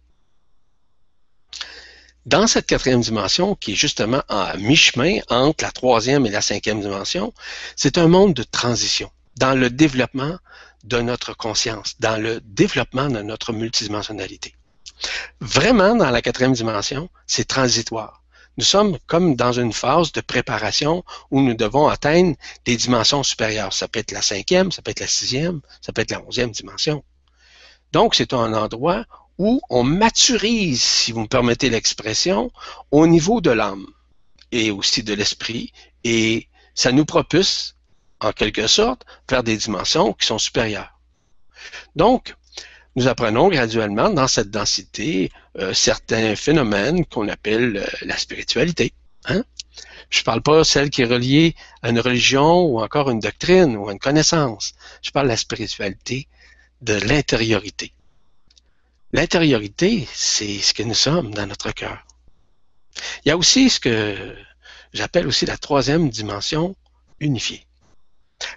Dans 2.26 2.46
cette 2.46 2.66
quatrième 2.66 3.00
dimension, 3.00 3.54
qui 3.54 3.72
est 3.72 3.76
justement 3.76 4.22
à 4.28 4.56
mi-chemin 4.56 5.20
entre 5.28 5.64
la 5.64 5.70
troisième 5.70 6.26
et 6.26 6.30
la 6.30 6.42
cinquième 6.42 6.80
dimension, 6.80 7.32
c'est 7.76 7.96
un 7.96 8.08
monde 8.08 8.34
de 8.34 8.42
transition, 8.42 9.10
dans 9.36 9.54
le 9.54 9.70
développement 9.70 10.36
de 10.84 11.00
notre 11.00 11.34
conscience, 11.34 11.94
dans 12.00 12.20
le 12.20 12.40
développement 12.40 13.08
de 13.08 13.22
notre 13.22 13.52
multidimensionnalité. 13.52 14.54
Vraiment, 15.40 15.94
dans 15.94 16.10
la 16.10 16.22
quatrième 16.22 16.52
dimension, 16.52 17.08
c'est 17.26 17.46
transitoire. 17.46 18.22
Nous 18.58 18.64
sommes 18.64 18.98
comme 19.06 19.36
dans 19.36 19.52
une 19.52 19.72
phase 19.72 20.10
de 20.10 20.20
préparation 20.20 21.04
où 21.30 21.40
nous 21.40 21.54
devons 21.54 21.86
atteindre 21.86 22.34
des 22.64 22.76
dimensions 22.76 23.22
supérieures. 23.22 23.72
Ça 23.72 23.86
peut 23.86 24.00
être 24.00 24.10
la 24.10 24.22
cinquième, 24.22 24.72
ça 24.72 24.82
peut 24.82 24.90
être 24.90 25.00
la 25.00 25.06
sixième, 25.06 25.60
ça 25.80 25.92
peut 25.92 26.02
être 26.02 26.10
la 26.10 26.22
onzième 26.24 26.50
dimension. 26.50 27.04
Donc, 27.92 28.16
c'est 28.16 28.32
un 28.32 28.52
endroit 28.54 29.04
où 29.39 29.61
on 29.70 29.84
maturise, 29.84 30.82
si 30.82 31.12
vous 31.12 31.22
me 31.22 31.26
permettez 31.28 31.70
l'expression, 31.70 32.51
au 32.91 33.07
niveau 33.07 33.41
de 33.41 33.51
l'âme 33.51 33.86
et 34.51 34.70
aussi 34.70 35.03
de 35.03 35.14
l'esprit, 35.14 35.72
et 36.05 36.49
ça 36.74 36.93
nous 36.93 37.05
propulse, 37.05 37.76
en 38.20 38.32
quelque 38.32 38.66
sorte, 38.66 39.05
vers 39.30 39.45
des 39.45 39.57
dimensions 39.57 40.12
qui 40.12 40.26
sont 40.26 40.39
supérieures. 40.39 40.99
Donc, 41.95 42.34
nous 42.97 43.07
apprenons 43.07 43.49
graduellement 43.49 44.11
dans 44.11 44.26
cette 44.26 44.51
densité 44.51 45.30
euh, 45.59 45.72
certains 45.72 46.34
phénomènes 46.34 47.05
qu'on 47.07 47.28
appelle 47.28 47.76
euh, 47.76 47.86
la 48.03 48.16
spiritualité. 48.16 48.93
Hein? 49.26 49.45
Je 50.11 50.20
ne 50.20 50.24
parle 50.24 50.43
pas 50.43 50.64
celle 50.64 50.91
qui 50.91 51.03
est 51.03 51.07
reliée 51.07 51.55
à 51.82 51.91
une 51.91 52.01
religion 52.01 52.64
ou 52.64 52.80
encore 52.80 53.11
une 53.11 53.20
doctrine 53.20 53.76
ou 53.76 53.89
à 53.89 53.93
une 53.93 53.99
connaissance. 53.99 54.74
Je 55.03 55.11
parle 55.11 55.26
de 55.26 55.32
la 55.32 55.36
spiritualité 55.36 56.26
de 56.80 56.95
l'intériorité. 56.95 57.93
L'intériorité, 59.12 60.06
c'est 60.12 60.59
ce 60.59 60.74
que 60.74 60.82
nous 60.82 60.94
sommes 60.94 61.32
dans 61.32 61.46
notre 61.46 61.72
cœur. 61.72 62.04
Il 63.24 63.28
y 63.28 63.32
a 63.32 63.38
aussi 63.38 63.70
ce 63.70 63.80
que 63.80 64.36
j'appelle 64.92 65.26
aussi 65.26 65.46
la 65.46 65.56
troisième 65.56 66.11
dimension 66.11 66.76
unifiée. 67.18 67.66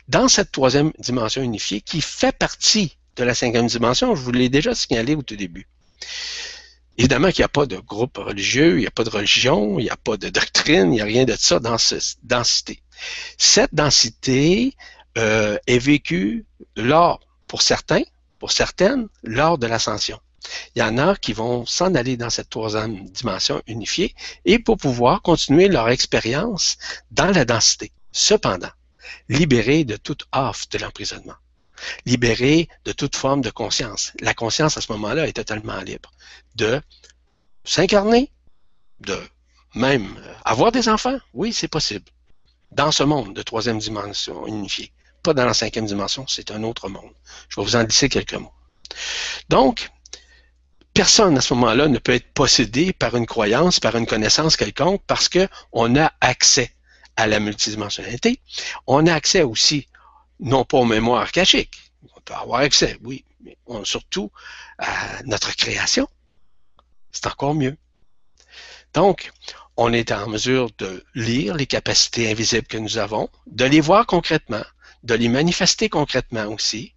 Dans 0.10 0.28
cette 0.28 0.52
troisième 0.52 0.92
dimension 1.00 1.42
unifiée, 1.42 1.80
qui 1.80 2.02
fait 2.02 2.38
partie 2.38 2.98
de 3.16 3.24
la 3.24 3.34
cinquième 3.34 3.68
dimension, 3.68 4.14
je 4.14 4.22
vous 4.22 4.32
l'ai 4.32 4.50
déjà 4.50 4.76
signalé 4.76 5.16
au 5.16 5.22
tout 5.22 5.38
début. 5.38 5.68
Évidemment 6.98 7.30
qu'il 7.30 7.42
n'y 7.42 7.46
a 7.46 7.50
pas 7.50 7.66
de 7.66 7.78
groupe 7.78 8.18
religieux, 8.18 8.78
il 8.78 8.82
n'y 8.82 8.88
a 8.88 8.92
pas 8.92 9.06
de 9.06 9.10
religion, 9.10 9.80
il 9.80 9.84
n'y 9.84 9.90
a 9.90 9.96
pas 9.96 10.18
de 10.18 10.28
doctrine, 10.28 10.92
il 10.92 10.96
n'y 10.96 11.02
a 11.02 11.06
rien 11.06 11.24
de 11.24 11.36
ça 11.38 11.60
dans 11.60 11.78
cette 11.78 12.18
densité. 12.24 12.84
Cette 13.38 13.74
densité 13.74 14.76
euh, 15.18 15.58
est 15.66 15.80
vécue 15.80 16.46
lors, 16.76 17.22
pour 17.48 17.62
certains, 17.62 18.04
pour 18.38 18.52
certaines, 18.52 19.08
lors 19.24 19.58
de 19.58 19.68
l'ascension. 19.68 20.20
Il 20.76 20.80
y 20.80 20.84
en 20.84 20.98
a 20.98 21.16
qui 21.16 21.34
vont 21.34 21.66
s'en 21.66 21.94
aller 21.96 22.18
dans 22.18 22.30
cette 22.30 22.50
troisième 22.50 23.10
dimension 23.10 23.62
unifiée 23.68 24.16
et 24.46 24.60
pour 24.60 24.78
pouvoir 24.78 25.22
continuer 25.22 25.68
leur 25.68 25.90
expérience 25.90 26.78
dans 27.12 27.32
la 27.32 27.46
densité. 27.46 27.92
Cependant, 28.12 28.72
libérés 29.30 29.84
de 29.84 29.98
toute 29.98 30.26
offre 30.32 30.68
de 30.72 30.78
l'emprisonnement, 30.80 31.36
libérés 32.06 32.68
de 32.86 32.92
toute 32.92 33.16
forme 33.16 33.42
de 33.42 33.50
conscience. 33.50 34.14
La 34.20 34.34
conscience 34.34 34.78
à 34.78 34.82
ce 34.82 34.92
moment-là 34.94 35.28
est 35.28 35.34
totalement 35.34 35.80
libre 35.82 36.12
de 36.56 36.82
s'incarner, 37.64 38.32
de 39.00 39.18
même 39.76 40.20
avoir 40.44 40.72
des 40.72 40.90
enfants. 40.90 41.18
Oui, 41.34 41.54
c'est 41.54 41.68
possible. 41.68 42.06
Dans 42.72 42.92
ce 42.92 43.04
monde 43.04 43.34
de 43.34 43.42
troisième 43.42 43.80
dimension 43.80 44.48
unifiée. 44.48 44.92
Pas 45.24 45.34
dans 45.34 45.46
la 45.46 45.54
cinquième 45.54 45.86
dimension, 45.86 46.26
c'est 46.28 46.52
un 46.52 46.64
autre 46.64 46.90
monde. 46.90 47.14
Je 47.50 47.60
vais 47.60 47.66
vous 47.66 47.76
en 47.76 47.84
glisser 47.84 48.10
quelques 48.10 48.34
mots. 48.34 48.54
Donc, 49.50 49.92
personne 50.94 51.38
à 51.38 51.42
ce 51.42 51.54
moment-là 51.54 51.88
ne 51.88 51.98
peut 51.98 52.14
être 52.14 52.32
possédé 52.34 52.94
par 52.94 53.16
une 53.16 53.26
croyance, 53.26 53.80
par 53.80 53.96
une 53.96 54.06
connaissance 54.06 54.58
quelconque, 54.58 55.02
parce 55.08 55.30
qu'on 55.30 55.96
a 55.96 56.12
accès 56.22 56.74
à 57.16 57.28
la 57.28 57.40
multidimensionnalité. 57.40 58.40
On 58.88 59.08
a 59.08 59.14
accès 59.14 59.44
aussi, 59.44 59.88
non 60.40 60.66
pas 60.66 60.78
aux 60.78 60.86
mémoires 60.86 61.32
cachiques, 61.32 61.92
on 62.16 62.22
peut 62.22 62.34
avoir 62.34 62.62
accès, 62.62 62.98
oui, 63.04 63.26
mais 63.44 63.58
surtout 63.84 64.32
à 64.78 65.22
notre 65.24 65.56
création. 65.56 66.08
C'est 67.12 67.28
encore 67.28 67.56
mieux. 67.56 67.78
Donc, 68.94 69.32
on 69.78 69.94
est 69.94 70.12
en 70.12 70.28
mesure 70.28 70.70
de 70.78 71.04
lire 71.16 71.56
les 71.56 71.66
capacités 71.66 72.30
invisibles 72.30 72.68
que 72.68 72.78
nous 72.78 72.98
avons, 72.98 73.30
de 73.48 73.66
les 73.66 73.82
voir 73.82 74.06
concrètement, 74.06 74.64
de 75.04 75.14
les 75.14 75.30
manifester 75.30 75.90
concrètement 75.90 76.46
aussi, 76.46 76.94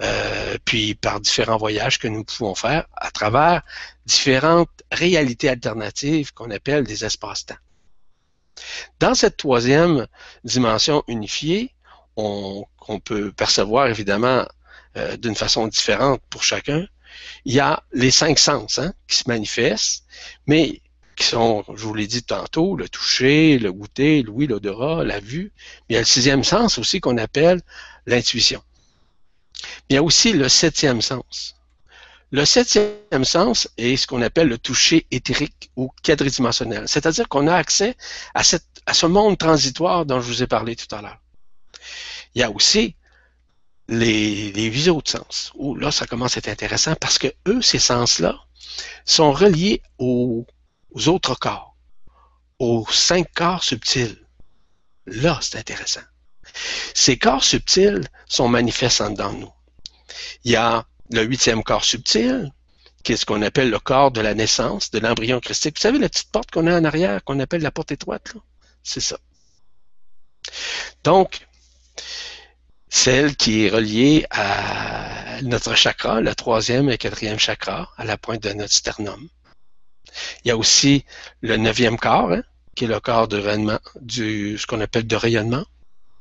euh, 0.00 0.56
puis 0.64 0.94
par 0.94 1.20
différents 1.20 1.58
voyages 1.58 1.98
que 1.98 2.08
nous 2.08 2.24
pouvons 2.24 2.54
faire 2.54 2.86
à 2.96 3.10
travers 3.10 3.62
différentes 4.06 4.70
réalités 4.90 5.48
alternatives 5.48 6.32
qu'on 6.32 6.50
appelle 6.50 6.84
des 6.84 7.04
espaces-temps. 7.04 7.56
Dans 9.00 9.14
cette 9.14 9.36
troisième 9.36 10.06
dimension 10.44 11.04
unifiée, 11.08 11.74
on, 12.16 12.66
peut 13.04 13.32
percevoir 13.32 13.86
évidemment 13.86 14.46
euh, 14.96 15.16
d'une 15.16 15.34
façon 15.34 15.66
différente 15.66 16.20
pour 16.28 16.42
chacun, 16.42 16.86
il 17.44 17.54
y 17.54 17.60
a 17.60 17.82
les 17.92 18.10
cinq 18.10 18.38
sens 18.38 18.78
hein, 18.78 18.92
qui 19.08 19.16
se 19.18 19.28
manifestent, 19.28 20.04
mais 20.46 20.80
qui 21.16 21.24
sont, 21.24 21.64
je 21.74 21.84
vous 21.84 21.94
l'ai 21.94 22.06
dit 22.06 22.22
tantôt, 22.22 22.76
le 22.76 22.88
toucher, 22.88 23.58
le 23.58 23.72
goûter, 23.72 24.22
l'ouïe, 24.22 24.46
l'odorat, 24.46 25.04
la 25.04 25.20
vue. 25.20 25.52
Mais 25.88 25.90
il 25.90 25.94
y 25.94 25.96
a 25.96 26.00
le 26.00 26.06
sixième 26.06 26.44
sens 26.44 26.78
aussi 26.78 27.00
qu'on 27.00 27.18
appelle 27.18 27.60
l'intuition. 28.06 28.62
Il 29.88 29.94
y 29.94 29.96
a 29.96 30.02
aussi 30.02 30.32
le 30.32 30.48
septième 30.48 31.02
sens. 31.02 31.54
Le 32.30 32.46
septième 32.46 33.24
sens 33.24 33.68
est 33.76 33.96
ce 33.96 34.06
qu'on 34.06 34.22
appelle 34.22 34.48
le 34.48 34.56
toucher 34.56 35.06
éthérique 35.10 35.70
ou 35.76 35.92
quadridimensionnel, 36.02 36.88
c'est-à-dire 36.88 37.28
qu'on 37.28 37.46
a 37.46 37.54
accès 37.54 37.94
à, 38.34 38.42
ce 38.42 39.06
monde 39.06 39.36
transitoire 39.36 40.06
dont 40.06 40.20
je 40.20 40.28
vous 40.28 40.42
ai 40.42 40.46
parlé 40.46 40.74
tout 40.74 40.92
à 40.94 41.02
l'heure. 41.02 41.18
Il 42.34 42.40
y 42.40 42.42
a 42.42 42.50
aussi 42.50 42.96
les, 43.88 44.50
les 44.52 44.88
autres 44.88 45.10
sens, 45.10 45.52
où 45.56 45.74
là, 45.74 45.90
ça 45.90 46.06
commence 46.06 46.36
à 46.36 46.38
être 46.38 46.48
intéressant 46.48 46.94
parce 46.94 47.18
que 47.18 47.28
eux, 47.46 47.60
ces 47.60 47.78
sens-là, 47.78 48.38
sont 49.04 49.32
reliés 49.32 49.82
aux, 49.98 50.46
autres 51.06 51.34
corps, 51.34 51.76
aux 52.58 52.86
cinq 52.90 53.26
corps 53.34 53.64
subtils. 53.64 54.26
Là, 55.06 55.38
c'est 55.42 55.58
intéressant. 55.58 56.00
Ces 56.94 57.18
corps 57.18 57.44
subtils 57.44 58.08
sont 58.26 58.48
manifestés 58.48 59.12
dans 59.14 59.32
nous. 59.32 59.52
Il 60.44 60.52
y 60.52 60.56
a 60.56 60.86
le 61.10 61.22
huitième 61.22 61.62
corps 61.62 61.84
subtil, 61.84 62.52
qui 63.02 63.12
est 63.12 63.16
ce 63.16 63.26
qu'on 63.26 63.42
appelle 63.42 63.70
le 63.70 63.78
corps 63.78 64.10
de 64.10 64.20
la 64.20 64.34
naissance, 64.34 64.90
de 64.90 64.98
l'embryon 64.98 65.40
christique. 65.40 65.76
Vous 65.76 65.82
savez, 65.82 65.98
la 65.98 66.08
petite 66.08 66.30
porte 66.30 66.50
qu'on 66.50 66.66
a 66.66 66.78
en 66.78 66.84
arrière, 66.84 67.22
qu'on 67.24 67.40
appelle 67.40 67.62
la 67.62 67.70
porte 67.70 67.92
étroite, 67.92 68.34
c'est 68.82 69.00
ça. 69.00 69.18
Donc, 71.04 71.46
celle 72.88 73.36
qui 73.36 73.64
est 73.64 73.70
reliée 73.70 74.26
à 74.30 75.40
notre 75.42 75.74
chakra, 75.74 76.20
le 76.20 76.34
troisième 76.34 76.90
et 76.90 76.98
quatrième 76.98 77.38
chakra, 77.38 77.90
à 77.96 78.04
la 78.04 78.16
pointe 78.18 78.42
de 78.42 78.52
notre 78.52 78.72
sternum. 78.72 79.28
Il 80.44 80.48
y 80.48 80.50
a 80.50 80.56
aussi 80.56 81.04
le 81.40 81.56
neuvième 81.56 81.98
corps, 81.98 82.32
hein, 82.32 82.42
qui 82.76 82.84
est 82.84 82.88
le 82.88 83.00
corps 83.00 83.28
de 83.28 83.38
rayonnement, 83.38 83.80
du, 84.00 84.58
ce 84.58 84.66
qu'on 84.66 84.80
appelle 84.80 85.06
de 85.06 85.16
rayonnement, 85.16 85.64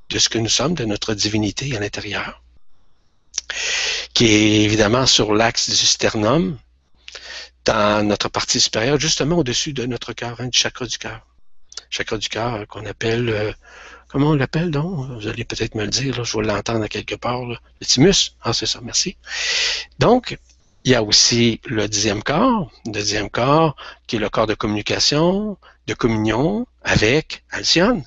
de 0.10 0.20
ce 0.20 0.30
que 0.30 0.38
nous 0.38 0.50
sommes, 0.50 0.74
de 0.74 0.86
notre 0.86 1.14
divinité 1.14 1.76
à 1.76 1.80
l'intérieur, 1.80 2.41
qui 4.14 4.26
est 4.26 4.62
évidemment 4.64 5.06
sur 5.06 5.34
l'axe 5.34 5.70
du 5.70 5.76
sternum, 5.76 6.58
dans 7.66 8.06
notre 8.08 8.30
partie 8.30 8.60
supérieure, 8.60 9.00
justement 9.00 9.38
au-dessus 9.38 9.74
de 9.74 9.86
notre 9.86 10.14
cœur, 10.14 10.40
hein, 10.40 10.48
du 10.48 10.58
chakra 10.58 10.86
du 10.86 10.98
cœur. 10.98 11.26
Chakra 11.90 12.18
du 12.18 12.30
cœur 12.30 12.56
euh, 12.56 12.66
qu'on 12.66 12.86
appelle, 12.86 13.30
euh, 13.30 13.52
comment 14.08 14.30
on 14.30 14.36
l'appelle 14.36 14.72
donc? 14.72 15.10
Vous 15.20 15.28
allez 15.28 15.46
peut-être 15.46 15.76
me 15.76 15.84
le 15.84 15.90
dire, 15.90 16.24
je 16.24 16.38
vais 16.38 16.44
l'entendre 16.44 16.84
à 16.84 16.88
quelque 16.88 17.16
part. 17.16 17.46
Le 17.46 17.58
thymus. 17.86 18.36
Ah, 18.42 18.54
c'est 18.54 18.66
ça, 18.66 18.80
merci. 18.82 19.18
Donc, 20.00 20.38
il 20.84 20.92
y 20.92 20.96
a 20.96 21.04
aussi 21.04 21.62
le 21.66 21.88
dixième 21.88 22.24
corps, 22.24 22.72
le 22.86 22.92
dixième 22.94 23.30
corps 23.30 23.76
qui 24.08 24.16
est 24.16 24.20
le 24.20 24.30
corps 24.30 24.48
de 24.48 24.56
communication, 24.56 25.58
de 25.88 25.94
communion 25.94 26.66
avec 26.84 27.44
Alcyone 27.52 28.04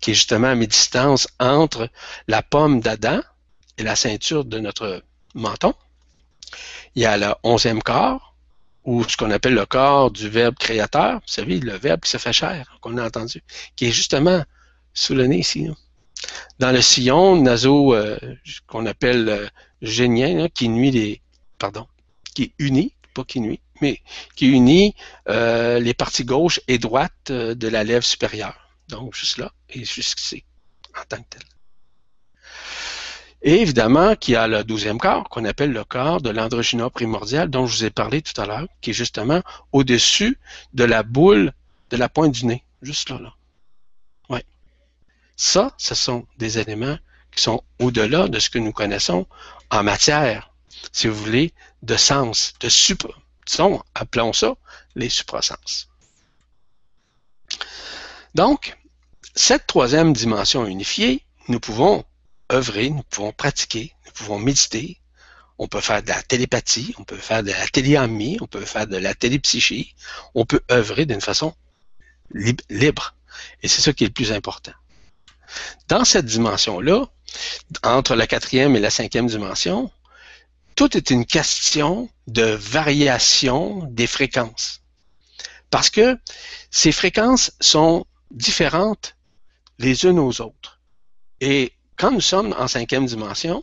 qui 0.00 0.10
est 0.10 0.14
justement 0.14 0.48
à 0.48 0.54
mi-distance 0.54 1.28
entre 1.38 1.88
la 2.26 2.42
pomme 2.42 2.80
d'Adam 2.80 3.20
la 3.82 3.96
ceinture 3.96 4.44
de 4.44 4.58
notre 4.58 5.02
menton. 5.34 5.74
Il 6.94 7.02
y 7.02 7.06
a 7.06 7.16
le 7.16 7.34
onzième 7.42 7.82
corps, 7.82 8.34
ou 8.84 9.04
ce 9.04 9.16
qu'on 9.16 9.30
appelle 9.30 9.54
le 9.54 9.66
corps 9.66 10.10
du 10.10 10.28
verbe 10.28 10.56
créateur, 10.56 11.14
vous 11.14 11.32
savez, 11.32 11.60
le 11.60 11.76
verbe 11.76 12.00
qui 12.00 12.10
se 12.10 12.16
fait 12.16 12.32
chair, 12.32 12.78
qu'on 12.80 12.96
a 12.96 13.06
entendu, 13.06 13.42
qui 13.76 13.86
est 13.86 13.92
justement 13.92 14.42
sous 14.94 15.14
le 15.14 15.26
nez 15.26 15.38
ici. 15.38 15.68
Dans 16.58 16.72
le 16.72 16.82
sillon 16.82 17.40
naso 17.40 17.94
euh, 17.94 18.18
qu'on 18.66 18.86
appelle 18.86 19.28
euh, 19.28 19.48
génien, 19.82 20.48
qui 20.48 20.68
nuit 20.68 20.90
les. 20.90 21.22
Pardon, 21.58 21.86
qui 22.34 22.52
unit, 22.58 22.94
pas 23.14 23.24
qui 23.24 23.40
nuit, 23.40 23.60
mais 23.80 24.00
qui 24.34 24.46
unit 24.46 24.94
euh, 25.28 25.78
les 25.78 25.94
parties 25.94 26.24
gauche 26.24 26.60
et 26.68 26.78
droite 26.78 27.30
de 27.30 27.68
la 27.68 27.84
lèvre 27.84 28.04
supérieure. 28.04 28.70
Donc, 28.88 29.14
juste 29.14 29.38
là 29.38 29.52
et 29.68 29.84
jusqu'ici, 29.84 30.44
en 30.98 31.04
tant 31.08 31.22
que 31.22 31.28
tel. 31.30 31.42
Et 33.42 33.62
évidemment, 33.62 34.16
qu'il 34.16 34.34
y 34.34 34.36
a 34.36 34.46
le 34.46 34.64
douzième 34.64 34.98
corps, 34.98 35.28
qu'on 35.28 35.44
appelle 35.46 35.72
le 35.72 35.84
corps 35.84 36.20
de 36.20 36.28
l'androgyna 36.30 36.90
primordial, 36.90 37.48
dont 37.48 37.66
je 37.66 37.76
vous 37.76 37.84
ai 37.84 37.90
parlé 37.90 38.20
tout 38.20 38.38
à 38.38 38.46
l'heure, 38.46 38.66
qui 38.80 38.90
est 38.90 38.94
justement 38.94 39.42
au-dessus 39.72 40.38
de 40.74 40.84
la 40.84 41.02
boule 41.02 41.52
de 41.88 41.96
la 41.96 42.08
pointe 42.08 42.32
du 42.32 42.46
nez. 42.46 42.62
Juste 42.82 43.08
là, 43.10 43.18
là. 43.18 43.34
Ouais. 44.28 44.44
Ça, 45.36 45.72
ce 45.78 45.94
sont 45.94 46.26
des 46.38 46.58
éléments 46.58 46.98
qui 47.34 47.42
sont 47.42 47.62
au-delà 47.78 48.28
de 48.28 48.38
ce 48.38 48.50
que 48.50 48.58
nous 48.58 48.72
connaissons 48.72 49.26
en 49.70 49.82
matière, 49.82 50.52
si 50.92 51.08
vous 51.08 51.14
voulez, 51.14 51.54
de 51.82 51.96
sens, 51.96 52.52
de 52.60 52.68
supra. 52.68 53.14
Disons, 53.46 53.82
appelons 53.94 54.32
ça 54.32 54.54
les 54.94 55.08
suprasens. 55.08 55.88
Donc, 58.34 58.76
cette 59.34 59.66
troisième 59.66 60.12
dimension 60.12 60.66
unifiée, 60.66 61.24
nous 61.48 61.60
pouvons 61.60 62.04
œuvrer, 62.50 62.90
nous 62.90 63.02
pouvons 63.04 63.32
pratiquer, 63.32 63.94
nous 64.06 64.12
pouvons 64.12 64.38
méditer. 64.38 65.00
On 65.58 65.68
peut 65.68 65.80
faire 65.80 66.02
de 66.02 66.08
la 66.08 66.22
télépathie, 66.22 66.94
on 66.98 67.04
peut 67.04 67.16
faire 67.16 67.42
de 67.42 67.50
la 67.50 67.66
téléamie, 67.68 68.38
on 68.40 68.46
peut 68.46 68.64
faire 68.64 68.86
de 68.86 68.96
la 68.96 69.14
télépsychie. 69.14 69.94
On 70.34 70.46
peut 70.46 70.62
œuvrer 70.70 71.04
d'une 71.04 71.20
façon 71.20 71.54
libre. 72.32 73.14
Et 73.62 73.68
c'est 73.68 73.82
ça 73.82 73.92
qui 73.92 74.04
est 74.04 74.08
le 74.08 74.12
plus 74.12 74.32
important. 74.32 74.72
Dans 75.88 76.04
cette 76.04 76.26
dimension-là, 76.26 77.06
entre 77.82 78.14
la 78.14 78.26
quatrième 78.26 78.76
et 78.76 78.80
la 78.80 78.90
cinquième 78.90 79.26
dimension, 79.26 79.90
tout 80.76 80.96
est 80.96 81.10
une 81.10 81.26
question 81.26 82.08
de 82.26 82.42
variation 82.42 83.84
des 83.90 84.06
fréquences. 84.06 84.80
Parce 85.70 85.90
que 85.90 86.18
ces 86.70 86.92
fréquences 86.92 87.52
sont 87.60 88.06
différentes 88.30 89.16
les 89.78 90.04
unes 90.04 90.18
aux 90.18 90.40
autres. 90.40 90.80
Et 91.40 91.72
quand 92.00 92.10
nous 92.10 92.22
sommes 92.22 92.54
en 92.58 92.66
cinquième 92.66 93.04
dimension, 93.04 93.62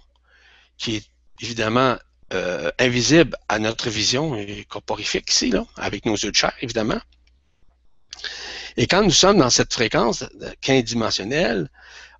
qui 0.77 0.97
est 0.97 1.05
évidemment 1.41 1.97
euh, 2.34 2.72
invisible 2.77 3.35
à 3.49 3.57
notre 3.57 3.89
vision 3.89 4.35
et 4.35 4.64
corporifique 4.69 5.31
ici, 5.31 5.49
là, 5.49 5.65
avec 5.76 6.05
nos 6.05 6.15
yeux 6.15 6.31
de 6.31 6.35
chair, 6.35 6.53
évidemment, 6.61 6.99
et 8.77 8.85
quand 8.85 9.01
nous 9.01 9.11
sommes 9.11 9.39
dans 9.39 9.49
cette 9.49 9.73
fréquence 9.73 10.23
quindimensionnelle, 10.61 11.68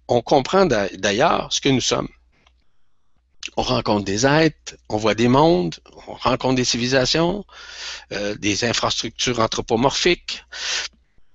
on 0.08 0.22
comprend 0.22 0.66
d'ailleurs 0.66 1.54
ce 1.54 1.62
que 1.62 1.70
nous 1.70 1.82
sommes. 1.82 2.10
On 3.56 3.62
rencontre 3.62 4.06
des 4.06 4.26
êtres, 4.26 4.76
on 4.90 4.98
voit 4.98 5.14
des 5.14 5.28
mondes, 5.28 5.76
on 6.08 6.14
rencontre 6.14 6.56
des 6.56 6.66
civilisations, 6.66 7.46
euh, 8.12 8.34
des 8.36 8.66
infrastructures 8.66 9.40
anthropomorphiques, 9.40 10.44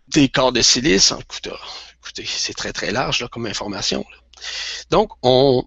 des 0.09 0.29
corps 0.29 0.53
de 0.53 0.61
silice. 0.61 1.13
Écoutez, 1.13 2.27
c'est 2.27 2.55
très 2.55 2.73
très 2.73 2.91
large 2.91 3.27
comme 3.31 3.47
information. 3.47 4.05
Donc, 4.91 5.11
on, 5.23 5.65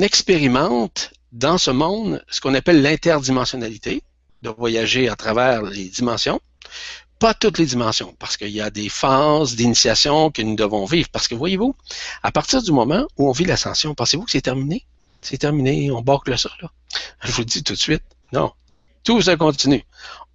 expérimente 0.00 1.12
dans 1.32 1.58
ce 1.58 1.70
monde 1.70 2.22
ce 2.28 2.40
qu'on 2.40 2.54
appelle 2.54 2.82
l'interdimensionnalité, 2.82 4.02
de 4.42 4.50
voyager 4.50 5.08
à 5.08 5.16
travers 5.16 5.62
les 5.62 5.88
dimensions. 5.88 6.40
Pas 7.18 7.32
toutes 7.32 7.58
les 7.58 7.66
dimensions, 7.66 8.14
parce 8.18 8.36
qu'il 8.36 8.50
y 8.50 8.60
a 8.60 8.70
des 8.70 8.88
phases 8.88 9.56
d'initiation 9.56 10.30
que 10.30 10.42
nous 10.42 10.56
devons 10.56 10.84
vivre. 10.84 11.08
Parce 11.10 11.28
que 11.28 11.34
voyez-vous, 11.34 11.74
à 12.22 12.30
partir 12.30 12.62
du 12.62 12.72
moment 12.72 13.06
où 13.16 13.28
on 13.28 13.32
vit 13.32 13.46
l'ascension, 13.46 13.94
pensez-vous 13.94 14.24
que 14.24 14.30
c'est 14.30 14.42
terminé? 14.42 14.84
C'est 15.22 15.38
terminé, 15.38 15.90
on 15.90 16.02
bâcle 16.02 16.38
ça, 16.38 16.50
là. 16.60 16.70
Je 17.22 17.32
vous 17.32 17.40
le 17.40 17.46
dis 17.46 17.62
tout 17.62 17.72
de 17.72 17.78
suite. 17.78 18.02
Non. 18.32 18.52
Tout 19.04 19.22
ça 19.22 19.36
continue. 19.36 19.84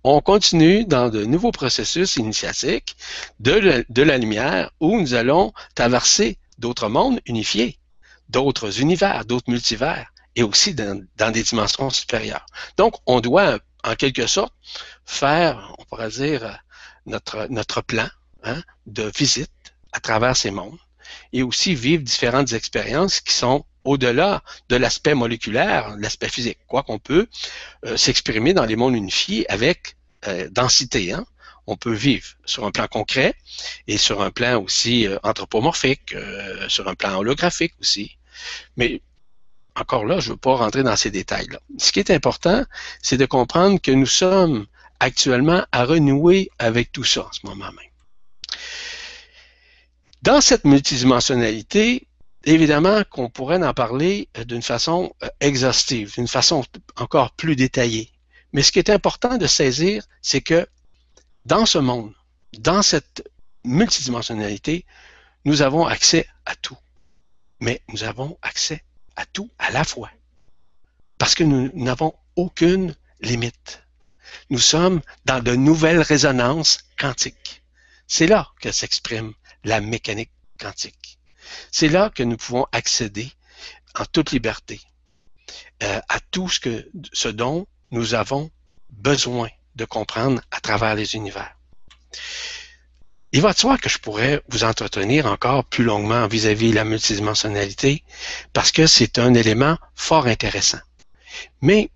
On 0.04 0.22
continue 0.22 0.86
dans 0.86 1.10
de 1.10 1.26
nouveaux 1.26 1.52
processus 1.52 2.16
initiatiques 2.16 2.96
de, 3.40 3.86
de 3.88 4.02
la 4.02 4.18
lumière 4.18 4.72
où 4.80 5.00
nous 5.00 5.14
allons 5.14 5.54
traverser 5.76 6.39
d'autres 6.60 6.90
mondes 6.90 7.20
unifiés, 7.26 7.80
d'autres 8.30 8.80
univers, 8.82 9.26
d'autres 9.26 9.50
multivers, 9.50 10.12
et 10.36 10.44
aussi 10.44 10.76
dans, 10.76 11.06
des 11.32 11.44
dimensions 11.44 11.90
supérieures. 11.90 12.46
Donc, 12.78 12.96
on 13.06 13.20
doit, 13.20 13.60
en 13.84 13.96
quelque 13.96 14.28
sorte, 14.28 14.54
faire, 15.06 15.74
on 15.80 15.86
pourrait 15.86 16.10
dire, 16.10 16.60
notre, 17.06 17.82
plan 17.82 18.08
hein, 18.44 18.62
de 18.86 19.12
visite 19.18 19.52
à 19.92 20.00
travers 20.00 20.38
ces 20.38 20.52
mondes, 20.52 20.78
et 21.34 21.42
aussi 21.42 21.74
vivre 21.74 22.04
différentes 22.04 22.54
expériences 22.54 23.20
qui 23.20 23.34
sont 23.34 23.66
au-delà 23.84 24.44
de 24.68 24.76
l'aspect 24.76 25.16
moléculaire, 25.16 25.96
l'aspect 25.98 26.30
physique, 26.30 26.60
quoi 26.68 26.84
qu'on 26.84 27.00
peut 27.00 27.28
euh, 27.86 27.98
s'exprimer 27.98 28.54
dans 28.54 28.66
les 28.66 28.76
mondes 28.76 28.96
unifiés 28.96 29.50
avec 29.50 29.96
euh, 30.28 30.48
densité. 30.52 31.14
Hein? 31.14 31.26
On 31.70 31.78
peut 31.78 31.94
vivre 31.94 32.28
sur 32.46 32.66
un 32.66 32.72
plan 32.72 32.88
concret 32.88 33.36
et 33.88 33.98
sur 33.98 34.22
un 34.22 34.32
plan 34.32 34.62
aussi 34.62 35.08
euh, 35.08 35.20
anthropomorphique, 35.24 36.14
euh, 36.14 36.68
sur 36.68 36.88
un 36.88 36.96
plan 36.96 37.18
holographique 37.20 37.74
aussi. 37.80 38.18
Mais 38.76 39.02
encore 39.76 40.06
là, 40.06 40.20
je 40.20 40.30
ne 40.30 40.34
veux 40.34 40.38
pas 40.38 40.56
rentrer 40.56 40.84
dans 40.84 40.96
ces 40.96 41.12
détails-là. 41.12 41.60
Ce 41.78 41.92
qui 41.92 42.00
est 42.00 42.10
important, 42.10 42.66
c'est 43.02 43.18
de 43.18 43.26
comprendre 43.26 43.80
que 43.80 43.92
nous 43.92 44.08
sommes 44.08 44.66
actuellement 45.00 45.64
à 45.72 45.86
renouer 45.86 46.50
avec 46.58 46.92
tout 46.92 47.04
ça 47.04 47.28
en 47.28 47.32
ce 47.32 47.42
moment 47.44 47.72
même. 47.72 48.58
Dans 50.24 50.42
cette 50.42 50.66
multidimensionnalité, 50.66 52.08
évidemment 52.46 53.04
qu'on 53.10 53.30
pourrait 53.30 53.64
en 53.64 53.74
parler 53.74 54.28
euh, 54.38 54.44
d'une 54.44 54.64
façon 54.64 55.14
exhaustive, 55.40 56.14
d'une 56.16 56.28
façon 56.28 56.64
encore 56.98 57.32
plus 57.32 57.56
détaillée. 57.56 58.12
Mais 58.54 58.64
ce 58.64 58.72
qui 58.72 58.80
est 58.80 58.90
important 58.90 59.38
de 59.38 59.46
saisir, 59.46 60.04
c'est 60.24 60.42
que 60.42 60.68
dans 61.50 61.66
ce 61.66 61.80
monde, 61.80 62.14
dans 62.60 62.84
cette 62.84 63.28
multidimensionnalité, 63.64 64.86
nous 65.46 65.64
avons 65.64 65.88
accès 65.88 66.28
à 66.46 66.56
tout. 66.56 66.78
Mais 67.60 67.82
nous 67.88 68.04
avons 68.04 68.38
accès 68.44 68.84
à 69.16 69.26
tout 69.26 69.50
à 69.58 69.72
la 69.72 69.84
fois. 69.84 70.12
Parce 71.18 71.34
que 71.34 71.44
nous 71.44 71.72
n'avons 71.74 72.14
aucune 72.36 72.96
limite. 73.22 73.84
Nous 74.52 74.60
sommes 74.60 75.02
dans 75.26 75.44
de 75.44 75.56
nouvelles 75.56 76.02
résonances 76.02 76.86
quantiques. 77.00 77.64
C'est 78.08 78.28
là 78.28 78.48
que 78.62 78.72
s'exprime 78.72 79.34
la 79.64 79.82
mécanique 79.82 80.32
quantique. 80.60 81.18
C'est 81.72 81.90
là 81.90 82.12
que 82.12 82.22
nous 82.22 82.38
pouvons 82.38 82.68
accéder 82.72 83.32
en 83.96 84.06
toute 84.06 84.32
liberté 84.32 84.80
euh, 85.82 86.00
à 86.10 86.20
tout 86.20 86.48
ce, 86.48 87.28
dont 87.28 87.66
nous 87.90 88.14
avons 88.14 88.52
besoin 88.92 89.50
de 89.76 89.86
comprendre 89.86 90.42
à 90.52 90.60
travers 90.60 90.96
les 90.96 91.16
univers. 91.16 91.56
Il 93.32 93.42
va 93.42 93.54
de 93.54 93.60
soi 93.60 93.78
que 93.78 93.90
je 93.90 94.00
pourrais 94.00 94.42
vous 94.50 94.64
entretenir 94.64 95.28
encore 95.28 95.64
plus 95.64 95.84
longuement 95.84 96.28
vis-à-vis 96.28 96.72
de 96.72 96.76
la 96.76 96.84
multidimensionnalité 96.84 98.04
parce 98.54 98.72
que 98.72 98.88
c'est 98.88 99.20
un 99.20 99.36
élément 99.36 99.78
fort 99.96 100.26
intéressant. 100.26 100.80
Mais 101.62 101.92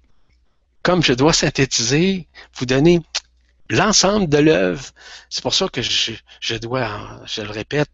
comme 0.83 1.01
je 1.01 1.13
dois 1.13 1.33
synthétiser, 1.33 2.27
vous 2.55 2.67
donner 2.67 3.01
l'ensemble 3.69 4.29
de 4.29 4.37
l'œuvre, 4.37 4.85
c'est 5.29 5.41
pour 5.41 5.55
ça 5.55 5.69
que 5.69 5.81
je, 5.81 6.11
je, 6.39 6.55
dois, 6.55 7.21
je 7.25 7.41
le 7.41 7.49
répète, 7.49 7.89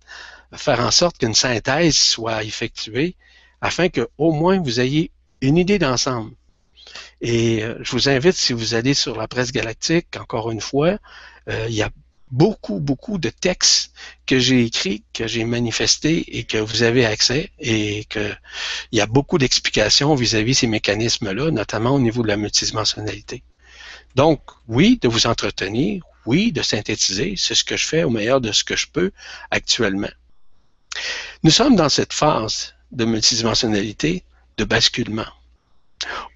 faire 0.53 0.81
en 0.81 0.91
sorte 0.91 1.17
qu'une 1.17 1.35
synthèse 1.35 1.95
soit 1.95 2.43
effectuée 2.43 3.15
afin 3.61 3.89
que 3.89 4.09
au 4.17 4.31
moins 4.31 4.59
vous 4.59 4.79
ayez 4.81 5.11
une 5.41 5.57
idée 5.57 5.79
d'ensemble. 5.79 6.35
Et 7.21 7.63
euh, 7.63 7.77
je 7.81 7.91
vous 7.91 8.09
invite, 8.09 8.35
si 8.35 8.53
vous 8.53 8.73
allez 8.73 8.93
sur 8.93 9.17
la 9.17 9.27
presse 9.27 9.51
galactique, 9.51 10.07
encore 10.17 10.51
une 10.51 10.61
fois, 10.61 10.97
euh, 11.49 11.65
il 11.67 11.75
y 11.75 11.81
a 11.81 11.89
beaucoup, 12.31 12.79
beaucoup 12.79 13.17
de 13.17 13.29
textes 13.29 13.91
que 14.25 14.39
j'ai 14.39 14.63
écrits, 14.63 15.03
que 15.13 15.27
j'ai 15.27 15.43
manifestés 15.45 16.37
et 16.37 16.43
que 16.43 16.57
vous 16.57 16.83
avez 16.83 17.05
accès 17.05 17.51
et 17.59 18.05
que 18.05 18.31
il 18.91 18.99
y 18.99 19.01
a 19.01 19.07
beaucoup 19.07 19.37
d'explications 19.37 20.13
vis-à-vis 20.15 20.55
ces 20.55 20.67
mécanismes-là, 20.67 21.51
notamment 21.51 21.95
au 21.95 21.99
niveau 21.99 22.21
de 22.21 22.27
la 22.27 22.37
multidimensionnalité. 22.37 23.43
Donc, 24.15 24.41
oui, 24.67 24.99
de 25.01 25.07
vous 25.07 25.27
entretenir, 25.27 26.03
oui, 26.25 26.51
de 26.51 26.61
synthétiser, 26.61 27.35
c'est 27.37 27.55
ce 27.55 27.63
que 27.63 27.77
je 27.77 27.85
fais 27.85 28.03
au 28.03 28.09
meilleur 28.09 28.41
de 28.41 28.51
ce 28.51 28.63
que 28.63 28.75
je 28.75 28.87
peux 28.87 29.11
actuellement. 29.51 30.11
Nous 31.43 31.51
sommes 31.51 31.75
dans 31.75 31.89
cette 31.89 32.13
phase 32.13 32.75
de 32.91 33.05
multidimensionnalité, 33.05 34.23
de 34.57 34.63
basculement, 34.65 35.31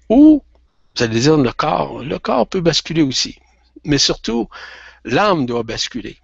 où 0.08 0.42
vous 0.96 1.02
allez 1.02 1.20
dire 1.20 1.36
le 1.36 1.52
corps. 1.52 2.02
Le 2.02 2.18
corps 2.18 2.46
peut 2.46 2.60
basculer 2.60 3.02
aussi. 3.02 3.38
Mais 3.84 3.98
surtout, 3.98 4.48
l'âme 5.04 5.46
doit 5.46 5.62
basculer. 5.62 6.18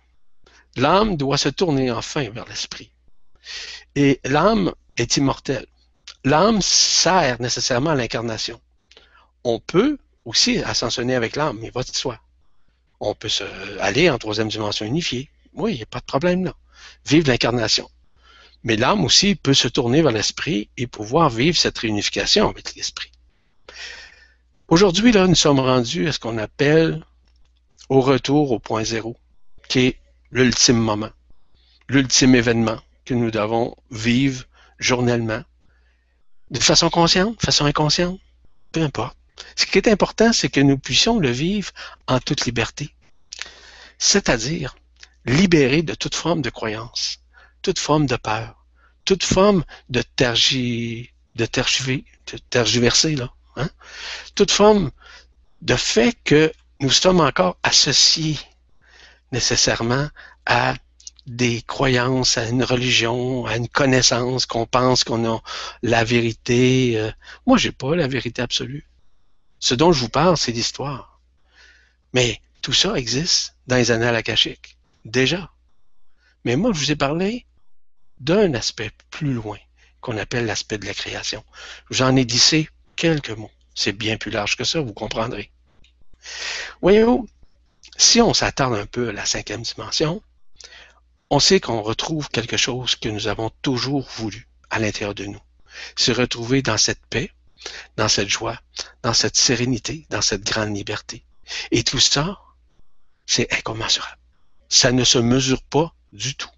L'âme 0.76 1.16
doit 1.16 1.38
se 1.38 1.48
tourner 1.48 1.90
enfin 1.90 2.30
vers 2.30 2.46
l'esprit. 2.46 2.90
Et 3.96 4.20
l'âme 4.24 4.72
est 4.96 5.16
immortelle. 5.16 5.66
L'âme 6.24 6.62
sert 6.62 7.40
nécessairement 7.40 7.90
à 7.90 7.94
l'incarnation. 7.94 8.60
On 9.42 9.58
peut 9.58 9.98
aussi 10.24 10.58
ascensionner 10.58 11.14
avec 11.14 11.34
l'âme, 11.34 11.58
mais 11.60 11.70
va 11.70 11.82
de 11.82 11.88
soi. 11.88 12.20
On 13.00 13.14
peut 13.14 13.28
se, 13.28 13.44
aller 13.80 14.10
en 14.10 14.18
troisième 14.18 14.48
dimension 14.48 14.86
unifiée. 14.86 15.30
Oui, 15.54 15.72
il 15.72 15.76
n'y 15.76 15.82
a 15.82 15.86
pas 15.86 16.00
de 16.00 16.04
problème 16.04 16.44
là. 16.44 16.54
Vive 17.06 17.26
l'incarnation. 17.26 17.90
Mais 18.62 18.76
l'âme 18.76 19.04
aussi 19.04 19.34
peut 19.34 19.54
se 19.54 19.68
tourner 19.68 20.02
vers 20.02 20.12
l'esprit 20.12 20.68
et 20.76 20.86
pouvoir 20.86 21.30
vivre 21.30 21.56
cette 21.56 21.78
réunification 21.78 22.48
avec 22.48 22.74
l'esprit. 22.74 23.10
Aujourd'hui, 24.70 25.10
là, 25.10 25.26
nous 25.26 25.34
sommes 25.34 25.58
rendus 25.58 26.06
à 26.06 26.12
ce 26.12 26.20
qu'on 26.20 26.38
appelle 26.38 27.04
au 27.88 28.00
retour 28.00 28.52
au 28.52 28.60
point 28.60 28.84
zéro, 28.84 29.16
qui 29.68 29.80
est 29.80 30.00
l'ultime 30.30 30.78
moment, 30.78 31.10
l'ultime 31.88 32.36
événement 32.36 32.78
que 33.04 33.14
nous 33.14 33.32
devons 33.32 33.74
vivre 33.90 34.44
journellement, 34.78 35.42
de 36.52 36.60
façon 36.60 36.88
consciente, 36.88 37.36
de 37.36 37.44
façon 37.44 37.64
inconsciente, 37.64 38.20
peu 38.70 38.80
importe. 38.80 39.16
Ce 39.56 39.66
qui 39.66 39.76
est 39.76 39.88
important, 39.88 40.32
c'est 40.32 40.50
que 40.50 40.60
nous 40.60 40.78
puissions 40.78 41.18
le 41.18 41.30
vivre 41.30 41.72
en 42.06 42.20
toute 42.20 42.46
liberté, 42.46 42.94
c'est-à-dire 43.98 44.76
libérés 45.26 45.82
de 45.82 45.94
toute 45.94 46.14
forme 46.14 46.42
de 46.42 46.50
croyance, 46.50 47.18
toute 47.62 47.80
forme 47.80 48.06
de 48.06 48.14
peur, 48.14 48.64
toute 49.04 49.24
forme 49.24 49.64
de 49.88 50.02
tergi, 50.14 51.10
de 51.34 51.46
tergiverser, 52.50 53.16
là, 53.16 53.32
hein? 53.56 53.68
toute 54.34 54.50
forme 54.50 54.90
de 55.62 55.76
fait 55.76 56.16
que 56.24 56.52
nous 56.80 56.90
sommes 56.90 57.20
encore 57.20 57.56
associés 57.62 58.38
nécessairement 59.32 60.08
à 60.46 60.74
des 61.26 61.62
croyances, 61.62 62.38
à 62.38 62.48
une 62.48 62.64
religion, 62.64 63.46
à 63.46 63.56
une 63.56 63.68
connaissance 63.68 64.46
qu'on 64.46 64.66
pense 64.66 65.04
qu'on 65.04 65.30
a 65.30 65.42
la 65.82 66.02
vérité. 66.02 66.98
Euh. 66.98 67.12
Moi, 67.46 67.58
j'ai 67.58 67.72
pas 67.72 67.94
la 67.94 68.08
vérité 68.08 68.42
absolue. 68.42 68.86
Ce 69.60 69.74
dont 69.74 69.92
je 69.92 70.00
vous 70.00 70.08
parle, 70.08 70.36
c'est 70.36 70.52
l'histoire. 70.52 71.20
Mais 72.14 72.40
tout 72.62 72.72
ça 72.72 72.94
existe 72.94 73.54
dans 73.66 73.76
les 73.76 73.90
annales 73.90 74.16
akashiques, 74.16 74.76
déjà. 75.04 75.50
Mais 76.44 76.56
moi, 76.56 76.72
je 76.72 76.78
vous 76.78 76.90
ai 76.90 76.96
parlé 76.96 77.46
d'un 78.18 78.54
aspect 78.54 78.90
plus 79.10 79.32
loin, 79.32 79.58
qu'on 80.00 80.16
appelle 80.16 80.46
l'aspect 80.46 80.78
de 80.78 80.86
la 80.86 80.94
création. 80.94 81.44
J'en 81.90 82.16
ai 82.16 82.24
dissé 82.24 82.68
quelques 83.00 83.30
mots. 83.30 83.50
C'est 83.74 83.94
bien 83.94 84.18
plus 84.18 84.30
large 84.30 84.56
que 84.56 84.64
ça, 84.64 84.80
vous 84.80 84.92
comprendrez. 84.92 85.50
Voyez-vous, 86.82 87.26
si 87.96 88.20
on 88.20 88.34
s'attarde 88.34 88.74
un 88.74 88.84
peu 88.84 89.08
à 89.08 89.12
la 89.12 89.24
cinquième 89.24 89.62
dimension, 89.62 90.22
on 91.30 91.40
sait 91.40 91.60
qu'on 91.60 91.80
retrouve 91.80 92.28
quelque 92.28 92.58
chose 92.58 92.96
que 92.96 93.08
nous 93.08 93.26
avons 93.26 93.50
toujours 93.62 94.06
voulu 94.16 94.48
à 94.68 94.78
l'intérieur 94.78 95.14
de 95.14 95.24
nous. 95.24 95.40
Se 95.96 96.12
retrouver 96.12 96.60
dans 96.60 96.76
cette 96.76 97.00
paix, 97.06 97.30
dans 97.96 98.08
cette 98.08 98.28
joie, 98.28 98.60
dans 99.02 99.14
cette 99.14 99.36
sérénité, 99.36 100.06
dans 100.10 100.20
cette 100.20 100.44
grande 100.44 100.76
liberté. 100.76 101.24
Et 101.70 101.84
tout 101.84 102.00
ça, 102.00 102.38
c'est 103.24 103.50
incommensurable. 103.50 104.18
Ça 104.68 104.92
ne 104.92 105.04
se 105.04 105.18
mesure 105.18 105.62
pas 105.62 105.94
du 106.12 106.34
tout. 106.34 106.50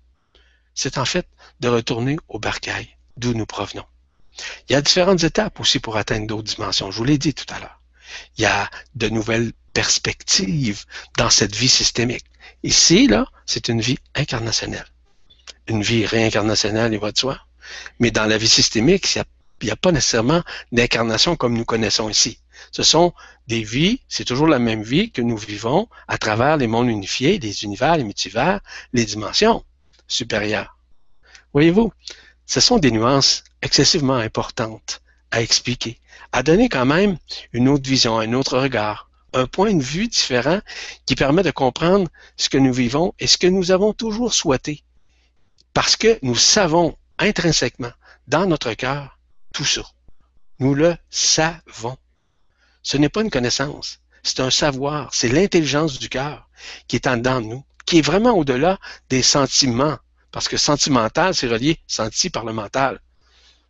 C'est 0.75 0.99
en 0.99 1.05
fait 1.05 1.29
de 1.61 1.69
retourner 1.69 2.17
au 2.27 2.41
bercail 2.41 2.97
d'où 3.17 3.33
nous 3.33 3.47
provenons. 3.47 3.87
Il 4.69 4.73
y 4.73 4.77
a 4.77 4.83
différentes 4.83 5.25
étapes 5.25 5.61
aussi 5.61 5.79
pour 5.79 5.97
atteindre 5.97 6.27
d'autres 6.27 6.55
dimensions. 6.55 6.91
Je 6.91 6.97
vous 6.97 7.05
l'ai 7.05 7.19
dit 7.19 7.35
tout 7.35 7.53
à 7.53 7.61
l'heure. 7.61 7.81
Il 8.37 8.43
y 8.43 8.47
a 8.47 8.71
de 8.95 9.09
nouvelles 9.09 9.53
perspectives 9.73 10.85
dans 11.17 11.31
cette 11.31 11.55
vie 11.55 11.69
systémique. 11.69 12.25
Ici, 12.63 13.07
là, 13.07 13.27
c'est 13.47 13.69
une 13.69 13.81
vie 13.81 13.99
incarnationnelle. 14.15 14.87
Une 15.67 15.83
vie 15.83 16.07
réincarnationnelle, 16.07 16.93
il 16.93 16.99
va 16.99 17.13
de 17.13 17.19
soi. 17.19 17.39
Mais 17.99 18.11
dans 18.11 18.27
la 18.27 18.39
vie 18.39 18.49
systémique, 18.49 19.15
il 19.15 19.25
n'y 19.65 19.71
a, 19.71 19.77
pas 19.77 19.93
nécessairement 19.93 20.43
d'incarnation 20.73 21.37
comme 21.37 21.57
nous 21.57 21.65
connaissons 21.65 22.09
ici. 22.09 22.39
Ce 22.71 22.83
sont 22.83 23.13
des 23.49 23.63
vies, 23.63 24.01
c'est 24.09 24.25
toujours 24.25 24.47
la 24.47 24.59
même 24.59 24.83
vie 24.83 25.11
que 25.11 25.23
nous 25.23 25.37
vivons 25.37 25.89
à 26.09 26.19
travers 26.19 26.57
les 26.57 26.67
mondes 26.67 26.89
unifiés, 26.89 27.39
les 27.39 27.65
univers, 27.65 27.97
les 27.97 28.05
multivers, 28.05 28.61
les 28.93 29.05
dimensions 29.05 29.65
supérieures. 30.07 30.77
Voyez-vous, 31.53 31.93
ce 32.47 32.61
sont 32.61 32.79
des 32.79 32.91
nuances 32.91 33.45
excessivement 33.63 34.17
importantes 34.17 35.01
à 35.31 35.41
expliquer, 35.41 35.99
à 36.33 36.43
donner 36.43 36.69
quand 36.69 36.85
même 36.85 37.17
une 37.53 37.69
autre 37.69 37.89
vision, 37.89 38.19
un 38.19 38.33
autre 38.35 38.59
regard, 38.59 39.09
un 39.33 39.47
point 39.47 39.73
de 39.73 39.83
vue 39.83 40.09
différent 40.09 40.61
qui 41.07 41.15
permet 41.15 41.43
de 41.43 41.51
comprendre 41.51 42.09
ce 42.37 42.49
que 42.49 42.59
nous 42.59 42.73
vivons 42.73 43.15
et 43.19 43.27
ce 43.27 43.39
que 43.39 43.47
nous 43.47 43.71
avons 43.71 43.93
toujours 43.95 44.35
souhaité. 44.35 44.83
Parce 45.73 45.97
que 45.97 46.19
nous 46.23 46.37
savons 46.37 46.97
intrinsèquement, 47.19 47.93
dans 48.29 48.47
notre 48.47 48.75
cœur, 48.75 49.19
tout 49.55 49.65
ça. 49.65 49.83
Nous 50.59 50.75
le 50.75 50.97
savons. 51.09 51.97
Ce 52.83 52.97
n'est 52.97 53.09
pas 53.09 53.23
une 53.23 53.31
connaissance, 53.31 54.01
c'est 54.23 54.41
un 54.41 54.51
savoir, 54.51 55.15
c'est 55.15 55.29
l'intelligence 55.29 55.99
du 55.99 56.09
cœur 56.09 56.49
qui 56.89 56.97
est 56.97 57.07
en 57.07 57.17
dedans 57.17 57.41
de 57.41 57.47
nous, 57.47 57.65
qui 57.87 57.99
est 57.99 58.03
vraiment 58.03 58.33
au-delà 58.37 58.79
des 59.09 59.23
sentiments, 59.23 59.99
parce 60.31 60.49
que 60.49 60.57
sentimental, 60.57 61.35
c'est 61.35 61.49
relié 61.49 61.79
senti 61.87 62.31
par 62.31 62.45
le 62.45 62.53
mental. 62.53 63.01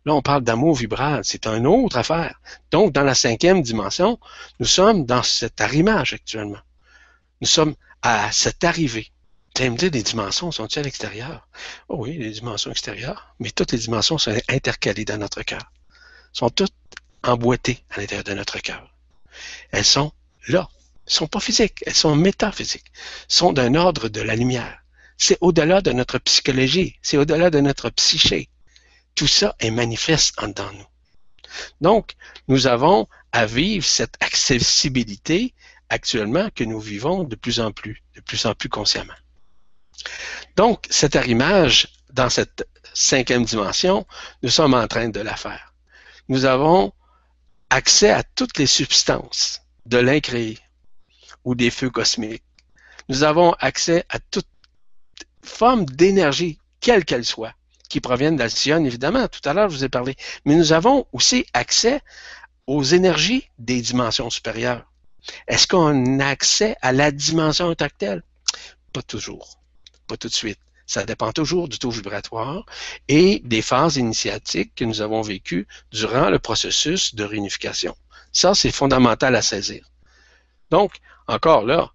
Là, 0.05 0.13
on 0.13 0.21
parle 0.21 0.43
d'amour 0.43 0.75
vibral, 0.75 1.21
c'est 1.23 1.47
une 1.47 1.65
autre 1.65 1.97
affaire. 1.97 2.39
Donc, 2.71 2.91
dans 2.91 3.03
la 3.03 3.15
cinquième 3.15 3.61
dimension, 3.61 4.19
nous 4.59 4.65
sommes 4.65 5.05
dans 5.05 5.23
cet 5.23 5.61
arrimage 5.61 6.13
actuellement. 6.13 6.59
Nous 7.39 7.47
sommes 7.47 7.75
à 8.01 8.31
cette 8.31 8.65
arrivée. 8.65 9.11
Tu 9.55 9.69
me 9.69 9.77
dire, 9.77 9.91
les 9.91 10.03
dimensions 10.03 10.51
sont-elles 10.51 10.81
à 10.81 10.85
l'extérieur? 10.85 11.47
Oh 11.87 11.97
oui, 11.99 12.17
les 12.17 12.31
dimensions 12.31 12.71
extérieures, 12.71 13.33
mais 13.39 13.51
toutes 13.51 13.71
les 13.71 13.77
dimensions 13.77 14.17
sont 14.17 14.35
intercalées 14.49 15.05
dans 15.05 15.17
notre 15.17 15.43
cœur. 15.43 15.71
sont 16.33 16.49
toutes 16.49 16.73
emboîtées 17.23 17.83
à 17.91 18.01
l'intérieur 18.01 18.23
de 18.25 18.33
notre 18.33 18.59
cœur. 18.59 18.93
Elles 19.71 19.85
sont 19.85 20.11
là. 20.47 20.67
Elles 21.05 21.11
ne 21.11 21.13
sont 21.13 21.27
pas 21.27 21.39
physiques, 21.39 21.83
elles 21.85 21.93
sont 21.93 22.15
métaphysiques. 22.15 22.91
Elles 22.93 23.25
sont 23.27 23.53
d'un 23.53 23.75
ordre 23.75 24.09
de 24.09 24.21
la 24.21 24.35
lumière. 24.35 24.79
C'est 25.17 25.37
au-delà 25.39 25.81
de 25.81 25.91
notre 25.91 26.17
psychologie, 26.17 26.97
c'est 27.01 27.17
au-delà 27.17 27.49
de 27.49 27.59
notre 27.59 27.89
psyché 27.89 28.49
tout 29.15 29.27
ça 29.27 29.55
est 29.59 29.71
manifeste 29.71 30.41
en 30.41 30.47
nous. 30.47 30.87
Donc, 31.81 32.13
nous 32.47 32.67
avons 32.67 33.07
à 33.31 33.45
vivre 33.45 33.85
cette 33.85 34.15
accessibilité 34.21 35.53
actuellement 35.89 36.49
que 36.55 36.63
nous 36.63 36.79
vivons 36.79 37.23
de 37.23 37.35
plus 37.35 37.59
en 37.59 37.71
plus, 37.71 38.03
de 38.15 38.21
plus 38.21 38.45
en 38.45 38.55
plus 38.55 38.69
consciemment. 38.69 39.13
Donc, 40.55 40.87
cet 40.89 41.15
arrimage 41.15 41.87
dans 42.11 42.29
cette 42.29 42.67
cinquième 42.93 43.45
dimension, 43.45 44.05
nous 44.41 44.49
sommes 44.49 44.73
en 44.73 44.87
train 44.87 45.09
de 45.09 45.19
la 45.19 45.35
faire. 45.35 45.73
Nous 46.29 46.45
avons 46.45 46.93
accès 47.69 48.11
à 48.11 48.23
toutes 48.23 48.57
les 48.57 48.67
substances 48.67 49.61
de 49.85 49.97
l'incréé 49.97 50.59
ou 51.43 51.55
des 51.55 51.71
feux 51.71 51.89
cosmiques. 51.89 52.43
Nous 53.09 53.23
avons 53.23 53.53
accès 53.53 54.05
à 54.09 54.19
toute 54.19 54.47
forme 55.43 55.85
d'énergie, 55.85 56.59
quelle 56.79 57.03
qu'elle 57.03 57.25
soit 57.25 57.53
qui 57.93 58.01
proviennent 58.01 58.37
d'Alcyone, 58.37 58.87
évidemment. 58.87 59.27
Tout 59.27 59.47
à 59.47 59.53
l'heure, 59.53 59.69
je 59.69 59.77
vous 59.77 59.83
ai 59.83 59.89
parlé. 59.89 60.15
Mais 60.45 60.55
nous 60.55 60.73
avons 60.73 61.05
aussi 61.13 61.45
accès 61.53 62.01
aux 62.65 62.81
énergies 62.81 63.47
des 63.59 63.81
dimensions 63.81 64.31
supérieures. 64.31 64.83
Est-ce 65.47 65.67
qu'on 65.67 66.19
a 66.19 66.25
accès 66.25 66.75
à 66.81 66.91
la 66.91 67.11
dimension 67.11 67.71
tactile? 67.75 68.23
Pas 68.93 69.03
toujours. 69.03 69.59
Pas 70.07 70.17
tout 70.17 70.27
de 70.27 70.33
suite. 70.33 70.57
Ça 70.87 71.05
dépend 71.05 71.31
toujours 71.31 71.67
du 71.69 71.77
taux 71.77 71.91
vibratoire 71.91 72.65
et 73.09 73.43
des 73.45 73.61
phases 73.61 73.97
initiatiques 73.97 74.73
que 74.73 74.85
nous 74.85 75.01
avons 75.01 75.21
vécues 75.21 75.67
durant 75.91 76.31
le 76.31 76.39
processus 76.39 77.13
de 77.13 77.23
réunification. 77.23 77.95
Ça, 78.31 78.55
c'est 78.55 78.71
fondamental 78.71 79.35
à 79.35 79.43
saisir. 79.43 79.87
Donc, 80.71 80.93
encore 81.27 81.63
là, 81.63 81.91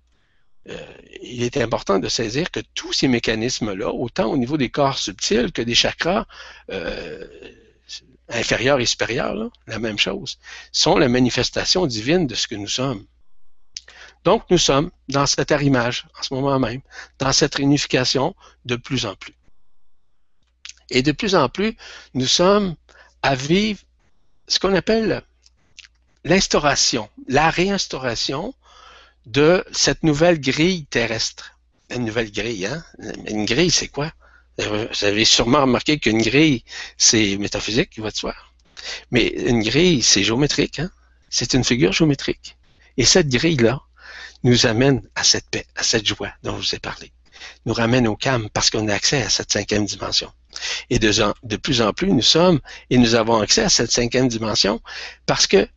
euh, 0.68 0.76
il 1.22 1.42
est 1.42 1.56
important 1.56 1.98
de 1.98 2.08
saisir 2.08 2.50
que 2.50 2.60
tous 2.74 2.92
ces 2.92 3.08
mécanismes-là, 3.08 3.90
autant 3.92 4.26
au 4.26 4.36
niveau 4.36 4.56
des 4.56 4.70
corps 4.70 4.98
subtils 4.98 5.52
que 5.52 5.62
des 5.62 5.74
chakras 5.74 6.26
euh, 6.70 7.26
inférieurs 8.28 8.80
et 8.80 8.86
supérieurs, 8.86 9.50
la 9.66 9.78
même 9.78 9.98
chose, 9.98 10.38
sont 10.72 10.98
la 10.98 11.08
manifestation 11.08 11.86
divine 11.86 12.26
de 12.26 12.34
ce 12.34 12.46
que 12.46 12.54
nous 12.54 12.68
sommes. 12.68 13.04
Donc, 14.24 14.42
nous 14.50 14.58
sommes 14.58 14.90
dans 15.08 15.26
cet 15.26 15.52
arrimage 15.52 16.06
en 16.18 16.22
ce 16.22 16.34
moment 16.34 16.58
même, 16.58 16.82
dans 17.18 17.32
cette 17.32 17.54
réunification 17.54 18.34
de 18.64 18.76
plus 18.76 19.06
en 19.06 19.14
plus. 19.14 19.34
Et 20.90 21.02
de 21.02 21.12
plus 21.12 21.34
en 21.34 21.48
plus, 21.48 21.76
nous 22.14 22.26
sommes 22.26 22.74
à 23.22 23.34
vivre 23.34 23.80
ce 24.46 24.58
qu'on 24.58 24.74
appelle 24.74 25.22
l'instauration, 26.24 27.08
la 27.26 27.50
réinstauration 27.50 28.54
de 29.28 29.64
cette 29.72 30.02
nouvelle 30.02 30.40
grille 30.40 30.86
terrestre. 30.86 31.58
Une 31.94 32.04
nouvelle 32.06 32.32
grille, 32.32 32.66
hein? 32.66 32.82
Une 33.28 33.44
grille, 33.44 33.70
c'est 33.70 33.88
quoi? 33.88 34.12
Vous 34.58 35.04
avez 35.04 35.24
sûrement 35.24 35.62
remarqué 35.62 35.98
qu'une 35.98 36.22
grille, 36.22 36.64
c'est 36.96 37.36
métaphysique, 37.36 37.90
il 37.96 38.02
va 38.02 38.10
de 38.10 38.16
soi. 38.16 38.34
Mais 39.10 39.28
une 39.28 39.62
grille, 39.62 40.02
c'est 40.02 40.24
géométrique, 40.24 40.78
hein? 40.80 40.90
C'est 41.30 41.52
une 41.54 41.64
figure 41.64 41.92
géométrique. 41.92 42.56
Et 42.96 43.04
cette 43.04 43.28
grille-là 43.28 43.80
nous 44.44 44.66
amène 44.66 45.02
à 45.14 45.24
cette 45.24 45.48
paix, 45.50 45.66
à 45.76 45.82
cette 45.82 46.06
joie 46.06 46.32
dont 46.42 46.56
je 46.58 46.68
vous 46.68 46.74
ai 46.74 46.78
parlé. 46.78 47.12
Nous 47.66 47.74
ramène 47.74 48.08
au 48.08 48.16
calme 48.16 48.48
parce 48.52 48.70
qu'on 48.70 48.88
a 48.88 48.94
accès 48.94 49.22
à 49.22 49.28
cette 49.28 49.52
cinquième 49.52 49.84
dimension. 49.84 50.32
Et 50.90 50.98
de, 50.98 51.12
de 51.42 51.56
plus 51.56 51.82
en 51.82 51.92
plus, 51.92 52.10
nous 52.12 52.22
sommes 52.22 52.60
et 52.90 52.98
nous 52.98 53.14
avons 53.14 53.40
accès 53.40 53.62
à 53.62 53.68
cette 53.68 53.92
cinquième 53.92 54.28
dimension 54.28 54.80
parce 55.26 55.46
que 55.46 55.68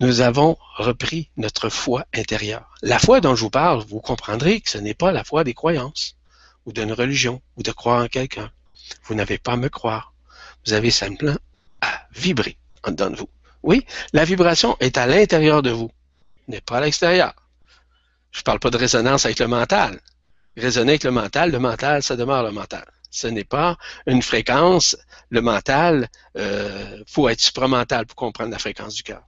nous 0.00 0.22
avons 0.22 0.56
repris 0.76 1.30
notre 1.36 1.68
foi 1.68 2.06
intérieure. 2.14 2.74
La 2.82 2.98
foi 2.98 3.20
dont 3.20 3.34
je 3.34 3.42
vous 3.42 3.50
parle, 3.50 3.84
vous 3.84 4.00
comprendrez 4.00 4.62
que 4.62 4.70
ce 4.70 4.78
n'est 4.78 4.94
pas 4.94 5.12
la 5.12 5.24
foi 5.24 5.44
des 5.44 5.52
croyances, 5.52 6.16
ou 6.64 6.72
d'une 6.72 6.92
religion, 6.92 7.42
ou 7.56 7.62
de 7.62 7.70
croire 7.70 8.02
en 8.02 8.08
quelqu'un. 8.08 8.50
Vous 9.04 9.14
n'avez 9.14 9.36
pas 9.36 9.52
à 9.52 9.56
me 9.56 9.68
croire. 9.68 10.14
Vous 10.66 10.72
avez 10.72 10.90
simplement 10.90 11.36
à 11.82 12.06
vibrer 12.12 12.56
en 12.82 12.92
dedans 12.92 13.10
de 13.10 13.16
vous. 13.16 13.28
Oui, 13.62 13.84
la 14.14 14.24
vibration 14.24 14.74
est 14.80 14.96
à 14.96 15.06
l'intérieur 15.06 15.60
de 15.60 15.70
vous, 15.70 15.90
n'est 16.48 16.62
pas 16.62 16.78
à 16.78 16.80
l'extérieur. 16.80 17.34
Je 18.30 18.40
ne 18.40 18.44
parle 18.44 18.58
pas 18.58 18.70
de 18.70 18.78
résonance 18.78 19.26
avec 19.26 19.38
le 19.38 19.48
mental. 19.48 20.00
Raisonner 20.56 20.92
avec 20.92 21.04
le 21.04 21.10
mental, 21.10 21.50
le 21.50 21.58
mental, 21.58 22.02
ça 22.02 22.16
demeure 22.16 22.42
le 22.42 22.52
mental. 22.52 22.86
Ce 23.10 23.26
n'est 23.26 23.44
pas 23.44 23.76
une 24.06 24.22
fréquence. 24.22 24.96
Le 25.28 25.42
mental, 25.42 26.08
il 26.36 26.40
euh, 26.40 27.04
faut 27.06 27.28
être 27.28 27.40
supramental 27.40 28.06
pour 28.06 28.16
comprendre 28.16 28.50
la 28.50 28.58
fréquence 28.58 28.94
du 28.94 29.02
cœur. 29.02 29.22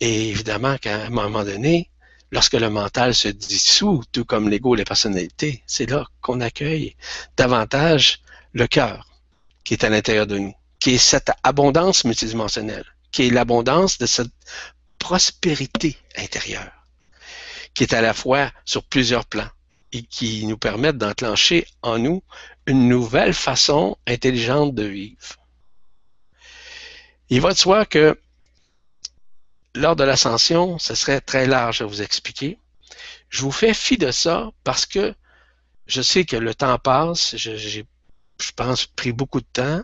Et 0.00 0.30
évidemment 0.30 0.76
qu'à 0.78 1.06
un 1.06 1.10
moment 1.10 1.44
donné, 1.44 1.90
lorsque 2.30 2.54
le 2.54 2.70
mental 2.70 3.14
se 3.14 3.28
dissout, 3.28 4.04
tout 4.12 4.24
comme 4.24 4.48
l'ego 4.48 4.74
et 4.74 4.78
la 4.78 4.84
personnalité, 4.84 5.62
c'est 5.66 5.90
là 5.90 6.06
qu'on 6.20 6.40
accueille 6.40 6.96
davantage 7.36 8.20
le 8.52 8.66
cœur 8.66 9.06
qui 9.64 9.74
est 9.74 9.84
à 9.84 9.90
l'intérieur 9.90 10.26
de 10.26 10.38
nous, 10.38 10.54
qui 10.78 10.94
est 10.94 10.98
cette 10.98 11.30
abondance 11.42 12.04
multidimensionnelle, 12.04 12.86
qui 13.12 13.26
est 13.26 13.30
l'abondance 13.30 13.98
de 13.98 14.06
cette 14.06 14.32
prospérité 14.98 15.96
intérieure, 16.16 16.86
qui 17.74 17.82
est 17.82 17.92
à 17.92 18.00
la 18.00 18.14
fois 18.14 18.50
sur 18.64 18.84
plusieurs 18.84 19.26
plans 19.26 19.50
et 19.92 20.02
qui 20.02 20.46
nous 20.46 20.58
permettent 20.58 20.98
d'enclencher 20.98 21.66
en 21.82 21.98
nous 21.98 22.22
une 22.66 22.88
nouvelle 22.88 23.34
façon 23.34 23.96
intelligente 24.06 24.74
de 24.74 24.84
vivre. 24.84 25.36
Il 27.30 27.40
va 27.40 27.52
de 27.52 27.58
soi 27.58 27.84
que 27.84 28.18
lors 29.78 29.96
de 29.96 30.04
l'ascension, 30.04 30.78
ce 30.78 30.94
serait 30.94 31.20
très 31.20 31.46
large 31.46 31.82
à 31.82 31.86
vous 31.86 32.02
expliquer. 32.02 32.58
Je 33.28 33.42
vous 33.42 33.52
fais 33.52 33.74
fi 33.74 33.96
de 33.96 34.10
ça 34.10 34.50
parce 34.64 34.86
que 34.86 35.14
je 35.86 36.02
sais 36.02 36.24
que 36.24 36.36
le 36.36 36.54
temps 36.54 36.78
passe. 36.78 37.36
J'ai, 37.36 37.56
je 38.40 38.52
pense, 38.54 38.86
pris 38.86 39.12
beaucoup 39.12 39.40
de 39.40 39.46
temps 39.52 39.82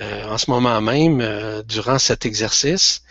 euh, 0.00 0.28
en 0.28 0.38
ce 0.38 0.50
moment 0.50 0.80
même 0.80 1.20
euh, 1.20 1.62
durant 1.62 1.98
cet 1.98 2.24
exercice. 2.24 3.02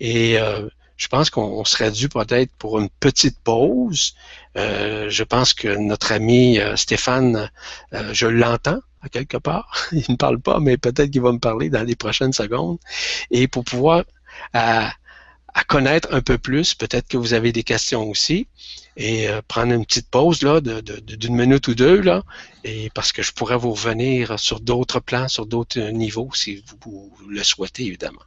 Et 0.00 0.38
euh, 0.38 0.68
je 0.96 1.08
pense 1.08 1.30
qu'on 1.30 1.64
serait 1.64 1.90
dû 1.90 2.08
peut-être 2.08 2.52
pour 2.58 2.78
une 2.78 2.90
petite 3.00 3.38
pause. 3.40 4.14
je 4.56 5.22
pense 5.22 5.54
que 5.54 5.68
notre 5.68 6.10
ami 6.12 6.58
Stéphane, 6.74 7.50
je 7.92 8.26
l'entends 8.26 8.80
à 9.02 9.08
quelque 9.08 9.36
part. 9.36 9.86
Il 9.92 10.04
ne 10.08 10.16
parle 10.16 10.40
pas, 10.40 10.58
mais 10.58 10.76
peut-être 10.76 11.10
qu'il 11.10 11.22
va 11.22 11.30
me 11.30 11.38
parler 11.38 11.70
dans 11.70 11.84
les 11.84 11.94
prochaines 11.94 12.32
secondes. 12.32 12.78
Et 13.30 13.46
pour 13.46 13.62
pouvoir 13.62 14.02
connaître 15.64 16.08
un 16.12 16.20
peu 16.20 16.38
plus. 16.38 16.74
Peut-être 16.74 17.08
que 17.08 17.16
vous 17.16 17.34
avez 17.34 17.52
des 17.52 17.62
questions 17.62 18.08
aussi. 18.08 18.46
Et 18.96 19.28
euh, 19.28 19.40
prendre 19.46 19.72
une 19.72 19.86
petite 19.86 20.10
pause 20.10 20.42
là, 20.42 20.60
d'une 20.60 21.36
minute 21.36 21.68
ou 21.68 21.74
deux, 21.76 22.00
là, 22.00 22.24
et 22.64 22.90
parce 22.94 23.12
que 23.12 23.22
je 23.22 23.32
pourrais 23.32 23.56
vous 23.56 23.70
revenir 23.70 24.40
sur 24.40 24.58
d'autres 24.58 24.98
plans, 24.98 25.28
sur 25.28 25.46
d'autres 25.46 25.78
niveaux, 25.90 26.30
si 26.34 26.64
vous, 26.84 27.12
le 27.28 27.44
souhaitez, 27.44 27.84
évidemment. 27.86 28.22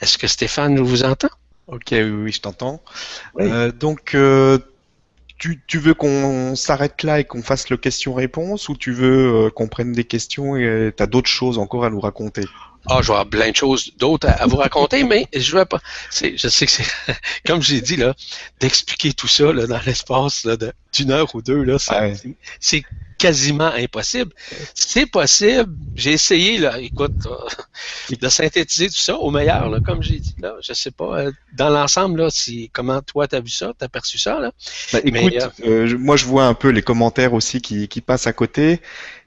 Est-ce 0.00 0.16
que 0.16 0.28
Stéphane 0.28 0.78
vous 0.78 1.02
entend? 1.02 1.30
Ok, 1.66 1.88
oui, 1.90 2.02
oui 2.02 2.32
je 2.32 2.40
t'entends. 2.40 2.82
Euh, 3.40 3.72
donc, 3.72 4.14
euh, 4.14 4.58
tu, 5.38 5.60
tu, 5.66 5.78
veux 5.80 5.94
qu'on 5.94 6.54
s'arrête 6.54 7.02
là 7.02 7.18
et 7.18 7.24
qu'on 7.24 7.42
fasse 7.42 7.68
le 7.68 7.76
question-réponse 7.76 8.68
ou 8.68 8.76
tu 8.76 8.92
veux 8.92 9.50
qu'on 9.56 9.66
prenne 9.66 9.90
des 9.90 10.04
questions 10.04 10.54
et 10.54 10.92
tu 10.96 11.02
as 11.02 11.06
d'autres 11.06 11.28
choses 11.28 11.58
encore 11.58 11.84
à 11.84 11.90
nous 11.90 12.00
raconter? 12.00 12.44
Ah, 12.86 13.00
je 13.00 13.08
vais 13.08 13.14
avoir 13.14 13.26
plein 13.26 13.50
de 13.50 13.56
choses 13.56 13.92
d'autres 13.98 14.28
à, 14.28 14.46
vous 14.46 14.56
raconter, 14.56 15.04
mais 15.04 15.26
je 15.34 15.56
vais 15.56 15.64
pas. 15.64 15.80
Je 16.12 16.48
sais 16.48 16.66
que 16.66 16.72
c'est, 16.72 16.86
comme 17.46 17.62
j'ai 17.62 17.80
dit, 17.80 17.96
là, 17.96 18.14
d'expliquer 18.60 19.12
tout 19.12 19.28
ça 19.28 19.52
là, 19.52 19.66
dans 19.66 19.80
l'espace 19.86 20.46
d'une 20.92 21.10
heure 21.10 21.34
ou 21.34 21.42
deux, 21.42 21.62
là, 21.62 21.78
c'est 22.60 22.84
quasiment 23.18 23.72
impossible. 23.72 24.32
C'est 24.74 25.06
possible. 25.06 25.74
J'ai 25.94 26.12
essayé, 26.12 26.58
là, 26.58 26.78
écoute, 26.80 27.12
de 28.10 28.28
synthétiser 28.28 28.88
tout 28.88 28.94
ça 28.94 29.16
au 29.16 29.30
meilleur, 29.30 29.68
là, 29.68 29.80
comme 29.84 30.02
j'ai 30.02 30.18
dit. 30.18 30.34
Là, 30.40 30.54
je 30.60 30.72
sais 30.72 30.90
pas, 30.90 31.20
euh, 31.20 31.32
dans 31.56 31.70
l'ensemble, 31.70 32.20
là, 32.20 32.30
si, 32.30 32.70
comment 32.72 33.00
toi, 33.02 33.28
tu 33.28 33.36
as 33.36 33.40
vu 33.40 33.50
ça, 33.50 33.72
tu 33.78 33.84
as 33.84 33.88
perçu 33.88 34.18
ça? 34.18 34.38
Là? 34.40 34.52
Ben, 34.92 35.02
écoute, 35.04 35.34
euh, 35.34 35.48
euh, 35.66 35.98
moi, 35.98 36.16
je 36.16 36.24
vois 36.24 36.46
un 36.46 36.54
peu 36.54 36.68
les 36.68 36.82
commentaires 36.82 37.34
aussi 37.34 37.60
qui, 37.60 37.88
qui 37.88 38.00
passent 38.00 38.26
à 38.26 38.32
côté. 38.32 38.80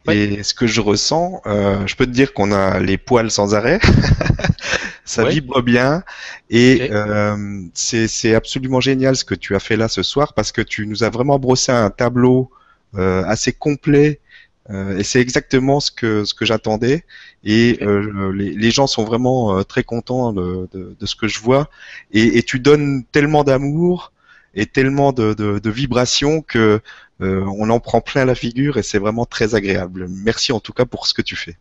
Et 0.10 0.44
ce 0.44 0.54
que 0.54 0.68
je 0.68 0.80
ressens, 0.80 1.42
euh, 1.46 1.86
je 1.86 1.96
peux 1.96 2.06
te 2.06 2.12
dire 2.12 2.34
qu'on 2.34 2.52
a 2.54 2.80
les 2.80 2.98
poils 2.98 3.30
sans 3.30 3.56
arrêt. 3.56 3.80
ça 5.08 5.24
vibre 5.24 5.62
bien 5.62 6.04
et 6.50 6.90
euh, 6.92 7.62
c'est 7.74 8.36
absolument 8.36 8.82
génial 8.82 9.16
ce 9.16 9.24
que 9.24 9.36
tu 9.36 9.56
as 9.56 9.60
fait 9.60 9.78
là 9.78 9.88
ce 9.88 10.04
soir 10.04 10.34
parce 10.34 10.52
que 10.52 10.62
tu 10.62 10.86
nous 10.86 11.04
as 11.04 11.10
vraiment 11.10 11.40
brossé 11.40 11.72
un 11.72 11.90
tableau 11.90 12.52
euh, 12.52 12.57
assez 12.96 13.54
complet 13.54 14.20
euh, 14.70 14.98
et 14.98 15.04
c'est 15.04 15.22
exactement 15.22 15.80
ce 15.80 15.92
que 15.92 16.26
ce 16.26 16.34
que 16.34 16.44
j'attendais 16.44 17.06
et 17.46 17.78
euh, 17.82 18.34
les, 18.34 18.52
les, 18.52 18.72
gens 18.72 18.86
sont 18.86 19.06
vraiment 19.06 19.58
euh, 19.58 19.64
très 19.64 19.84
contents 19.84 20.34
de, 20.34 20.68
de, 20.74 20.94
de, 21.00 21.06
ce 21.06 21.16
que 21.16 21.30
je 21.30 21.40
vois 21.40 21.70
et, 22.12 22.38
et 22.38 22.44
tu 22.44 22.60
donnes 22.60 23.06
tellement 23.14 23.46
d'amour 23.46 24.12
et 24.56 24.66
tellement 24.66 25.14
de, 25.14 25.34
de, 25.34 25.60
de 25.60 25.70
vibrations 25.70 26.42
que 26.42 26.82
euh, 27.22 27.46
on 27.58 27.70
en 27.70 27.80
prend 27.80 28.02
plein 28.02 28.26
la 28.26 28.36
figure 28.36 28.78
et 28.78 28.84
c'est 28.84 29.00
vraiment 29.00 29.26
très 29.26 29.56
agréable. 29.56 30.08
Merci 30.10 30.52
en 30.52 30.60
tout 30.60 30.74
cas 30.74 30.86
pour 30.86 31.08
ce 31.08 31.14
que 31.14 31.22
tu 31.22 31.38
fais. 31.38 31.56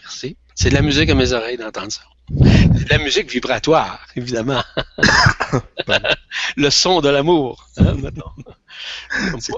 Merci. 0.00 0.36
C'est 0.54 0.70
de 0.70 0.74
la 0.74 0.82
musique 0.82 1.10
à 1.10 1.14
mes 1.14 1.32
oreilles 1.32 1.58
d'entendre 1.58 1.92
ça. 1.92 2.02
De 2.30 2.88
la 2.88 2.98
musique 2.98 3.30
vibratoire, 3.30 4.06
évidemment. 4.16 4.62
le 6.56 6.70
son 6.70 7.00
de 7.02 7.10
l'amour, 7.10 7.68
hein, 7.76 7.94
maintenant. 7.94 8.32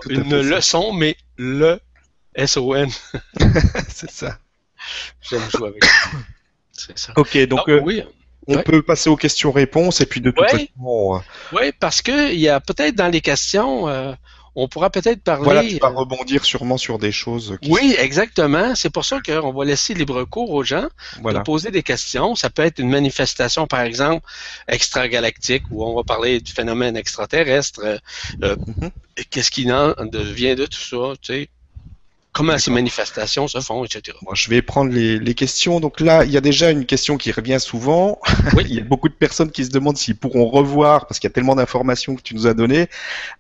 Une 0.09 0.41
leçon, 0.41 0.93
mais 0.93 1.17
le 1.37 1.81
S-O-N. 2.35 2.91
c'est 3.89 4.11
ça. 4.11 4.39
J'aime 5.21 5.49
jouer 5.51 5.69
avec 5.69 5.85
ça. 5.85 6.11
C'est 6.73 6.99
ça. 6.99 7.13
Ok, 7.17 7.37
donc 7.47 7.61
ah, 7.67 7.73
euh, 7.73 7.81
oui. 7.83 8.03
on 8.47 8.63
peut 8.63 8.83
passer 8.83 9.11
aux 9.11 9.17
questions-réponses 9.17 10.01
et 10.01 10.07
puis 10.07 10.21
de 10.21 10.31
toute 10.31 10.49
façon. 10.49 11.17
Euh, 11.17 11.19
oui, 11.53 11.73
parce 11.79 12.01
qu'il 12.01 12.41
y 12.41 12.49
a 12.49 12.61
peut-être 12.61 12.95
dans 12.95 13.09
les 13.09 13.21
questions, 13.21 13.89
on 14.55 14.69
pourra 14.69 14.91
peut-être 14.91 15.23
parler. 15.23 15.45
Voilà, 15.45 15.65
tu 15.65 15.79
vas 15.79 15.89
rebondir 15.89 16.45
sûrement 16.45 16.77
sur 16.77 16.99
des 16.99 17.13
choses. 17.13 17.57
oui, 17.69 17.95
exactement. 17.99 18.75
C'est 18.75 18.91
pour 18.91 19.05
ça 19.05 19.21
qu'on 19.21 19.53
va 19.53 19.65
laisser 19.65 19.95
libre 19.95 20.25
cours 20.25 20.51
aux 20.51 20.65
gens 20.65 20.89
de 21.23 21.39
poser 21.43 21.71
des 21.71 21.83
questions. 21.83 22.35
Ça 22.35 22.51
peut 22.51 22.63
être 22.63 22.79
une 22.79 22.91
manifestation, 22.91 23.67
par 23.67 23.81
exemple, 23.81 24.27
extragalactique, 24.69 25.65
où 25.71 25.85
on 25.85 25.95
va 25.95 26.03
parler 26.03 26.41
du 26.41 26.53
phénomène 26.53 26.97
extraterrestre. 26.97 27.81
Euh, 27.85 27.99
euh, 28.43 28.57
mm-hmm. 28.57 28.91
Qu'est-ce 29.31 29.51
qui 29.51 29.71
en 29.71 29.95
devient 30.07 30.57
de 30.57 30.67
tout 30.67 30.81
ça, 30.81 31.15
tu 31.21 31.33
sais 31.33 31.49
comment 32.41 32.59
ces 32.59 32.71
manifestations 32.71 33.49
se 33.49 33.61
font, 33.61 33.85
etc. 33.85 34.17
je 34.33 34.49
vais 34.49 34.63
prendre 34.63 34.91
les, 34.93 35.35
questions. 35.35 35.79
Donc 35.79 36.01
là, 36.01 36.25
il 36.25 36.31
y 36.31 36.37
a 36.37 36.41
déjà 36.41 36.71
une 36.71 36.87
question 36.87 37.17
qui 37.17 37.33
revient 37.33 37.59
souvent. 37.61 38.19
il 38.61 38.75
y 38.75 38.81
a 38.81 38.85
beaucoup 38.85 39.09
de 39.09 39.15
personnes 39.15 39.51
qui 39.51 39.65
se 39.65 39.71
demandent 39.71 39.97
s'ils 39.97 40.17
pourront 40.17 40.47
revoir, 40.49 41.07
parce 41.07 41.21
qu'il 41.21 41.29
y 41.29 41.33
a 41.33 41.35
tellement 41.35 41.55
d'informations 41.55 42.17
que 42.17 42.23
tu 42.23 42.35
nous 42.35 42.47
as 42.47 42.55
données. 42.55 42.89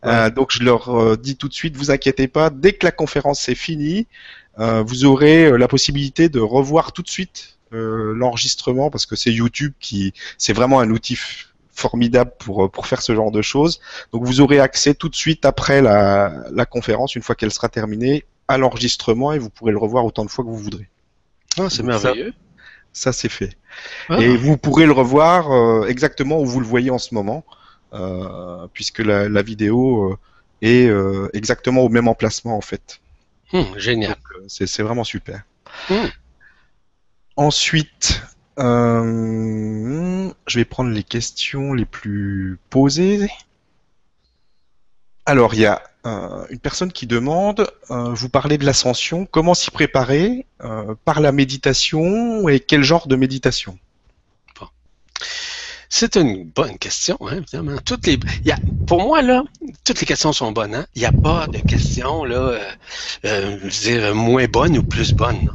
Euh, 0.05 0.31
donc 0.31 0.51
je 0.53 0.63
leur 0.63 0.91
euh, 0.91 1.17
dis 1.17 1.37
tout 1.37 1.49
de 1.49 1.55
suite, 1.55 1.77
vous 1.77 1.91
inquiétez 1.91 2.29
pas, 2.29 2.51
dès 2.51 2.75
que 2.75 2.85
la 2.85 2.93
conférence 2.93 3.49
est 3.49 3.55
finie, 3.55 4.07
euh, 4.59 4.83
vous 4.87 5.05
aurez 5.05 5.57
la 5.57 5.69
possibilité 5.69 6.29
de 6.29 6.41
revoir 6.41 6.93
tout 6.93 7.03
de 7.03 7.09
suite 7.09 7.57
l'enregistrement, 7.73 8.91
parce 8.91 9.07
que 9.07 9.15
c'est 9.15 9.31
YouTube 9.31 9.73
qui, 9.79 10.13
c'est 10.39 10.53
vraiment 10.53 10.81
un 10.81 10.91
outil 10.91 11.17
formidable 11.73 12.33
pour, 12.41 12.69
pour 12.69 12.89
faire 12.89 13.01
ce 13.01 13.15
genre 13.15 13.31
de 13.31 13.43
choses. 13.43 13.81
Donc 14.13 14.25
vous 14.25 14.41
aurez 14.41 14.59
accès 14.59 14.93
tout 14.93 15.09
de 15.09 15.15
suite 15.15 15.45
après 15.45 15.81
la, 15.81 16.33
la 16.51 16.67
conférence, 16.67 17.15
une 17.15 17.23
fois 17.23 17.37
qu'elle 17.37 17.53
sera 17.53 17.69
terminée, 17.69 18.25
à 18.51 18.59
l'enregistrement 18.59 19.33
et 19.33 19.39
vous 19.39 19.49
pourrez 19.49 19.71
le 19.71 19.79
revoir 19.79 20.05
autant 20.05 20.25
de 20.25 20.31
fois 20.31 20.45
que 20.45 20.51
vous 20.51 20.59
voudrez. 20.59 20.89
Ah, 21.57 21.71
c'est 21.71 21.85
merveilleux. 21.85 22.35
Ça, 22.93 23.13
c'est 23.13 23.29
fait. 23.29 23.57
Ah. 24.09 24.19
Et 24.21 24.37
vous 24.37 24.57
pourrez 24.57 24.87
le 24.87 24.93
revoir 24.93 25.53
euh, 25.53 25.87
exactement 25.87 26.41
où 26.41 26.47
vous 26.47 26.59
le 26.59 26.67
voyez 26.67 26.91
en 26.91 26.99
ce 26.99 27.15
moment, 27.15 27.45
euh, 27.93 28.67
puisque 28.73 28.99
la, 28.99 29.43
vidéo 29.43 30.11
euh, 30.11 30.19
est 30.63 30.91
exactement 31.33 31.83
au 31.83 31.89
même 31.89 32.09
emplacement 32.09 32.57
en 32.57 32.61
fait. 32.61 33.01
Hum, 33.53 33.67
génial. 33.77 34.17
C'est 34.49 34.83
vraiment 34.83 35.05
super. 35.05 35.43
Hum. 35.89 36.11
Ensuite, 37.37 38.23
je 38.59 40.33
vais 40.57 40.65
prendre 40.65 40.91
les 40.91 41.05
questions 41.05 41.73
les 41.73 41.85
plus 41.87 42.59
posées. 42.69 43.31
Alors, 45.27 45.55
il 45.55 45.61
y 45.61 45.67
a 45.67 45.83
euh, 46.07 46.47
une 46.49 46.59
personne 46.59 46.93
qui 46.93 47.07
demande, 47.07 47.71
euh, 47.91 48.15
vous 48.15 48.31
parlez 48.31 48.57
de 48.57 48.65
l'ascension, 48.65 49.27
comment 49.27 49.53
s'y 49.53 49.71
préparer 49.71 50.47
euh, 50.65 50.95
par 51.05 51.21
la 51.21 51.31
méditation 51.31 52.49
et 52.49 52.59
quel 52.59 52.83
genre 52.83 53.07
de 53.07 53.17
méditation? 53.17 53.79
C'est 55.93 56.15
une 56.15 56.45
bonne 56.45 56.79
question, 56.79 57.19
hein. 57.23 57.43
Toutes 57.85 58.07
les, 58.07 58.19
pour 58.87 59.03
moi, 59.03 59.23
là, 59.23 59.43
toutes 59.85 60.01
les 60.01 60.07
questions 60.07 60.33
sont 60.33 60.53
bonnes. 60.53 60.75
Hein. 60.75 60.87
Il 60.95 61.01
n'y 61.01 61.07
a 61.07 61.13
pas 61.13 61.49
de 61.49 61.59
questions 61.59 62.25
là, 62.25 62.61
moins 64.15 64.47
bonnes 64.47 64.79
ou 64.79 64.85
plus 64.85 65.13
bonnes. 65.13 65.51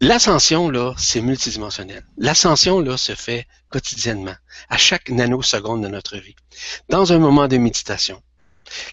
L'ascension, 0.00 0.70
là, 0.70 0.94
c'est 0.96 1.20
multidimensionnel. 1.20 2.04
L'ascension, 2.16 2.80
là, 2.80 2.96
se 2.96 3.14
fait 3.14 3.46
quotidiennement, 3.68 4.34
à 4.68 4.76
chaque 4.76 5.08
nanoseconde 5.10 5.82
de 5.82 5.88
notre 5.88 6.18
vie, 6.18 6.36
dans 6.88 7.12
un 7.12 7.18
moment 7.18 7.48
de 7.48 7.56
méditation. 7.56 8.22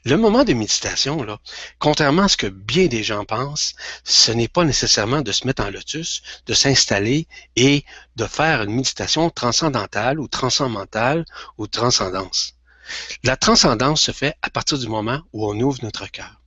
Le 0.04 0.18
moment 0.18 0.44
de 0.44 0.54
méditation, 0.54 1.24
là, 1.24 1.38
contrairement 1.78 2.24
à 2.24 2.28
ce 2.28 2.38
que 2.38 2.48
bien 2.48 2.88
des 2.88 3.04
gens 3.04 3.24
pensent, 3.24 3.76
ce 4.04 4.32
n'est 4.32 4.48
pas 4.48 4.66
nécessairement 4.66 5.22
de 5.22 5.32
se 5.32 5.46
mettre 5.46 5.64
en 5.64 5.70
lotus, 5.70 6.22
de 6.48 6.54
s'installer 6.54 7.28
et 7.56 7.86
de 8.16 8.26
faire 8.26 8.64
une 8.64 8.74
méditation 8.74 9.30
transcendantale 9.30 10.20
ou 10.20 10.28
transcendantale 10.28 11.24
ou 11.58 11.68
transcendance. 11.68 12.56
La 13.24 13.38
transcendance 13.38 14.02
se 14.02 14.12
fait 14.12 14.36
à 14.42 14.50
partir 14.50 14.78
du 14.78 14.88
moment 14.88 15.22
où 15.34 15.50
on 15.50 15.60
ouvre 15.60 15.80
notre 15.84 16.10
cœur, 16.10 16.42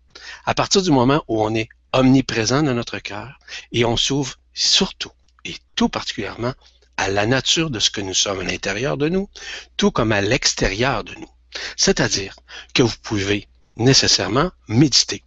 à 0.45 0.55
partir 0.55 0.83
du 0.83 0.91
moment 0.91 1.23
où 1.29 1.43
on 1.43 1.55
est 1.55 1.69
omniprésent 1.93 2.63
dans 2.63 2.75
notre 2.75 2.99
cœur 2.99 3.39
et 3.71 3.85
on 3.85 3.97
s'ouvre 3.97 4.37
surtout 4.55 5.13
et 5.45 5.57
tout 5.75 5.89
particulièrement 5.89 6.55
à 6.97 7.09
la 7.09 7.27
nature 7.27 7.71
de 7.71 7.81
ce 7.81 7.91
que 7.91 8.01
nous 8.01 8.15
sommes 8.15 8.41
à 8.41 8.45
l'intérieur 8.45 8.97
de 8.97 9.09
nous, 9.09 9.29
tout 9.77 9.91
comme 9.91 10.13
à 10.13 10.21
l'extérieur 10.21 11.05
de 11.05 11.15
nous. 11.15 11.31
C'est-à-dire 11.77 12.37
que 12.75 12.83
vous 12.83 12.97
pouvez 13.03 13.49
nécessairement 13.77 14.51
méditer. 14.69 15.23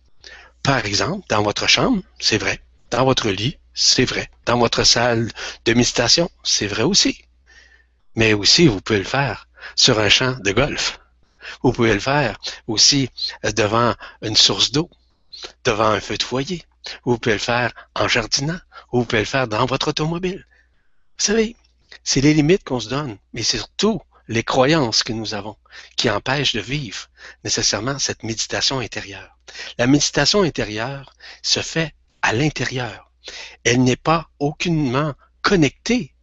Par 0.64 0.86
exemple, 0.86 1.26
dans 1.30 1.44
votre 1.44 1.68
chambre, 1.68 2.02
c'est 2.20 2.38
vrai. 2.38 2.62
Dans 2.92 3.06
votre 3.06 3.30
lit, 3.30 3.58
c'est 3.74 4.06
vrai. 4.06 4.30
Dans 4.46 4.58
votre 4.58 4.84
salle 4.84 5.32
de 5.66 5.74
méditation, 5.74 6.30
c'est 6.44 6.68
vrai 6.68 6.84
aussi. 6.84 7.24
Mais 8.16 8.34
aussi, 8.34 8.68
vous 8.68 8.82
pouvez 8.82 9.00
le 9.00 9.06
faire 9.06 9.48
sur 9.76 10.00
un 10.00 10.10
champ 10.10 10.36
de 10.40 10.52
golf. 10.52 11.00
Vous 11.62 11.72
pouvez 11.72 11.94
le 11.94 12.00
faire 12.00 12.40
aussi 12.68 13.10
devant 13.44 13.94
une 14.22 14.36
source 14.36 14.72
d'eau, 14.72 14.90
devant 15.64 15.90
un 15.90 16.00
feu 16.00 16.18
de 16.18 16.24
foyer. 16.24 16.64
Vous 17.04 17.18
pouvez 17.18 17.36
le 17.36 17.40
faire 17.40 17.74
en 17.96 18.08
jardinant. 18.08 18.60
Vous 18.96 19.04
pouvez 19.04 19.24
le 19.24 19.26
faire 19.26 19.50
dans 19.50 19.66
votre 19.66 19.90
automobile. 19.90 20.48
Vous 21.18 21.26
savez, 21.26 21.58
c'est 22.06 22.22
les 22.22 22.34
limites 22.34 22.64
qu'on 22.64 22.80
se 22.80 22.88
donne, 22.88 23.18
mais 23.34 23.44
surtout 23.44 24.02
les 24.30 24.42
croyances 24.42 25.04
que 25.04 25.12
nous 25.12 25.34
avons 25.34 25.58
qui 25.98 26.10
empêchent 26.10 26.54
de 26.56 26.62
vivre 26.62 27.10
nécessairement 27.44 28.00
cette 28.00 28.24
méditation 28.24 28.80
intérieure. 28.80 29.38
La 29.78 29.86
méditation 29.86 30.44
intérieure 30.44 31.14
se 31.42 31.60
fait 31.60 31.94
à 32.22 32.32
l'intérieur. 32.32 33.12
Elle 33.66 33.84
n'est 33.84 33.98
pas 33.98 34.30
aucunement 34.40 35.14
connectée. 35.42 36.14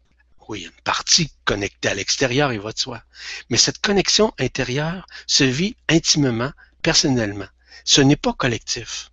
Oui, 0.48 0.62
une 0.62 0.82
partie 0.82 1.30
connectée 1.44 1.90
à 1.90 1.94
l'extérieur, 1.94 2.54
il 2.54 2.60
va 2.60 2.72
soi. 2.74 3.02
Mais 3.50 3.58
cette 3.58 3.82
connexion 3.82 4.32
intérieure 4.38 5.06
se 5.26 5.44
vit 5.44 5.76
intimement, 5.90 6.52
personnellement. 6.80 7.48
Ce 7.84 8.00
n'est 8.00 8.16
pas 8.16 8.32
collectif. 8.32 9.10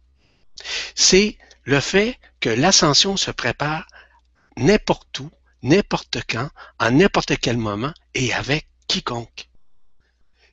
C'est 0.96 1.38
le 1.70 1.80
fait 1.80 2.18
que 2.40 2.50
l'ascension 2.50 3.16
se 3.16 3.30
prépare 3.30 3.86
n'importe 4.58 5.20
où, 5.20 5.30
n'importe 5.62 6.18
quand, 6.28 6.50
en 6.80 6.90
n'importe 6.90 7.38
quel 7.38 7.58
moment 7.58 7.94
et 8.16 8.34
avec 8.34 8.68
quiconque. 8.88 9.50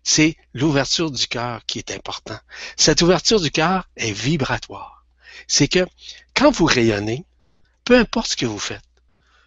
C'est 0.05 0.37
l'ouverture 0.53 1.11
du 1.11 1.27
cœur 1.27 1.65
qui 1.65 1.79
est 1.79 1.91
important. 1.91 2.39
Cette 2.77 3.01
ouverture 3.01 3.41
du 3.41 3.51
cœur 3.51 3.89
est 3.97 4.13
vibratoire. 4.13 5.07
C'est 5.49 5.69
que 5.69 5.87
quand 6.35 6.51
vous 6.51 6.67
rayonnez, 6.67 7.25
peu 7.85 7.99
importe 7.99 8.33
ce 8.33 8.37
que 8.37 8.45
vous 8.45 8.59
faites, 8.59 8.85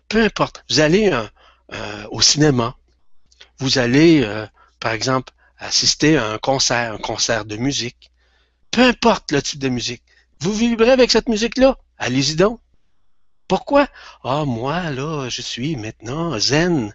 peu 0.08 0.24
importe, 0.24 0.64
vous 0.72 0.80
allez 0.80 1.12
euh, 1.12 1.28
euh, 1.74 2.08
au 2.10 2.22
cinéma, 2.22 2.78
vous 3.60 3.78
allez, 3.78 4.24
euh, 4.24 4.48
par 4.80 4.94
exemple, 4.94 5.34
assister 5.60 6.18
à 6.18 6.32
un 6.32 6.40
concert, 6.40 6.94
un 6.94 6.98
concert 6.98 7.46
de 7.46 7.58
musique, 7.58 8.10
peu 8.72 8.82
importe 8.82 9.32
le 9.32 9.44
type 9.44 9.60
de 9.60 9.70
musique, 9.70 10.04
vous 10.41 10.53
vibrez 10.53 10.91
avec 10.91 11.11
cette 11.11 11.30
musique-là, 11.30 11.78
allez-y 11.98 12.36
donc. 12.36 12.60
Pourquoi? 13.48 13.88
Ah, 14.24 14.45
moi, 14.45 14.91
là, 14.91 15.28
je 15.28 15.41
suis 15.41 15.76
maintenant 15.76 16.38
zen. 16.38 16.94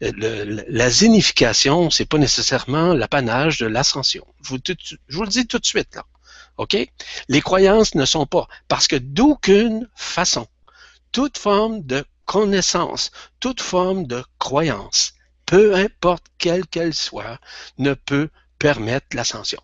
Le, 0.00 0.64
la 0.68 0.90
zénification, 0.90 1.90
c'est 1.90 2.06
pas 2.06 2.18
nécessairement 2.18 2.92
l'apanage 2.92 3.58
de 3.58 3.66
l'ascension. 3.66 4.26
Je, 4.42 4.56
je 5.08 5.16
vous 5.16 5.22
le 5.22 5.28
dis 5.28 5.46
tout 5.46 5.60
de 5.60 5.64
suite, 5.64 5.94
là. 5.94 6.04
OK? 6.56 6.76
Les 7.28 7.40
croyances 7.40 7.94
ne 7.94 8.04
sont 8.04 8.26
pas, 8.26 8.48
parce 8.68 8.88
que 8.88 8.96
d'aucune 8.96 9.88
façon, 9.94 10.48
toute 11.12 11.38
forme 11.38 11.82
de 11.82 12.04
connaissance, 12.24 13.10
toute 13.40 13.60
forme 13.60 14.06
de 14.06 14.24
croyance, 14.38 15.14
peu 15.46 15.74
importe 15.74 16.24
quelle 16.38 16.66
qu'elle 16.66 16.94
soit, 16.94 17.38
ne 17.78 17.94
peut 17.94 18.28
permettre 18.58 19.06
l'ascension. 19.14 19.60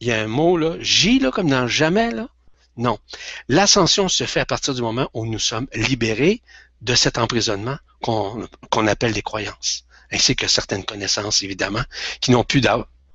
Il 0.00 0.08
y 0.08 0.12
a 0.12 0.20
un 0.20 0.26
mot, 0.26 0.56
là, 0.56 0.76
J, 0.80 1.18
là, 1.18 1.30
comme 1.30 1.50
dans 1.50 1.66
jamais, 1.66 2.10
là. 2.10 2.28
Non. 2.76 2.98
L'ascension 3.48 4.08
se 4.08 4.24
fait 4.24 4.40
à 4.40 4.46
partir 4.46 4.74
du 4.74 4.82
moment 4.82 5.08
où 5.14 5.26
nous 5.26 5.38
sommes 5.38 5.66
libérés 5.74 6.42
de 6.80 6.94
cet 6.94 7.18
emprisonnement 7.18 7.76
qu'on 8.00 8.86
appelle 8.86 9.12
des 9.12 9.22
croyances, 9.22 9.84
ainsi 10.10 10.34
que 10.34 10.48
certaines 10.48 10.84
connaissances, 10.84 11.42
évidemment, 11.42 11.82
qui 12.20 12.30
n'ont 12.30 12.44
plus 12.44 12.62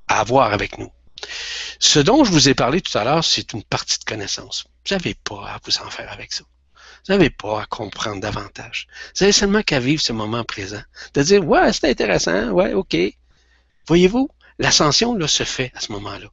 à 0.07 0.23
voir 0.23 0.53
avec 0.53 0.77
nous. 0.77 0.91
Ce 1.79 1.99
dont 1.99 2.23
je 2.23 2.31
vous 2.31 2.49
ai 2.49 2.53
parlé 2.53 2.81
tout 2.81 2.95
à 2.97 3.03
l'heure, 3.03 3.23
c'est 3.23 3.53
une 3.53 3.63
partie 3.63 3.99
de 3.99 4.05
connaissance. 4.05 4.65
Vous 4.87 4.95
n'avez 4.95 5.15
pas 5.15 5.49
à 5.49 5.59
vous 5.63 5.77
en 5.79 5.89
faire 5.89 6.11
avec 6.11 6.31
ça. 6.31 6.43
Vous 7.05 7.13
n'avez 7.13 7.29
pas 7.29 7.61
à 7.61 7.65
comprendre 7.65 8.21
davantage. 8.21 8.87
Vous 9.15 9.23
avez 9.23 9.31
seulement 9.31 9.63
qu'à 9.63 9.79
vivre 9.79 10.01
ce 10.01 10.13
moment 10.13 10.43
présent. 10.43 10.81
De 11.13 11.23
dire, 11.23 11.45
ouais, 11.45 11.73
c'est 11.73 11.89
intéressant, 11.89 12.49
ouais, 12.49 12.73
ok. 12.73 12.95
Voyez-vous, 13.87 14.29
l'ascension, 14.59 15.15
là, 15.15 15.27
se 15.27 15.43
fait 15.43 15.71
à 15.75 15.79
ce 15.79 15.91
moment-là. 15.93 16.27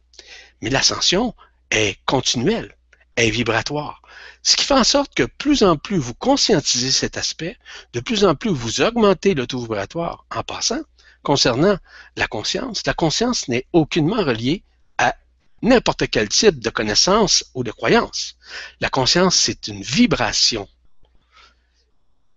Mais 0.60 0.70
l'ascension 0.70 1.34
est 1.70 1.98
continuelle 2.05 2.76
est 3.16 3.30
vibratoire. 3.30 4.02
Ce 4.42 4.56
qui 4.56 4.64
fait 4.64 4.74
en 4.74 4.84
sorte 4.84 5.14
que 5.14 5.22
plus 5.22 5.62
en 5.62 5.76
plus 5.76 5.98
vous 5.98 6.14
conscientisez 6.14 6.90
cet 6.90 7.16
aspect, 7.16 7.56
de 7.92 8.01
plus 8.01 8.24
en 8.24 8.34
plus 8.34 8.51
vous 8.51 8.80
augmentez 8.80 9.34
le 9.34 9.46
taux 9.46 9.60
vibratoire. 9.60 10.26
En 10.34 10.42
passant, 10.42 10.80
concernant 11.22 11.78
la 12.16 12.26
conscience, 12.26 12.82
la 12.86 12.94
conscience 12.94 13.48
n'est 13.48 13.66
aucunement 13.72 14.22
reliée 14.22 14.62
à 14.98 15.14
n'importe 15.62 16.09
quel 16.09 16.28
type 16.28 16.60
de 16.60 16.70
connaissance 16.70 17.44
ou 17.55 17.64
de 17.64 17.70
croyance. 17.70 18.36
La 18.80 18.90
conscience, 18.90 19.36
c'est 19.36 19.68
une 19.68 19.82
vibration. 19.82 20.68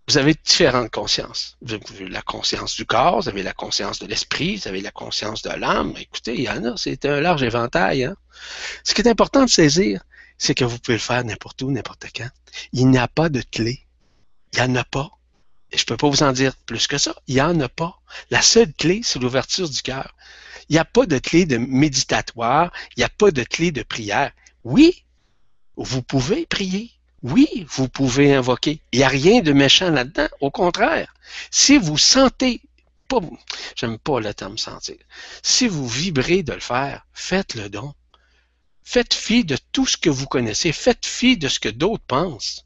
Vous 0.10 0.18
avez 0.18 0.34
différentes 0.34 0.90
consciences. 0.90 1.58
Vous 1.62 1.74
avez 1.74 2.08
la 2.08 2.22
conscience 2.22 2.76
du 2.76 2.86
corps, 2.86 3.22
vous 3.22 3.30
avez 3.30 3.44
la 3.44 3.52
conscience 3.52 4.00
de 4.00 4.08
l'esprit, 4.08 4.56
vous 4.56 4.68
avez 4.70 4.80
la 4.80 4.92
conscience 4.92 5.42
de 5.42 5.50
l'âme. 5.50 5.94
Écoutez, 6.00 6.36
il 6.36 6.42
y 6.42 6.50
en 6.50 6.64
a, 6.64 6.78
c'est 6.78 7.04
un 7.06 7.20
large 7.20 7.44
éventail. 7.44 8.06
Hein. 8.06 8.16
Ce 8.86 8.94
qui 8.94 9.02
est 9.02 9.10
important 9.10 9.44
de 9.44 9.50
saisir, 9.50 10.02
c'est 10.38 10.56
que 10.56 10.64
vous 10.64 10.80
pouvez 10.80 10.96
le 10.96 11.02
faire 11.02 11.26
n'importe 11.26 11.62
où, 11.62 11.72
n'importe 11.72 12.06
quand. 12.16 12.30
Il 12.72 12.88
n'y 12.88 12.98
a 12.98 13.10
pas 13.10 13.28
de 13.28 13.42
clé. 13.42 13.86
Il 14.54 14.62
n'y 14.62 14.72
en 14.72 14.76
a 14.76 14.86
pas. 14.86 15.12
Et 15.72 15.78
je 15.78 15.84
ne 15.84 15.88
peux 15.88 15.98
pas 15.98 16.10
vous 16.10 16.24
en 16.24 16.32
dire 16.32 16.56
plus 16.66 16.88
que 16.88 16.98
ça. 16.98 17.14
Il 17.28 17.36
n'y 17.36 17.42
en 17.42 17.60
a 17.60 17.68
pas. 17.68 18.00
La 18.32 18.42
seule 18.42 18.72
clé, 18.74 19.02
c'est 19.04 19.20
l'ouverture 19.20 19.70
du 19.70 19.82
cœur. 19.82 20.16
Il 20.70 20.74
n'y 20.74 20.80
a 20.80 20.86
pas 20.86 21.06
de 21.06 21.18
clé 21.18 21.46
de 21.46 21.58
méditatoire. 21.58 22.72
Il 22.96 23.02
n'y 23.02 23.04
a 23.04 23.10
pas 23.10 23.32
de 23.32 23.44
clé 23.44 23.72
de 23.72 23.84
prière. 23.84 24.32
Oui, 24.64 25.04
vous 25.76 26.02
pouvez 26.02 26.46
prier. 26.46 26.97
Oui, 27.30 27.68
vous 27.70 27.90
pouvez 27.90 28.34
invoquer. 28.34 28.80
Il 28.94 29.00
n'y 29.00 29.04
a 29.04 29.10
rien 29.10 29.42
de 29.42 29.52
méchant 29.52 29.90
là-dedans. 29.90 30.30
Au 30.40 30.50
contraire, 30.50 31.14
si 31.52 31.78
vous 31.78 31.98
sentez, 31.98 32.62
pas, 33.10 33.20
j'aime 33.76 33.98
pas 33.98 34.22
le 34.22 34.34
terme 34.34 34.58
sentir, 34.58 34.96
si 35.44 35.68
vous 35.68 35.88
vibrez 35.88 36.44
de 36.44 36.54
le 36.54 36.62
faire, 36.62 37.06
faites 37.14 37.56
le 37.56 37.70
don. 37.70 37.94
Faites 38.84 39.14
fi 39.14 39.44
de 39.44 39.58
tout 39.74 39.86
ce 39.86 39.98
que 39.98 40.10
vous 40.10 40.28
connaissez. 40.28 40.72
Faites 40.72 41.06
fi 41.06 41.38
de 41.38 41.50
ce 41.50 41.60
que 41.60 41.68
d'autres 41.68 42.06
pensent. 42.08 42.66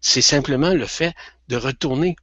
C'est 0.00 0.22
simplement 0.22 0.72
le 0.72 0.86
fait 0.86 1.14
de 1.48 1.56
retourner 1.56 2.16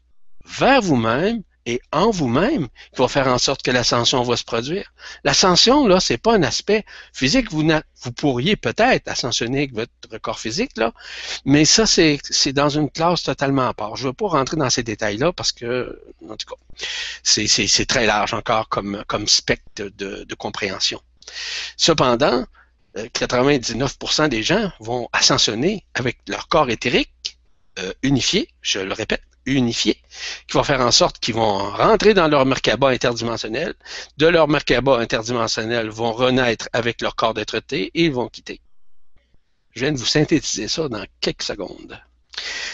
vers 0.45 0.81
vous-même 0.81 1.43
et 1.67 1.81
en 1.91 2.11
vous-même 2.11 2.69
qui 2.93 3.01
va 3.01 3.09
faire 3.09 3.27
en 3.27 3.37
sorte 3.37 3.61
que 3.61 3.71
l'ascension 3.71 4.23
va 4.23 4.37
se 4.37 4.45
produire. 4.45 4.93
L'ascension, 5.25 5.85
là, 5.85 5.99
c'est 5.99 6.17
pas 6.17 6.33
un 6.33 6.41
aspect 6.43 6.85
physique. 7.13 7.51
Vous, 7.51 7.67
vous 8.03 8.11
pourriez 8.13 8.55
peut-être 8.55 9.09
ascensionner 9.09 9.59
avec 9.59 9.73
votre 9.73 10.17
corps 10.21 10.39
physique, 10.39 10.71
là, 10.77 10.93
mais 11.43 11.65
ça, 11.65 11.85
c'est 11.85 12.53
dans 12.53 12.69
une 12.69 12.89
classe 12.89 13.23
totalement 13.23 13.67
à 13.67 13.73
part. 13.73 13.97
Je 13.97 14.03
ne 14.03 14.07
veux 14.07 14.13
pas 14.13 14.29
rentrer 14.29 14.55
dans 14.55 14.69
ces 14.69 14.83
détails-là 14.83 15.33
parce 15.33 15.51
que, 15.51 16.01
en 16.29 16.37
tout 16.37 16.47
cas, 16.47 16.85
c'est 17.21 17.85
très 17.85 18.05
large 18.05 18.33
encore 18.33 18.69
comme, 18.69 19.03
comme 19.05 19.27
spectre 19.27 19.89
de, 19.97 20.23
de 20.23 20.35
compréhension. 20.35 21.01
Cependant, 21.75 22.45
99% 22.95 24.29
des 24.29 24.41
gens 24.41 24.71
vont 24.79 25.09
ascensionner 25.11 25.85
avec 25.93 26.17
leur 26.29 26.47
corps 26.47 26.69
éthérique 26.69 27.37
euh, 27.79 27.93
unifié, 28.01 28.49
je 28.61 28.79
le 28.79 28.93
répète, 28.93 29.21
unifié, 29.47 30.01
qui 30.47 30.57
va 30.57 30.63
faire 30.63 30.81
en 30.81 30.91
sorte 30.91 31.19
qu'ils 31.19 31.35
vont 31.35 31.57
rentrer 31.71 32.13
dans 32.13 32.27
leur 32.27 32.45
Merkaba 32.45 32.89
interdimensionnel. 32.89 33.73
De 34.17 34.27
leur 34.27 34.47
Merkaba 34.47 34.97
interdimensionnel 34.99 35.89
vont 35.89 36.11
renaître 36.11 36.69
avec 36.73 37.01
leur 37.01 37.15
corps 37.15 37.33
d'être-té 37.33 37.91
et 37.93 38.05
ils 38.05 38.13
vont 38.13 38.27
quitter. 38.27 38.61
Je 39.71 39.81
viens 39.81 39.91
de 39.91 39.97
vous 39.97 40.05
synthétiser 40.05 40.67
ça 40.67 40.89
dans 40.89 41.05
quelques 41.21 41.43
secondes. 41.43 42.01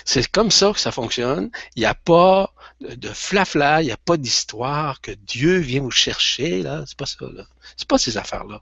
C'est 0.06 0.28
comme 0.30 0.52
ça 0.52 0.72
que 0.74 0.80
ça 0.80 0.92
fonctionne. 0.92 1.50
Il 1.76 1.80
n'y 1.80 1.86
a 1.86 1.94
pas 1.94 2.54
de 2.82 3.10
flafla, 3.10 3.82
il 3.82 3.86
n'y 3.86 3.92
a 3.92 3.98
pas 3.98 4.18
d'histoire 4.18 5.00
que 5.02 5.12
Dieu 5.12 5.58
vient 5.58 5.82
vous 5.82 5.92
chercher, 5.92 6.64
là. 6.64 6.84
C'est 6.86 6.98
pas 6.98 7.06
ça, 7.06 7.26
là. 7.34 7.46
C'est 7.78 7.88
pas 7.88 7.98
ces 7.98 8.18
affaires-là. 8.18 8.62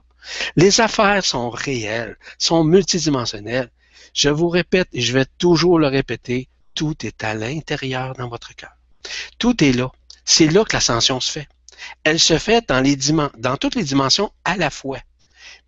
Les 0.56 0.80
affaires 0.80 1.24
sont 1.24 1.50
réelles, 1.50 2.16
sont 2.38 2.62
multidimensionnelles. 2.62 3.70
Je 4.14 4.28
vous 4.28 4.48
répète 4.48 4.88
et 4.92 5.00
je 5.00 5.12
vais 5.12 5.26
toujours 5.38 5.78
le 5.78 5.88
répéter, 5.88 6.48
Tout 6.74 7.06
est 7.06 7.24
à 7.24 7.34
l'intérieur 7.34 8.14
dans 8.14 8.28
votre 8.28 8.54
cœur. 8.54 8.72
Tout 9.38 9.62
est 9.62 9.72
là. 9.72 9.90
C'est 10.24 10.48
là 10.48 10.64
que 10.64 10.74
l'ascension 10.74 11.20
se 11.20 11.32
fait. 11.32 11.48
Elle 12.04 12.20
se 12.20 12.38
fait 12.38 12.66
dans, 12.68 12.82
dans 13.38 13.56
toutes 13.56 13.74
les 13.74 13.84
dimensions 13.84 14.32
à 14.44 14.56
la 14.56 14.70
fois. 14.70 15.00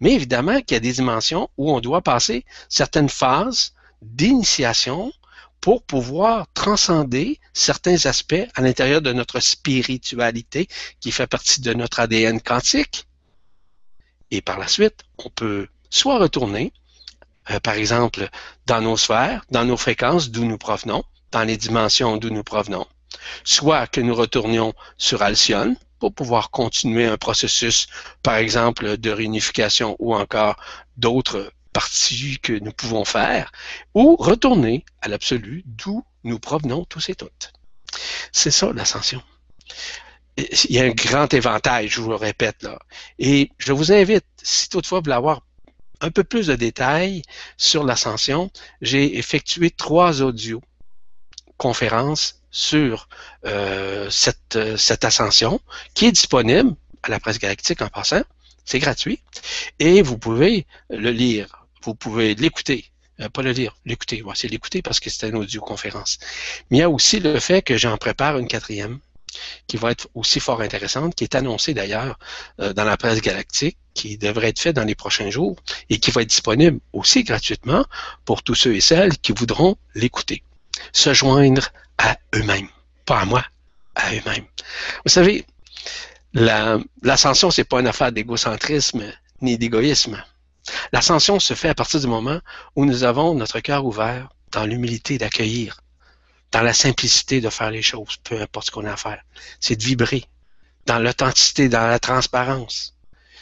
Mais 0.01 0.13
évidemment 0.13 0.61
qu'il 0.61 0.75
y 0.75 0.77
a 0.77 0.81
des 0.81 0.93
dimensions 0.93 1.49
où 1.57 1.73
on 1.73 1.81
doit 1.81 2.03
passer 2.03 2.45
certaines 2.69 3.09
phases 3.09 3.75
d'initiation 4.03 5.13
pour 5.61 5.83
pouvoir 5.83 6.47
transcender 6.53 7.41
certains 7.55 8.05
aspects 8.05 8.47
à 8.55 8.61
l'intérieur 8.61 9.01
de 9.01 9.13
notre 9.13 9.41
spiritualité 9.41 10.69
qui 11.01 11.11
fait 11.11 11.27
partie 11.27 11.63
de 11.63 11.73
notre 11.73 12.01
ADN 12.01 12.41
quantique. 12.41 13.07
Et 14.31 14.43
par 14.43 14.59
la 14.59 14.69
suite, 14.69 15.05
on 15.17 15.31
peut 15.31 15.69
soit 15.89 16.19
retourner, 16.19 16.73
euh, 17.51 17.61
par 17.61 17.75
exemple, 17.75 18.29
dans 18.67 18.81
nos 18.81 18.97
sphères, 18.97 19.45
dans 19.51 19.65
nos 19.65 19.77
fréquences 19.77 20.31
d'où 20.31 20.45
nous 20.45 20.59
provenons, 20.59 21.05
dans 21.31 21.45
les 21.45 21.57
dimensions 21.57 22.17
d'où 22.17 22.31
nous 22.31 22.45
provenons, 22.45 22.87
soit 23.45 23.87
que 23.87 24.01
nous 24.01 24.15
retournions 24.15 24.75
sur 24.99 25.23
Alcyone 25.23 25.77
pour 25.99 26.15
pouvoir 26.15 26.51
continuer 26.51 27.07
un 27.07 27.17
processus, 27.17 27.87
par 28.23 28.37
exemple, 28.37 28.97
de 28.99 29.11
réunification 29.11 29.97
ou 29.99 30.15
encore 30.15 30.57
d'autres 30.97 31.53
partie 31.75 32.39
que 32.41 32.53
nous 32.55 32.73
pouvons 32.73 33.05
faire, 33.05 33.53
ou 33.95 34.17
retourner 34.17 34.85
à 35.03 35.09
l'absolu 35.09 35.63
d'où 35.67 36.03
nous 36.23 36.39
provenons 36.39 36.87
tous 36.87 37.11
et 37.11 37.15
toutes. 37.15 37.53
C'est 38.33 38.53
ça 38.53 38.73
l'ascension. 38.73 39.23
Il 40.37 40.71
y 40.71 40.79
a 40.79 40.85
un 40.85 40.91
grand 40.91 41.33
éventail, 41.35 41.89
je 41.89 42.01
vous 42.01 42.11
le 42.11 42.17
répète 42.17 42.63
là. 42.63 42.79
Et 43.19 43.51
je 43.59 43.73
vous 43.73 43.93
invite, 43.93 44.25
si 44.43 44.69
toutefois 44.69 45.01
vous 45.01 45.05
voulez 45.05 45.15
un 46.05 46.11
peu 46.11 46.25
plus 46.25 46.47
de 46.47 46.55
détails 46.55 47.23
sur 47.57 47.85
l'ascension, 47.85 48.51
j'ai 48.81 49.19
effectué 49.19 49.71
trois 49.71 50.23
audios 50.23 50.63
conférences 51.57 52.41
sur 52.51 53.09
euh, 53.47 54.09
cette, 54.11 54.77
cette 54.77 55.05
ascension 55.05 55.61
qui 55.95 56.07
est 56.07 56.13
disponible 56.13 56.75
à 57.03 57.09
la 57.09 57.21
presse 57.21 57.39
galactique 57.39 57.83
en 57.83 57.89
passant. 57.89 58.23
C'est 58.65 58.79
gratuit. 58.79 59.21
Et 59.79 60.01
vous 60.01 60.17
pouvez 60.17 60.67
le 60.89 61.11
lire 61.11 61.65
vous 61.85 61.95
pouvez 61.95 62.35
l'écouter. 62.35 62.91
Euh, 63.21 63.29
pas 63.29 63.43
le 63.43 63.53
lire, 63.53 63.77
l'écouter. 63.85 64.23
c'est 64.35 64.49
l'écouter 64.49 64.83
parce 64.83 65.01
que 65.01 65.11
c'est 65.11 65.29
une 65.29 65.37
audioconférence. 65.37 66.19
Mais 66.71 66.79
il 66.79 66.81
y 66.81 66.83
a 66.83 66.91
aussi 66.91 67.21
le 67.21 67.39
fait 67.39 67.63
que 67.63 67.77
j'en 67.77 67.97
prépare 67.97 68.39
une 68.39 68.49
quatrième 68.49 68.99
qui 69.67 69.77
va 69.77 69.91
être 69.91 70.09
aussi 70.15 70.41
fort 70.41 70.61
intéressante, 70.61 71.15
qui 71.15 71.25
est 71.25 71.35
annoncée 71.35 71.75
d'ailleurs 71.75 72.19
euh, 72.61 72.73
dans 72.73 72.85
la 72.85 72.97
presse 72.97 73.21
galactique, 73.21 73.79
qui 73.95 74.19
devrait 74.19 74.49
être 74.49 74.59
faite 74.59 74.77
dans 74.77 74.85
les 74.85 74.95
prochains 74.95 75.31
jours 75.31 75.57
et 75.89 75.99
qui 75.99 76.11
va 76.11 76.23
être 76.23 76.29
disponible 76.29 76.81
aussi 76.93 77.23
gratuitement 77.25 77.85
pour 78.25 78.43
tous 78.43 78.55
ceux 78.55 78.75
et 78.75 78.81
celles 78.81 79.17
qui 79.19 79.33
voudront 79.33 79.77
l'écouter. 79.95 80.43
Se 80.93 81.15
joindre 81.15 81.69
à 81.99 82.19
eux-mêmes, 82.35 82.69
pas 83.07 83.21
à 83.21 83.25
moi, 83.25 83.45
à 83.95 84.13
eux-mêmes. 84.13 84.47
Vous 85.05 85.11
savez, 85.11 85.47
l'ascension, 86.33 87.51
c'est 87.51 87.65
pas 87.65 87.81
une 87.81 87.87
affaire 87.87 88.11
d'égocentrisme 88.11 89.05
ni 89.41 89.57
d'égoïsme. 89.57 90.23
L'ascension 90.93 91.39
se 91.39 91.55
fait 91.55 91.69
à 91.69 91.75
partir 91.75 92.01
du 92.01 92.07
moment 92.07 92.41
où 92.75 92.85
nous 92.85 93.05
avons 93.05 93.35
notre 93.35 93.61
cœur 93.61 93.85
ouvert 93.85 94.31
dans 94.53 94.65
l'humilité 94.65 95.19
d'accueillir, 95.19 95.81
dans 96.55 96.63
la 96.63 96.73
simplicité 96.73 97.41
de 97.41 97.51
faire 97.51 97.73
les 97.73 97.83
choses, 97.83 98.17
peu 98.23 98.41
importe 98.41 98.67
ce 98.67 98.71
qu'on 98.71 98.87
a 98.87 98.93
à 98.93 98.97
faire. 98.97 99.21
C'est 99.59 99.75
de 99.75 99.83
vibrer 99.83 100.25
dans 100.87 101.01
l'authenticité, 101.01 101.69
dans 101.69 101.89
la 101.89 101.99
transparence. 101.99 102.95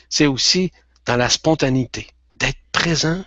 C'est 0.09 0.27
aussi 0.27 0.73
dans 1.05 1.17
la 1.17 1.29
spontanéité, 1.29 2.09
d'être 2.37 2.59
présent 2.73 3.23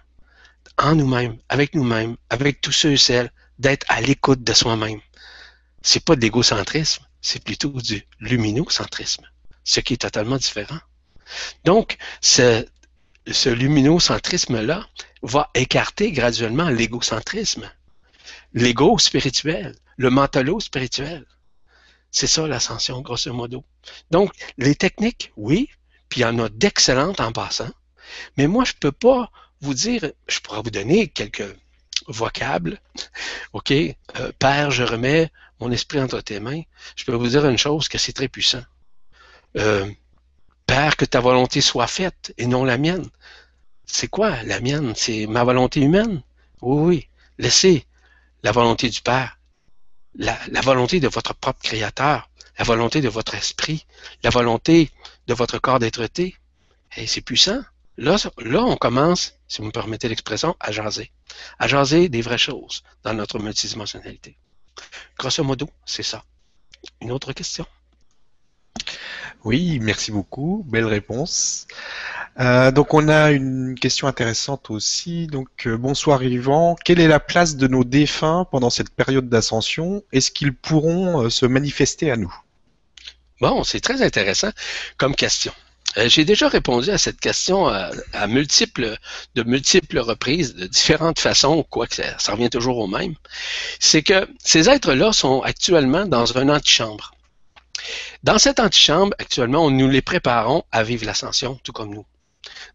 en 0.79 0.95
nous-mêmes, 0.95 1.37
avec 1.49 1.75
nous-mêmes, 1.75 2.17
avec 2.31 2.61
tous 2.61 2.71
ceux 2.71 2.93
et 2.93 2.97
celles, 2.97 3.31
d'être 3.59 3.85
à 3.87 4.01
l'écoute 4.01 4.43
de 4.43 4.53
soi-même. 4.53 5.01
C'est 5.83 6.03
pas 6.03 6.15
de 6.15 6.21
l'égocentrisme, 6.21 7.05
c'est 7.21 7.43
plutôt 7.43 7.69
du 7.69 8.03
luminocentrisme, 8.19 9.29
ce 9.63 9.81
qui 9.81 9.93
est 9.93 9.97
totalement 9.97 10.37
différent. 10.37 10.79
Donc, 11.63 11.97
ce, 12.21 12.65
ce 13.31 13.49
luminocentrisme-là 13.49 14.87
va 15.21 15.51
écarter 15.53 16.11
graduellement 16.11 16.69
l'égocentrisme, 16.69 17.69
l'ego 18.55 18.97
spirituel, 18.97 19.75
le 19.97 20.09
mentalo 20.09 20.59
spirituel. 20.59 21.25
C'est 22.09 22.27
ça 22.27 22.47
l'ascension, 22.47 23.01
grosso 23.01 23.31
modo. 23.33 23.63
Donc, 24.09 24.31
les 24.57 24.75
techniques, 24.75 25.33
oui, 25.35 25.69
puis 26.07 26.21
il 26.21 26.23
y 26.23 26.25
en 26.25 26.39
a 26.39 26.49
d'excellentes 26.49 27.19
en 27.19 27.33
passant, 27.33 27.71
mais 28.37 28.47
moi, 28.47 28.63
je 28.63 28.71
ne 28.71 28.79
peux 28.79 28.93
pas 28.93 29.29
vous 29.61 29.73
dire, 29.73 30.09
je 30.27 30.39
pourrais 30.39 30.61
vous 30.63 30.71
donner 30.71 31.09
quelques 31.09 31.55
vocables. 32.07 32.79
OK, 33.53 33.71
euh, 33.71 34.31
Père, 34.39 34.71
je 34.71 34.83
remets 34.83 35.31
mon 35.59 35.71
esprit 35.71 35.99
entre 35.99 36.21
tes 36.21 36.39
mains. 36.39 36.61
Je 36.95 37.03
peux 37.03 37.13
vous 37.13 37.27
dire 37.27 37.45
une 37.45 37.57
chose, 37.57 37.89
que 37.89 37.97
c'est 37.97 38.13
très 38.13 38.29
puissant. 38.29 38.63
Euh, 39.57 39.89
Père, 40.65 40.95
que 40.95 41.05
ta 41.05 41.19
volonté 41.19 41.59
soit 41.59 41.87
faite 41.87 42.33
et 42.37 42.47
non 42.47 42.63
la 42.63 42.77
mienne. 42.77 43.09
C'est 43.85 44.07
quoi 44.07 44.41
la 44.43 44.61
mienne? 44.61 44.93
C'est 44.95 45.27
ma 45.27 45.43
volonté 45.43 45.81
humaine? 45.81 46.21
Oui, 46.61 46.85
oui. 46.85 47.09
Laissez 47.37 47.85
la 48.45 48.51
volonté 48.51 48.89
du 48.89 49.01
Père, 49.01 49.39
la, 50.13 50.37
volonté 50.61 50.99
de 50.99 51.07
votre 51.07 51.33
propre 51.33 51.63
Créateur, 51.63 52.29
la 52.59 52.63
volonté 52.63 53.01
de 53.01 53.09
votre 53.09 53.33
esprit, 53.33 53.87
la 54.21 54.29
volonté 54.29 54.91
de 55.25 55.33
votre 55.33 55.57
corps 55.57 55.79
d'être-té. 55.79 56.35
Et 56.95 57.07
c'est 57.07 57.21
puissant. 57.21 57.61
Là, 57.97 58.17
là, 58.37 58.63
on 58.63 58.77
commence, 58.77 59.33
si 59.47 59.61
vous 59.61 59.67
me 59.67 59.71
permettez 59.71 60.07
l'expression, 60.09 60.55
à 60.59 60.71
jaser. 60.71 61.11
À 61.57 61.67
jaser 61.67 62.07
des 62.07 62.21
vraies 62.21 62.37
choses 62.37 62.83
dans 63.03 63.15
notre 63.15 63.39
multidimensionnalité. 63.39 64.37
Grosso 65.17 65.43
modo, 65.43 65.67
c'est 65.87 66.03
ça. 66.03 66.23
Une 67.01 67.11
autre 67.11 67.33
question? 67.33 67.65
Oui, 69.43 69.79
merci 69.79 70.11
beaucoup. 70.11 70.65
Belle 70.67 70.85
réponse. 70.85 71.67
Euh, 72.39 72.71
donc 72.71 72.93
on 72.93 73.07
a 73.07 73.31
une 73.31 73.75
question 73.79 74.07
intéressante 74.07 74.69
aussi. 74.69 75.27
Donc 75.27 75.67
euh, 75.67 75.77
bonsoir 75.77 76.23
Yvan. 76.23 76.75
Quelle 76.83 76.99
est 76.99 77.07
la 77.07 77.19
place 77.19 77.55
de 77.55 77.67
nos 77.67 77.83
défunts 77.83 78.45
pendant 78.51 78.69
cette 78.69 78.89
période 78.89 79.29
d'ascension? 79.29 80.03
Est-ce 80.11 80.31
qu'ils 80.31 80.53
pourront 80.53 81.23
euh, 81.23 81.29
se 81.29 81.45
manifester 81.45 82.11
à 82.11 82.17
nous? 82.17 82.33
Bon, 83.39 83.63
c'est 83.63 83.79
très 83.81 84.01
intéressant 84.01 84.49
comme 84.97 85.15
question. 85.15 85.53
J'ai 86.07 86.25
déjà 86.25 86.49
répondu 86.49 86.89
à 86.89 86.97
cette 86.97 87.21
question 87.21 87.67
à, 87.67 88.27
multiples, 88.27 88.97
de 89.35 89.43
multiples 89.43 89.99
reprises, 89.99 90.53
de 90.53 90.67
différentes 90.67 91.19
façons, 91.19 91.63
quoique 91.69 91.95
ça, 91.95 92.19
ça 92.19 92.33
revient 92.33 92.49
toujours 92.49 92.79
au 92.79 92.87
même. 92.87 93.15
C'est 93.79 94.01
que 94.01 94.27
ces 94.43 94.69
êtres-là 94.69 95.13
sont 95.13 95.41
actuellement 95.41 96.05
dans 96.05 96.37
un 96.37 96.49
antichambre. 96.49 97.14
Dans 98.23 98.37
cette 98.37 98.59
antichambre, 98.59 99.13
actuellement, 99.19 99.69
nous 99.69 99.89
les 99.89 100.01
préparons 100.01 100.63
à 100.71 100.83
vivre 100.83 101.05
l'ascension, 101.05 101.59
tout 101.63 101.71
comme 101.71 101.93
nous. 101.93 102.05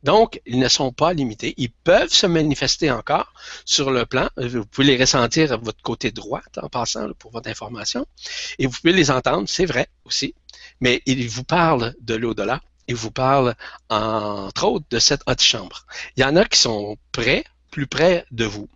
Donc, 0.02 0.40
ils 0.46 0.58
ne 0.58 0.68
sont 0.68 0.92
pas 0.92 1.12
limités. 1.12 1.54
Ils 1.56 1.70
peuvent 1.70 2.12
se 2.12 2.26
manifester 2.26 2.90
encore 2.90 3.32
sur 3.64 3.90
le 3.90 4.06
plan. 4.06 4.28
Vous 4.36 4.64
pouvez 4.64 4.86
les 4.86 4.96
ressentir 4.96 5.52
à 5.52 5.56
votre 5.56 5.82
côté 5.82 6.10
droit, 6.10 6.42
en 6.60 6.68
passant, 6.68 7.08
pour 7.18 7.30
votre 7.30 7.48
information. 7.48 8.06
Et 8.58 8.66
vous 8.66 8.72
pouvez 8.72 8.92
les 8.92 9.10
entendre, 9.10 9.48
c'est 9.48 9.66
vrai 9.66 9.88
aussi. 10.04 10.34
Mais 10.80 11.02
ils 11.06 11.28
vous 11.28 11.44
parlent 11.44 11.94
de 12.00 12.14
l'au-delà. 12.14 12.60
Ils 12.88 12.96
vous 12.96 13.10
parlent, 13.10 13.54
entre 13.88 14.64
autres, 14.64 14.86
de 14.90 14.98
cette 14.98 15.22
antichambre. 15.26 15.86
Il 16.16 16.22
y 16.22 16.24
en 16.24 16.36
a 16.36 16.44
qui 16.44 16.58
sont 16.58 16.96
près, 17.12 17.44
plus 17.70 17.86
près 17.86 18.24
de 18.30 18.44
vous. 18.44 18.68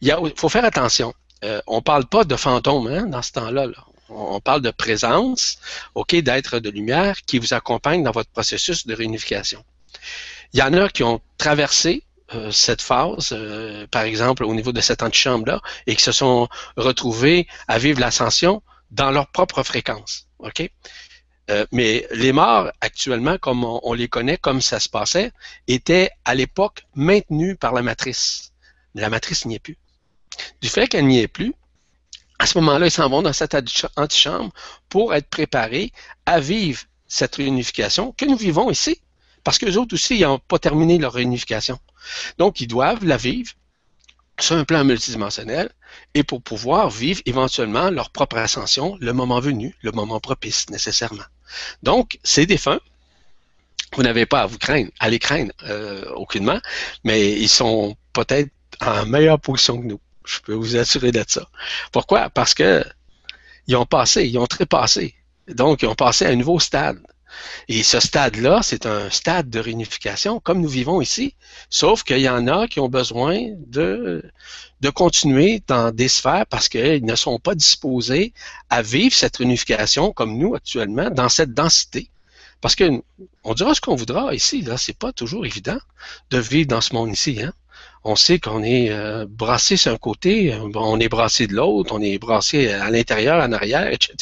Il 0.00 0.14
faut 0.36 0.48
faire 0.48 0.64
attention. 0.64 1.12
Euh, 1.44 1.60
on 1.66 1.76
ne 1.76 1.82
parle 1.82 2.06
pas 2.06 2.24
de 2.24 2.36
fantômes 2.36 2.86
hein, 2.86 3.06
dans 3.06 3.20
ce 3.20 3.32
temps-là. 3.32 3.66
Là 3.66 3.84
on 4.14 4.40
parle 4.40 4.62
de 4.62 4.70
présence, 4.70 5.58
OK, 5.94 6.14
d'être 6.14 6.58
de 6.58 6.70
lumière 6.70 7.22
qui 7.22 7.38
vous 7.38 7.54
accompagne 7.54 8.02
dans 8.02 8.12
votre 8.12 8.30
processus 8.30 8.86
de 8.86 8.94
réunification. 8.94 9.64
Il 10.52 10.60
y 10.60 10.62
en 10.62 10.72
a 10.74 10.88
qui 10.88 11.02
ont 11.02 11.20
traversé 11.38 12.04
euh, 12.34 12.50
cette 12.50 12.80
phase, 12.80 13.30
euh, 13.32 13.86
par 13.88 14.02
exemple 14.02 14.44
au 14.44 14.54
niveau 14.54 14.72
de 14.72 14.80
cette 14.80 15.02
antichambre-là, 15.02 15.60
et 15.86 15.94
qui 15.94 16.02
se 16.02 16.12
sont 16.12 16.48
retrouvés 16.76 17.46
à 17.68 17.78
vivre 17.78 18.00
l'ascension 18.00 18.62
dans 18.90 19.10
leur 19.10 19.28
propre 19.28 19.62
fréquence. 19.62 20.26
OK? 20.38 20.70
Euh, 21.50 21.66
mais 21.72 22.06
les 22.12 22.32
morts, 22.32 22.70
actuellement, 22.80 23.36
comme 23.36 23.64
on, 23.64 23.92
les 23.92 24.08
connaît, 24.08 24.38
comme 24.38 24.62
ça 24.62 24.80
se 24.80 24.88
passait, 24.88 25.32
étaient 25.68 26.10
à 26.24 26.34
l'époque 26.34 26.84
maintenus 26.94 27.56
par 27.60 27.74
la 27.74 27.82
matrice. 27.82 28.52
La 28.94 29.10
matrice 29.10 29.44
n'y 29.44 29.56
est 29.56 29.58
plus. 29.58 29.76
Du 30.62 30.68
fait 30.68 30.88
qu'elle 30.88 31.06
n'y 31.06 31.20
est 31.20 31.28
plus, 31.28 31.54
à 32.38 32.46
ce 32.46 32.58
moment-là, 32.58 32.86
ils 32.86 32.90
s'en 32.90 33.08
vont 33.08 33.22
dans 33.22 33.32
cette 33.32 33.56
antichambre 33.96 34.52
pour 34.88 35.14
être 35.14 35.28
préparés 35.28 35.92
à 36.26 36.40
vivre 36.40 36.82
cette 37.06 37.36
réunification 37.36 38.12
que 38.12 38.24
nous 38.24 38.36
vivons 38.36 38.70
ici. 38.70 39.00
Parce 39.44 39.58
qu'eux 39.58 39.76
autres 39.76 39.94
aussi, 39.94 40.16
ils 40.16 40.22
n'ont 40.22 40.38
pas 40.38 40.58
terminé 40.58 40.98
leur 40.98 41.12
réunification. 41.12 41.78
Donc, 42.38 42.60
ils 42.60 42.66
doivent 42.66 43.04
la 43.04 43.16
vivre 43.16 43.52
sur 44.40 44.56
un 44.56 44.64
plan 44.64 44.84
multidimensionnel 44.84 45.70
et 46.14 46.24
pour 46.24 46.42
pouvoir 46.42 46.90
vivre 46.90 47.20
éventuellement 47.26 47.90
leur 47.90 48.10
propre 48.10 48.38
ascension 48.38 48.96
le 49.00 49.12
moment 49.12 49.38
venu, 49.38 49.76
le 49.82 49.92
moment 49.92 50.18
propice 50.18 50.68
nécessairement. 50.70 51.22
Donc, 51.82 52.18
ces 52.24 52.46
défunts, 52.46 52.80
vous 53.94 54.02
n'avez 54.02 54.26
pas 54.26 54.40
à 54.40 54.46
vous 54.46 54.58
craindre, 54.58 54.90
à 54.98 55.08
les 55.08 55.20
craindre 55.20 55.52
euh, 55.64 56.10
aucunement, 56.14 56.58
mais 57.04 57.32
ils 57.32 57.48
sont 57.48 57.96
peut-être 58.12 58.50
en 58.80 59.06
meilleure 59.06 59.38
position 59.38 59.80
que 59.80 59.86
nous. 59.86 60.00
Je 60.24 60.40
peux 60.40 60.54
vous 60.54 60.76
assurer 60.76 61.12
de 61.12 61.24
ça. 61.26 61.48
Pourquoi? 61.92 62.30
Parce 62.30 62.54
que 62.54 62.84
ils 63.66 63.76
ont 63.76 63.86
passé, 63.86 64.26
ils 64.26 64.38
ont 64.38 64.46
trépassé. 64.46 65.14
Donc, 65.48 65.82
ils 65.82 65.86
ont 65.86 65.94
passé 65.94 66.26
à 66.26 66.30
un 66.30 66.36
nouveau 66.36 66.58
stade. 66.60 66.98
Et 67.68 67.82
ce 67.82 68.00
stade-là, 68.00 68.60
c'est 68.62 68.86
un 68.86 69.10
stade 69.10 69.50
de 69.50 69.58
réunification, 69.58 70.40
comme 70.40 70.60
nous 70.60 70.68
vivons 70.68 71.00
ici, 71.00 71.34
sauf 71.68 72.02
qu'il 72.04 72.20
y 72.20 72.28
en 72.28 72.46
a 72.46 72.68
qui 72.68 72.80
ont 72.80 72.88
besoin 72.88 73.40
de, 73.66 74.22
continuer 74.94 75.62
dans 75.66 75.90
des 75.90 76.08
sphères 76.08 76.46
parce 76.46 76.68
qu'ils 76.68 77.04
ne 77.04 77.16
sont 77.16 77.38
pas 77.38 77.54
disposés 77.54 78.32
à 78.70 78.82
vivre 78.82 79.14
cette 79.14 79.38
réunification 79.38 80.12
comme 80.12 80.38
nous 80.38 80.54
actuellement, 80.54 81.10
dans 81.10 81.28
cette 81.28 81.54
densité. 81.54 82.10
Parce 82.60 82.76
que 82.76 83.02
on 83.42 83.54
dira 83.54 83.74
ce 83.74 83.80
qu'on 83.80 83.96
voudra 83.96 84.34
ici, 84.34 84.62
là, 84.62 84.76
c'est 84.76 84.96
pas 84.96 85.12
toujours 85.12 85.44
évident 85.44 85.78
de 86.30 86.38
vivre 86.38 86.68
dans 86.68 86.80
ce 86.80 86.94
monde 86.94 87.12
ici, 87.12 87.42
hein 87.42 87.52
on 88.04 88.16
sait 88.16 88.38
qu'on 88.38 88.62
est 88.62 88.90
euh, 88.90 89.26
brassé 89.26 89.76
sur 89.78 89.92
un 89.92 89.96
côté, 89.96 90.54
on 90.74 91.00
est 91.00 91.08
brassé 91.08 91.46
de 91.46 91.54
l'autre, 91.54 91.94
on 91.94 92.02
est 92.02 92.18
brassé 92.18 92.70
à 92.70 92.90
l'intérieur, 92.90 93.42
en 93.42 93.50
arrière, 93.52 93.88
etc. 93.90 94.14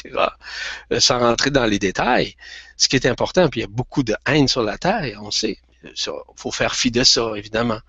Euh, 0.92 1.00
sans 1.00 1.18
rentrer 1.18 1.50
dans 1.50 1.66
les 1.66 1.80
détails. 1.80 2.36
Ce 2.76 2.88
qui 2.88 2.96
est 2.96 3.06
important, 3.06 3.48
puis 3.48 3.60
il 3.60 3.62
y 3.64 3.66
a 3.66 3.70
beaucoup 3.70 4.04
de 4.04 4.14
haine 4.26 4.46
sur 4.46 4.62
la 4.62 4.78
terre, 4.78 5.20
on 5.22 5.32
sait. 5.32 5.58
Il 5.84 5.92
faut 6.36 6.52
faire 6.52 6.76
fi 6.76 6.92
de 6.92 7.02
ça, 7.02 7.32
évidemment. 7.34 7.80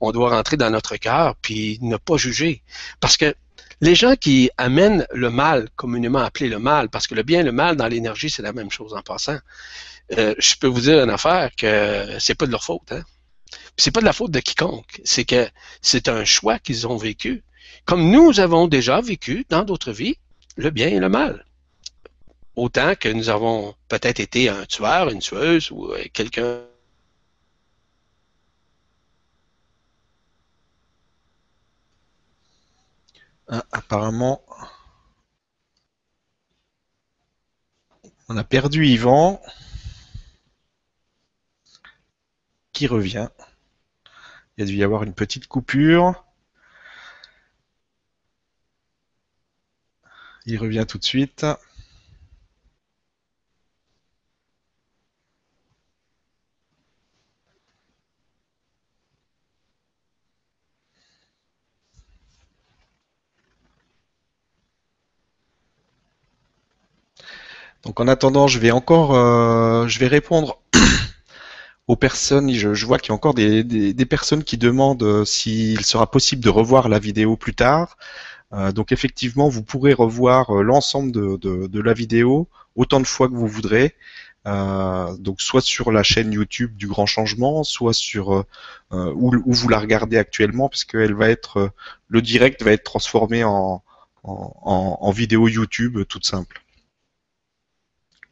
On 0.00 0.10
doit 0.10 0.30
rentrer 0.30 0.56
dans 0.56 0.70
notre 0.70 0.96
cœur, 0.96 1.36
puis 1.42 1.78
ne 1.82 1.98
pas 1.98 2.16
juger. 2.16 2.62
Parce 2.98 3.18
que 3.18 3.34
les 3.82 3.94
gens 3.94 4.16
qui 4.16 4.48
amènent 4.56 5.06
le 5.12 5.30
mal, 5.30 5.68
communément 5.76 6.20
appelé 6.20 6.48
le 6.48 6.58
mal, 6.58 6.88
parce 6.88 7.06
que 7.06 7.14
le 7.14 7.24
bien 7.24 7.40
et 7.40 7.42
le 7.42 7.52
mal 7.52 7.76
dans 7.76 7.88
l'énergie, 7.88 8.30
c'est 8.30 8.42
la 8.42 8.54
même 8.54 8.70
chose 8.70 8.94
en 8.94 9.02
passant. 9.02 9.38
Euh, 10.16 10.34
je 10.38 10.54
peux 10.56 10.66
vous 10.66 10.80
dire 10.80 11.02
une 11.02 11.10
affaire 11.10 11.50
que 11.56 12.16
c'est 12.18 12.34
pas 12.34 12.46
de 12.46 12.52
leur 12.52 12.64
faute. 12.64 12.90
Hein? 12.90 13.02
C'est 13.76 13.90
pas 13.90 14.00
de 14.00 14.04
la 14.04 14.12
faute 14.12 14.30
de 14.30 14.40
quiconque. 14.40 15.00
C'est 15.04 15.24
que 15.24 15.48
c'est 15.80 16.08
un 16.08 16.24
choix 16.24 16.58
qu'ils 16.58 16.86
ont 16.86 16.96
vécu. 16.96 17.42
Comme 17.84 18.10
nous 18.10 18.40
avons 18.40 18.68
déjà 18.68 19.00
vécu 19.00 19.46
dans 19.48 19.64
d'autres 19.64 19.92
vies, 19.92 20.16
le 20.56 20.70
bien 20.70 20.88
et 20.88 20.98
le 20.98 21.08
mal. 21.08 21.46
Autant 22.54 22.94
que 22.94 23.08
nous 23.08 23.28
avons 23.28 23.74
peut-être 23.88 24.20
été 24.20 24.48
un 24.48 24.64
tueur, 24.66 25.08
une 25.08 25.20
tueuse 25.20 25.70
ou 25.70 25.86
euh, 25.86 26.04
quelqu'un 26.12 26.60
ah, 33.48 33.64
apparemment, 33.72 34.42
on 38.28 38.36
a 38.36 38.44
perdu 38.44 38.86
Yvan, 38.86 39.40
qui 42.72 42.86
revient. 42.86 43.28
Il 44.56 44.62
a 44.64 44.66
dû 44.66 44.76
y 44.76 44.82
avoir 44.82 45.02
une 45.02 45.12
petite 45.12 45.46
coupure. 45.46 46.24
Il 50.46 50.56
revient 50.56 50.84
tout 50.88 50.98
de 50.98 51.04
suite. 51.04 51.44
Donc 67.84 67.98
en 68.00 68.08
attendant, 68.08 68.46
je 68.46 68.58
vais 68.58 68.70
encore, 68.70 69.14
euh, 69.14 69.86
je 69.88 69.98
vais 69.98 70.06
répondre 70.06 70.61
aux 71.92 71.96
personnes. 71.96 72.50
Je, 72.50 72.86
vois 72.86 72.98
qu'il 72.98 73.10
y 73.10 73.12
a 73.12 73.14
encore 73.14 73.34
des, 73.34 74.06
personnes 74.06 74.44
qui 74.44 74.56
demandent 74.56 75.02
euh, 75.02 75.24
s'il 75.26 75.84
sera 75.84 76.10
possible 76.10 76.42
de 76.42 76.48
revoir 76.48 76.88
la 76.88 76.98
vidéo 76.98 77.36
plus 77.36 77.54
tard. 77.54 77.98
Euh, 78.54 78.72
donc 78.72 78.92
effectivement, 78.92 79.48
vous 79.50 79.62
pourrez 79.62 79.92
revoir 79.92 80.56
euh, 80.56 80.62
l'ensemble 80.62 81.12
de, 81.12 81.80
la 81.80 81.92
vidéo 81.92 82.48
autant 82.76 83.00
de 83.00 83.06
fois 83.06 83.28
que 83.28 83.34
vous 83.34 83.46
voudrez. 83.46 83.94
donc 84.46 85.40
soit 85.40 85.60
sur 85.60 85.92
la 85.92 86.02
chaîne 86.02 86.32
YouTube 86.32 86.74
du 86.76 86.86
Grand 86.88 87.06
Changement, 87.06 87.62
soit 87.64 87.92
sur 87.94 88.44
où, 88.90 89.52
vous 89.60 89.68
la 89.68 89.78
regardez 89.78 90.18
actuellement, 90.18 90.68
parce 90.70 90.84
qu'elle 90.84 91.14
va 91.14 91.28
être 91.28 91.70
le 92.08 92.22
direct 92.22 92.62
va 92.62 92.72
être 92.72 92.84
transformé 92.84 93.44
en, 93.44 93.82
en 94.24 95.10
vidéo 95.10 95.48
YouTube 95.48 95.98
toute 96.08 96.26
simple. 96.26 96.62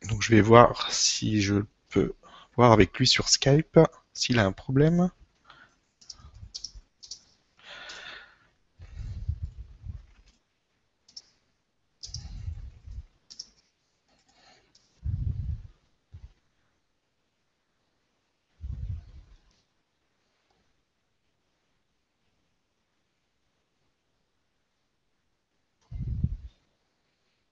Donc 0.08 0.22
je 0.22 0.30
vais 0.30 0.40
voir 0.40 0.88
si 0.90 1.42
je 1.42 1.56
peux 1.90 2.14
avec 2.68 2.96
lui 2.98 3.06
sur 3.06 3.28
Skype 3.28 3.80
s'il 4.12 4.38
a 4.38 4.44
un 4.44 4.52
problème. 4.52 5.10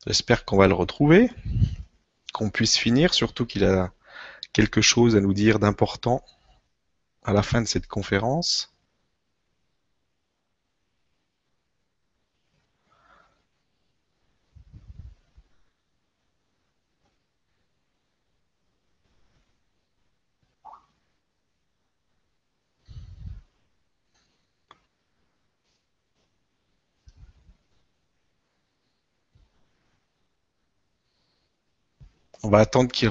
J'espère 0.07 0.47
qu'on 0.47 0.57
va 0.57 0.69
le 0.69 0.75
retrouver, 0.75 1.31
qu'on 2.33 2.49
puisse 2.49 2.77
finir, 2.79 3.13
surtout 3.13 3.45
qu'il 3.45 3.65
a 3.65 3.93
quelque 4.53 4.81
chose 4.81 5.17
à 5.17 5.21
nous 5.21 5.35
dire 5.35 5.59
d'important 5.59 6.23
à 7.25 7.33
la 7.33 7.43
fin 7.43 7.61
de 7.61 7.67
cette 7.67 7.87
conférence? 7.87 8.75
On 32.45 32.51
va 32.51 32.61
attendre 32.61 32.91
qu'il 32.93 33.09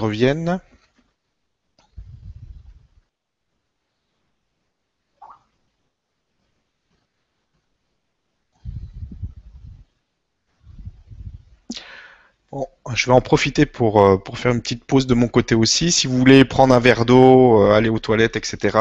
revienne. 12.51 12.95
je 12.95 13.05
vais 13.07 13.11
en 13.13 13.21
profiter 13.21 13.65
pour, 13.65 14.01
euh, 14.01 14.17
pour 14.17 14.37
faire 14.37 14.51
une 14.53 14.61
petite 14.61 14.85
pause 14.85 15.07
de 15.07 15.13
mon 15.13 15.27
côté 15.27 15.55
aussi. 15.55 15.91
Si 15.91 16.07
vous 16.07 16.17
voulez 16.17 16.45
prendre 16.45 16.73
un 16.73 16.79
verre 16.79 17.05
d'eau, 17.05 17.61
euh, 17.61 17.73
aller 17.73 17.89
aux 17.89 17.99
toilettes, 17.99 18.35
etc., 18.35 18.77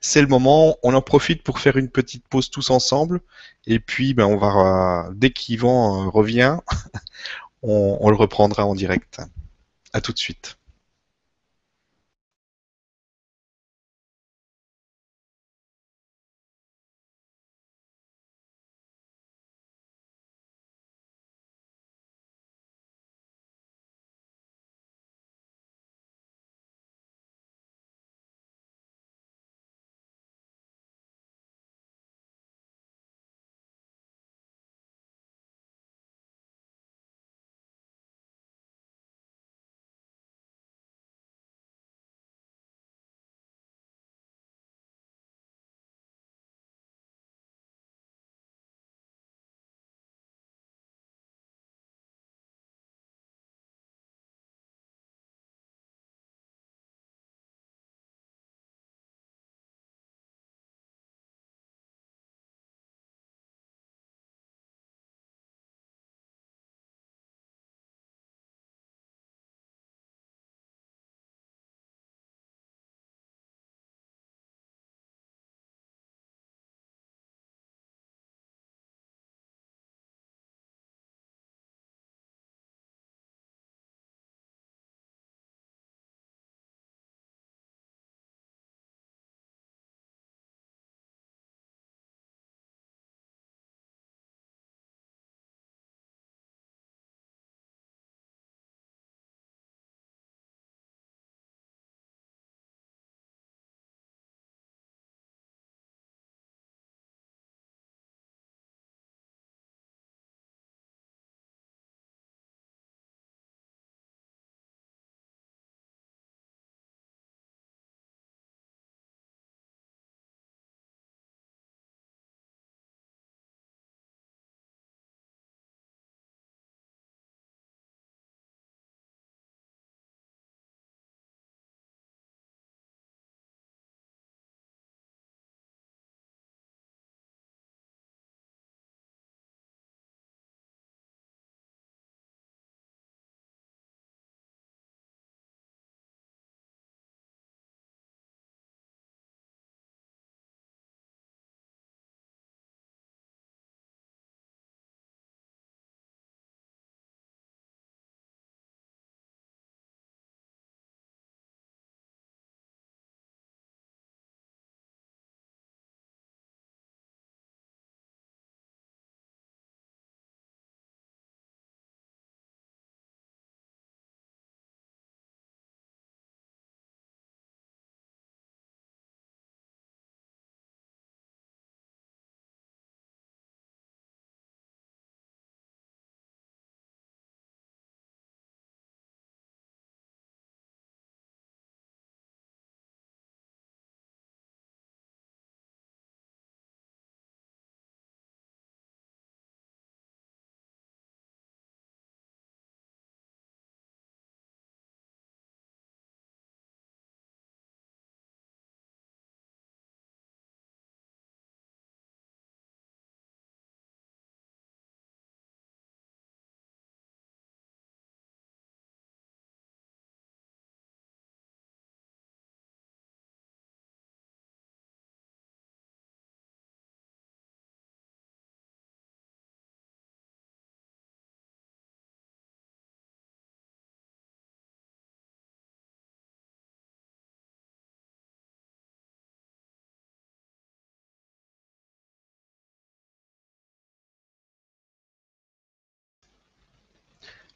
c'est 0.00 0.20
le 0.20 0.28
moment. 0.28 0.76
On 0.82 0.94
en 0.94 1.02
profite 1.02 1.42
pour 1.42 1.58
faire 1.58 1.76
une 1.76 1.88
petite 1.88 2.26
pause 2.28 2.50
tous 2.50 2.70
ensemble. 2.70 3.20
Et 3.66 3.80
puis, 3.80 4.14
ben, 4.14 4.26
on 4.26 4.36
va, 4.36 5.08
dès 5.14 5.30
qu'Yvan 5.30 6.06
euh, 6.06 6.08
revient, 6.08 6.58
on, 7.62 7.98
on 8.00 8.10
le 8.10 8.16
reprendra 8.16 8.66
en 8.66 8.74
direct. 8.74 9.20
À 9.92 10.00
tout 10.00 10.12
de 10.12 10.18
suite. 10.18 10.58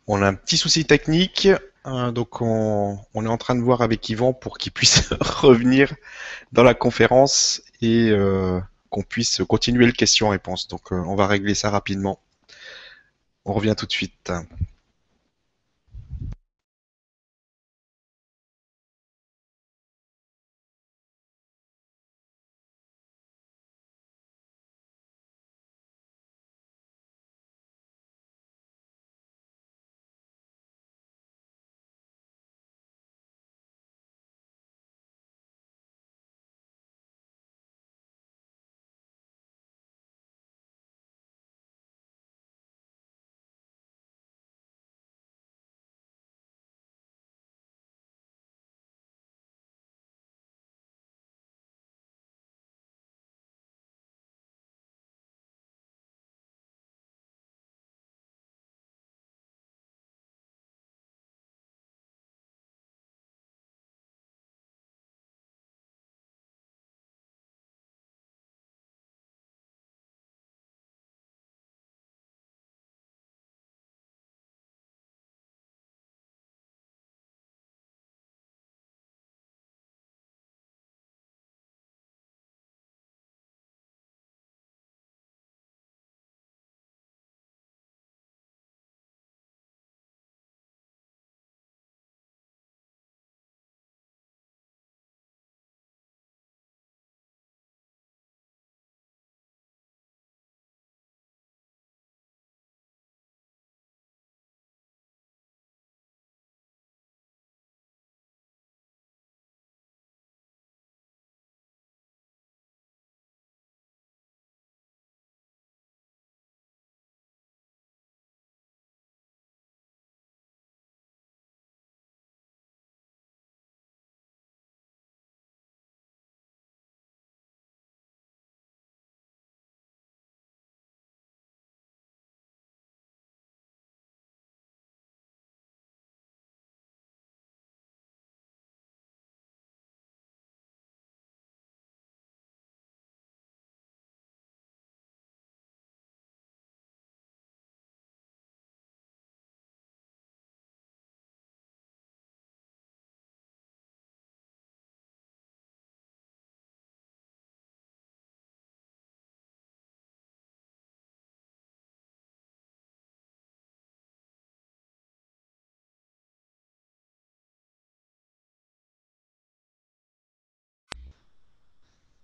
On 0.06 0.22
a 0.22 0.28
un 0.28 0.34
petit 0.34 0.56
souci 0.56 0.84
technique, 0.84 1.48
euh, 1.86 2.10
donc 2.10 2.40
on, 2.40 2.98
est 3.14 3.28
en 3.28 3.38
train 3.38 3.54
de 3.54 3.62
voir 3.62 3.82
avec 3.82 4.08
Yvan 4.08 4.32
pour 4.32 4.58
qu'il 4.58 4.72
puisse 4.72 5.12
revenir 5.20 5.94
dans 6.52 6.62
la 6.62 6.74
conférence 6.74 7.62
et 7.80 8.10
euh, 8.10 8.60
qu'on 8.90 9.02
puisse 9.02 9.42
continuer 9.48 9.86
le 9.86 9.92
question-réponse. 9.92 10.68
Donc 10.68 10.92
on 10.92 11.14
va 11.14 11.26
régler 11.26 11.54
ça 11.54 11.70
rapidement. 11.70 12.20
On 13.44 13.52
revient 13.52 13.74
tout 13.76 13.86
de 13.86 13.92
suite. 13.92 14.32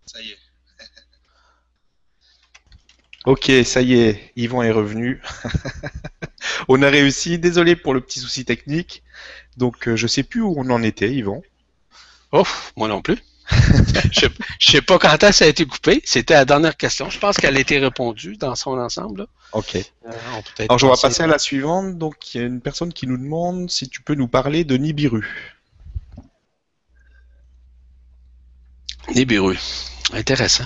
Ça 0.06 0.20
y 0.20 0.30
est. 0.30 0.38
ok, 3.26 3.52
ça 3.64 3.82
y 3.82 3.94
est, 3.94 4.32
Yvan 4.36 4.62
est 4.62 4.70
revenu. 4.70 5.20
on 6.68 6.82
a 6.82 6.88
réussi. 6.88 7.38
Désolé 7.38 7.76
pour 7.76 7.94
le 7.94 8.00
petit 8.00 8.20
souci 8.20 8.44
technique. 8.44 9.02
Donc, 9.56 9.88
euh, 9.88 9.96
je 9.96 10.06
sais 10.06 10.22
plus 10.22 10.40
où 10.40 10.54
on 10.56 10.70
en 10.70 10.82
était, 10.82 11.12
Yvan. 11.12 11.42
Oh, 12.32 12.46
moi 12.76 12.88
non 12.88 13.02
plus. 13.02 13.18
je, 14.10 14.26
ne 14.26 14.30
sais 14.60 14.82
pas 14.82 14.98
quand 14.98 15.32
ça 15.32 15.44
a 15.44 15.48
été 15.48 15.66
coupé. 15.66 16.02
C'était 16.04 16.34
la 16.34 16.44
dernière 16.44 16.76
question. 16.76 17.10
Je 17.10 17.18
pense 17.18 17.36
qu'elle 17.36 17.56
a 17.56 17.60
été 17.60 17.78
répondue 17.78 18.36
dans 18.36 18.56
son 18.56 18.78
ensemble. 18.78 19.26
Ok. 19.52 19.76
Euh, 19.76 20.10
Alors, 20.68 20.78
je 20.78 20.86
vais 20.86 20.92
passer 21.00 21.22
à 21.22 21.26
la 21.26 21.38
suivante. 21.38 21.96
Donc, 21.96 22.34
il 22.34 22.40
y 22.40 22.44
a 22.44 22.46
une 22.46 22.60
personne 22.60 22.92
qui 22.92 23.06
nous 23.06 23.16
demande 23.16 23.70
si 23.70 23.88
tu 23.88 24.02
peux 24.02 24.14
nous 24.14 24.28
parler 24.28 24.64
de 24.64 24.76
Nibiru. 24.76 25.54
Nibiru. 29.14 29.56
Intéressant. 30.12 30.64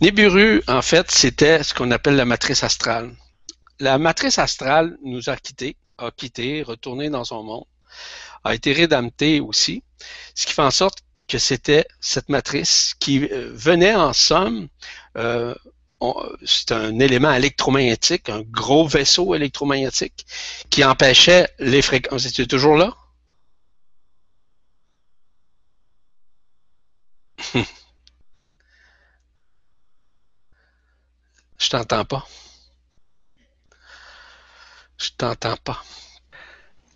Nibiru, 0.00 0.62
en 0.66 0.82
fait, 0.82 1.10
c'était 1.10 1.62
ce 1.62 1.72
qu'on 1.72 1.90
appelle 1.92 2.16
la 2.16 2.24
matrice 2.24 2.64
astrale. 2.64 3.14
La 3.78 3.98
matrice 3.98 4.38
astrale 4.38 4.96
nous 5.04 5.28
a 5.28 5.36
quittés, 5.36 5.76
a 5.98 6.10
quitté, 6.10 6.62
retourné 6.62 7.08
dans 7.10 7.24
son 7.24 7.42
monde, 7.42 7.64
a 8.44 8.54
été 8.54 8.72
rédemptée 8.72 9.40
aussi, 9.40 9.82
ce 10.34 10.46
qui 10.46 10.52
fait 10.52 10.62
en 10.62 10.70
sorte 10.70 10.98
que 11.28 11.38
c'était 11.38 11.86
cette 12.00 12.28
matrice 12.28 12.94
qui 12.98 13.24
euh, 13.24 13.50
venait 13.54 13.94
en 13.94 14.12
somme, 14.12 14.68
euh, 15.16 15.54
c'est 16.44 16.72
un 16.72 16.98
élément 16.98 17.32
électromagnétique, 17.32 18.28
un 18.28 18.42
gros 18.42 18.86
vaisseau 18.88 19.34
électromagnétique 19.34 20.26
qui 20.68 20.84
empêchait 20.84 21.48
les 21.60 21.80
fréquences. 21.82 22.26
Es 22.26 22.46
toujours 22.46 22.76
là? 22.76 22.96
Je 31.62 31.68
t'entends 31.68 32.04
pas. 32.04 32.26
Je 34.98 35.10
t'entends 35.16 35.56
pas. 35.62 35.80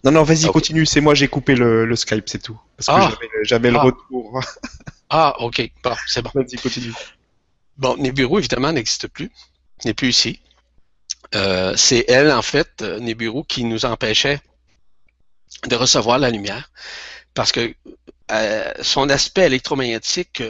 Non, 0.02 0.10
non, 0.10 0.22
vas-y, 0.24 0.46
continue. 0.46 0.84
C'est 0.86 1.00
moi, 1.00 1.14
j'ai 1.14 1.28
coupé 1.28 1.54
le, 1.54 1.94
Skype, 1.94 2.28
c'est 2.28 2.42
tout. 2.42 2.60
Parce 2.76 2.88
que 2.88 3.14
ah. 3.14 3.18
j'avais 3.44 3.70
le 3.70 3.78
ah. 3.78 3.82
retour. 3.82 4.40
ah, 5.10 5.36
ok. 5.38 5.70
Bon, 5.84 5.94
c'est 6.08 6.20
bon. 6.20 6.30
Vas-y, 6.34 6.56
continue. 6.56 6.92
Bon, 7.78 7.96
Nibiru, 7.96 8.38
évidemment, 8.38 8.72
n'existe 8.72 9.06
plus. 9.06 9.30
N'est 9.84 9.94
plus 9.94 10.08
ici. 10.08 10.40
Euh, 11.36 11.74
c'est 11.76 12.04
elle, 12.08 12.32
en 12.32 12.42
fait, 12.42 12.82
euh, 12.82 12.98
Nibiru, 12.98 13.44
qui 13.44 13.62
nous 13.62 13.84
empêchait 13.84 14.40
de 15.68 15.76
recevoir 15.76 16.18
la 16.18 16.30
lumière. 16.30 16.72
Parce 17.34 17.52
que 17.52 17.72
euh, 18.32 18.72
son 18.82 19.08
aspect 19.10 19.46
électromagnétique 19.46 20.42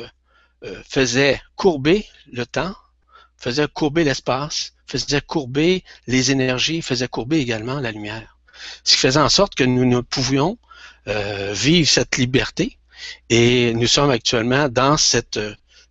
faisait 0.88 1.40
courber 1.54 2.06
le 2.32 2.46
temps 2.46 2.74
faisait 3.38 3.68
courber 3.68 4.04
l'espace, 4.04 4.72
faisait 4.86 5.20
courber 5.20 5.84
les 6.06 6.30
énergies, 6.30 6.82
faisait 6.82 7.08
courber 7.08 7.38
également 7.38 7.80
la 7.80 7.92
lumière. 7.92 8.38
Ce 8.84 8.94
qui 8.94 9.00
faisait 9.00 9.20
en 9.20 9.28
sorte 9.28 9.54
que 9.54 9.64
nous 9.64 9.84
ne 9.84 10.00
pouvions 10.00 10.58
euh, 11.08 11.52
vivre 11.52 11.88
cette 11.88 12.16
liberté 12.16 12.78
et 13.28 13.74
nous 13.74 13.86
sommes 13.86 14.10
actuellement 14.10 14.68
dans 14.68 14.96
cette 14.96 15.40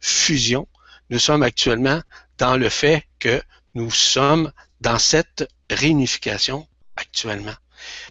fusion. 0.02 0.68
Nous 1.10 1.20
sommes 1.20 1.44
actuellement 1.44 2.02
dans 2.38 2.58
le 2.58 2.70
fait 2.70 3.06
que 3.20 3.42
nous 3.76 3.92
sommes 3.92 4.52
dans 4.82 5.00
cette 5.00 5.48
réunification 5.70 6.68
actuellement. 6.96 7.56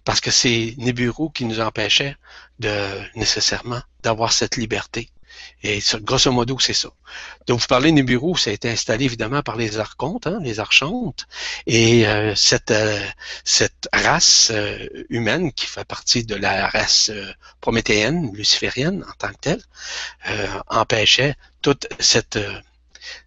Parce 0.05 0.21
que 0.21 0.31
c'est 0.31 0.75
Nibiru 0.79 1.33
qui 1.33 1.45
nous 1.45 1.61
empêchait 1.61 2.17
de 2.59 3.01
nécessairement 3.17 3.81
d'avoir 4.03 4.33
cette 4.33 4.57
liberté. 4.57 5.11
Et 5.63 5.81
grosso 6.03 6.31
modo, 6.31 6.59
c'est 6.59 6.75
ça. 6.75 6.91
Donc, 7.47 7.61
vous 7.61 7.67
parlez 7.67 7.91
Nibiru, 7.91 8.37
ça 8.37 8.51
a 8.51 8.53
été 8.53 8.71
installé 8.71 9.07
évidemment 9.07 9.43
par 9.43 9.57
les 9.57 9.79
archontes, 9.79 10.27
hein, 10.27 10.39
les 10.43 10.61
archontes, 10.61 11.27
et 11.67 12.07
euh, 12.07 12.35
cette, 12.35 12.71
euh, 12.71 13.01
cette 13.45 13.89
race 13.93 14.51
euh, 14.53 14.89
humaine 15.09 15.53
qui 15.53 15.67
fait 15.67 15.87
partie 15.87 16.25
de 16.25 16.35
la 16.35 16.69
race 16.69 17.11
prométhéenne, 17.61 18.31
luciférienne 18.35 19.05
en 19.09 19.13
tant 19.13 19.29
que 19.29 19.41
telle, 19.41 19.63
empêchait 20.69 21.35
toute 21.63 21.87
cette, 21.99 22.39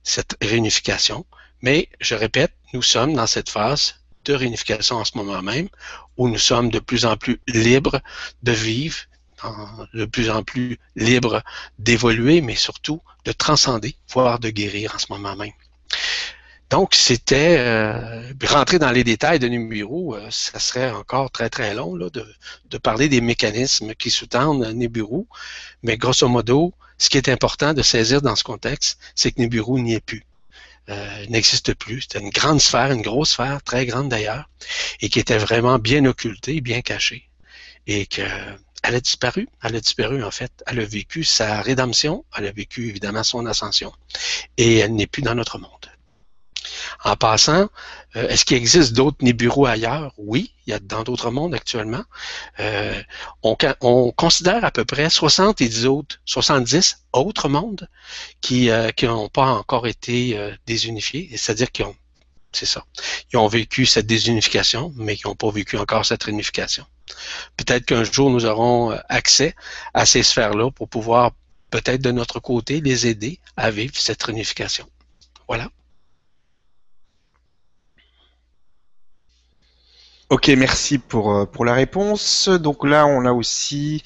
cette 0.03 0.35
réunification. 0.41 1.25
Mais, 1.61 1.89
je 1.99 2.13
répète, 2.13 2.53
nous 2.73 2.83
sommes 2.83 3.13
dans 3.15 3.27
cette 3.27 3.49
phase 3.49 3.95
de 4.25 4.33
réunification 4.33 4.97
en 4.97 5.05
ce 5.05 5.17
moment 5.17 5.41
même, 5.41 5.69
où 6.17 6.27
nous 6.27 6.37
sommes 6.37 6.69
de 6.69 6.79
plus 6.79 7.05
en 7.05 7.17
plus 7.17 7.39
libres 7.47 7.99
de 8.43 8.51
vivre, 8.51 8.97
de 9.93 10.05
plus 10.05 10.29
en 10.29 10.43
plus 10.43 10.79
libres 10.95 11.43
d'évoluer, 11.79 12.41
mais 12.41 12.55
surtout 12.55 13.01
de 13.25 13.31
transcender, 13.31 13.95
voire 14.09 14.39
de 14.39 14.49
guérir 14.49 14.95
en 14.95 14.99
ce 14.99 15.07
moment 15.09 15.35
même. 15.35 15.51
Donc, 16.69 16.95
c'était 16.95 17.55
euh, 17.59 18.33
rentrer 18.45 18.77
dans 18.77 18.91
les 18.91 19.05
détails 19.05 19.39
de 19.39 19.47
Nibiru, 19.47 20.15
euh, 20.15 20.27
ça 20.31 20.59
serait 20.59 20.91
encore 20.91 21.31
très 21.31 21.49
très 21.49 21.73
long 21.73 21.95
là, 21.95 22.09
de, 22.09 22.77
parler 22.77 23.07
des 23.07 23.21
mécanismes 23.21 23.95
qui 23.95 24.11
sous-tendent 24.11 24.73
Nibiru, 24.73 25.25
mais 25.81 25.97
grosso 25.97 26.27
modo, 26.27 26.73
ce 26.97 27.09
qui 27.09 27.17
est 27.17 27.29
important 27.29 27.73
de 27.73 27.81
saisir 27.81 28.21
dans 28.21 28.35
ce 28.35 28.43
contexte, 28.43 28.99
c'est 29.15 29.31
que 29.31 29.39
Nibiru 29.39 29.81
n'y 29.81 29.93
est 29.93 30.01
plus. 30.01 30.25
Euh, 30.89 31.25
n'existe 31.29 31.73
plus. 31.73 32.01
C'était 32.01 32.19
une 32.19 32.29
grande 32.31 32.59
sphère, 32.61 32.91
une 32.91 33.01
grosse 33.01 33.31
sphère, 33.31 33.61
très 33.63 33.85
grande 33.85 34.09
d'ailleurs, 34.09 34.49
et 34.99 35.09
qui 35.09 35.19
était 35.19 35.37
vraiment 35.37 35.79
bien 35.79 36.03
occultée, 36.05 36.59
bien 36.59 36.81
cachée, 36.81 37.29
et 37.87 38.07
qu'elle 38.81 38.95
a 38.95 39.01
disparu. 39.01 39.47
Elle 39.63 39.75
a 39.75 39.81
disparu 39.81 40.23
en 40.23 40.31
fait. 40.31 40.63
Elle 40.67 40.79
a 40.79 40.85
vécu 40.85 41.23
sa 41.23 41.61
rédemption, 41.61 42.25
elle 42.37 42.47
a 42.47 42.51
vécu 42.51 42.87
évidemment 42.87 43.23
son 43.23 43.45
ascension, 43.45 43.91
et 44.57 44.77
elle 44.77 44.95
n'est 44.95 45.07
plus 45.07 45.21
dans 45.21 45.35
notre 45.35 45.57
monde. 45.57 45.71
En 47.03 47.15
passant, 47.15 47.69
euh, 48.15 48.27
est-ce 48.27 48.45
qu'il 48.45 48.57
existe 48.57 48.93
d'autres 48.93 49.17
Nibiru 49.21 49.67
ailleurs? 49.67 50.13
Oui, 50.17 50.53
il 50.65 50.71
y 50.71 50.73
a 50.73 50.79
dans 50.79 51.03
d'autres 51.03 51.31
mondes 51.31 51.53
actuellement. 51.53 52.03
Euh, 52.59 53.01
on, 53.43 53.55
on, 53.81 54.11
considère 54.11 54.65
à 54.65 54.71
peu 54.71 54.85
près 54.85 55.09
70 55.09 55.85
autres, 55.85 56.19
70 56.25 57.05
autres 57.13 57.49
mondes 57.49 57.87
qui 58.41 58.67
n'ont 58.67 59.25
euh, 59.25 59.29
pas 59.29 59.45
encore 59.47 59.87
été 59.87 60.37
désunifiés, 60.65 61.29
c'est-à-dire 61.35 61.71
qu'ils 61.71 61.85
ont 61.85 61.95
c'est 62.53 62.65
ça. 62.65 62.85
Ils 63.31 63.37
ont 63.37 63.47
vécu 63.47 63.85
cette 63.85 64.07
désunification, 64.07 64.91
mais 64.95 65.15
qui 65.15 65.27
n'ont 65.27 65.35
pas 65.35 65.51
vécu 65.51 65.77
encore 65.77 66.05
cette 66.05 66.23
réunification. 66.23 66.85
Peut-être 67.57 67.85
qu'un 67.85 68.03
jour, 68.03 68.29
nous 68.29 68.45
aurons 68.45 68.91
accès 69.09 69.55
à 69.93 70.05
ces 70.05 70.23
sphères-là 70.23 70.71
pour 70.71 70.89
pouvoir, 70.89 71.31
peut-être 71.69 72.01
de 72.01 72.11
notre 72.11 72.39
côté, 72.39 72.81
les 72.81 73.07
aider 73.07 73.39
à 73.55 73.71
vivre 73.71 73.95
cette 73.95 74.23
réunification. 74.23 74.87
Voilà. 75.47 75.69
Ok, 80.29 80.49
merci 80.57 80.97
pour, 80.97 81.33
euh, 81.33 81.45
la 81.63 81.73
réponse. 81.73 82.49
Donc 82.49 82.85
là, 82.85 83.07
on 83.07 83.23
a 83.23 83.31
aussi 83.31 84.03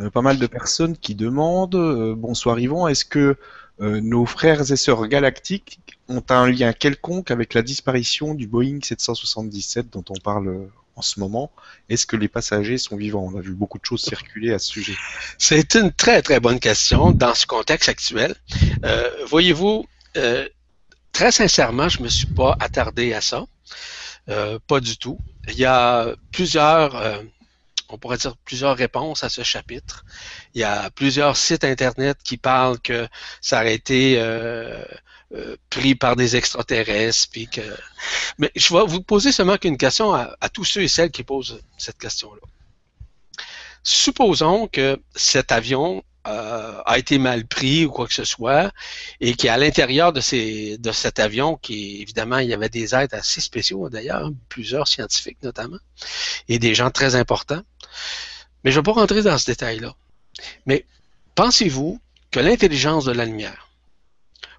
euh, 0.00 0.08
pas 0.08 0.22
mal 0.22 0.38
de 0.38 0.46
personnes 0.46 0.96
qui 0.96 1.14
demandent, 1.14 1.74
euh, 1.74 2.14
bonsoir 2.16 2.58
Yvon, 2.58 2.88
est-ce 2.88 3.04
que 3.04 3.36
nos 3.80 4.26
frères 4.26 4.72
et 4.72 4.76
sœurs 4.76 5.06
galactiques 5.06 5.78
ont 6.08 6.24
un 6.30 6.50
lien 6.50 6.72
quelconque 6.72 7.30
avec 7.30 7.54
la 7.54 7.62
disparition 7.62 8.34
du 8.34 8.48
Boeing 8.48 8.80
777 8.82 9.90
dont 9.90 10.04
on 10.08 10.18
parle 10.20 10.68
en 10.98 11.02
ce 11.02 11.18
moment 11.20 11.50
Est-ce 11.88 12.06
que 12.06 12.16
les 12.16 12.28
passagers 12.28 12.76
sont 12.76 12.96
vivants? 12.96 13.30
On 13.32 13.38
a 13.38 13.40
vu 13.40 13.52
beaucoup 13.52 13.78
de 13.78 13.86
choses 13.86 14.02
circuler 14.02 14.52
à 14.52 14.58
ce 14.58 14.68
sujet. 14.68 14.94
C'est 15.38 15.74
une 15.74 15.92
très 15.92 16.20
très 16.22 16.40
bonne 16.40 16.60
question 16.60 17.12
dans 17.12 17.34
ce 17.34 17.46
contexte 17.46 17.88
actuel. 17.88 18.34
Voyez-vous, 19.28 19.86
très 21.12 21.32
sincèrement, 21.32 21.88
je 21.88 22.02
me 22.02 22.08
suis 22.08 22.26
pas 22.26 22.56
attardé 22.60 23.14
à 23.14 23.20
ça. 23.20 23.46
pas 24.26 24.80
du 24.80 24.98
tout 24.98 25.18
il 25.48 25.58
y 25.58 25.64
a 25.64 26.14
plusieurs, 26.32 26.96
euh, 26.96 27.22
on 27.88 27.98
pourrait 27.98 28.18
dire 28.18 28.36
plusieurs 28.44 28.76
réponses 28.76 29.24
à 29.24 29.28
ce 29.28 29.42
chapitre. 29.42 30.04
Il 30.54 30.60
y 30.60 30.64
a 30.64 30.90
plusieurs 30.90 31.36
sites 31.36 31.64
Internet 31.64 32.18
qui 32.22 32.36
parlent 32.36 32.78
que 32.80 33.08
ça 33.40 33.60
aurait 33.60 33.74
été 33.74 34.16
euh, 34.18 34.84
euh, 35.34 35.56
pris 35.68 35.94
par 35.94 36.16
des 36.16 36.36
extraterrestres. 36.36 37.28
Puis 37.30 37.48
que... 37.48 37.60
Mais 38.38 38.50
je 38.56 38.72
vais 38.72 38.84
vous 38.86 39.02
poser 39.02 39.30
seulement 39.30 39.58
qu'une 39.58 39.76
question 39.76 40.14
à, 40.14 40.48
tous 40.52 40.64
ceux 40.64 40.82
et 40.82 40.88
celles 40.88 41.10
qui 41.10 41.22
posent 41.22 41.60
cette 41.76 41.98
question-là. 41.98 42.40
Supposons 43.82 44.68
que 44.68 44.98
cet 45.14 45.52
avion 45.52 46.02
euh, 46.26 46.80
a 46.86 46.98
été 46.98 47.18
mal 47.18 47.46
pris 47.46 47.84
ou 47.84 47.90
quoi 47.90 48.06
que 48.06 48.14
ce 48.14 48.24
soit, 48.24 48.72
et 49.20 49.34
qui 49.34 49.48
à 49.48 49.58
l'intérieur 49.58 50.14
de, 50.14 50.20
ces, 50.22 50.78
de 50.78 50.92
cet 50.92 51.18
avion, 51.18 51.56
qui 51.56 52.00
évidemment, 52.00 52.38
il 52.38 52.48
y 52.48 52.54
avait 52.54 52.70
des 52.70 52.94
êtres 52.94 53.14
assez 53.14 53.42
spéciaux 53.42 53.90
d'ailleurs, 53.90 54.30
plusieurs 54.48 54.88
scientifiques 54.88 55.42
notamment, 55.42 55.78
et 56.48 56.58
des 56.58 56.74
gens 56.74 56.90
très 56.90 57.14
importants. 57.14 57.62
Mais 58.64 58.70
je 58.70 58.78
ne 58.78 58.82
vais 58.82 58.92
pas 58.92 59.00
rentrer 59.00 59.22
dans 59.22 59.36
ce 59.36 59.44
détail-là. 59.46 59.94
Mais 60.64 60.86
pensez-vous 61.34 62.00
que 62.30 62.40
l'intelligence 62.40 63.04
de 63.04 63.12
la 63.12 63.26
lumière 63.26 63.67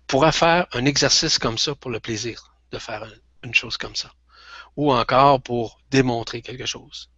pourra 0.09 0.31
faire 0.33 0.67
un 0.73 0.85
exercice 0.85 1.39
comme 1.39 1.57
ça 1.57 1.73
pour 1.75 1.91
le 1.91 2.01
plaisir 2.01 2.53
de 2.73 2.79
faire 2.79 3.07
une 3.43 3.53
chose 3.53 3.77
comme 3.77 3.95
ça, 3.95 4.11
ou 4.75 4.91
encore 4.91 5.41
pour 5.41 5.79
démontrer 5.89 6.41
quelque 6.41 6.65
chose 6.65 7.09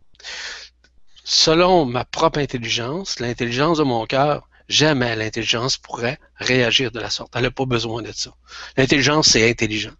selon 1.23 1.85
ma 1.85 2.03
propre 2.05 2.39
intelligence, 2.39 3.19
l'intelligence 3.19 3.77
de 3.77 3.83
mon 3.83 4.05
cœur, 4.05 4.47
jamais 4.67 5.15
l'intelligence 5.15 5.77
pourrait 5.77 6.19
réagir 6.35 6.91
de 6.91 6.99
la 6.99 7.09
sorte. 7.09 7.31
Elle 7.35 7.43
n'a 7.43 7.51
pas 7.51 7.65
besoin 7.65 8.01
de 8.01 8.11
ça. 8.11 8.33
L'intelligence, 8.77 9.27
c'est 9.29 9.49
intelligent. 9.49 9.93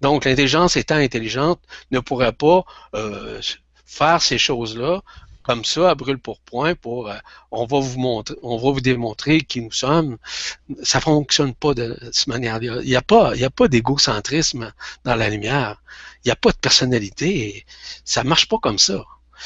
Donc, 0.00 0.24
l'intelligence 0.24 0.76
étant 0.76 0.96
intelligente, 0.96 1.60
ne 1.90 2.00
pourrait 2.00 2.32
pas 2.32 2.64
euh, 2.94 3.40
faire 3.84 4.22
ces 4.22 4.38
choses-là 4.38 5.02
comme 5.46 5.64
ça, 5.64 5.90
à 5.90 5.94
brûle 5.94 6.18
pour 6.18 6.40
point, 6.40 6.74
pour 6.74 7.08
euh, 7.08 7.14
on 7.52 7.66
va 7.66 7.78
vous 7.78 7.98
montrer, 8.00 8.34
on 8.42 8.56
va 8.56 8.72
vous 8.72 8.80
démontrer 8.80 9.42
qui 9.42 9.60
nous 9.62 9.70
sommes. 9.70 10.18
Ça 10.82 11.00
fonctionne 11.00 11.54
pas 11.54 11.72
de, 11.72 11.96
cette 12.12 12.26
manière-là. 12.26 12.80
Il 12.82 12.88
n'y 12.88 12.96
a 12.96 13.02
pas, 13.02 13.36
y 13.36 13.44
a 13.44 13.50
pas 13.50 13.68
d'égocentrisme 13.68 14.72
dans 15.04 15.14
la 15.14 15.30
lumière. 15.30 15.80
Il 16.24 16.28
n'y 16.28 16.32
a 16.32 16.36
pas 16.36 16.50
de 16.50 16.56
personnalité. 16.56 17.64
Ça 18.04 18.24
marche 18.24 18.48
pas 18.48 18.58
comme 18.58 18.80
ça. 18.80 19.04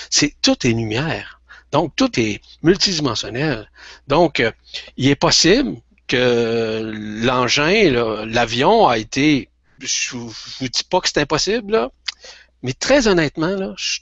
C'est 0.08 0.34
tout 0.40 0.66
est 0.66 0.70
lumière. 0.72 1.42
Donc, 1.70 1.94
tout 1.96 2.18
est 2.18 2.40
multidimensionnel. 2.62 3.70
Donc, 4.08 4.40
euh, 4.40 4.50
il 4.96 5.08
est 5.08 5.16
possible 5.16 5.76
que 6.08 6.92
l'engin, 7.22 8.24
l'avion 8.26 8.88
a 8.88 8.96
été, 8.96 9.50
je 9.80 10.16
vous 10.16 10.32
dis 10.60 10.84
pas 10.88 11.00
que 11.00 11.08
c'est 11.08 11.20
impossible, 11.20 11.72
là, 11.72 11.90
mais 12.62 12.72
très 12.72 13.06
honnêtement, 13.06 13.54
là, 13.54 13.74
je, 13.76 14.00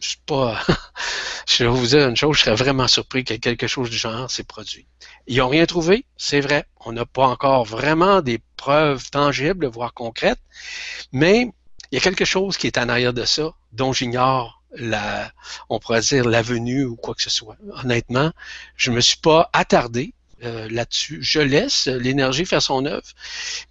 je 0.00 0.08
suis 0.10 0.20
pas, 0.26 0.60
je 1.48 1.64
vais 1.64 1.70
vous 1.70 1.86
dire 1.86 2.08
une 2.08 2.16
chose, 2.16 2.36
je 2.36 2.42
serais 2.44 2.56
vraiment 2.56 2.88
surpris 2.88 3.24
que 3.24 3.34
quelque 3.34 3.66
chose 3.66 3.90
du 3.90 3.96
genre 3.96 4.30
s'est 4.30 4.44
produit. 4.44 4.86
Ils 5.26 5.38
n'ont 5.38 5.48
rien 5.48 5.66
trouvé, 5.66 6.04
c'est 6.16 6.40
vrai. 6.40 6.64
On 6.80 6.92
n'a 6.92 7.06
pas 7.06 7.26
encore 7.26 7.64
vraiment 7.64 8.22
des 8.22 8.40
preuves 8.56 9.10
tangibles, 9.10 9.66
voire 9.66 9.94
concrètes, 9.94 10.40
mais 11.12 11.50
il 11.90 11.94
y 11.94 11.98
a 11.98 12.00
quelque 12.00 12.24
chose 12.24 12.56
qui 12.56 12.66
est 12.66 12.78
en 12.78 12.88
arrière 12.88 13.12
de 13.12 13.24
ça, 13.24 13.52
dont 13.72 13.92
j'ignore 13.92 14.62
la, 14.72 15.32
on 15.70 15.78
pourrait 15.78 16.00
dire 16.00 16.28
l'avenue 16.28 16.84
ou 16.84 16.96
quoi 16.96 17.14
que 17.14 17.22
ce 17.22 17.30
soit. 17.30 17.56
Honnêtement, 17.82 18.32
je 18.76 18.90
me 18.90 19.00
suis 19.00 19.16
pas 19.18 19.48
attardé 19.52 20.14
euh, 20.44 20.68
là-dessus. 20.70 21.18
Je 21.22 21.40
laisse 21.40 21.86
l'énergie 21.86 22.44
faire 22.44 22.62
son 22.62 22.84
œuvre, 22.84 23.06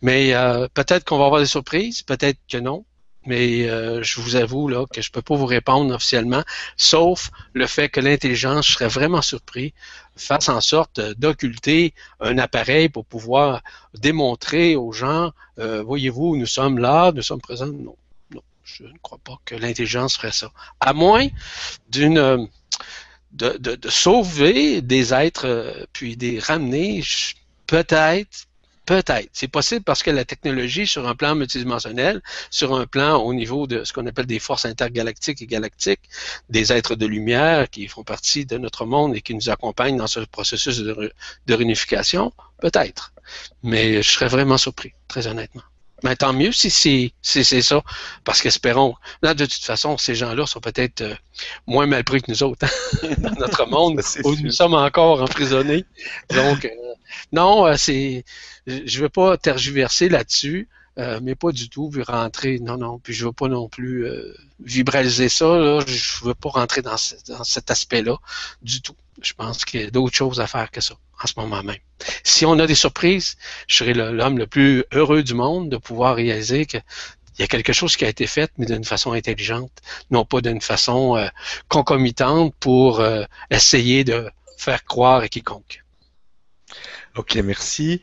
mais 0.02 0.34
euh, 0.34 0.68
peut-être 0.74 1.06
qu'on 1.06 1.18
va 1.18 1.26
avoir 1.26 1.42
des 1.42 1.48
surprises, 1.48 2.02
peut-être 2.02 2.40
que 2.50 2.58
non. 2.58 2.86
Mais 3.28 3.70
euh, 3.70 4.02
je 4.02 4.20
vous 4.20 4.36
avoue 4.36 4.68
là 4.68 4.86
que 4.92 5.02
je 5.02 5.12
peux 5.12 5.22
pas 5.22 5.36
vous 5.36 5.46
répondre 5.46 5.94
officiellement, 5.94 6.44
sauf 6.78 7.30
le 7.54 7.68
fait 7.68 7.90
que 7.90 8.00
l'intelligence, 8.00 8.68
je 8.68 8.74
serais 8.74 8.88
vraiment 8.88 9.22
surpris, 9.22 9.74
fasse 10.16 10.50
en 10.50 10.62
sorte 10.62 11.00
d'occulter 11.20 11.94
un 12.20 12.40
appareil 12.40 12.90
pour 12.90 13.06
pouvoir 13.06 13.62
démontrer 13.94 14.76
aux 14.76 14.92
gens, 14.92 15.32
voyez-vous, 15.58 16.36
nous 16.36 16.48
sommes 16.48 16.80
là, 16.80 17.12
nous 17.12 17.22
sommes 17.22 17.42
présents. 17.42 17.68
Non 17.68 17.96
je 18.68 18.84
ne 18.84 18.98
crois 19.02 19.20
pas 19.24 19.38
que 19.46 19.56
l'intelligence 19.56 20.18
ferait 20.18 20.32
ça. 20.32 20.52
À 20.80 20.94
moins 20.94 21.28
d'une 21.90 22.18
euh, 22.18 22.46
de, 23.32 23.58
de, 23.58 23.90
sauver 23.90 24.82
des 24.82 25.14
êtres 25.14 25.46
euh, 25.48 25.86
puis 25.94 26.18
des 26.18 26.40
ramener, 26.40 27.04
peut-être, 27.66 28.48
peut-être. 28.88 29.30
C'est 29.34 29.50
possible 29.50 29.84
parce 29.84 30.02
que 30.02 30.10
la 30.10 30.26
technologie 30.26 30.88
sur 30.88 31.08
un 31.08 31.14
plan 31.14 31.36
multidimensionnel, 31.36 32.22
sur 32.50 32.74
un 32.74 32.88
plan 32.88 33.18
au 33.18 33.34
niveau 33.34 33.68
de 33.68 33.84
ce 33.84 33.94
qu'on 33.94 34.08
appelle 34.08 34.26
des 34.26 34.40
forces 34.40 34.66
intergalactiques 34.66 35.42
et 35.44 35.46
galactiques, 35.46 36.10
des 36.50 36.74
êtres 36.74 36.96
de 36.96 37.06
lumière 37.06 37.70
qui 37.70 37.88
font 37.88 38.04
partie 38.04 38.46
de 38.46 38.58
notre 38.58 38.86
monde 38.86 39.16
et 39.16 39.22
qui 39.22 39.36
nous 39.36 39.50
accompagnent 39.50 39.98
dans 39.98 40.08
ce 40.08 40.22
processus 40.22 40.80
de, 40.80 41.12
de 41.46 41.54
réunification, 41.54 42.34
peut-être. 42.62 43.14
Mais 43.62 44.02
je 44.02 44.10
serais 44.10 44.30
vraiment 44.30 44.58
surpris, 44.58 44.94
très 45.08 45.28
honnêtement. 45.28 45.64
Mais 46.04 46.16
tant 46.16 46.32
mieux 46.32 46.52
si 46.52 46.70
c'est 47.22 47.62
ça. 47.62 47.82
Parce 48.24 48.42
qu'espérons, 48.42 48.96
là, 49.22 49.34
de 49.34 49.46
toute 49.46 49.64
façon, 49.64 49.98
ces 49.98 50.16
gens-là 50.16 50.46
sont 50.46 50.60
peut-être 50.60 51.02
euh, 51.02 51.16
moins 51.66 51.88
mal 51.88 52.04
pris 52.04 52.22
que 52.22 52.32
nous 52.32 52.44
autres 52.44 52.66
hein, 52.66 53.10
dans 53.18 53.32
notre 53.32 53.66
monde 53.66 54.00
où 54.24 54.36
nous 54.36 54.52
sommes 54.52 54.76
encore 54.76 55.22
emprisonnés. 55.22 55.86
Donc, 56.30 56.66
euh, 56.66 56.70
Non, 57.32 57.66
euh, 57.66 57.76
c'est, 57.78 58.24
je 58.68 59.02
veux 59.02 59.10
pas 59.10 59.38
tergiverser 59.38 60.10
là-dessus. 60.10 60.68
Euh, 60.98 61.20
mais 61.22 61.36
pas 61.36 61.52
du 61.52 61.70
tout, 61.70 61.92
vu 61.92 62.02
rentrer, 62.02 62.58
non, 62.58 62.78
non, 62.78 62.98
puis 62.98 63.14
je 63.14 63.26
veux 63.26 63.32
pas 63.32 63.48
non 63.48 63.70
plus 63.70 64.08
euh, 64.08 64.34
vibraliser 64.60 65.30
ça, 65.30 65.46
là, 65.46 65.80
je 65.86 66.26
veux 66.26 66.34
pas 66.34 66.50
rentrer 66.50 66.82
dans, 66.82 66.96
dans 67.28 67.44
cet 67.44 67.70
aspect-là 67.70 68.18
du 68.64 68.82
tout. 68.82 68.96
Je 69.22 69.34
pense 69.34 69.64
qu'il 69.64 69.82
y 69.82 69.84
a 69.84 69.92
d'autres 69.92 70.16
choses 70.16 70.40
à 70.40 70.48
faire 70.48 70.72
que 70.72 70.82
ça, 70.82 70.96
en 71.22 71.28
ce 71.28 71.34
moment 71.38 71.62
même. 71.62 71.78
Si 72.24 72.48
on 72.48 72.58
a 72.58 72.66
des 72.66 72.74
surprises, 72.74 73.38
je 73.68 73.78
serai 73.78 73.94
l'homme 73.94 74.40
le 74.40 74.48
plus 74.48 74.86
heureux 74.92 75.22
du 75.22 75.36
monde 75.36 75.70
de 75.70 75.78
pouvoir 75.78 76.16
réaliser 76.16 76.66
que 76.66 76.80
il 77.38 77.42
y 77.42 77.44
a 77.44 77.48
quelque 77.48 77.74
chose 77.74 77.96
qui 77.96 78.06
a 78.06 78.10
été 78.10 78.26
fait, 78.26 78.52
mais 78.58 78.66
d'une 78.66 78.84
façon 78.84 79.12
intelligente, 79.12 79.72
non 80.10 80.26
pas 80.26 80.42
d'une 80.42 80.62
façon 80.62 81.16
euh, 81.16 81.28
concomitante 81.68 82.56
pour 82.60 83.00
euh, 83.00 83.24
essayer 83.52 84.04
de 84.04 84.30
faire 84.58 84.84
croire 84.86 85.20
à 85.20 85.28
quiconque. 85.28 85.84
Ok, 87.16 87.36
merci. 87.36 88.02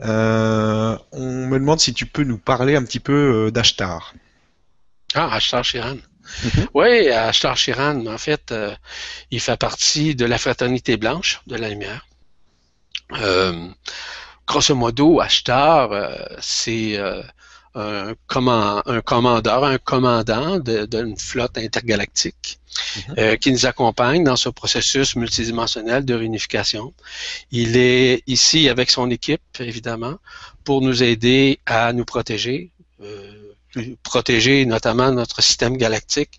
Euh, 0.00 0.96
on 1.12 1.46
me 1.46 1.58
demande 1.58 1.80
si 1.80 1.92
tu 1.94 2.06
peux 2.06 2.24
nous 2.24 2.38
parler 2.38 2.76
un 2.76 2.84
petit 2.84 3.00
peu 3.00 3.50
d'Ashtar. 3.52 4.14
Ah, 5.14 5.34
Ashtar 5.34 5.64
Shiran. 5.64 5.96
Mhm. 6.42 6.68
Oui, 6.74 7.08
Ashtar 7.10 7.56
Shiran, 7.56 8.06
en 8.06 8.18
fait, 8.18 8.54
il 9.30 9.40
fait 9.40 9.56
partie 9.58 10.14
de 10.14 10.24
la 10.24 10.38
fraternité 10.38 10.96
blanche 10.96 11.40
de 11.46 11.56
la 11.56 11.68
lumière. 11.68 12.06
grosso 14.46 14.74
modo, 14.74 15.20
Ashtar, 15.20 15.90
c'est 16.40 16.98
un, 17.74 18.14
un 18.86 19.00
commandeur, 19.00 19.64
un 19.64 19.78
commandant 19.78 20.58
d'une 20.58 21.16
flotte 21.18 21.58
intergalactique 21.58 22.60
mhm. 23.08 23.14
euh, 23.18 23.36
qui 23.36 23.50
nous 23.52 23.66
accompagne 23.66 24.24
dans 24.24 24.36
ce 24.36 24.48
processus 24.48 25.16
multidimensionnel 25.16 26.04
de 26.04 26.14
réunification. 26.14 26.94
Il 27.50 27.76
est 27.76 28.22
ici 28.26 28.68
avec 28.68 28.90
son 28.90 29.10
équipe, 29.10 29.42
évidemment, 29.58 30.18
pour 30.64 30.82
nous 30.82 31.02
aider 31.02 31.60
à 31.66 31.92
nous 31.92 32.04
protéger. 32.04 32.70
Euh, 33.02 33.30
protéger 34.04 34.66
notamment 34.66 35.10
notre 35.10 35.42
système 35.42 35.76
galactique 35.76 36.38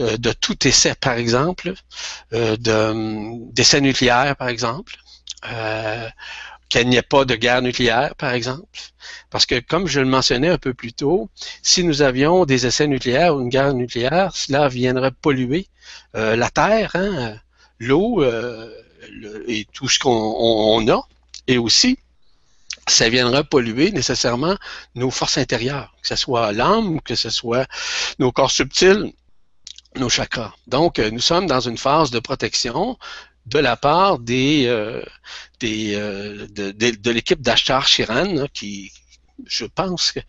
euh, 0.00 0.16
de 0.16 0.32
tout 0.32 0.66
essai, 0.66 0.96
par 0.96 1.12
exemple, 1.12 1.72
de 2.32 3.52
d'essais 3.52 3.80
nucléaires, 3.80 4.34
par 4.34 4.48
exemple, 4.48 4.96
qu'il 6.68 6.88
n'y 6.88 6.96
ait 6.96 7.02
pas 7.02 7.24
de 7.24 7.34
guerre 7.34 7.62
nucléaire, 7.62 8.14
par 8.16 8.32
exemple. 8.32 8.66
Parce 9.30 9.46
que, 9.46 9.60
comme 9.60 9.86
je 9.86 10.00
le 10.00 10.06
mentionnais 10.06 10.48
un 10.48 10.58
peu 10.58 10.74
plus 10.74 10.92
tôt, 10.92 11.28
si 11.62 11.84
nous 11.84 12.02
avions 12.02 12.44
des 12.44 12.66
essais 12.66 12.86
nucléaires 12.86 13.36
ou 13.36 13.40
une 13.40 13.48
guerre 13.48 13.74
nucléaire, 13.74 14.34
cela 14.34 14.68
viendrait 14.68 15.12
polluer 15.12 15.68
euh, 16.16 16.36
la 16.36 16.50
Terre, 16.50 16.92
hein, 16.94 17.36
l'eau 17.78 18.22
euh, 18.22 18.70
et 19.46 19.66
tout 19.72 19.88
ce 19.88 19.98
qu'on 19.98 20.88
a. 20.88 21.08
Et 21.46 21.58
aussi, 21.58 21.98
ça 22.88 23.08
viendrait 23.08 23.44
polluer 23.44 23.92
nécessairement 23.92 24.56
nos 24.94 25.10
forces 25.10 25.38
intérieures, 25.38 25.94
que 26.02 26.08
ce 26.08 26.16
soit 26.16 26.52
l'âme, 26.52 27.00
que 27.00 27.14
ce 27.14 27.30
soit 27.30 27.66
nos 28.18 28.32
corps 28.32 28.50
subtils, 28.50 29.12
nos 29.96 30.08
chakras. 30.08 30.52
Donc, 30.66 30.98
euh, 30.98 31.10
nous 31.10 31.20
sommes 31.20 31.46
dans 31.46 31.60
une 31.60 31.78
phase 31.78 32.10
de 32.10 32.18
protection 32.18 32.98
de 33.46 33.58
la 33.58 33.76
part 33.76 34.18
des, 34.18 34.66
euh, 34.66 35.02
des 35.60 35.94
euh, 35.94 36.46
de, 36.50 36.70
de, 36.70 37.10
l'équipe 37.10 37.42
d'Achtar 37.42 37.86
Chiran, 37.86 38.46
qui, 38.52 38.92
je 39.46 39.64
pense 39.66 40.12
que 40.12 40.20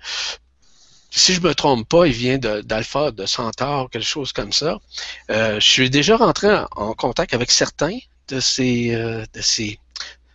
si 1.12 1.34
je 1.34 1.40
me 1.42 1.56
trompe 1.56 1.88
pas, 1.88 2.08
il 2.08 2.14
vient 2.14 2.38
d'Alpha, 2.38 3.12
de, 3.12 3.26
Centaure, 3.26 3.90
quelque 3.90 4.04
chose 4.04 4.34
comme 4.34 4.52
ça. 4.52 4.80
Euh, 5.32 5.60
je 5.62 5.66
suis 5.66 5.90
déjà 5.90 6.18
rentré 6.18 6.50
en, 6.76 6.94
contact 6.94 7.34
avec 7.34 7.52
certains 7.52 7.98
de 8.28 8.42
ces, 8.42 8.90
de 8.92 9.42
ces 9.42 9.80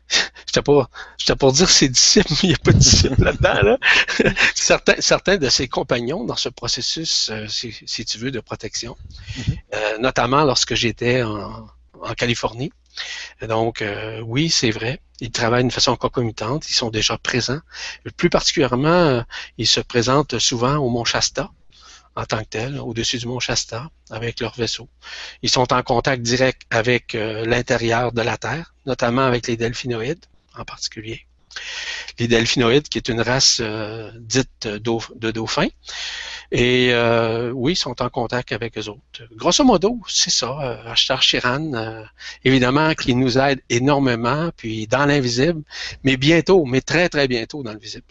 J'étais 0.47 0.63
pas, 0.63 0.89
j'étais 1.19 1.37
pour 1.37 1.53
dire 1.53 1.69
ses 1.69 1.89
disciples, 1.89 2.29
mais 2.31 2.39
il 2.43 2.49
n'y 2.49 2.55
a 2.55 2.59
pas 2.59 2.73
de 2.73 2.79
disciples 2.79 3.23
là-dedans. 3.23 3.63
Là. 3.63 3.79
certains, 4.55 4.95
certains 4.99 5.37
de 5.37 5.49
ses 5.49 5.69
compagnons 5.69 6.25
dans 6.25 6.35
ce 6.35 6.49
processus, 6.49 7.31
si, 7.47 7.77
si, 7.87 8.05
tu 8.05 8.19
veux, 8.19 8.31
de 8.31 8.41
protection, 8.41 8.97
mm-hmm. 9.37 10.01
notamment 10.01 10.45
lorsque 10.45 10.75
j'étais 10.75 11.23
en, 11.23 11.69
en 12.03 12.15
Californie. 12.15 12.73
Donc, 13.43 13.83
euh, 13.83 14.21
oui, 14.21 14.51
c'est 14.51 14.71
vrai. 14.71 15.01
Ils 15.21 15.31
travaillent 15.31 15.63
d'une 15.63 15.71
façon 15.71 15.97
concomitante. 15.97 16.69
Ils 16.69 16.75
sont 16.75 16.91
déjà 16.91 17.19
présents. 17.19 17.61
Plus 18.17 18.31
particulièrement, 18.31 18.89
euh, 18.89 19.23
ils 19.59 19.67
se 19.67 19.81
présentent 19.81 20.39
souvent 20.39 20.77
au 20.77 20.89
Mont 20.89 21.05
Shasta 21.05 21.51
en 22.17 22.25
tant 22.25 22.41
que 22.41 22.49
tel, 22.49 22.79
au-dessus 22.79 23.19
du 23.19 23.27
Mont 23.27 23.39
Shasta, 23.39 23.89
avec 24.11 24.41
leur 24.41 24.55
vaisseau. 24.57 24.89
Ils 25.43 25.49
sont 25.49 25.73
en 25.73 25.83
contact 25.83 26.23
direct 26.23 26.63
avec 26.71 27.15
euh, 27.15 27.47
l'intérieur 27.47 28.13
de 28.13 28.21
la 28.21 28.37
Terre, 28.37 28.75
notamment 28.85 29.23
avec 29.23 29.47
les 29.47 29.57
delphinoïdes 29.57 30.25
en 30.59 30.65
particulier. 30.65 31.27
Les 32.19 32.27
delphinoïdes, 32.29 32.89
qui 32.89 32.99
est 32.99 33.09
une 33.09 33.21
race 33.21 33.63
dite 34.19 34.67
de 34.67 35.31
dauphins. 35.31 35.69
Et 36.53 36.91
euh, 36.93 37.51
oui, 37.51 37.73
ils 37.73 37.77
sont 37.77 38.03
en 38.03 38.09
contact 38.09 38.53
avec 38.53 38.77
eux 38.77 38.89
autres. 38.89 39.01
Grosso 39.37 39.63
modo, 39.65 40.01
c'est 40.09 40.31
ça. 40.31 40.51
Euh, 40.61 40.93
Ashtar 40.93 41.23
Chiran, 41.23 41.73
euh, 41.75 42.03
évidemment, 42.45 42.95
qui 42.95 43.15
nous 43.15 43.39
aide 43.39 43.61
énormément, 43.69 44.51
puis 44.57 44.87
dans 44.89 45.07
l'invisible, 45.07 45.63
mais 46.03 46.17
bientôt, 46.17 46.65
mais 46.65 46.81
très, 46.81 47.09
très 47.09 47.29
bientôt 47.29 47.63
dans 47.63 47.73
le 47.73 47.79
visible. 47.79 48.05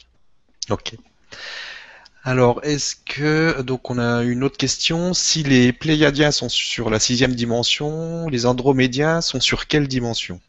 OK. 0.69 0.93
Alors, 2.23 2.59
est-ce 2.63 2.95
que, 2.95 3.61
donc 3.61 3.89
on 3.89 3.97
a 3.97 4.23
une 4.23 4.43
autre 4.43 4.57
question, 4.57 5.13
si 5.13 5.43
les 5.43 5.71
Pléiadiens 5.73 6.31
sont 6.31 6.49
sur 6.49 6.89
la 6.89 6.99
sixième 6.99 7.33
dimension, 7.33 8.27
les 8.29 8.45
Andromédiens 8.45 9.21
sont 9.21 9.39
sur 9.39 9.67
quelle 9.67 9.87
dimension? 9.87 10.39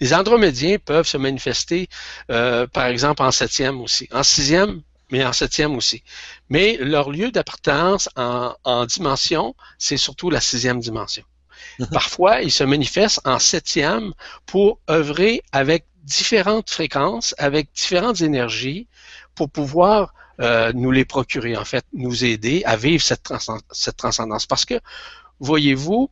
Les 0.00 0.14
Andromédiens 0.14 0.78
peuvent 0.78 1.06
se 1.06 1.18
manifester, 1.18 1.88
euh, 2.30 2.66
par 2.66 2.86
exemple, 2.86 3.22
en 3.22 3.30
septième 3.30 3.80
aussi. 3.80 4.08
En 4.12 4.22
sixième, 4.22 4.80
mais 5.10 5.24
en 5.24 5.32
septième 5.32 5.76
aussi. 5.76 6.02
Mais 6.48 6.76
leur 6.80 7.10
lieu 7.10 7.30
d'appartenance 7.30 8.08
en, 8.16 8.86
dimension, 8.86 9.54
c'est 9.78 9.96
surtout 9.96 10.30
la 10.30 10.40
sixième 10.40 10.80
dimension. 10.80 11.24
Parfois, 11.92 12.42
ils 12.42 12.52
se 12.52 12.64
manifestent 12.64 13.20
en 13.24 13.38
septième 13.38 14.12
pour 14.46 14.78
œuvrer 14.88 15.42
avec 15.52 15.86
différentes 16.02 16.70
fréquences, 16.70 17.34
avec 17.38 17.68
différentes 17.74 18.20
énergies, 18.20 18.88
pour 19.34 19.50
pouvoir 19.50 20.14
euh, 20.40 20.72
nous 20.74 20.90
les 20.90 21.04
procurer, 21.04 21.56
en 21.56 21.64
fait, 21.64 21.84
nous 21.92 22.24
aider 22.24 22.62
à 22.64 22.76
vivre 22.76 23.02
cette, 23.02 23.32
cette 23.70 23.96
transcendance. 23.96 24.46
Parce 24.46 24.64
que, 24.64 24.80
voyez-vous, 25.38 26.10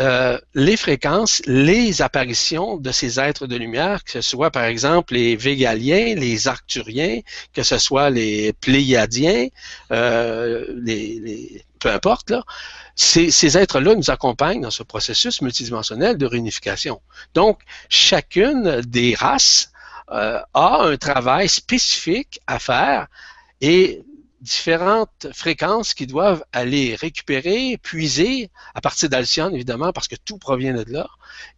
euh, 0.00 0.38
les 0.54 0.76
fréquences, 0.76 1.42
les 1.46 2.00
apparitions 2.00 2.78
de 2.78 2.90
ces 2.90 3.20
êtres 3.20 3.46
de 3.46 3.56
lumière, 3.56 4.02
que 4.04 4.12
ce 4.12 4.20
soit 4.22 4.50
par 4.50 4.64
exemple 4.64 5.14
les 5.14 5.36
Végaliens, 5.36 6.14
les 6.14 6.48
Arcturiens, 6.48 7.20
que 7.52 7.62
ce 7.62 7.76
soit 7.78 8.08
les 8.08 8.52
Pléiadiens, 8.54 9.48
euh, 9.92 10.64
les, 10.82 11.64
peu 11.78 11.90
importe, 11.90 12.30
là, 12.30 12.42
ces, 12.96 13.30
ces 13.30 13.58
êtres-là 13.58 13.94
nous 13.94 14.10
accompagnent 14.10 14.62
dans 14.62 14.70
ce 14.70 14.82
processus 14.82 15.42
multidimensionnel 15.42 16.16
de 16.16 16.26
réunification. 16.26 17.00
Donc, 17.34 17.60
chacune 17.88 18.80
des 18.82 19.14
races 19.14 19.70
euh, 20.12 20.40
a 20.54 20.82
un 20.82 20.96
travail 20.96 21.48
spécifique 21.48 22.40
à 22.46 22.58
faire 22.58 23.06
et 23.60 24.02
différentes 24.40 25.28
fréquences 25.32 25.94
qui 25.94 26.06
doivent 26.06 26.44
aller 26.52 26.94
récupérer, 26.94 27.78
puiser 27.82 28.50
à 28.74 28.80
partir 28.80 29.08
d'Alcyone, 29.08 29.54
évidemment, 29.54 29.92
parce 29.92 30.08
que 30.08 30.16
tout 30.16 30.38
provient 30.38 30.74
de 30.74 30.90
là, 30.90 31.08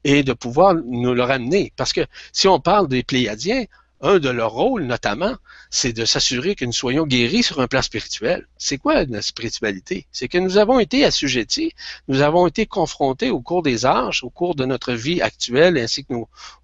et 0.04 0.22
de 0.22 0.32
pouvoir 0.32 0.74
nous 0.74 1.14
le 1.14 1.22
ramener. 1.22 1.72
Parce 1.76 1.92
que 1.92 2.02
si 2.32 2.48
on 2.48 2.60
parle 2.60 2.88
des 2.88 3.02
Pléiadiens, 3.02 3.64
un 4.03 4.19
de 4.19 4.29
leurs 4.29 4.51
rôles, 4.51 4.83
notamment, 4.83 5.37
c'est 5.70 5.93
de 5.93 6.05
s'assurer 6.05 6.57
que 6.57 6.65
nous 6.65 6.73
soyons 6.73 7.07
guéris 7.07 7.45
sur 7.45 7.61
un 7.61 7.69
plan 7.69 7.83
spirituel. 7.83 8.47
C'est 8.59 8.77
quoi 8.77 9.05
la 9.05 9.23
spiritualité? 9.23 10.07
C'est 10.11 10.27
que 10.29 10.39
nous 10.39 10.59
avons 10.59 10.81
été 10.81 11.05
assujettis, 11.05 11.73
nous 12.09 12.20
avons 12.20 12.49
été 12.49 12.66
confrontés 12.66 13.31
au 13.31 13.41
cours 13.41 13.62
des 13.62 13.87
âges, 13.87 14.24
au 14.24 14.31
cours 14.31 14.57
de 14.57 14.65
notre 14.65 14.93
vie 14.93 15.23
actuelle, 15.23 15.79
ainsi 15.79 16.05
que 16.05 16.15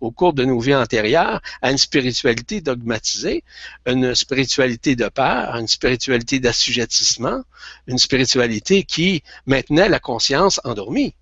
au 0.01 0.11
cours 0.11 0.33
de 0.33 0.45
nos 0.45 0.59
vies 0.59 0.75
antérieures, 0.75 1.41
à 1.63 1.71
une 1.71 1.79
spiritualité 1.79 2.61
dogmatisée, 2.61 3.45
une 3.87 4.15
spiritualité 4.17 4.97
de 4.97 5.09
peur, 5.09 5.55
une 5.57 5.69
spiritualité 5.69 6.41
d'assujettissement, 6.41 7.43
une 7.87 7.99
spiritualité 7.99 8.83
qui 8.83 9.23
maintenait 9.47 9.89
la 9.89 10.01
conscience 10.01 10.61
endormie. 10.65 11.15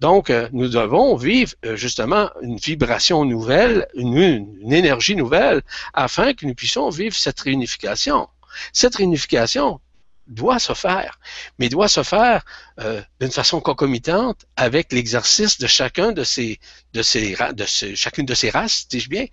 Donc, 0.00 0.28
euh, 0.28 0.48
nous 0.52 0.68
devons 0.68 1.16
vivre 1.16 1.54
euh, 1.64 1.76
justement 1.76 2.30
une 2.42 2.56
vibration 2.56 3.24
nouvelle, 3.24 3.88
une, 3.94 4.72
énergie 4.72 5.16
nouvelle, 5.16 5.62
afin 5.94 6.34
que 6.34 6.44
nous 6.46 6.54
puissions 6.54 6.90
vivre 6.90 7.14
cette 7.14 7.40
réunification. 7.40 8.28
Cette 8.72 8.96
réunification 8.96 9.80
doit 10.26 10.58
se 10.58 10.74
faire, 10.74 11.18
mais 11.58 11.68
doit 11.68 11.88
se 11.88 12.02
faire 12.02 12.44
euh, 12.80 13.00
d'une 13.20 13.30
façon 13.30 13.60
concomitante 13.60 14.44
avec 14.56 14.92
l'exercice 14.92 15.58
de 15.58 15.66
chacun 15.66 16.12
de 16.12 16.24
ces, 16.24 16.58
de 16.92 17.52
de 17.52 17.64
chacune 17.94 18.26
de 18.26 18.34
ces 18.34 18.50
races, 18.50 18.88
dis-je 18.88 19.08
bien, 19.08 19.26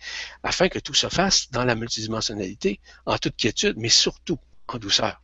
afin 0.43 0.69
que 0.69 0.79
tout 0.79 0.93
se 0.93 1.09
fasse 1.09 1.49
dans 1.51 1.65
la 1.65 1.75
multidimensionnalité, 1.75 2.79
en 3.05 3.17
toute 3.17 3.35
quiétude, 3.35 3.75
mais 3.77 3.89
surtout 3.89 4.37
en 4.67 4.77
douceur. 4.77 5.19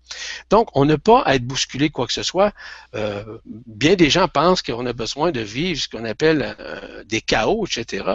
Donc, 0.49 0.69
on 0.75 0.85
n'a 0.85 0.97
pas 0.97 1.21
à 1.21 1.35
être 1.35 1.45
bousculé 1.45 1.89
quoi 1.89 2.07
que 2.07 2.13
ce 2.13 2.23
soit. 2.23 2.53
Euh, 2.95 3.23
bien 3.45 3.95
des 3.95 4.09
gens 4.09 4.27
pensent 4.27 4.61
qu'on 4.61 4.85
a 4.85 4.93
besoin 4.93 5.31
de 5.31 5.41
vivre 5.41 5.79
ce 5.79 5.87
qu'on 5.87 6.05
appelle 6.05 6.55
euh, 6.59 7.03
des 7.03 7.21
chaos, 7.21 7.65
etc. 7.65 8.05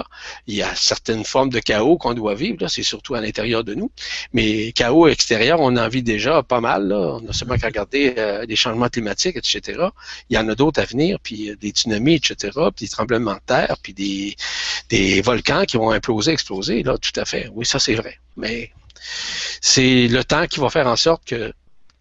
Il 0.47 0.55
y 0.55 0.63
a 0.63 0.75
certaines 0.75 1.25
formes 1.25 1.51
de 1.51 1.61
chaos 1.61 1.97
qu'on 1.97 2.15
doit 2.15 2.35
vivre, 2.35 2.67
c'est 2.69 2.83
surtout 2.83 3.15
à 3.15 3.21
l'intérieur 3.21 3.65
de 3.65 3.75
nous. 3.75 3.91
Mais 4.33 4.73
chaos 4.73 5.07
extérieur, 5.07 5.61
on 5.61 5.77
en 5.77 5.89
vit 5.89 6.03
déjà 6.03 6.43
pas 6.43 6.61
mal. 6.61 6.93
On 6.93 7.27
a 7.29 7.33
seulement 7.33 7.57
qu'à 7.57 7.69
regarder 7.69 8.15
euh, 8.19 8.45
les 8.47 8.57
changements 8.57 8.89
climatiques, 8.89 9.37
etc. 9.37 9.89
Il 10.31 10.37
y 10.37 10.39
en 10.39 10.49
a 10.49 10.55
d'autres 10.55 10.81
à 10.81 10.85
venir, 10.85 11.19
puis 11.23 11.57
des 11.61 11.71
tsunamis, 11.71 12.17
etc., 12.17 12.51
puis 12.75 12.87
des 12.87 12.91
tremblements 12.91 13.35
de 13.35 13.41
terre, 13.47 13.77
puis 13.83 13.95
des, 13.95 14.37
des 14.89 15.23
volcans 15.23 15.65
qui 15.65 15.77
vont 15.77 15.91
imploser, 15.91 16.33
exploser. 16.33 16.83
Là, 16.83 16.99
tout 16.99 17.19
à 17.19 17.25
fait. 17.25 17.49
Oui, 17.53 17.65
ça 17.65 17.79
c'est 17.79 17.95
vrai. 17.95 18.19
Mais 18.37 18.71
c'est 19.61 20.09
le 20.09 20.25
temps 20.25 20.47
qui 20.47 20.61
va 20.61 20.71
faire 20.71 20.87
en 20.87 20.97
sorte 20.97 21.25
que 21.25 21.53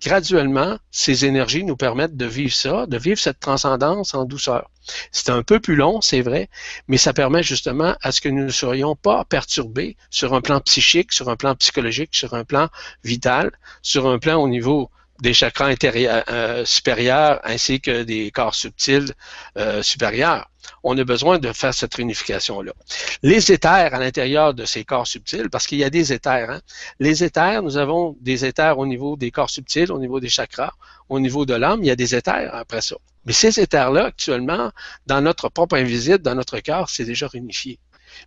graduellement, 0.03 0.77
ces 0.91 1.25
énergies 1.25 1.63
nous 1.63 1.77
permettent 1.77 2.17
de 2.17 2.25
vivre 2.25 2.53
ça, 2.53 2.85
de 2.87 2.97
vivre 2.97 3.19
cette 3.19 3.39
transcendance 3.39 4.13
en 4.13 4.25
douceur. 4.25 4.69
C'est 5.11 5.29
un 5.29 5.43
peu 5.43 5.59
plus 5.59 5.75
long, 5.75 6.01
c'est 6.01 6.21
vrai, 6.21 6.49
mais 6.87 6.97
ça 6.97 7.13
permet 7.13 7.41
justement 7.41 7.95
à 8.01 8.11
ce 8.11 8.19
que 8.19 8.29
nous 8.29 8.43
ne 8.43 8.49
soyons 8.51 8.95
pas 8.95 9.23
perturbés 9.25 9.95
sur 10.09 10.33
un 10.33 10.41
plan 10.41 10.59
psychique, 10.59 11.13
sur 11.13 11.29
un 11.29 11.37
plan 11.37 11.55
psychologique, 11.55 12.09
sur 12.13 12.33
un 12.33 12.43
plan 12.43 12.67
vital, 13.03 13.51
sur 13.81 14.07
un 14.07 14.19
plan 14.19 14.41
au 14.41 14.49
niveau 14.49 14.89
des 15.23 15.33
chakras 15.33 15.67
intérieurs, 15.67 16.23
euh, 16.29 16.65
supérieurs 16.65 17.39
ainsi 17.45 17.79
que 17.79 18.03
des 18.03 18.29
corps 18.31 18.55
subtils 18.55 19.11
euh, 19.57 19.81
supérieurs 19.81 20.49
on 20.83 20.97
a 20.97 21.03
besoin 21.03 21.39
de 21.39 21.51
faire 21.51 21.73
cette 21.73 21.93
réunification-là. 21.93 22.73
Les 23.21 23.51
éthers 23.51 23.93
à 23.93 23.99
l'intérieur 23.99 24.53
de 24.53 24.65
ces 24.65 24.83
corps 24.83 25.07
subtils, 25.07 25.49
parce 25.49 25.67
qu'il 25.67 25.77
y 25.77 25.83
a 25.83 25.89
des 25.89 26.13
éthers. 26.13 26.49
Hein. 26.49 26.61
Les 26.99 27.23
éthers, 27.23 27.61
nous 27.63 27.77
avons 27.77 28.15
des 28.21 28.45
éthers 28.45 28.77
au 28.77 28.85
niveau 28.85 29.15
des 29.17 29.31
corps 29.31 29.49
subtils, 29.49 29.91
au 29.91 29.99
niveau 29.99 30.19
des 30.19 30.29
chakras, 30.29 30.73
au 31.09 31.19
niveau 31.19 31.45
de 31.45 31.53
l'âme, 31.53 31.81
il 31.83 31.87
y 31.87 31.91
a 31.91 31.95
des 31.95 32.15
éthers 32.15 32.53
après 32.53 32.81
ça. 32.81 32.95
Mais 33.25 33.33
ces 33.33 33.59
éthers-là, 33.59 34.05
actuellement, 34.05 34.71
dans 35.05 35.21
notre 35.21 35.49
propre 35.49 35.75
invisible, 35.77 36.21
dans 36.21 36.35
notre 36.35 36.59
corps, 36.59 36.89
c'est 36.89 37.05
déjà 37.05 37.27
réunifié. 37.27 37.79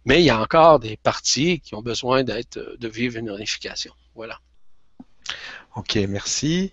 Mais 0.05 0.21
il 0.21 0.27
y 0.27 0.31
a 0.31 0.41
encore 0.41 0.79
des 0.79 0.97
parties 0.97 1.61
qui 1.61 1.75
ont 1.75 1.83
besoin 1.83 2.25
d'être, 2.25 2.59
de 2.79 2.89
vivre 2.89 3.17
une 3.17 3.31
réunification. 3.31 3.93
Voilà. 4.15 4.41
Ok, 5.77 5.97
merci. 6.09 6.73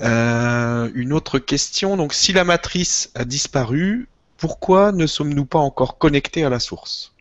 Euh, 0.00 0.90
une 0.94 1.12
autre 1.12 1.38
question. 1.38 1.96
Donc, 1.96 2.14
si 2.14 2.32
la 2.32 2.44
matrice 2.44 3.10
a 3.14 3.24
disparu, 3.24 4.08
pourquoi 4.38 4.92
ne 4.92 5.06
sommes-nous 5.06 5.44
pas 5.44 5.58
encore 5.58 5.98
connectés 5.98 6.44
à 6.44 6.48
la 6.48 6.58
source? 6.58 7.12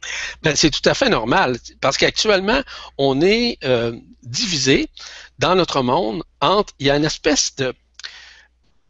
Ben, 0.43 0.55
C'est 0.55 0.69
tout 0.69 0.87
à 0.87 0.93
fait 0.93 1.09
normal, 1.09 1.57
parce 1.81 1.97
qu'actuellement, 1.97 2.61
on 2.97 3.21
est 3.21 3.57
euh, 3.65 3.97
divisé 4.23 4.89
dans 5.39 5.55
notre 5.55 5.81
monde 5.81 6.23
entre, 6.39 6.73
il 6.79 6.87
y 6.87 6.89
a 6.89 6.95
une 6.95 7.05
espèce 7.05 7.55
de, 7.57 7.73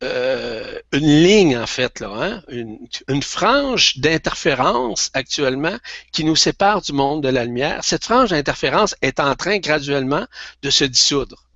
euh, 0.03 0.79
une 0.91 1.23
ligne 1.23 1.57
en 1.57 1.65
fait, 1.65 1.99
là, 1.99 2.11
hein, 2.13 2.43
une, 2.49 2.77
une, 3.07 3.23
frange 3.23 3.97
d'interférence 3.97 5.09
actuellement 5.13 5.75
qui 6.11 6.23
nous 6.23 6.35
sépare 6.35 6.81
du 6.81 6.93
monde 6.93 7.23
de 7.23 7.29
la 7.29 7.45
lumière. 7.45 7.83
Cette 7.83 8.03
frange 8.03 8.29
d'interférence 8.29 8.95
est 9.01 9.19
en 9.19 9.33
train 9.35 9.57
graduellement 9.57 10.27
de 10.61 10.69
se 10.69 10.83
dissoudre. 10.83 11.46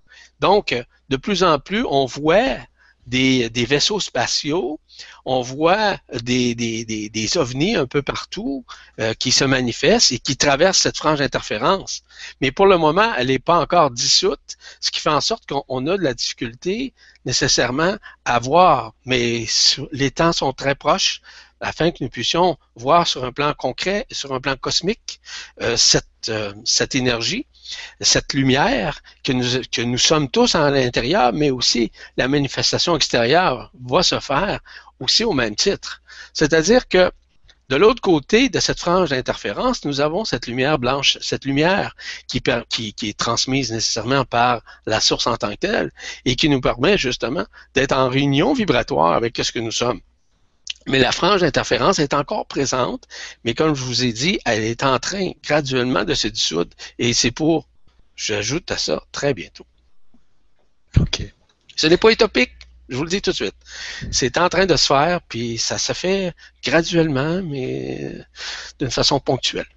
Donc, 0.42 0.76
de 1.10 1.18
plus 1.18 1.44
en 1.44 1.60
plus, 1.60 1.86
on 1.86 2.06
voit 2.06 2.58
des, 3.08 3.50
vaisseaux 3.68 4.00
spatiaux 4.00 4.80
on 5.26 5.42
voit 5.42 5.98
des, 6.22 6.56
des, 6.56 7.38
ovnis 7.38 7.76
un 7.76 7.88
peu 7.88 8.02
partout 8.02 8.66
euh, 9.00 9.14
qui 9.14 9.32
se 9.32 9.44
manifestent 9.44 10.12
et 10.12 10.20
qui 10.20 10.38
traversent 10.38 10.80
cette 10.80 10.98
frange 10.98 11.20
d'interférence. 11.20 12.04
Mais 12.40 12.52
pour 12.52 12.66
le 12.66 12.78
moment, 12.78 13.14
elle 13.18 13.28
n'est 13.28 13.40
pas 13.40 13.60
encore 13.60 13.92
dissoute, 13.92 14.58
ce 14.80 14.92
qui 14.92 15.00
fait 15.00 15.10
en 15.10 15.22
sorte 15.22 15.48
qu'on 15.48 15.88
a 15.88 15.98
de 15.98 16.04
la 16.04 16.14
difficulté 16.14 16.94
nécessairement 17.26 17.96
à 18.26 18.40
voir. 18.40 18.94
Mais 19.06 19.46
les 19.92 20.12
temps 20.12 20.34
sont 20.34 20.54
très 20.54 20.76
proches 20.76 21.22
afin 21.60 21.92
que 21.92 21.98
nous 22.02 22.10
puissions 22.10 22.58
voir 22.76 23.08
sur 23.08 23.24
un 23.24 23.32
plan 23.32 23.54
concret, 23.54 24.08
sur 24.12 24.34
un 24.34 24.40
plan 24.40 24.56
cosmique, 24.56 25.22
euh, 25.62 25.78
euh, 26.30 26.54
cette 26.66 26.96
énergie 26.96 27.46
cette 28.00 28.34
lumière 28.34 29.02
que 29.24 29.82
nous, 29.84 29.98
sommes 29.98 30.30
tous 30.30 30.56
à 30.56 30.70
l'intérieur, 30.70 31.34
mais 31.34 31.50
aussi 31.50 31.92
la 32.18 32.28
manifestation 32.28 32.96
extérieure 32.96 33.72
va 33.84 34.04
se 34.04 34.20
faire 34.20 34.60
aussi 35.00 35.24
au 35.24 35.34
même 35.34 35.56
titre. 35.56 36.02
C'est-à-dire 36.34 36.88
que 36.88 37.12
de 37.70 37.78
l'autre 37.78 38.02
côté 38.02 38.50
de 38.50 38.60
cette 38.60 38.82
frange 38.82 39.12
d'interférence, 39.12 39.86
nous 39.86 40.02
avons 40.02 40.26
cette 40.26 40.46
lumière 40.46 40.78
blanche, 40.78 41.18
cette 41.22 41.46
lumière 41.46 41.96
qui, 42.28 42.44
est 43.04 43.18
transmise 43.18 43.72
nécessairement 43.72 44.26
par 44.26 44.62
la 44.86 45.00
source 45.00 45.26
en 45.26 45.38
tant 45.38 45.52
que 45.52 45.56
telle 45.56 45.92
et 46.26 46.36
qui 46.36 46.50
nous 46.50 46.60
permet 46.60 46.98
justement 46.98 47.46
d'être 47.74 47.94
en 47.94 48.10
réunion 48.10 48.54
vibratoire 48.54 49.14
avec 49.14 49.38
ce 49.38 49.54
que 49.54 49.60
nous 49.60 49.72
sommes. 49.72 50.02
Mais 50.88 51.00
la 51.00 51.12
frange 51.12 51.42
d'interférence 51.42 52.00
est 52.00 52.14
encore 52.14 52.48
présente, 52.48 53.08
mais 53.44 53.54
comme 53.54 53.76
je 53.76 53.84
vous 53.84 54.04
ai 54.04 54.14
dit, 54.14 54.40
elle 54.46 54.64
est 54.64 54.84
en 54.84 54.98
train 55.00 55.32
graduellement 55.44 56.04
de 56.04 56.14
se 56.14 56.28
dissoudre 56.28 56.76
et 56.98 57.14
c'est 57.14 57.32
pour, 57.32 57.68
j'ajoute 58.16 58.72
à 58.72 58.78
ça, 58.78 59.04
très 59.12 59.34
bientôt. 59.34 59.66
OK. 61.00 61.22
Ce 61.76 61.88
n'est 61.88 61.98
pas 61.98 62.12
utopique, 62.12 62.52
je 62.90 62.98
vous 62.98 63.04
le 63.04 63.10
dis 63.10 63.22
tout 63.22 63.32
de 63.32 63.36
suite. 63.36 63.56
C'est 64.12 64.38
en 64.38 64.50
train 64.50 64.66
de 64.66 64.76
se 64.76 64.88
faire, 64.88 65.22
puis 65.22 65.58
ça 65.58 65.78
se 65.78 65.94
fait 65.94 66.34
graduellement, 66.64 67.42
mais 67.42 68.18
d'une 68.80 68.92
façon 68.92 69.20
ponctuelle. 69.20 69.68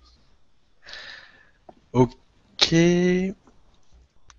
OK. 1.92 2.74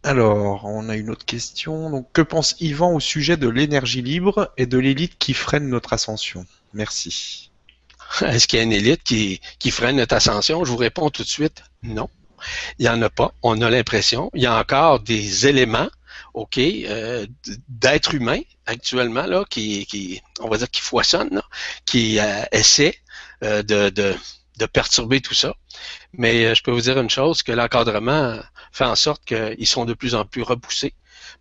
Alors, 0.04 0.66
on 0.66 0.90
a 0.90 0.96
une 0.96 1.10
autre 1.10 1.26
question. 1.26 1.90
Donc, 1.90 2.12
que 2.12 2.22
pense 2.22 2.56
Yvan 2.60 2.94
au 2.94 3.00
sujet 3.00 3.38
de 3.38 3.48
l'énergie 3.48 4.02
libre 4.02 4.52
et 4.58 4.66
de 4.66 4.78
l'élite 4.78 5.18
qui 5.18 5.34
freine 5.34 5.70
notre 5.70 5.94
ascension? 5.94 6.46
Merci. 6.74 7.52
Est-ce 8.22 8.48
qu'il 8.48 8.58
y 8.58 8.60
a 8.60 8.64
une 8.64 8.74
élite 8.74 9.04
qui, 9.04 9.72
freine 9.72 9.98
notre 9.98 10.16
ascension? 10.16 10.64
Je 10.66 10.72
vous 10.72 10.78
réponds 10.78 11.10
tout 11.10 11.24
de 11.24 11.28
suite, 11.28 11.64
non. 11.84 12.10
Il 12.78 12.84
n'y 12.84 12.90
en 12.90 13.02
a 13.02 13.10
pas. 13.10 13.32
On 13.42 13.62
a 13.62 13.70
l'impression. 13.70 14.30
Il 14.34 14.44
y 14.44 14.46
a 14.46 14.58
encore 14.58 15.00
des 15.00 15.48
éléments, 15.48 15.90
OK, 16.34 16.58
euh, 16.58 17.26
d'êtres 17.68 18.14
humains 18.14 18.42
actuellement, 18.66 19.26
là, 19.26 19.46
qui, 19.50 19.86
qui, 19.86 20.22
on 20.40 20.50
va 20.50 20.58
dire, 20.58 20.70
qui 20.70 20.82
foisonnent, 20.82 21.42
qui 21.86 22.20
euh, 22.20 22.44
essaient 22.52 22.98
euh, 23.44 23.64
de, 23.64 23.90
de, 23.90 24.16
de, 24.60 24.66
perturber 24.66 25.22
tout 25.22 25.34
ça. 25.34 25.54
Mais 26.14 26.54
je 26.54 26.62
peux 26.62 26.72
vous 26.72 26.82
dire 26.82 27.00
une 27.00 27.10
chose, 27.10 27.42
que 27.42 27.52
l'encadrement 27.52 28.40
fait 28.72 28.86
en 28.86 28.96
sorte 28.96 29.24
qu'ils 29.26 29.68
sont 29.68 29.86
de 29.86 29.94
plus 29.94 30.16
en 30.16 30.26
plus 30.26 30.42
repoussés. 30.42 30.94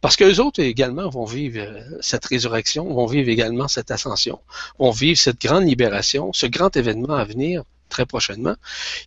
Parce 0.04 0.16
que 0.16 0.24
les 0.24 0.38
autres 0.38 0.60
également 0.60 1.08
vont 1.08 1.24
vivre 1.24 1.66
cette 2.02 2.26
résurrection, 2.26 2.92
vont 2.92 3.06
vivre 3.06 3.30
également 3.30 3.68
cette 3.68 3.90
ascension, 3.90 4.38
vont 4.78 4.90
vivre 4.90 5.18
cette 5.18 5.40
grande 5.40 5.66
libération, 5.66 6.30
ce 6.34 6.44
grand 6.44 6.76
événement 6.76 7.14
à 7.14 7.24
venir 7.24 7.62
très 7.88 8.04
prochainement, 8.04 8.54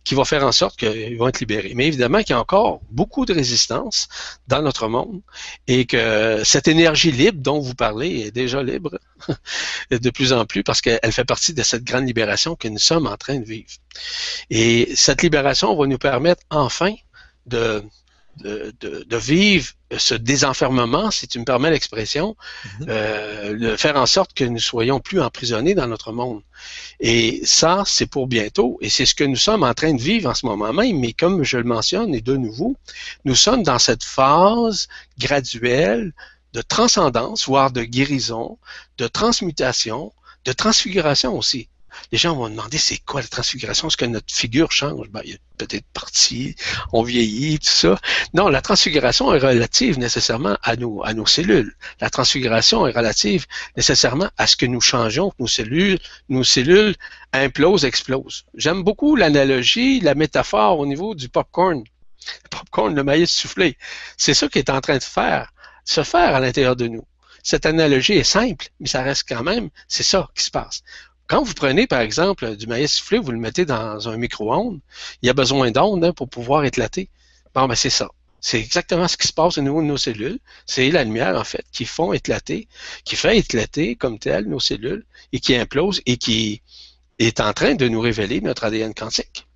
qui 0.02 0.16
va 0.16 0.24
faire 0.24 0.42
en 0.42 0.50
sorte 0.50 0.76
qu'ils 0.76 1.16
vont 1.16 1.28
être 1.28 1.38
libérés. 1.38 1.74
Mais 1.76 1.86
évidemment 1.86 2.18
qu'il 2.18 2.30
y 2.30 2.32
a 2.32 2.40
encore 2.40 2.80
beaucoup 2.90 3.26
de 3.26 3.32
résistance 3.32 4.08
dans 4.48 4.60
notre 4.60 4.88
monde 4.88 5.20
et 5.68 5.86
que 5.86 6.42
cette 6.42 6.66
énergie 6.66 7.12
libre 7.12 7.38
dont 7.40 7.60
vous 7.60 7.76
parlez 7.76 8.22
est 8.22 8.30
déjà 8.32 8.60
libre 8.64 8.98
de 9.92 10.10
plus 10.10 10.32
en 10.32 10.46
plus 10.46 10.64
parce 10.64 10.80
qu'elle 10.80 11.12
fait 11.12 11.24
partie 11.24 11.54
de 11.54 11.62
cette 11.62 11.84
grande 11.84 12.08
libération 12.08 12.56
que 12.56 12.66
nous 12.66 12.80
sommes 12.80 13.06
en 13.06 13.16
train 13.16 13.38
de 13.38 13.44
vivre. 13.44 13.70
Et 14.50 14.90
cette 14.96 15.22
libération 15.22 15.76
va 15.76 15.86
nous 15.86 15.98
permettre 15.98 16.42
enfin 16.50 16.92
de 17.46 17.84
de, 18.42 19.16
vivre 19.16 19.72
ce 19.96 20.14
désenfermement, 20.14 21.10
si 21.10 21.26
tu 21.26 21.38
me 21.38 21.44
permets 21.44 21.70
l'expression, 21.70 22.36
mhm. 22.80 22.86
euh, 22.88 23.58
de 23.58 23.76
faire 23.76 23.96
en 23.96 24.06
sorte 24.06 24.34
que 24.34 24.44
nous 24.44 24.58
soyons 24.58 25.00
plus 25.00 25.20
emprisonnés 25.20 25.74
dans 25.74 25.86
notre 25.86 26.12
monde. 26.12 26.42
Et 27.00 27.40
ça, 27.44 27.82
c'est 27.86 28.06
pour 28.06 28.26
bientôt, 28.26 28.78
et 28.80 28.88
c'est 28.88 29.06
ce 29.06 29.14
que 29.14 29.24
nous 29.24 29.36
sommes 29.36 29.62
en 29.62 29.74
train 29.74 29.94
de 29.94 30.00
vivre 30.00 30.30
en 30.30 30.34
ce 30.34 30.46
moment 30.46 30.72
même, 30.72 30.98
mais 30.98 31.12
comme 31.12 31.42
je 31.42 31.56
le 31.56 31.64
mentionne, 31.64 32.14
et 32.14 32.20
de 32.20 32.36
nouveau, 32.36 32.76
nous 33.24 33.34
sommes 33.34 33.62
dans 33.62 33.78
cette 33.78 34.04
phase 34.04 34.88
graduelle 35.18 36.12
de 36.52 36.62
transcendance, 36.62 37.46
voire 37.46 37.70
de 37.70 37.82
guérison, 37.82 38.58
de 38.98 39.06
transmutation, 39.06 40.12
de 40.44 40.52
transfiguration 40.52 41.36
aussi 41.36 41.68
les 42.12 42.18
gens 42.18 42.34
vont 42.34 42.48
demander 42.48 42.78
c'est 42.78 42.98
quoi 42.98 43.20
la 43.20 43.26
transfiguration? 43.26 43.88
Est-ce 43.88 43.96
que 43.96 44.04
notre 44.04 44.32
figure 44.32 44.72
change? 44.72 45.08
Ben, 45.10 45.20
il 45.24 45.32
y 45.32 45.34
a 45.34 45.38
peut-être 45.58 45.86
partie, 45.92 46.54
on 46.92 47.02
vieillit, 47.02 47.58
tout 47.58 47.68
ça. 47.68 47.98
Non, 48.34 48.48
la 48.48 48.62
transfiguration 48.62 49.34
est 49.34 49.38
relative 49.38 49.98
nécessairement 49.98 50.56
à 50.62 50.76
nos, 50.76 51.26
cellules. 51.26 51.74
La 52.00 52.10
transfiguration 52.10 52.86
est 52.86 52.92
relative 52.92 53.46
nécessairement 53.76 54.30
à 54.36 54.46
ce 54.46 54.56
que 54.56 54.66
nous 54.66 54.80
changeons, 54.80 55.30
que 55.30 55.36
nos 55.40 55.48
cellules, 55.48 55.98
nos 56.28 56.44
cellules 56.44 56.94
implosent, 57.32 57.84
explosent. 57.84 58.44
J'aime 58.54 58.82
beaucoup 58.82 59.16
l'analogie, 59.16 60.00
la 60.00 60.14
métaphore 60.14 60.78
au 60.78 60.86
niveau 60.86 61.14
du 61.14 61.28
popcorn. 61.28 61.82
Le 62.44 62.48
popcorn, 62.50 62.94
le 62.94 63.04
maïs 63.04 63.30
soufflé. 63.30 63.76
C'est 64.16 64.34
ça 64.34 64.48
qui 64.48 64.58
est 64.58 64.70
en 64.70 64.80
train 64.80 64.98
de 64.98 65.02
faire, 65.02 65.52
se 65.84 66.02
faire 66.02 66.34
à 66.34 66.40
l'intérieur 66.40 66.76
de 66.76 66.86
nous. 66.88 67.04
Cette 67.42 67.66
analogie 67.66 68.14
est 68.14 68.24
simple, 68.24 68.68
mais 68.80 68.88
ça 68.88 69.02
reste 69.02 69.26
quand 69.28 69.42
même, 69.42 69.70
c'est 69.86 70.02
ça 70.02 70.28
qui 70.34 70.42
se 70.42 70.50
passe. 70.50 70.82
Quand 71.28 71.42
vous 71.42 71.52
prenez, 71.52 71.86
par 71.86 72.00
exemple, 72.00 72.56
du 72.56 72.66
maïs 72.66 72.90
soufflé, 72.90 73.18
vous 73.18 73.32
le 73.32 73.38
mettez 73.38 73.66
dans 73.66 74.08
un 74.08 74.16
micro-ondes, 74.16 74.80
il 75.22 75.26
y 75.26 75.30
a 75.30 75.34
besoin 75.34 75.70
d'ondes 75.70 76.02
hein, 76.02 76.12
pour 76.14 76.28
pouvoir 76.28 76.64
éclater. 76.64 77.10
Bon, 77.54 77.68
ben 77.68 77.74
c'est 77.74 77.90
ça. 77.90 78.08
C'est 78.40 78.58
exactement 78.58 79.06
ce 79.08 79.16
qui 79.18 79.28
se 79.28 79.32
passe 79.34 79.58
au 79.58 79.60
niveau 79.60 79.82
de 79.82 79.86
nos 79.86 79.98
cellules. 79.98 80.38
C'est 80.64 80.90
la 80.90 81.04
lumière, 81.04 81.36
en 81.36 81.44
fait, 81.44 81.64
qui 81.70 81.84
font 81.84 82.14
éclater, 82.14 82.66
qui 83.04 83.14
fait 83.14 83.36
éclater 83.36 83.94
comme 83.94 84.18
telle 84.18 84.46
nos 84.46 84.60
cellules 84.60 85.04
et 85.32 85.40
qui 85.40 85.54
implose 85.54 86.00
et 86.06 86.16
qui 86.16 86.62
est 87.18 87.40
en 87.40 87.52
train 87.52 87.74
de 87.74 87.88
nous 87.88 88.00
révéler 88.00 88.40
notre 88.40 88.64
ADN 88.64 88.94
quantique. 88.94 89.46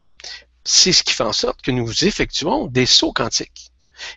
C'est 0.65 0.93
ce 0.93 1.03
qui 1.03 1.15
fait 1.15 1.25
en 1.25 1.33
sorte 1.33 1.63
que 1.63 1.71
nous 1.71 2.05
effectuons 2.05 2.67
des 2.67 2.87
sauts 2.87 3.13
quantiques. 3.13 3.71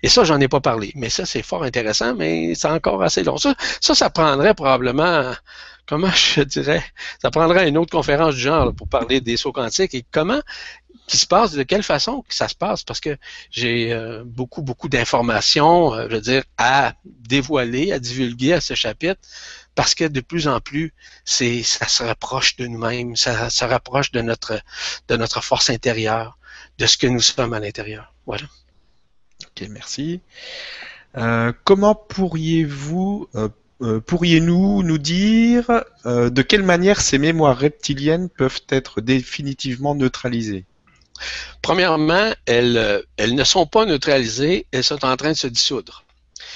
Et 0.04 0.10
ça, 0.10 0.24
j'en 0.26 0.40
ai 0.42 0.48
pas 0.48 0.62
parlé. 0.62 0.92
Mais 0.96 1.10
ça, 1.10 1.26
c'est 1.26 1.44
fort 1.44 1.64
intéressant, 1.64 2.16
mais 2.16 2.54
c'est 2.56 2.68
encore 2.68 3.02
assez 3.02 3.24
long. 3.24 3.38
Ça, 3.38 3.56
ça, 3.80 3.96
ça 3.96 4.10
prendrait 4.10 4.56
probablement 4.56 5.34
comment 5.88 6.12
je 6.12 6.42
dirais, 6.42 6.84
ça 7.22 7.32
prendrait 7.32 7.70
une 7.70 7.78
autre 7.78 7.92
conférence 7.92 8.36
du 8.36 8.42
genre 8.42 8.74
pour 8.74 8.88
parler 8.88 9.22
des 9.22 9.38
sauts 9.38 9.52
quantiques 9.52 9.94
et 9.94 10.06
comment 10.12 10.42
qui 11.08 11.18
se 11.18 11.28
passe, 11.28 11.52
de 11.52 11.64
quelle 11.64 11.84
façon 11.84 12.24
que 12.28 12.34
ça 12.34 12.48
se 12.48 12.56
passe, 12.56 12.84
parce 12.84 13.00
que 13.00 13.18
j'ai 13.52 13.94
euh, 13.94 14.24
beaucoup, 14.26 14.62
beaucoup 14.62 14.90
d'informations, 14.90 15.94
euh, 15.94 16.08
je 16.10 16.16
veux 16.16 16.22
dire, 16.22 16.44
à 16.58 16.94
dévoiler, 17.06 17.92
à 17.92 18.00
divulguer 18.00 18.54
à 18.54 18.62
ce 18.62 18.74
chapitre, 18.74 19.22
parce 19.76 19.94
que 19.94 20.06
de 20.06 20.22
plus 20.22 20.48
en 20.48 20.60
plus, 20.62 20.94
c'est, 21.24 21.62
ça 21.62 21.88
se 21.88 22.04
rapproche 22.04 22.56
de 22.56 22.66
nous-mêmes, 22.66 23.16
ça 23.16 23.50
se 23.50 23.66
rapproche 23.66 24.12
de 24.12 24.22
notre, 24.22 24.60
de 25.08 25.16
notre 25.16 25.44
force 25.44 25.70
intérieure, 25.70 26.40
de 26.80 26.86
ce 26.86 26.98
que 26.98 27.08
nous 27.08 27.22
sommes 27.22 27.54
à 27.54 27.60
l'intérieur. 27.60 28.14
Voilà. 28.26 28.46
Ok, 29.44 29.68
merci. 29.70 30.22
Euh, 31.18 31.54
comment 31.64 31.94
pourriez-vous 31.94 33.30
euh, 33.82 34.00
pourriez-nous 34.00 34.84
nous 34.84 34.98
dire 34.98 35.84
euh, 36.06 36.30
de 36.30 36.42
quelle 36.42 36.64
manière 36.64 37.02
ces 37.02 37.18
mémoires 37.18 37.58
reptiliennes 37.58 38.30
peuvent 38.30 38.62
être 38.70 39.02
définitivement 39.02 39.96
neutralisées? 39.96 40.66
Premièrement, 41.62 42.32
elles, 42.46 42.78
euh, 42.78 43.02
elles, 43.18 43.36
ne 43.36 43.44
sont 43.44 43.66
pas 43.66 43.86
neutralisées, 43.86 44.66
elles 44.72 44.84
sont 44.84 45.04
en 45.04 45.18
train 45.18 45.32
de 45.32 45.38
se 45.38 45.48
dissoudre. 45.48 46.06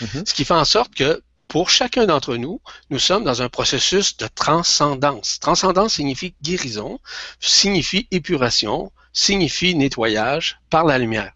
Mhm. 0.02 0.24
Ce 0.26 0.34
qui 0.34 0.46
fait 0.46 0.54
en 0.54 0.66
sorte 0.66 0.96
que 0.96 1.22
pour 1.50 1.70
chacun 1.70 2.06
d'entre 2.06 2.38
nous, 2.38 2.62
nous 2.90 3.00
sommes 3.00 3.24
dans 3.24 3.42
un 3.42 3.50
processus 3.50 4.16
de 4.18 4.28
transcendance. 4.34 5.40
Transcendance 5.40 5.96
signifie 5.96 6.36
guérison, 6.42 7.00
signifie 7.40 8.08
épuration, 8.12 8.92
signifie 9.14 9.76
nettoyage 9.76 10.60
par 10.70 10.86
la 10.86 10.98
lumière. 11.00 11.34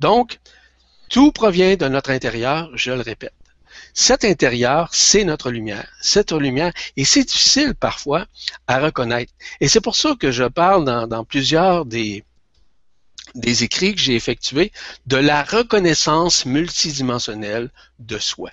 Donc, 0.00 0.40
tout 1.08 1.30
provient 1.32 1.76
de 1.76 1.86
notre 1.86 2.10
intérieur, 2.10 2.70
je 2.74 2.90
le 2.90 3.00
répète. 3.00 3.32
Cet 3.94 4.24
intérieur, 4.24 4.88
c'est 4.92 5.24
notre 5.24 5.50
lumière. 5.50 5.88
Cette 6.02 6.32
lumière, 6.32 6.72
et 6.96 7.04
c'est 7.04 7.24
difficile 7.24 7.74
parfois 7.74 8.26
à 8.66 8.80
reconnaître. 8.80 9.32
Et 9.60 9.68
c'est 9.68 9.80
pour 9.80 9.94
ça 9.94 10.14
que 10.18 10.32
je 10.32 10.44
parle 10.44 10.84
dans, 10.84 11.24
plusieurs 11.24 11.86
des, 11.86 12.24
des 13.36 13.62
écrits 13.62 13.94
que 13.94 14.00
j'ai 14.00 14.16
effectués 14.16 14.72
de 15.06 15.16
la 15.16 15.44
reconnaissance 15.44 16.44
multidimensionnelle 16.44 17.70
de 18.00 18.18
soi 18.18 18.50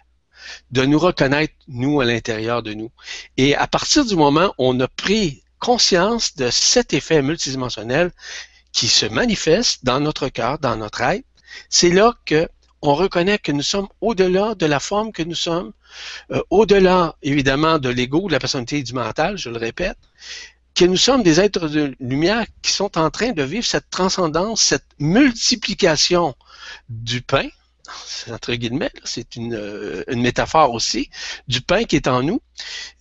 de 0.72 0.86
nous 0.86 1.00
reconnaître, 1.00 1.54
nous, 1.68 2.02
à 2.02 2.06
l'intérieur 2.06 2.64
de 2.64 2.74
nous. 2.74 2.92
Et 3.38 3.56
à 3.56 3.68
partir 3.68 4.06
du 4.06 4.16
moment 4.16 4.54
où 4.58 4.68
on 4.68 4.80
a 4.80 4.88
pris 4.88 5.44
conscience 5.60 6.36
de 6.36 6.50
cet 6.50 6.94
effet 6.94 7.22
multidimensionnel 7.22 8.12
qui 8.72 8.88
se 8.88 9.06
manifeste 9.06 9.86
dans 9.86 10.00
notre 10.00 10.30
cœur, 10.30 10.60
dans 10.60 10.76
notre 10.76 11.02
être, 11.02 11.26
c'est 11.70 11.90
là 11.90 12.14
que 12.26 12.50
on 12.82 12.96
reconnaît 12.96 13.38
que 13.38 13.52
nous 13.52 13.62
sommes 13.62 13.88
au-delà 14.02 14.56
de 14.56 14.66
la 14.66 14.80
forme 14.80 15.12
que 15.12 15.24
nous 15.24 15.36
sommes, 15.36 15.72
euh, 16.32 16.42
au-delà 16.50 17.16
évidemment 17.22 17.80
de 17.80 17.90
l'ego, 17.90 18.28
de 18.28 18.34
la 18.34 18.40
personnalité 18.40 18.78
et 18.80 18.84
du 18.84 18.94
mental, 18.94 19.38
je 19.38 19.50
le 19.50 19.58
répète, 19.58 19.98
que 20.74 20.86
nous 20.86 20.98
sommes 20.98 21.22
des 21.22 21.40
êtres 21.40 21.68
de 21.68 21.96
lumière 22.00 22.46
qui 22.62 22.72
sont 22.72 22.98
en 22.98 23.10
train 23.10 23.34
de 23.34 23.44
vivre 23.44 23.66
cette 23.66 23.90
transcendance, 23.90 24.62
cette 24.62 24.86
multiplication 25.00 26.34
du 26.90 27.22
pain, 27.22 27.48
entre 28.32 28.54
guillemets, 28.54 28.92
c'est 29.04 29.36
une, 29.36 29.54
euh, 29.54 30.04
une, 30.08 30.22
métaphore 30.22 30.74
aussi, 30.74 31.10
du 31.48 31.62
pain 31.62 31.84
qui 31.84 31.98
est 31.98 32.08
en 32.08 32.24
nous, 32.24 32.42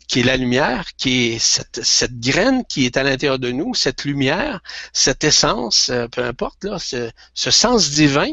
qui 0.09 0.21
est 0.21 0.25
la 0.25 0.37
lumière, 0.37 0.87
qui 0.97 1.29
est 1.29 1.39
cette, 1.39 2.19
graine 2.19 2.65
qui 2.65 2.85
est 2.85 2.97
à 2.97 3.05
l'intérieur 3.05 3.39
de 3.39 3.53
nous, 3.53 3.75
cette 3.75 4.05
lumière, 4.05 4.61
cette 4.93 5.23
essence, 5.23 5.89
euh, 5.91 6.09
peu 6.09 6.25
importe, 6.25 6.67
ce 6.79 7.51
sens 7.51 7.91
divin 7.91 8.33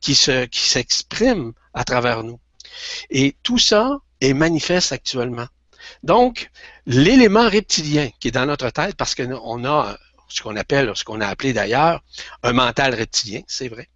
qui 0.00 0.14
se 0.14 0.46
qui 0.46 0.60
s'exprime 0.60 1.52
à 1.74 1.84
travers 1.84 2.22
nous. 2.24 2.38
Et 3.10 3.36
tout 3.42 3.58
ça 3.58 3.98
est 4.20 4.34
manifeste 4.34 4.92
actuellement. 4.92 5.46
Donc, 6.02 6.50
l'élément 6.86 7.48
reptilien 7.48 8.10
qui 8.20 8.28
est 8.28 8.32
dans 8.32 8.46
notre 8.46 8.70
tête, 8.70 8.96
parce 8.96 9.14
qu'on 9.14 9.64
a 9.64 9.98
ce 10.32 10.40
qu'on 10.42 10.56
appelle, 10.56 10.90
ce 10.94 11.04
qu'on 11.04 11.20
a 11.20 11.26
appelé 11.26 11.52
d'ailleurs 11.52 12.02
un 12.42 12.52
mental 12.52 12.94
reptilien, 12.94 13.42
c'est 13.46 13.68
vrai. 13.68 13.88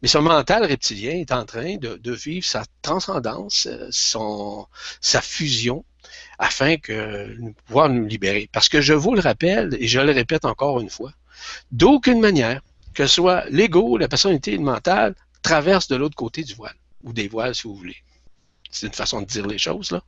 Mais 0.00 0.08
ce 0.08 0.18
mental 0.18 0.64
reptilien 0.64 1.12
est 1.12 1.32
en 1.32 1.44
train 1.44 1.76
de, 1.76 2.12
vivre 2.12 2.46
sa 2.46 2.64
transcendance, 2.80 3.68
son, 3.90 4.66
sa 5.00 5.20
fusion, 5.20 5.84
afin 6.38 6.76
que 6.76 7.36
nous 7.38 7.52
pouvoir 7.66 7.88
nous 7.88 8.06
libérer. 8.06 8.48
Parce 8.52 8.68
que 8.68 8.80
je 8.80 8.94
vous 8.94 9.14
le 9.14 9.20
rappelle, 9.20 9.76
et 9.78 9.86
je 9.86 10.00
le 10.00 10.12
répète 10.12 10.44
encore 10.44 10.80
une 10.80 10.90
fois, 10.90 11.12
d'aucune 11.70 12.20
manière, 12.20 12.62
que 12.94 13.06
ce 13.06 13.14
soit 13.14 13.44
l'ego, 13.50 13.96
la 13.98 14.08
personnalité 14.08 14.52
et 14.52 14.56
le 14.56 14.62
mental, 14.62 15.14
traverse 15.42 15.88
de 15.88 15.96
l'autre 15.96 16.16
côté 16.16 16.44
du 16.44 16.54
voile, 16.54 16.76
ou 17.02 17.12
des 17.12 17.28
voiles 17.28 17.54
si 17.54 17.64
vous 17.64 17.74
voulez. 17.74 17.96
C'est 18.70 18.86
une 18.86 18.92
façon 18.94 19.20
de 19.20 19.26
dire 19.26 19.46
les 19.46 19.58
choses. 19.58 19.90
Là. 19.90 20.02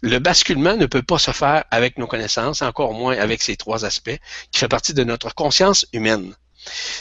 Le 0.00 0.18
basculement 0.18 0.76
ne 0.76 0.86
peut 0.86 1.02
pas 1.02 1.18
se 1.18 1.30
faire 1.30 1.64
avec 1.70 1.98
nos 1.98 2.06
connaissances, 2.06 2.62
encore 2.62 2.94
moins 2.94 3.18
avec 3.18 3.42
ces 3.42 3.56
trois 3.56 3.84
aspects 3.84 4.18
qui 4.50 4.60
font 4.60 4.68
partie 4.68 4.94
de 4.94 5.04
notre 5.04 5.34
conscience 5.34 5.86
humaine. 5.92 6.34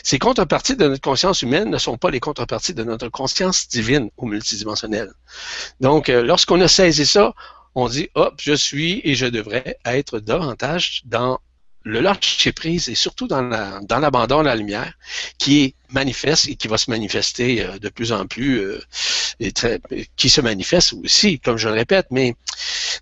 Ces 0.03 0.19
contreparties 0.19 0.75
de 0.75 0.87
notre 0.87 1.01
conscience 1.01 1.41
humaine 1.41 1.69
ne 1.69 1.77
sont 1.77 1.97
pas 1.97 2.11
les 2.11 2.19
contreparties 2.19 2.73
de 2.73 2.83
notre 2.83 3.09
conscience 3.09 3.67
divine 3.69 4.09
ou 4.17 4.27
multidimensionnelle. 4.27 5.11
Donc, 5.79 6.09
euh, 6.09 6.23
lorsqu'on 6.23 6.61
a 6.61 6.67
saisi 6.67 7.05
ça, 7.05 7.33
on 7.73 7.87
dit, 7.87 8.09
hop, 8.15 8.35
je 8.41 8.53
suis 8.53 9.01
et 9.03 9.15
je 9.15 9.25
devrais 9.25 9.77
être 9.85 10.19
davantage 10.19 11.01
dans 11.05 11.39
le 11.87 12.01
lâcher 12.01 12.51
prise 12.51 12.89
et 12.89 12.95
surtout 12.95 13.27
dans 13.27 13.41
l'abandon 13.41 14.41
la, 14.41 14.43
de 14.43 14.47
la 14.47 14.55
lumière 14.55 14.93
qui 15.37 15.63
est 15.63 15.75
manifeste 15.91 16.49
et 16.49 16.55
qui 16.55 16.67
va 16.67 16.77
se 16.77 16.91
manifester 16.91 17.63
euh, 17.63 17.79
de 17.79 17.89
plus 17.89 18.11
en 18.11 18.25
plus 18.27 18.59
euh, 18.59 18.79
qui 20.15 20.29
se 20.29 20.41
manifeste 20.41 20.93
aussi, 20.93 21.39
comme 21.39 21.57
je 21.57 21.69
le 21.69 21.75
répète, 21.75 22.07
mais 22.11 22.35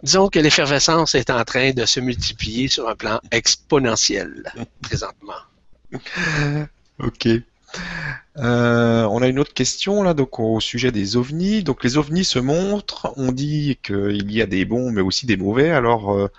disons 0.04 0.30
que 0.30 0.40
l'effervescence 0.40 1.16
est 1.16 1.30
en 1.30 1.44
train 1.44 1.72
de 1.72 1.86
se 1.86 2.00
multiplier 2.00 2.68
sur 2.68 2.88
un 2.88 2.96
plan 2.96 3.20
exponentiel 3.32 4.52
présentement. 4.82 5.42
Ok. 6.98 7.28
Euh, 8.38 9.04
on 9.04 9.22
a 9.22 9.28
une 9.28 9.38
autre 9.38 9.54
question 9.54 10.02
là, 10.02 10.14
donc 10.14 10.40
au 10.40 10.62
sujet 10.62 10.94
des 10.94 11.18
ovnis. 11.18 11.62
Donc 11.62 11.84
les 11.84 11.98
ovnis 11.98 12.24
se 12.24 12.40
montrent, 12.40 13.12
on 13.18 13.34
dit 13.34 13.78
qu'il 13.84 14.32
y 14.32 14.42
a 14.42 14.46
des 14.46 14.64
bons 14.64 14.92
mais 14.92 15.02
aussi 15.02 15.26
des 15.26 15.36
mauvais. 15.36 15.72
Alors 15.72 16.30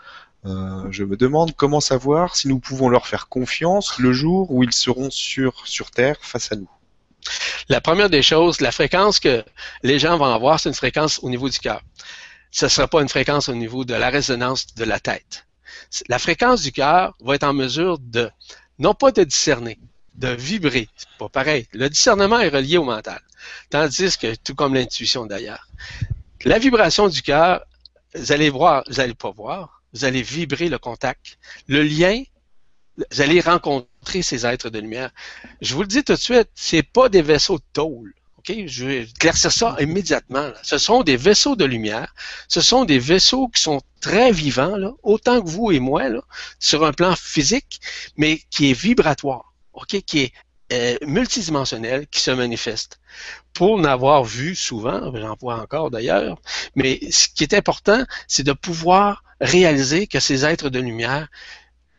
euh, 0.47 0.87
je 0.91 1.03
me 1.05 1.17
demande 1.17 1.55
comment 1.57 1.81
savoir 1.81 2.37
si 2.37 2.47
nous 2.49 2.61
pouvons 2.61 2.89
leur 2.89 3.07
faire 3.07 3.29
confiance 3.29 3.99
le 3.99 4.13
jour 4.13 4.51
où 4.51 4.63
ils 4.63 4.73
seront 4.73 5.11
sur, 5.11 5.67
sur 5.67 5.91
Terre 5.91 6.17
face 6.21 6.53
à 6.53 6.57
nous. 6.57 6.71
La 7.69 7.81
première 7.81 8.11
des 8.11 8.23
choses, 8.23 8.61
la 8.61 8.71
fréquence 8.71 9.19
que 9.19 9.45
les 9.83 9.99
gens 9.99 10.17
vont 10.17 10.33
avoir, 10.33 10.61
c'est 10.61 10.69
une 10.69 10.75
fréquence 10.75 11.19
au 11.23 11.31
niveau 11.31 11.49
du 11.49 11.59
cœur. 11.59 11.83
Ce 12.53 12.67
ne 12.67 12.71
sera 12.71 12.87
pas 12.87 13.03
une 13.03 13.09
fréquence 13.09 13.49
au 13.49 13.55
niveau 13.55 13.85
de 13.85 13.95
la 13.95 14.09
résonance 14.09 14.75
de 14.75 14.85
la 14.85 15.01
tête. 15.01 15.47
La 16.09 16.21
fréquence 16.21 16.63
du 16.63 16.71
cœur 16.71 17.17
va 17.21 17.35
être 17.35 17.45
en 17.45 17.53
mesure 17.53 17.99
de, 17.99 18.31
non 18.79 18.95
pas 18.95 19.11
de 19.11 19.25
discerner, 19.25 19.79
de 20.15 20.29
vibrer. 20.29 20.89
C'est 20.97 21.09
pas 21.19 21.29
pareil. 21.29 21.67
Le 21.73 21.91
discernement 21.91 22.39
est 22.39 22.49
relié 22.49 22.79
au 22.79 22.85
mental. 22.85 23.21
Tandis 23.71 24.17
que, 24.17 24.35
tout 24.37 24.55
comme 24.55 24.75
l'intuition 24.75 25.27
d'ailleurs, 25.27 25.67
la 26.45 26.59
vibration 26.59 27.09
du 27.09 27.23
cœur, 27.23 27.65
vous 28.15 28.31
allez 28.31 28.51
voir, 28.51 28.85
vous 28.89 29.01
allez 29.01 29.15
pas 29.15 29.33
voir, 29.33 29.76
vous 29.97 30.05
allez 30.05 30.23
vibrer 30.23 30.69
le 30.69 30.79
contact. 30.79 31.39
Le 31.69 31.83
lien, 31.83 32.23
vous 32.99 33.21
allez 33.21 33.41
rencontrer 33.41 34.21
ces 34.23 34.45
êtres 34.45 34.69
de 34.69 34.79
lumière. 34.79 35.11
Je 35.63 35.75
vous 35.75 35.81
le 35.81 35.87
dis 35.87 36.05
tout 36.05 36.13
de 36.13 36.19
suite, 36.19 36.49
c'est 36.55 36.83
pas 36.83 37.09
des 37.09 37.23
vaisseaux 37.23 37.57
de 37.57 37.65
tôle. 37.73 38.15
OK? 38.39 38.55
Je 38.67 38.85
vais 38.85 39.03
éclaircir 39.05 39.51
ça 39.51 39.75
immédiatement. 39.81 40.51
Ce 40.63 40.77
sont 40.77 41.03
des 41.03 41.17
vaisseaux 41.17 41.57
de 41.57 41.65
lumière. 41.65 42.15
Ce 42.49 42.61
sont 42.61 42.85
des 42.85 42.99
vaisseaux 42.99 43.49
qui 43.49 43.63
sont 43.63 43.81
très 44.03 44.33
vivants, 44.33 44.77
là, 44.77 44.93
autant 45.03 45.41
que 45.41 45.49
vous 45.49 45.73
et 45.73 45.81
moi, 45.81 46.09
là, 46.11 46.21
sur 46.61 46.85
un 46.85 46.93
plan 46.93 47.17
physique, 47.17 47.81
mais 48.19 48.41
qui 48.51 48.71
est 48.71 48.79
vibratoire. 48.79 49.55
OK? 49.73 50.01
Qui 50.03 50.21
est 50.21 50.33
euh, 50.73 50.97
multidimensionnel 51.07 52.07
qui 52.09 52.21
se 52.21 52.31
manifeste. 52.31 53.01
Pour 53.55 53.79
n'avoir 53.79 54.25
vu 54.25 54.55
souvent, 54.55 55.11
j'en 55.15 55.37
vois 55.41 55.59
encore 55.61 55.91
d'ailleurs, 55.91 56.39
mais 56.75 57.01
ce 57.11 57.29
qui 57.29 57.45
est 57.45 57.55
important, 57.55 58.05
c'est 58.29 58.43
de 58.43 58.53
pouvoir 58.53 59.23
réaliser 59.41 60.07
que 60.07 60.21
ces 60.21 60.45
êtres 60.45 60.71
de 60.71 60.81
lumière, 60.81 61.29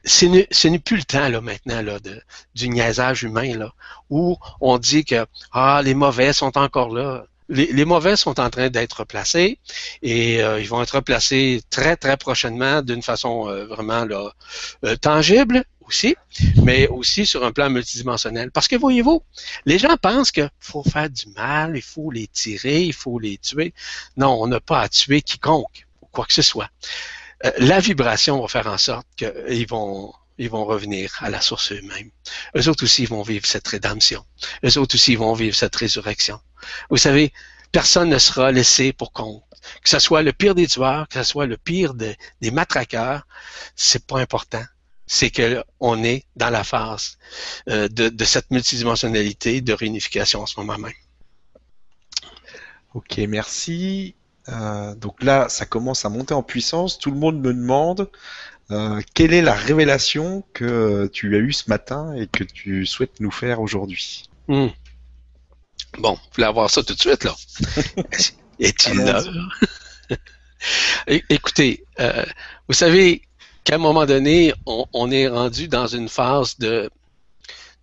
ce 0.07 0.67
n'est 0.67 0.79
plus 0.79 0.97
le 0.97 1.03
temps 1.03 1.27
là 1.27 1.41
maintenant 1.41 1.81
là 1.81 1.99
de, 1.99 2.21
du 2.55 2.69
niaisage 2.69 3.23
humain 3.23 3.57
là 3.57 3.73
où 4.09 4.37
on 4.61 4.77
dit 4.77 5.03
que 5.03 5.25
ah 5.51 5.81
les 5.83 5.93
mauvais 5.93 6.33
sont 6.33 6.57
encore 6.57 6.93
là. 6.93 7.25
Les, 7.49 7.85
mauvais 7.85 8.17
sont 8.17 8.41
en 8.41 8.49
train 8.49 8.69
d'être 8.69 9.05
placés 9.05 9.57
et 10.01 10.43
euh, 10.43 10.59
ils 10.59 10.67
vont 10.67 10.81
être 10.83 10.99
placés 10.99 11.61
très 11.69 11.95
très 11.95 12.17
prochainement 12.17 12.81
d'une 12.81 13.01
façon 13.01 13.47
euh, 13.47 13.65
vraiment 13.65 14.03
là, 14.03 14.33
euh, 14.83 14.97
tangible 14.97 15.63
aussi, 15.87 16.17
mais 16.63 16.89
aussi 16.89 17.25
sur 17.25 17.45
un 17.45 17.53
plan 17.53 17.69
multidimensionnel. 17.69 18.51
Parce 18.51 18.67
que 18.67 18.75
voyez-vous, 18.75 19.23
les 19.65 19.79
gens 19.79 19.95
pensent 19.95 20.31
qu'il 20.31 20.49
faut 20.59 20.83
faire 20.83 21.09
du 21.09 21.27
mal, 21.37 21.77
il 21.77 21.81
faut 21.81 22.11
les 22.11 22.27
tirer, 22.27 22.83
il 22.83 22.93
faut 22.93 23.17
les 23.17 23.37
tuer. 23.37 23.73
Non, 24.17 24.41
on 24.41 24.47
n'a 24.47 24.59
pas 24.59 24.81
à 24.81 24.89
tuer 24.89 25.21
quiconque, 25.21 25.87
ou 26.01 26.07
quoi 26.07 26.25
que 26.25 26.33
ce 26.33 26.41
soit. 26.41 26.69
Euh, 27.45 27.51
la 27.59 27.79
vibration 27.79 28.41
va 28.41 28.47
faire 28.47 28.67
en 28.67 28.77
sorte 28.77 29.07
qu'ils 29.15 29.67
vont 29.67 30.13
ils 30.37 30.49
vont 30.49 30.65
revenir 30.65 31.11
à 31.19 31.29
la 31.29 31.41
source 31.41 31.71
eux-mêmes. 31.71 32.11
Eux 32.55 32.69
autres 32.69 32.83
aussi 32.83 33.05
vont 33.05 33.23
vivre 33.23 33.45
cette 33.45 33.67
rédemption. 33.67 34.23
Eux 34.63 34.77
autres 34.77 34.95
aussi 34.95 35.15
vont 35.15 35.33
vivre 35.33 35.55
cette 35.55 35.75
résurrection. 35.75 36.39
Vous 36.89 36.97
savez, 36.97 37.33
personne 37.71 38.09
ne 38.09 38.19
sera 38.19 38.51
laissé 38.51 38.93
pour 38.93 39.11
compte. 39.11 39.43
Que 39.83 39.89
ce 39.89 39.99
soit 39.99 40.21
le 40.21 40.33
pire 40.33 40.55
des 40.55 40.67
tueurs, 40.67 41.07
que 41.07 41.15
ce 41.15 41.23
soit 41.23 41.45
le 41.45 41.57
pire 41.57 41.93
des 41.93 42.15
matraqueurs, 42.51 43.27
c'est 43.75 44.05
pas 44.05 44.19
important. 44.19 44.63
C'est 45.07 45.31
qu'on 45.31 46.03
est 46.03 46.25
dans 46.35 46.49
la 46.49 46.63
phase 46.63 47.17
euh, 47.69 47.87
de, 47.87 48.25
cette 48.25 48.51
multidimensionnalité 48.51 49.61
de 49.61 49.73
réunification 49.73 50.41
en 50.41 50.45
ce 50.45 50.59
moment 50.59 50.77
même. 50.77 50.93
Ok, 52.93 53.17
merci. 53.19 54.15
Euh, 54.49 54.95
donc 54.95 55.23
là, 55.23 55.49
ça 55.49 55.65
commence 55.65 56.05
à 56.05 56.09
monter 56.09 56.33
en 56.33 56.43
puissance. 56.43 56.97
Tout 56.97 57.11
le 57.11 57.17
monde 57.17 57.39
me 57.39 57.53
demande 57.53 58.09
euh, 58.71 59.01
quelle 59.13 59.33
est 59.33 59.41
la 59.41 59.53
révélation 59.53 60.43
que 60.53 61.09
tu 61.13 61.35
as 61.35 61.39
eue 61.39 61.53
ce 61.53 61.69
matin 61.69 62.13
et 62.15 62.27
que 62.27 62.43
tu 62.43 62.85
souhaites 62.85 63.19
nous 63.19 63.31
faire 63.31 63.61
aujourd'hui. 63.61 64.29
Hmm. 64.47 64.67
Bon, 65.99 66.13
vous 66.13 66.19
voulez 66.35 66.47
avoir 66.47 66.69
ça 66.69 66.83
tout 66.83 66.93
de 66.93 66.99
suite, 66.99 67.23
là? 67.23 67.35
Est-il 68.59 68.97
là? 68.97 69.23
Écoutez, 71.29 71.85
euh, 71.99 72.25
vous 72.67 72.73
savez 72.73 73.21
qu'à 73.63 73.75
un 73.75 73.79
moment 73.79 74.05
donné, 74.05 74.53
on, 74.65 75.11
est 75.11 75.27
rendu 75.27 75.67
dans 75.67 75.87
une 75.87 76.09
phase 76.09 76.57
de, 76.57 76.89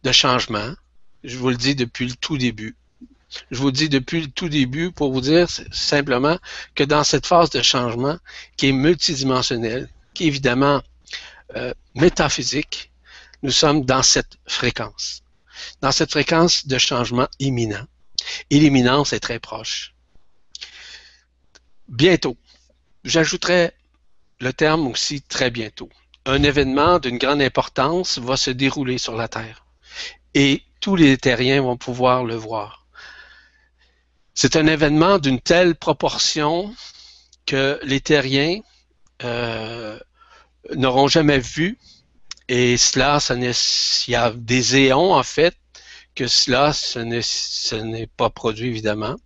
de 0.02 0.12
changement. 0.12 0.72
Je 1.22 1.38
vous 1.38 1.50
le 1.50 1.56
dis 1.56 1.74
depuis 1.74 2.06
le 2.06 2.14
tout 2.14 2.36
début. 2.36 2.76
Je 3.50 3.58
vous 3.58 3.70
dis 3.70 3.88
depuis 3.88 4.20
le 4.22 4.28
tout 4.28 4.48
début 4.48 4.92
pour 4.92 5.12
vous 5.12 5.20
dire 5.20 5.48
simplement 5.72 6.38
que 6.74 6.84
dans 6.84 7.04
cette 7.04 7.26
phase 7.26 7.50
de 7.50 7.62
changement 7.62 8.18
qui 8.56 8.68
est 8.68 8.72
multidimensionnelle, 8.72 9.88
qui 10.14 10.24
est 10.24 10.28
évidemment 10.28 10.82
euh, 11.56 11.74
métaphysique, 11.94 12.90
nous 13.42 13.50
sommes 13.50 13.84
dans 13.84 14.02
cette 14.02 14.38
fréquence. 14.46 15.22
Dans 15.80 15.92
cette 15.92 16.10
fréquence 16.10 16.66
de 16.66 16.78
changement 16.78 17.28
imminent. 17.38 17.86
Et 18.50 18.58
l'imminence 18.58 19.12
est 19.12 19.20
très 19.20 19.38
proche. 19.38 19.94
Bientôt. 21.88 22.36
J'ajouterais 23.04 23.74
le 24.40 24.52
terme 24.52 24.86
aussi 24.86 25.20
très 25.20 25.50
bientôt. 25.50 25.90
Un 26.24 26.42
événement 26.42 26.98
d'une 26.98 27.18
grande 27.18 27.42
importance 27.42 28.18
va 28.18 28.36
se 28.36 28.50
dérouler 28.50 28.96
sur 28.96 29.14
la 29.14 29.28
Terre. 29.28 29.66
Et 30.32 30.62
tous 30.80 30.96
les 30.96 31.18
terriens 31.18 31.62
vont 31.62 31.76
pouvoir 31.76 32.24
le 32.24 32.34
voir. 32.34 32.83
C'est 34.34 34.56
un 34.56 34.66
événement 34.66 35.18
d'une 35.18 35.40
telle 35.40 35.76
proportion 35.76 36.74
que 37.46 37.78
les 37.84 38.00
terriens 38.00 38.60
euh, 39.22 39.98
n'auront 40.74 41.08
jamais 41.08 41.38
vu. 41.38 41.78
Et 42.48 42.76
cela, 42.76 43.20
ça 43.20 43.34
il 43.36 44.10
y 44.10 44.14
a 44.16 44.32
des 44.32 44.76
éons 44.76 45.14
en 45.14 45.22
fait 45.22 45.56
que 46.14 46.26
cela, 46.26 46.72
ce 46.72 46.98
n'est 47.76 48.06
pas 48.06 48.30
produit 48.30 48.68
évidemment. 48.68 49.16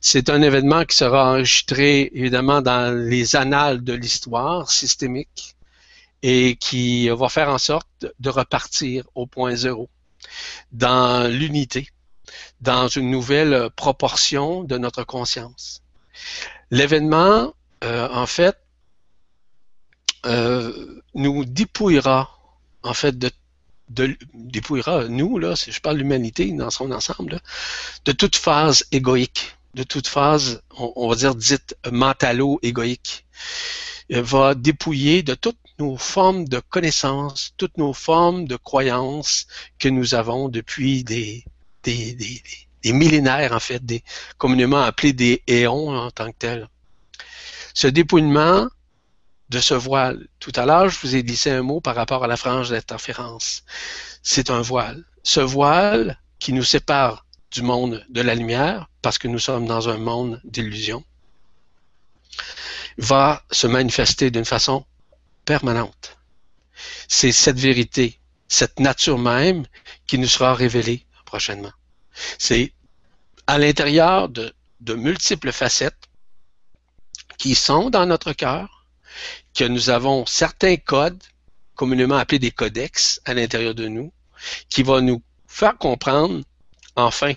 C'est 0.00 0.28
un 0.28 0.42
événement 0.42 0.84
qui 0.84 0.96
sera 0.96 1.30
enregistré 1.30 2.10
évidemment 2.12 2.60
dans 2.60 2.94
les 2.94 3.36
annales 3.36 3.82
de 3.82 3.94
l'histoire 3.94 4.70
systémique 4.70 5.54
et 6.22 6.56
qui 6.56 7.08
va 7.08 7.28
faire 7.28 7.48
en 7.48 7.58
sorte 7.58 8.06
de 8.18 8.30
repartir 8.30 9.04
au 9.14 9.26
point 9.26 9.54
zéro, 9.56 9.88
dans 10.72 11.30
l'unité, 11.30 11.88
dans 12.64 12.88
une 12.88 13.10
nouvelle 13.10 13.70
proportion 13.76 14.64
de 14.64 14.76
notre 14.78 15.04
conscience. 15.04 15.82
L'événement, 16.70 17.54
euh, 17.84 18.08
en 18.10 18.26
fait, 18.26 18.56
euh, 20.26 21.00
nous 21.14 21.44
dépouillera, 21.44 22.30
en 22.82 22.94
fait, 22.94 23.18
de 23.18 23.30
de, 23.90 24.16
dépouillera, 24.32 25.08
nous, 25.08 25.36
là, 25.38 25.54
je 25.54 25.78
parle 25.78 25.96
de 25.96 26.02
l'humanité 26.02 26.50
dans 26.52 26.70
son 26.70 26.90
ensemble, 26.90 27.42
de 28.06 28.12
toute 28.12 28.34
phase 28.34 28.86
égoïque 28.92 29.54
de 29.74 29.82
toute 29.82 30.06
phase, 30.06 30.62
on, 30.76 31.08
va 31.08 31.16
dire 31.16 31.34
dite 31.34 31.76
mentalo-égoïque, 31.90 33.26
va 34.10 34.54
dépouiller 34.54 35.22
de 35.22 35.34
toutes 35.34 35.58
nos 35.78 35.96
formes 35.96 36.46
de 36.46 36.60
connaissances, 36.60 37.52
toutes 37.56 37.76
nos 37.76 37.92
formes 37.92 38.46
de 38.46 38.56
croyances 38.56 39.46
que 39.78 39.88
nous 39.88 40.14
avons 40.14 40.48
depuis 40.48 41.02
des, 41.02 41.44
des, 41.84 42.92
millénaires, 42.92 43.52
en 43.52 43.60
fait, 43.60 43.84
des 43.84 44.02
communément 44.38 44.82
appelés 44.82 45.12
des 45.12 45.42
éons 45.46 45.90
en 45.90 46.10
tant 46.10 46.30
que 46.30 46.38
tels. 46.38 46.68
Ce 47.74 47.86
dépouillement 47.86 48.68
de 49.50 49.60
ce 49.60 49.74
voile, 49.74 50.26
tout 50.40 50.52
à 50.56 50.66
l'heure, 50.66 50.88
je 50.88 50.98
vous 51.00 51.16
ai 51.16 51.22
glissé 51.22 51.50
un 51.50 51.62
mot 51.62 51.80
par 51.80 51.94
rapport 51.94 52.24
à 52.24 52.26
la 52.26 52.36
frange 52.36 52.70
d'interférence. 52.70 53.64
C'est 54.22 54.50
un 54.50 54.62
voile. 54.62 55.04
Ce 55.22 55.40
voile 55.40 56.18
qui 56.38 56.52
nous 56.52 56.64
sépare 56.64 57.24
du 57.50 57.62
monde 57.62 58.04
de 58.08 58.20
la 58.20 58.34
lumière, 58.34 58.88
parce 59.02 59.18
que 59.18 59.28
nous 59.28 59.38
sommes 59.38 59.66
dans 59.66 59.88
un 59.88 59.98
monde 59.98 60.40
d'illusions, 60.44 61.04
va 62.98 63.42
se 63.50 63.66
manifester 63.66 64.30
d'une 64.30 64.44
façon 64.44 64.84
permanente. 65.44 66.16
C'est 67.08 67.32
cette 67.32 67.58
vérité, 67.58 68.18
cette 68.48 68.80
nature 68.80 69.18
même 69.18 69.66
qui 70.06 70.18
nous 70.18 70.26
sera 70.26 70.54
révélée 70.54 71.03
C'est 72.38 72.72
à 73.46 73.58
l'intérieur 73.58 74.28
de, 74.28 74.54
de 74.80 74.94
multiples 74.94 75.52
facettes 75.52 76.08
qui 77.38 77.54
sont 77.54 77.90
dans 77.90 78.06
notre 78.06 78.32
cœur, 78.32 78.86
que 79.54 79.64
nous 79.64 79.90
avons 79.90 80.26
certains 80.26 80.76
codes, 80.76 81.22
communément 81.74 82.16
appelés 82.16 82.38
des 82.38 82.50
codex, 82.50 83.20
à 83.24 83.34
l'intérieur 83.34 83.74
de 83.74 83.88
nous, 83.88 84.12
qui 84.68 84.82
vont 84.82 85.00
nous 85.00 85.22
faire 85.46 85.76
comprendre 85.76 86.42
Enfin, 86.96 87.32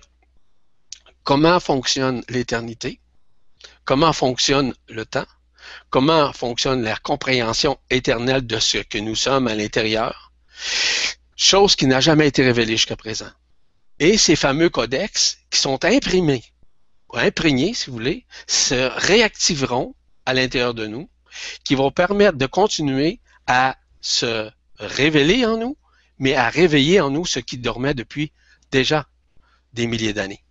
comment 1.24 1.60
fonctionne 1.60 2.24
l'éternité? 2.30 3.00
Comment 3.86 4.14
fonctionne 4.14 4.74
le 4.88 5.06
temps? 5.06 5.26
Comment 5.90 6.32
fonctionne 6.32 6.84
la 6.84 6.96
compréhension 6.96 7.80
éternelle 7.90 8.46
de 8.46 8.60
ce 8.60 8.78
que 8.78 9.00
nous 9.00 9.16
sommes 9.16 9.48
à 9.48 9.56
l'intérieur? 9.56 10.32
Chose 11.36 11.76
qui 11.76 11.88
n'a 11.88 12.02
jamais 12.02 12.28
été 12.28 12.44
révélée 12.44 12.78
jusqu'à 12.78 12.96
présent. 12.96 13.32
Et 14.00 14.18
ces 14.18 14.36
fameux 14.36 14.70
codex 14.70 15.40
qui 15.50 15.60
sont 15.60 15.84
imprimés, 15.84 16.44
imprégnés, 17.14 17.74
si 17.74 17.88
vous 17.88 17.94
voulez, 17.94 18.26
se 18.46 18.90
réactiveront 19.00 19.96
à 20.26 20.34
l'intérieur 20.34 20.74
de 20.74 20.86
nous, 20.88 21.10
qui 21.64 21.76
vont 21.76 21.92
permettre 21.92 22.38
de 22.38 22.46
continuer 22.46 23.20
à 23.48 23.78
se 24.02 24.50
révéler 24.78 25.46
en 25.46 25.58
nous, 25.58 25.78
mais 26.20 26.36
à 26.36 26.50
réveiller 26.50 27.00
en 27.00 27.10
nous 27.10 27.26
ce 27.26 27.40
qui 27.40 27.58
dormait 27.58 27.94
depuis 27.94 28.32
déjà 28.72 29.08
des 29.74 29.88
milliers 29.88 30.14
d'années. 30.14 30.44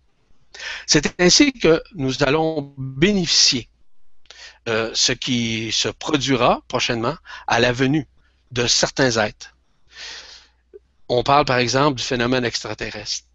C'est 0.85 1.19
ainsi 1.21 1.53
que 1.53 1.81
nous 1.93 2.23
allons 2.23 2.73
bénéficier 2.77 3.69
euh, 4.67 4.91
ce 4.93 5.11
qui 5.11 5.71
se 5.71 5.87
produira 5.89 6.63
prochainement 6.67 7.15
à 7.47 7.59
la 7.59 7.71
venue 7.71 8.07
de 8.51 8.65
certains 8.67 9.17
êtres. 9.17 9.55
On 11.09 11.23
parle 11.23 11.45
par 11.45 11.57
exemple 11.57 11.97
du 11.97 12.03
phénomène 12.03 12.43
extraterrestre. 12.43 13.26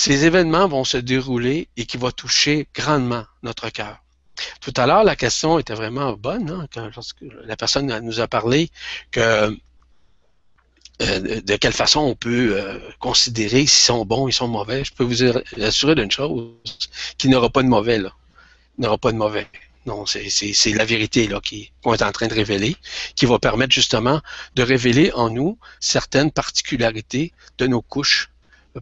Ces 0.00 0.26
événements 0.26 0.68
vont 0.68 0.84
se 0.84 0.96
dérouler 0.96 1.66
et 1.76 1.84
qui 1.84 1.96
vont 1.96 2.12
toucher 2.12 2.68
grandement 2.72 3.24
notre 3.42 3.68
cœur. 3.70 3.98
Tout 4.60 4.72
à 4.76 4.86
l'heure, 4.86 5.02
la 5.02 5.16
question 5.16 5.58
était 5.58 5.74
vraiment 5.74 6.12
bonne, 6.12 6.48
hein, 6.50 6.68
quand, 6.72 6.88
lorsque 6.94 7.24
la 7.44 7.56
personne 7.56 7.98
nous 8.04 8.20
a 8.20 8.28
parlé 8.28 8.70
que 9.10 9.20
euh, 11.02 11.40
de 11.40 11.56
quelle 11.56 11.72
façon 11.72 11.98
on 11.98 12.14
peut 12.14 12.56
euh, 12.56 12.78
considérer 13.00 13.66
s'ils 13.66 13.86
sont 13.86 14.04
bons, 14.04 14.28
ils 14.28 14.32
sont 14.32 14.46
mauvais. 14.46 14.84
Je 14.84 14.92
peux 14.92 15.02
vous 15.02 15.24
assurer 15.60 15.96
d'une 15.96 16.12
chose, 16.12 16.46
qu'il 17.18 17.30
n'y 17.30 17.34
aura 17.34 17.50
pas 17.50 17.64
de 17.64 17.68
mauvais, 17.68 17.98
là. 17.98 18.12
Il 18.78 18.82
n'y 18.82 18.86
aura 18.86 18.98
pas 18.98 19.10
de 19.10 19.16
mauvais. 19.16 19.48
Non, 19.84 20.06
c'est 20.06 20.74
la 20.74 20.84
vérité 20.84 21.26
là 21.26 21.40
qu'on 21.82 21.94
est 21.94 22.02
en 22.02 22.12
train 22.12 22.28
de 22.28 22.34
révéler, 22.34 22.76
qui 23.16 23.26
va 23.26 23.40
permettre 23.40 23.72
justement 23.72 24.20
de 24.54 24.62
révéler 24.62 25.10
en 25.14 25.28
nous 25.28 25.58
certaines 25.80 26.30
particularités 26.30 27.32
de 27.58 27.66
nos 27.66 27.82
couches 27.82 28.30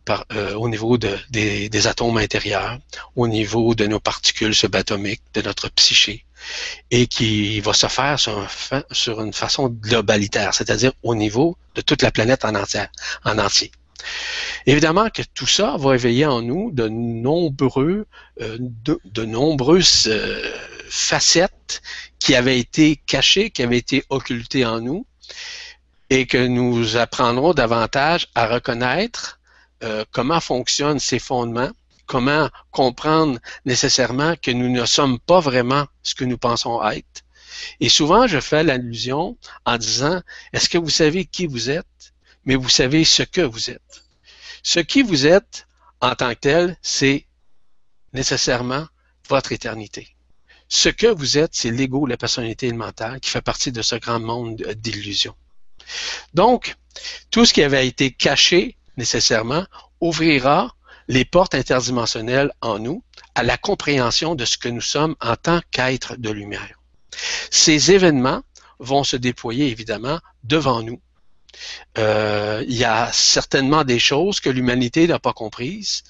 par, 0.04 0.24
euh, 0.32 0.54
au 0.54 0.68
niveau 0.68 0.98
de, 0.98 1.16
des, 1.30 1.68
des, 1.68 1.86
atomes 1.86 2.18
intérieurs, 2.18 2.78
au 3.14 3.28
niveau 3.28 3.74
de 3.74 3.86
nos 3.86 4.00
particules 4.00 4.54
subatomiques, 4.54 5.22
de 5.34 5.42
notre 5.42 5.68
psyché, 5.70 6.24
et 6.90 7.06
qui 7.06 7.60
va 7.60 7.72
se 7.72 7.86
faire 7.86 8.18
sur, 8.18 8.46
sur 8.90 9.20
une 9.20 9.32
façon 9.32 9.68
globalitaire, 9.68 10.54
c'est-à-dire 10.54 10.92
au 11.02 11.14
niveau 11.14 11.56
de 11.74 11.80
toute 11.80 12.02
la 12.02 12.10
planète 12.10 12.44
en, 12.44 12.54
entière, 12.54 12.88
en 13.24 13.38
entier. 13.38 13.70
Évidemment 14.66 15.08
que 15.10 15.22
tout 15.34 15.46
ça 15.46 15.76
va 15.78 15.94
éveiller 15.94 16.26
en 16.26 16.42
nous 16.42 16.70
de 16.70 16.88
nombreux, 16.88 18.06
euh, 18.40 18.56
de, 18.60 19.00
de, 19.04 19.24
nombreuses 19.24 20.04
euh, 20.06 20.52
facettes 20.88 21.82
qui 22.18 22.34
avaient 22.34 22.58
été 22.58 22.96
cachées, 23.06 23.50
qui 23.50 23.62
avaient 23.62 23.78
été 23.78 24.04
occultées 24.08 24.64
en 24.64 24.80
nous, 24.80 25.06
et 26.10 26.26
que 26.26 26.46
nous 26.46 26.96
apprendrons 26.96 27.52
davantage 27.52 28.28
à 28.34 28.46
reconnaître 28.46 29.40
euh, 29.86 30.04
comment 30.10 30.40
fonctionnent 30.40 30.98
ces 30.98 31.18
fondements, 31.18 31.70
comment 32.06 32.50
comprendre 32.70 33.38
nécessairement 33.64 34.34
que 34.36 34.50
nous 34.50 34.68
ne 34.68 34.84
sommes 34.84 35.18
pas 35.18 35.40
vraiment 35.40 35.86
ce 36.02 36.14
que 36.14 36.24
nous 36.24 36.38
pensons 36.38 36.82
être. 36.88 37.22
Et 37.80 37.88
souvent, 37.88 38.26
je 38.26 38.40
fais 38.40 38.62
l'allusion 38.64 39.38
en 39.64 39.78
disant, 39.78 40.20
est-ce 40.52 40.68
que 40.68 40.78
vous 40.78 40.90
savez 40.90 41.24
qui 41.24 41.46
vous 41.46 41.70
êtes, 41.70 42.14
mais 42.44 42.56
vous 42.56 42.68
savez 42.68 43.04
ce 43.04 43.22
que 43.22 43.40
vous 43.40 43.70
êtes? 43.70 44.04
Ce 44.62 44.80
qui 44.80 45.02
vous 45.02 45.26
êtes 45.26 45.66
en 46.00 46.14
tant 46.14 46.34
que 46.34 46.40
tel, 46.40 46.76
c'est 46.82 47.26
nécessairement 48.12 48.86
votre 49.28 49.52
éternité. 49.52 50.16
Ce 50.68 50.88
que 50.88 51.06
vous 51.06 51.38
êtes, 51.38 51.54
c'est 51.54 51.70
l'ego, 51.70 52.06
la 52.06 52.16
personnalité 52.16 52.68
et 52.68 53.20
qui 53.20 53.30
fait 53.30 53.42
partie 53.42 53.72
de 53.72 53.82
ce 53.82 53.96
grand 53.96 54.20
monde 54.20 54.56
d'illusions. 54.76 55.36
Donc, 56.34 56.74
tout 57.30 57.44
ce 57.44 57.52
qui 57.52 57.62
avait 57.62 57.86
été 57.86 58.10
caché 58.10 58.75
nécessairement 58.96 59.66
ouvrira 60.00 60.74
les 61.08 61.24
portes 61.24 61.54
interdimensionnelles 61.54 62.52
en 62.60 62.78
nous 62.78 63.02
à 63.34 63.42
la 63.42 63.56
compréhension 63.56 64.34
de 64.34 64.44
ce 64.44 64.58
que 64.58 64.68
nous 64.68 64.80
sommes 64.80 65.14
en 65.20 65.36
tant 65.36 65.60
qu'êtres 65.70 66.16
de 66.16 66.30
lumière. 66.30 66.80
Ces 67.50 67.92
événements 67.92 68.42
vont 68.78 69.04
se 69.04 69.16
déployer 69.16 69.68
évidemment 69.68 70.18
devant 70.44 70.82
nous. 70.82 71.00
Euh, 71.96 72.62
il 72.68 72.74
y 72.74 72.84
a 72.84 73.10
certainement 73.12 73.84
des 73.84 73.98
choses 73.98 74.40
que 74.40 74.50
l'humanité 74.50 75.06
n'a 75.06 75.18
pas 75.18 75.32
comprises 75.32 76.02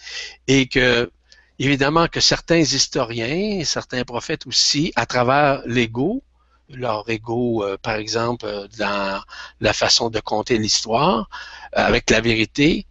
et 0.49 0.67
que 0.67 1.11
évidemment 1.59 2.09
que 2.09 2.21
certains 2.21 2.59
historiens, 2.59 3.65
certains 3.65 4.05
prophètes 4.05 4.47
aussi, 4.47 4.93
à 4.97 5.07
travers 5.07 5.63
l'ego, 5.67 6.23
leur 6.71 7.09
ego, 7.09 7.65
euh, 7.65 7.77
par 7.81 7.95
exemple, 7.97 8.47
euh, 8.47 8.67
dans 8.79 9.23
la 9.61 9.73
façon 9.73 10.11
de 10.11 10.21
compter 10.21 10.59
l'histoire, 10.59 11.29
euh, 11.77 11.87
avec 11.87 12.11
la 12.11 12.21
vérité, 12.21 12.87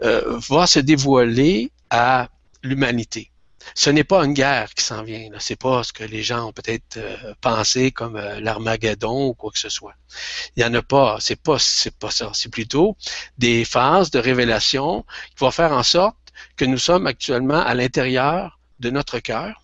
va 0.00 0.66
se 0.66 0.80
dévoiler 0.80 1.70
à 1.88 2.28
l'humanité. 2.62 3.30
Ce 3.74 3.88
n'est 3.88 4.04
pas 4.04 4.22
une 4.24 4.34
guerre 4.34 4.74
qui 4.74 4.84
s'en 4.84 5.02
vient. 5.02 5.30
Ce 5.38 5.52
n'est 5.52 5.56
pas 5.56 5.82
ce 5.82 5.94
que 5.94 6.04
les 6.04 6.22
gens 6.22 6.48
ont 6.48 6.52
peut-être 6.52 6.98
pensé 7.40 7.90
comme 7.90 8.18
l'Armageddon 8.18 9.28
ou 9.28 9.34
quoi 9.34 9.50
que 9.50 9.58
ce 9.58 9.70
soit. 9.70 9.94
Il 10.54 10.62
n'y 10.62 10.68
en 10.68 10.74
a 10.74 10.82
pas. 10.82 11.16
C'est 11.20 11.40
pas, 11.40 11.58
c'est 11.58 11.96
pas 11.96 12.10
ça. 12.10 12.32
C'est 12.34 12.50
plutôt 12.50 12.98
des 13.38 13.64
phases 13.64 14.10
de 14.10 14.18
révélation 14.18 15.06
qui 15.30 15.36
vont 15.38 15.52
faire 15.52 15.72
en 15.72 15.84
sorte 15.84 16.16
que 16.56 16.66
nous 16.66 16.76
sommes 16.76 17.06
actuellement 17.06 17.60
à 17.60 17.72
l'intérieur 17.74 18.58
de 18.80 18.90
notre 18.90 19.20
cœur. 19.20 19.62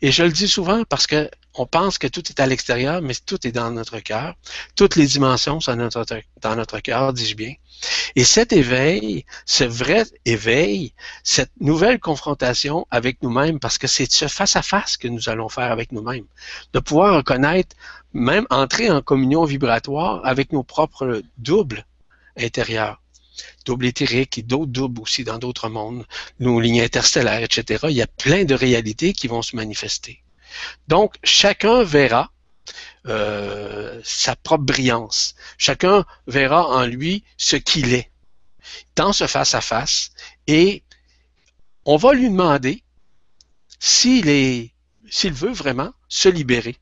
Et 0.00 0.10
je 0.12 0.22
le 0.22 0.32
dis 0.32 0.48
souvent 0.48 0.84
parce 0.84 1.06
que 1.06 1.28
on 1.58 1.66
pense 1.66 1.98
que 1.98 2.06
tout 2.06 2.22
est 2.28 2.40
à 2.40 2.46
l'extérieur, 2.46 3.02
mais 3.02 3.14
tout 3.14 3.46
est 3.46 3.52
dans 3.52 3.70
notre 3.70 3.98
cœur. 4.00 4.34
Toutes 4.74 4.96
les 4.96 5.06
dimensions 5.06 5.60
sont 5.60 5.76
dans 5.76 6.56
notre, 6.56 6.80
cœur, 6.80 7.12
dis-je 7.12 7.34
bien. 7.34 7.54
Et 8.14 8.24
cet 8.24 8.52
éveil, 8.52 9.24
ce 9.44 9.64
vrai 9.64 10.04
éveil, 10.24 10.92
cette 11.22 11.52
nouvelle 11.60 11.98
confrontation 11.98 12.86
avec 12.90 13.22
nous-mêmes, 13.22 13.58
parce 13.60 13.78
que 13.78 13.86
c'est 13.86 14.10
ce 14.10 14.28
face-à-face 14.28 14.96
que 14.96 15.08
nous 15.08 15.28
allons 15.28 15.48
faire 15.48 15.72
avec 15.72 15.92
nous-mêmes, 15.92 16.26
de 16.72 16.78
pouvoir 16.78 17.16
reconnaître, 17.16 17.76
même 18.12 18.46
entrer 18.50 18.90
en 18.90 19.02
communion 19.02 19.44
vibratoire 19.44 20.24
avec 20.24 20.52
nos 20.52 20.62
propres 20.62 21.22
doubles 21.38 21.84
intérieurs 22.36 23.00
double 23.66 23.86
éthérique 23.86 24.38
et 24.38 24.42
d'autres 24.42 24.72
doubles 24.72 25.02
aussi 25.02 25.24
dans 25.24 25.38
d'autres 25.38 25.68
mondes, 25.68 26.06
nos 26.40 26.58
lignes 26.58 26.80
interstellaires, 26.80 27.42
etc. 27.42 27.86
Il 27.90 27.96
y 27.96 28.00
a 28.00 28.06
plein 28.06 28.44
de 28.44 28.54
réalités 28.54 29.12
qui 29.12 29.28
vont 29.28 29.42
se 29.42 29.56
manifester. 29.56 30.22
Donc, 30.88 31.14
chacun 31.24 31.82
verra 31.82 32.30
euh, 33.06 34.00
sa 34.04 34.34
propre 34.34 34.64
brillance. 34.64 35.34
Chacun 35.58 36.04
verra 36.26 36.66
en 36.66 36.84
lui 36.84 37.24
ce 37.36 37.56
qu'il 37.56 37.94
est 37.94 38.10
dans 38.96 39.12
ce 39.12 39.26
face-à-face 39.26 40.10
et 40.46 40.82
on 41.84 41.96
va 41.96 42.14
lui 42.14 42.28
demander 42.28 42.82
s'il 43.78 44.24
veut 44.26 45.52
vraiment 45.52 45.92
se 46.08 46.28
libérer 46.28 46.76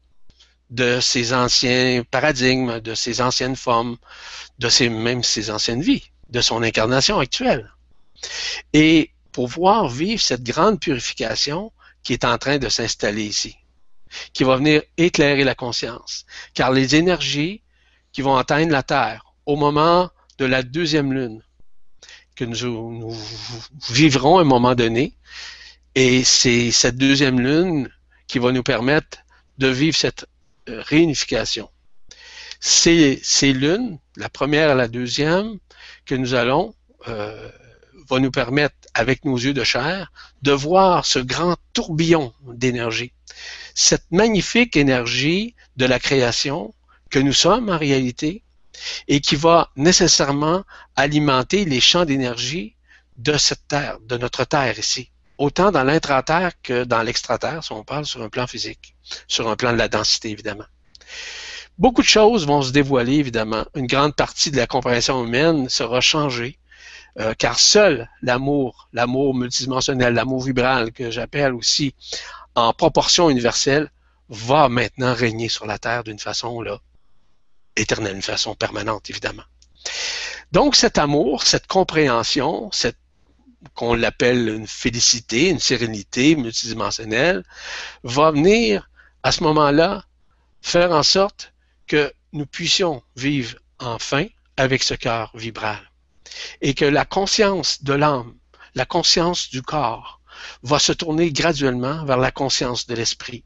de 0.70 0.99
ses 1.01 1.35
anciens 1.35 2.03
paradigmes, 2.11 2.81
de 2.81 2.95
ses 2.95 3.20
anciennes 3.20 3.57
formes, 3.57 3.99
de 4.59 4.89
même 4.89 5.23
ses 5.23 5.51
anciennes 5.51 5.82
vies, 5.82 6.11
de 6.31 6.41
son 6.41 6.62
incarnation 6.62 7.19
actuelle. 7.19 7.70
Et 8.73 9.11
pouvoir 9.31 9.89
vivre 9.89 10.23
cette 10.23 10.43
grande 10.43 10.81
purification 10.81 11.70
qui 12.05 12.12
est 12.12 12.24
en 12.24 12.39
train 12.39 12.59
de 12.59 12.68
s'installer 12.68 13.24
ici 13.24 13.56
qui 14.32 14.44
va 14.44 14.56
venir 14.56 14.82
éclairer 14.97 15.44
la 15.44 15.55
conscience. 15.55 16.24
Car 16.55 16.70
les 16.72 16.97
énergies 16.97 17.62
qui 18.12 18.22
vont 18.22 18.36
atteindre 18.36 18.72
la 18.72 18.82
Terre 18.82 19.35
au 19.47 19.56
moment 19.56 20.10
de 20.39 20.44
la 20.44 20.62
deuxième 20.62 21.12
lune, 21.12 21.43
que 22.36 22.44
nous, 22.44 23.16
vivrons 23.90 24.39
à 24.39 24.40
un 24.40 24.44
moment 24.44 24.74
donné, 24.74 25.14
et 25.94 26.24
c'est 26.24 26.72
cette 26.72 26.97
deuxième 26.97 27.40
lune 27.40 27.89
qui 28.26 28.39
va 28.39 28.51
nous 28.51 28.62
permettre 28.62 29.18
de 29.59 29.68
vivre 29.68 29.97
cette 29.97 30.26
euh, 30.68 30.82
réunification. 30.82 31.70
Ces, 32.59 33.20
ces 33.22 33.52
lunes, 33.52 33.98
la 34.16 34.28
première 34.28 34.70
et 34.70 34.74
la 34.74 34.89
deuxième, 34.89 35.59
que 36.06 36.14
nous 36.16 36.35
allons, 36.35 36.74
euh, 37.06 37.48
va 38.09 38.18
nous 38.18 38.32
permettre, 38.32 38.74
avec 38.95 39.25
nos 39.25 39.37
yeux 39.37 39.55
de 39.55 39.65
chair, 39.65 40.12
de 40.43 40.53
voir 40.53 41.05
ce 41.05 41.19
grand 41.19 41.57
tourbillon 41.73 42.33
d'énergie 42.47 43.12
cette 43.75 44.11
magnifique 44.11 44.77
énergie 44.77 45.55
de 45.77 45.85
la 45.85 45.99
création 45.99 46.73
que 47.11 47.19
nous 47.19 47.33
sommes 47.33 47.69
en 47.69 47.79
réalité 47.79 48.43
et 49.09 49.21
qui 49.21 49.37
va 49.37 49.71
nécessairement 49.77 50.65
alimenter 50.97 51.65
les 51.65 51.81
champs 51.81 52.05
d'énergie 52.05 52.77
de 53.16 53.37
cette 53.37 53.66
terre, 53.69 53.99
de 54.01 54.16
notre 54.16 54.45
terre 54.45 54.79
ici, 54.79 55.11
autant 55.39 55.71
dans 55.71 55.85
l'intra-terre 55.85 56.53
que 56.62 56.85
dans 56.85 57.03
l'extra-terre, 57.03 57.62
si 57.62 57.73
on 57.73 57.85
parle 57.85 58.07
sur 58.07 58.23
un 58.23 58.29
plan 58.29 58.47
physique, 58.47 58.95
sur 59.29 59.49
un 59.49 59.57
plan 59.57 59.73
de 59.73 59.79
la 59.79 59.89
densité 59.89 60.31
évidemment. 60.31 60.65
Beaucoup 61.79 62.03
de 62.03 62.07
choses 62.07 62.47
vont 62.47 62.62
se 62.62 62.71
dévoiler 62.71 63.15
évidemment. 63.15 63.65
Une 63.75 63.87
grande 63.87 64.15
partie 64.15 64.53
de 64.53 64.57
la 64.57 64.69
compréhension 64.69 65.25
humaine 65.25 65.69
sera 65.69 66.01
changée, 66.01 66.59
euh, 67.20 67.35
car 67.39 67.59
seul 67.59 68.09
l'amour, 68.23 68.89
l'amour 68.93 69.35
multidimensionnel, 69.35 70.15
l'amour 70.15 70.43
vibral 70.43 70.93
que 70.93 71.11
j'appelle 71.11 71.55
aussi 71.55 71.95
en 72.55 72.73
proportion 72.73 73.31
universelle, 73.31 73.91
va 74.28 74.69
maintenant 74.69 75.15
régner 75.15 75.49
sur 75.49 75.66
la 75.66 75.78
Terre 75.78 76.03
d'une 76.03 76.19
façon 76.19 76.61
là, 76.61 76.81
éternelle, 77.77 78.15
d'une 78.15 78.23
façon 78.23 78.55
permanente, 78.55 79.11
évidemment. 79.11 79.45
Donc 80.51 80.77
cet 80.77 80.99
amour, 80.99 81.43
cette 81.43 81.66
compréhension, 81.66 82.70
cette 82.73 82.99
qu'on 83.74 83.95
l'appelle 83.95 84.49
une 84.49 84.66
félicité, 84.66 85.49
une 85.49 85.59
sérénité 85.59 86.36
multidimensionnelle, 86.36 87.45
va 88.03 88.31
venir 88.31 88.91
à 89.23 89.32
ce 89.32 89.43
moment-là 89.43 90.05
faire 90.61 90.93
en 90.93 91.03
sorte 91.03 91.55
que 91.86 92.12
nous 92.32 92.47
puissions 92.47 93.03
vivre 93.16 93.57
enfin 93.78 94.27
avec 94.57 94.82
ce 94.82 94.95
cœur 94.95 95.31
vibral 95.35 95.81
et 96.61 96.74
que 96.74 96.85
la 96.85 97.05
conscience 97.05 97.82
de 97.82 97.93
l'âme, 97.93 98.35
la 98.74 98.86
conscience 98.86 99.51
du 99.51 99.62
corps, 99.62 100.20
va 100.62 100.78
se 100.78 100.93
tourner 100.93 101.32
graduellement 101.32 102.05
vers 102.05 102.19
la 102.19 102.31
conscience 102.31 102.86
de 102.86 102.94
l'esprit. 102.94 103.44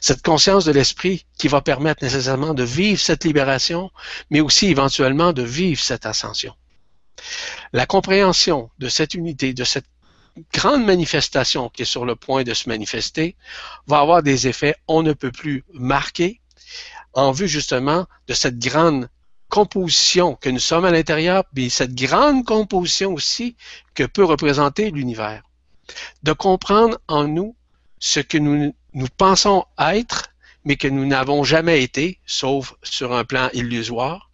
Cette 0.00 0.22
conscience 0.22 0.64
de 0.64 0.72
l'esprit 0.72 1.26
qui 1.38 1.48
va 1.48 1.60
permettre 1.60 2.02
nécessairement 2.02 2.54
de 2.54 2.64
vivre 2.64 3.00
cette 3.00 3.24
libération, 3.24 3.90
mais 4.30 4.40
aussi 4.40 4.66
éventuellement 4.66 5.32
de 5.32 5.42
vivre 5.42 5.80
cette 5.80 6.06
ascension. 6.06 6.54
La 7.72 7.86
compréhension 7.86 8.70
de 8.78 8.88
cette 8.88 9.14
unité, 9.14 9.52
de 9.52 9.64
cette 9.64 9.86
grande 10.52 10.84
manifestation 10.84 11.68
qui 11.68 11.82
est 11.82 11.86
sur 11.86 12.04
le 12.04 12.16
point 12.16 12.44
de 12.44 12.54
se 12.54 12.68
manifester, 12.68 13.36
va 13.86 13.98
avoir 13.98 14.22
des 14.22 14.48
effets 14.48 14.76
on 14.88 15.02
ne 15.02 15.12
peut 15.12 15.32
plus 15.32 15.64
marquer 15.72 16.40
en 17.12 17.32
vue 17.32 17.48
justement 17.48 18.06
de 18.28 18.34
cette 18.34 18.58
grande 18.58 19.08
composition 19.50 20.36
que 20.36 20.48
nous 20.48 20.58
sommes 20.58 20.86
à 20.86 20.90
l'intérieur, 20.90 21.44
mais 21.54 21.68
cette 21.68 21.94
grande 21.94 22.46
composition 22.46 23.12
aussi 23.12 23.56
que 23.94 24.04
peut 24.04 24.24
représenter 24.24 24.90
l'univers. 24.90 25.42
De 26.22 26.32
comprendre 26.32 26.98
en 27.08 27.24
nous 27.28 27.54
ce 27.98 28.20
que 28.20 28.38
nous, 28.38 28.72
pensons 29.18 29.66
être, 29.78 30.30
mais 30.64 30.76
que 30.76 30.88
nous 30.88 31.04
n'avons 31.04 31.44
jamais 31.44 31.82
été, 31.82 32.18
sauf 32.24 32.74
sur 32.82 33.12
un 33.12 33.24
plan 33.24 33.50
illusoire, 33.52 34.30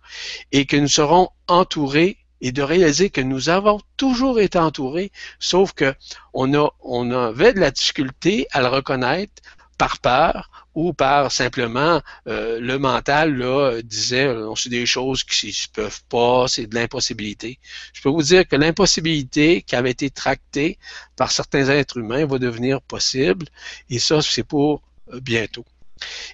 et 0.52 0.66
que 0.66 0.76
nous 0.76 0.88
serons 0.88 1.30
entourés 1.48 2.18
et 2.40 2.52
de 2.52 2.62
réaliser 2.62 3.10
que 3.10 3.20
nous 3.20 3.48
avons 3.48 3.80
toujours 3.96 4.38
été 4.38 4.58
entourés, 4.58 5.10
sauf 5.40 5.72
que 5.72 5.94
on 6.34 6.54
a, 6.54 6.70
on 6.80 7.10
avait 7.10 7.54
de 7.54 7.60
la 7.60 7.70
difficulté 7.70 8.46
à 8.52 8.60
le 8.60 8.68
reconnaître 8.68 9.42
par 9.78 9.98
peur 9.98 10.50
ou 10.76 10.92
par 10.92 11.32
simplement 11.32 12.02
euh, 12.28 12.60
le 12.60 12.78
mental 12.78 13.34
là, 13.34 13.80
disait 13.82 14.26
euh, 14.26 14.54
c'est 14.56 14.68
des 14.68 14.84
choses 14.84 15.24
qui 15.24 15.52
se 15.52 15.68
peuvent 15.68 16.02
pas, 16.10 16.46
c'est 16.48 16.66
de 16.66 16.74
l'impossibilité. 16.74 17.58
Je 17.94 18.02
peux 18.02 18.10
vous 18.10 18.22
dire 18.22 18.46
que 18.46 18.56
l'impossibilité 18.56 19.62
qui 19.62 19.74
avait 19.74 19.90
été 19.90 20.10
tractée 20.10 20.78
par 21.16 21.32
certains 21.32 21.70
êtres 21.70 21.96
humains 21.96 22.26
va 22.26 22.38
devenir 22.38 22.82
possible 22.82 23.46
et 23.88 23.98
ça 23.98 24.20
c'est 24.20 24.44
pour 24.44 24.82
euh, 25.14 25.20
bientôt. 25.20 25.64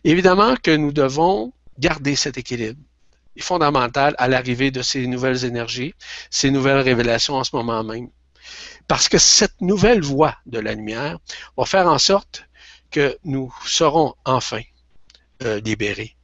Évidemment 0.03 0.57
que 0.61 0.73
nous 0.73 0.93
devons 0.93 1.53
garder 1.79 2.17
cet 2.17 2.37
équilibre 2.37 2.81
est 3.37 3.43
fondamentale 3.43 4.17
à 4.19 4.27
l'arrivée 4.27 4.73
de 4.73 4.83
ces 4.83 5.07
nouvelles 5.07 5.45
énergies, 5.45 5.95
ces 6.31 6.51
nouvelles 6.51 6.81
révélations 6.81 7.35
en 7.35 7.45
ce 7.45 7.55
moment 7.55 7.85
même. 7.85 8.09
Parce 8.89 9.09
que 9.09 9.19
cette 9.19 9.61
nouvelle 9.61 10.03
voie 10.03 10.37
de 10.47 10.59
la 10.59 10.75
lumière 10.75 11.19
va 11.57 11.65
faire 11.65 11.87
en 11.87 11.99
sorte 11.99 12.45
que 12.93 13.19
nous 13.25 13.53
serons 13.67 14.15
enfin 14.25 14.63
euh, 15.43 15.61
libérés. 15.61 16.15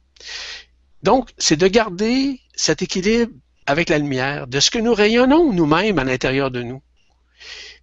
Donc, 1.03 1.31
c'est 1.37 1.57
de 1.57 1.67
garder 1.67 2.39
cet 2.55 2.81
équilibre 2.81 3.33
avec 3.65 3.89
la 3.89 3.97
lumière, 3.97 4.47
de 4.47 4.59
ce 4.59 4.71
que 4.71 4.79
nous 4.79 4.93
rayonnons 4.93 5.51
nous-mêmes 5.51 5.99
à 5.99 6.03
l'intérieur 6.03 6.51
de 6.51 6.63
nous. 6.63 6.81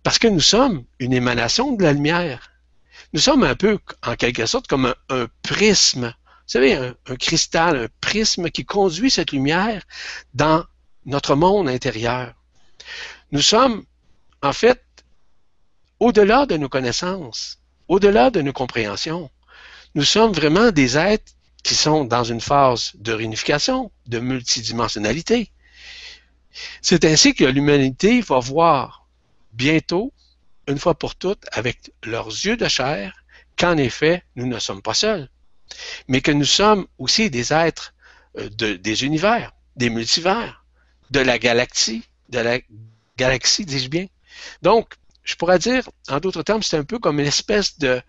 Parce 0.03 0.19
que 0.19 0.29
nous 0.29 0.41
sommes 0.41 0.85
une 0.99 1.13
émanation 1.13 1.73
de 1.73 1.83
la 1.83 1.93
lumière. 1.93 2.51
Nous 3.13 3.21
sommes 3.21 3.43
un 3.43 3.55
peu, 3.55 3.79
en 4.05 4.15
quelque 4.15 4.47
sorte, 4.47 4.67
comme 4.67 4.95
un, 5.09 5.27
prisme. 5.43 6.07
Vous 6.07 6.53
savez, 6.53 6.75
un, 6.75 6.95
un, 7.07 7.17
cristal, 7.17 7.77
un 7.77 7.89
prisme 8.01 8.51
qui 8.51 8.65
conduit 8.65 9.11
cette 9.11 9.33
lumière 9.33 9.83
dans 10.35 10.65
notre 11.07 11.35
monde 11.35 11.69
intérieur. 11.69 12.35
Nous 13.33 13.43
sommes, 13.43 13.85
en 14.43 14.53
fait, 14.53 14.83
au-delà 15.99 16.47
de 16.47 16.57
nos 16.57 16.69
connaissances, 16.69 17.61
au-delà 17.89 18.31
de 18.31 18.41
nos 18.41 18.53
compréhensions. 18.53 19.31
Nous 19.95 20.05
sommes 20.05 20.33
vraiment 20.33 20.71
des 20.71 20.97
êtres 20.97 21.33
qui 21.63 21.75
sont 21.75 22.05
dans 22.05 22.25
une 22.25 22.41
phase 22.41 22.93
de 22.95 23.13
réunification, 23.13 23.91
de 24.07 24.19
multidimensionnalité. 24.19 25.51
C'est 26.81 27.05
ainsi 27.05 27.35
que 27.35 27.45
l'humanité 27.45 28.21
va 28.21 28.39
voir 28.39 29.09
bientôt, 29.53 30.13
une 30.69 30.79
fois 30.79 30.95
pour 30.95 31.17
toutes, 31.17 31.45
avec 31.53 31.93
leurs 32.05 32.29
yeux 32.29 32.57
de 32.57 32.69
chair, 32.69 33.13
qu'en 33.57 33.77
effet, 33.77 34.23
nous 34.37 34.47
ne 34.47 34.59
sommes 34.59 34.83
pas 34.83 34.95
seuls, 34.95 35.29
mais 36.09 36.21
que 36.21 36.31
nous 36.31 36.45
sommes 36.45 36.87
aussi 36.99 37.31
des 37.31 37.53
êtres 37.53 37.95
euh, 38.39 38.49
de, 38.51 38.75
des 38.75 39.05
univers, 39.05 39.53
des 39.77 39.91
multivers, 39.91 40.65
de 41.11 41.21
la 41.21 41.39
galaxie, 41.39 42.05
de 42.29 42.39
la 42.39 42.59
galaxie, 43.17 43.65
dis-je 43.65 43.89
bien. 43.89 44.07
Donc, 44.63 44.95
je 45.27 45.35
pourrais 45.35 45.59
dire, 45.59 45.89
en 46.09 46.21
d'autres 46.21 46.43
termes, 46.43 46.63
c'est 46.63 46.79
un 46.79 46.85
peu 46.85 46.99
comme 46.99 47.21
une 47.21 47.27
espèce 47.27 47.79
de 47.79 48.01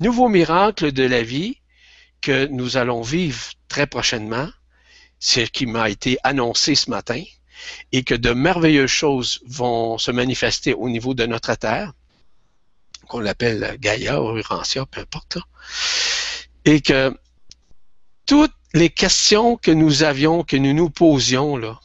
nouveau 0.00 0.28
miracle 0.28 0.92
de 0.92 1.02
la 1.02 1.22
vie 1.22 1.60
que 2.20 2.46
nous 2.46 2.76
allons 2.76 3.00
vivre 3.00 3.42
très 3.68 3.86
prochainement, 3.86 4.48
ce 5.18 5.40
qui 5.40 5.66
m'a 5.66 5.88
été 5.88 6.18
annoncé 6.22 6.74
ce 6.74 6.90
matin, 6.90 7.24
et 7.90 8.04
que 8.04 8.14
de 8.14 8.30
merveilleuses 8.30 8.90
choses 8.90 9.40
vont 9.46 9.98
se 9.98 10.10
manifester 10.10 10.74
au 10.74 10.88
niveau 10.90 11.14
de 11.14 11.24
notre 11.26 11.54
Terre, 11.54 11.94
qu'on 13.08 13.20
l'appelle 13.20 13.76
Gaïa 13.80 14.22
ou 14.22 14.36
Urantia, 14.36 14.84
peu 14.86 15.00
importe, 15.00 15.38
et 16.66 16.82
que 16.82 17.16
toutes 18.26 18.54
les 18.74 18.90
questions 18.90 19.56
que 19.56 19.70
nous 19.70 20.02
avions, 20.02 20.44
que 20.44 20.56
nous 20.56 20.74
nous 20.74 20.90
posions, 20.90 21.56
là, 21.56 21.80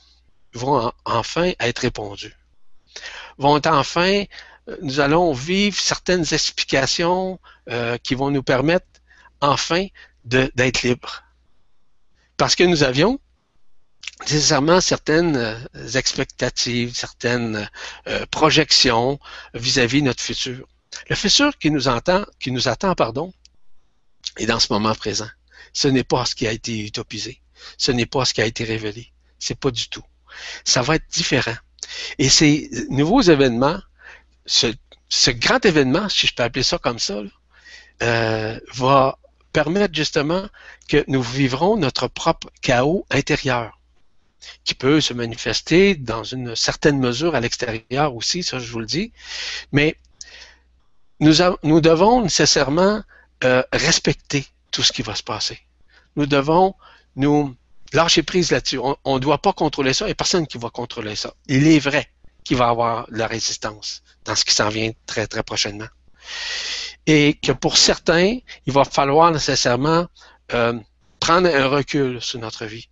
vont 0.53 0.91
enfin 1.05 1.53
être 1.61 1.79
répondues. 1.79 2.35
Vont 3.37 3.61
enfin, 3.65 4.25
nous 4.81 4.99
allons 4.99 5.33
vivre 5.33 5.77
certaines 5.79 6.25
explications 6.33 7.39
euh, 7.69 7.97
qui 7.97 8.15
vont 8.15 8.31
nous 8.31 8.43
permettre 8.43 8.85
enfin 9.41 9.87
d'être 10.23 10.83
libres. 10.83 11.23
Parce 12.37 12.55
que 12.55 12.63
nous 12.63 12.83
avions 12.83 13.19
nécessairement 14.21 14.79
certaines 14.79 15.35
euh, 15.35 15.89
expectatives, 15.95 16.95
certaines 16.95 17.69
euh, 18.07 18.25
projections 18.31 19.19
vis-à-vis 19.53 20.01
de 20.01 20.07
notre 20.07 20.23
futur. 20.23 20.67
Le 21.09 21.15
futur 21.15 21.57
qui 21.57 21.71
nous 21.71 21.81
qui 22.39 22.51
nous 22.51 22.67
attend, 22.67 22.95
pardon, 22.95 23.33
est 24.37 24.45
dans 24.45 24.59
ce 24.59 24.71
moment 24.71 24.95
présent. 24.95 25.29
Ce 25.73 25.87
n'est 25.87 26.03
pas 26.03 26.25
ce 26.25 26.35
qui 26.35 26.47
a 26.47 26.51
été 26.51 26.85
utopisé. 26.85 27.41
Ce 27.77 27.91
n'est 27.91 28.05
pas 28.05 28.25
ce 28.25 28.33
qui 28.33 28.41
a 28.41 28.45
été 28.45 28.63
révélé. 28.63 29.11
C'est 29.39 29.59
pas 29.59 29.71
du 29.71 29.89
tout. 29.89 30.03
Ça 30.63 30.81
va 30.81 30.95
être 30.95 31.09
différent. 31.09 31.55
Et 32.17 32.29
ces 32.29 32.69
nouveaux 32.89 33.21
événements, 33.21 33.79
ce, 34.45 35.31
grand 35.31 35.63
événement, 35.65 36.09
si 36.09 36.27
je 36.27 36.33
peux 36.33 36.43
appeler 36.43 36.63
ça 36.63 36.77
comme 36.77 36.99
ça, 36.99 37.21
euh, 38.01 38.59
va 38.73 39.17
permettre 39.51 39.93
justement 39.93 40.47
que 40.87 41.03
nous 41.07 41.21
vivrons 41.21 41.77
notre 41.77 42.07
propre 42.07 42.49
chaos 42.61 43.05
intérieur 43.11 43.79
qui 44.65 44.73
peut 44.73 44.99
se 44.99 45.13
manifester 45.13 45.95
dans 45.95 46.23
une 46.23 46.55
certaine 46.55 46.99
mesure 46.99 47.35
à 47.35 47.39
l'extérieur 47.39 48.15
aussi, 48.15 48.43
ça 48.43 48.59
je 48.59 48.71
vous 48.71 48.79
le 48.79 48.85
dis. 48.85 49.13
Mais 49.71 49.95
nous, 51.19 51.81
devons 51.81 52.21
nécessairement 52.21 53.01
euh, 53.43 53.63
respecter 53.71 54.45
tout 54.71 54.83
ce 54.83 54.91
qui 54.91 55.01
va 55.01 55.15
se 55.15 55.23
passer. 55.23 55.59
Nous 56.17 56.25
devons 56.25 56.75
nous 57.15 57.55
lâcher 57.93 58.23
prise 58.23 58.51
là-dessus. 58.51 58.79
On 59.05 59.15
ne 59.15 59.19
doit 59.19 59.37
pas 59.37 59.53
contrôler 59.53 59.93
ça 59.93 60.09
et 60.09 60.15
personne 60.15 60.47
qui 60.47 60.57
va 60.57 60.69
contrôler 60.69 61.15
ça. 61.15 61.33
Il 61.47 61.67
est 61.67 61.79
vrai 61.79 62.09
qu'il 62.43 62.57
va 62.57 62.65
y 62.65 62.69
avoir 62.69 63.09
de 63.09 63.17
la 63.17 63.27
résistance 63.27 64.03
dans 64.25 64.35
ce 64.35 64.45
qui 64.45 64.53
s'en 64.53 64.69
vient 64.69 64.91
très, 65.05 65.27
très 65.27 65.43
prochainement. 65.43 65.87
Et 67.05 67.35
que 67.41 67.51
pour 67.51 67.77
certains, 67.77 68.37
il 68.65 68.73
va 68.73 68.85
falloir 68.85 69.31
nécessairement 69.31 70.07
euh, 70.53 70.79
prendre 71.19 71.49
un 71.49 71.67
recul 71.67 72.21
sur 72.21 72.39
notre 72.39 72.65
vie. 72.65 72.89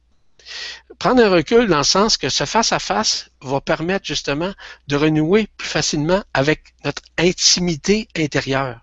Prendre 0.99 1.23
un 1.23 1.29
recul 1.29 1.67
dans 1.67 1.79
le 1.79 1.83
sens 1.83 2.17
que 2.17 2.29
ce 2.29 2.45
face-à-face 2.45 3.29
va 3.41 3.61
permettre 3.61 4.05
justement 4.05 4.53
de 4.87 4.95
renouer 4.95 5.47
plus 5.57 5.67
facilement 5.67 6.23
avec 6.33 6.73
notre 6.83 7.01
intimité 7.17 8.07
intérieure 8.15 8.81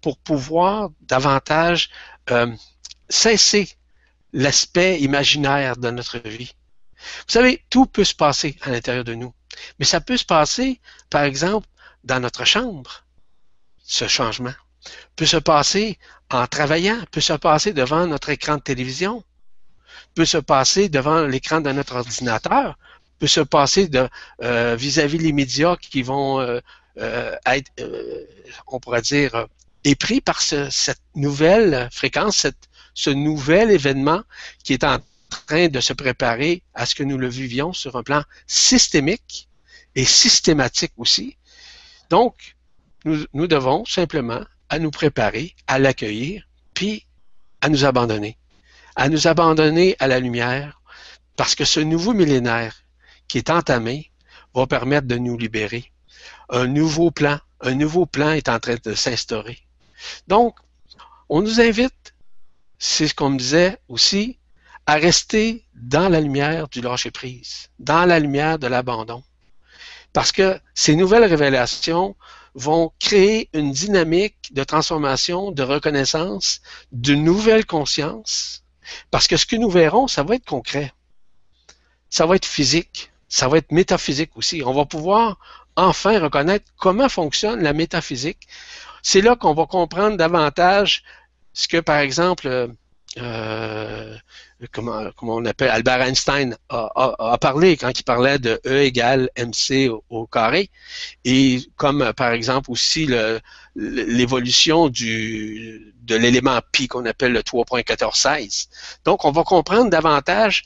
pour 0.00 0.18
pouvoir 0.18 0.90
davantage 1.00 1.90
euh, 2.30 2.54
cesser 3.08 3.68
l'aspect 4.32 5.00
imaginaire 5.00 5.76
de 5.76 5.90
notre 5.90 6.18
vie. 6.18 6.52
Vous 7.26 7.32
savez, 7.32 7.62
tout 7.70 7.86
peut 7.86 8.04
se 8.04 8.14
passer 8.14 8.56
à 8.62 8.70
l'intérieur 8.70 9.04
de 9.04 9.14
nous, 9.14 9.32
mais 9.78 9.84
ça 9.84 10.00
peut 10.00 10.16
se 10.16 10.24
passer, 10.24 10.80
par 11.10 11.22
exemple, 11.24 11.66
dans 12.04 12.20
notre 12.20 12.44
chambre, 12.44 13.04
ce 13.84 14.06
changement. 14.08 14.54
Peut 15.16 15.26
se 15.26 15.36
passer 15.36 15.98
en 16.30 16.46
travaillant, 16.46 16.98
peut 17.10 17.20
se 17.20 17.32
passer 17.32 17.72
devant 17.72 18.06
notre 18.06 18.30
écran 18.30 18.56
de 18.56 18.62
télévision, 18.62 19.24
peut 20.14 20.24
se 20.24 20.38
passer 20.38 20.88
devant 20.88 21.26
l'écran 21.26 21.60
de 21.60 21.72
notre 21.72 21.96
ordinateur, 21.96 22.78
peut 23.18 23.26
se 23.26 23.40
passer 23.40 23.90
euh, 24.42 24.76
vis-à-vis 24.76 25.18
les 25.18 25.32
médias 25.32 25.76
qui 25.76 26.02
vont 26.02 26.40
euh, 26.40 26.60
euh, 26.98 27.34
être, 27.46 27.70
on 28.66 28.80
pourrait 28.80 29.02
dire, 29.02 29.46
épris 29.84 30.20
par 30.20 30.40
cette 30.42 31.00
nouvelle 31.14 31.88
fréquence, 31.92 32.46
ce 32.94 33.10
nouvel 33.10 33.70
événement 33.70 34.22
qui 34.64 34.72
est 34.72 34.84
en 34.84 34.98
train 35.44 35.68
de 35.68 35.80
se 35.80 35.92
préparer 35.92 36.62
à 36.74 36.86
ce 36.86 36.94
que 36.94 37.02
nous 37.02 37.18
le 37.18 37.28
vivions 37.28 37.72
sur 37.72 37.96
un 37.96 38.02
plan 38.02 38.22
systémique 38.46 39.48
et 39.94 40.04
systématique 40.04 40.92
aussi. 40.96 41.36
Donc, 42.10 42.56
nous, 43.04 43.24
nous 43.32 43.46
devons 43.46 43.84
simplement 43.84 44.44
à 44.68 44.78
nous 44.78 44.90
préparer, 44.90 45.54
à 45.66 45.78
l'accueillir, 45.78 46.48
puis 46.74 47.06
à 47.60 47.68
nous 47.68 47.84
abandonner 47.84 48.38
à 48.96 49.10
nous 49.10 49.28
abandonner 49.28 49.94
à 49.98 50.08
la 50.08 50.18
lumière, 50.18 50.80
parce 51.36 51.54
que 51.54 51.66
ce 51.66 51.80
nouveau 51.80 52.14
millénaire 52.14 52.74
qui 53.28 53.38
est 53.38 53.50
entamé 53.50 54.10
va 54.54 54.66
permettre 54.66 55.06
de 55.06 55.16
nous 55.16 55.36
libérer. 55.36 55.92
Un 56.48 56.66
nouveau 56.66 57.10
plan, 57.10 57.38
un 57.60 57.74
nouveau 57.74 58.06
plan 58.06 58.30
est 58.30 58.48
en 58.48 58.58
train 58.58 58.76
de 58.82 58.94
s'instaurer. 58.94 59.58
Donc, 60.28 60.56
on 61.28 61.42
nous 61.42 61.60
invite, 61.60 62.14
c'est 62.78 63.06
ce 63.06 63.14
qu'on 63.14 63.30
me 63.30 63.38
disait 63.38 63.78
aussi, 63.88 64.38
à 64.86 64.94
rester 64.94 65.64
dans 65.74 66.08
la 66.08 66.20
lumière 66.20 66.68
du 66.68 66.80
lâcher-prise, 66.80 67.68
dans 67.78 68.04
la 68.04 68.18
lumière 68.18 68.58
de 68.58 68.66
l'abandon. 68.66 69.22
Parce 70.12 70.32
que 70.32 70.58
ces 70.74 70.96
nouvelles 70.96 71.24
révélations 71.24 72.16
vont 72.54 72.92
créer 72.98 73.50
une 73.52 73.72
dynamique 73.72 74.52
de 74.52 74.64
transformation, 74.64 75.50
de 75.50 75.62
reconnaissance, 75.62 76.60
de 76.92 77.14
nouvelle 77.14 77.66
conscience 77.66 78.62
parce 79.10 79.26
que 79.26 79.36
ce 79.36 79.46
que 79.46 79.56
nous 79.56 79.70
verrons, 79.70 80.08
ça 80.08 80.22
va 80.22 80.36
être 80.36 80.44
concret. 80.44 80.92
Ça 82.10 82.26
va 82.26 82.36
être 82.36 82.46
physique. 82.46 83.10
Ça 83.28 83.48
va 83.48 83.58
être 83.58 83.72
métaphysique 83.72 84.36
aussi. 84.36 84.62
On 84.64 84.72
va 84.72 84.84
pouvoir 84.84 85.38
enfin 85.74 86.18
reconnaître 86.20 86.70
comment 86.78 87.08
fonctionne 87.08 87.62
la 87.62 87.72
métaphysique. 87.72 88.46
C'est 89.02 89.20
là 89.20 89.36
qu'on 89.36 89.54
va 89.54 89.66
comprendre 89.66 90.16
davantage 90.16 91.02
ce 91.52 91.68
que, 91.68 91.78
par 91.78 91.98
exemple, 91.98 92.70
euh, 93.18 94.16
comment, 94.72 95.10
on 95.20 95.44
appelle, 95.44 95.70
Albert 95.70 96.02
Einstein 96.02 96.56
a, 96.68 97.38
parlé 97.40 97.76
quand 97.76 97.98
il 97.98 98.02
parlait 98.02 98.38
de 98.38 98.60
E 98.66 98.82
égale 98.82 99.30
MC 99.38 99.90
au, 100.08 100.26
carré, 100.26 100.70
et 101.24 101.60
comme 101.76 102.12
par 102.14 102.32
exemple 102.32 102.70
aussi 102.70 103.08
l'évolution 103.74 104.88
du 104.88 105.94
de 106.02 106.14
l'élément 106.14 106.60
pi 106.72 106.86
qu'on 106.86 107.04
appelle 107.04 107.32
le 107.32 107.40
3.1416. 107.40 108.68
Donc, 109.04 109.24
on 109.24 109.32
va 109.32 109.42
comprendre 109.42 109.90
davantage 109.90 110.62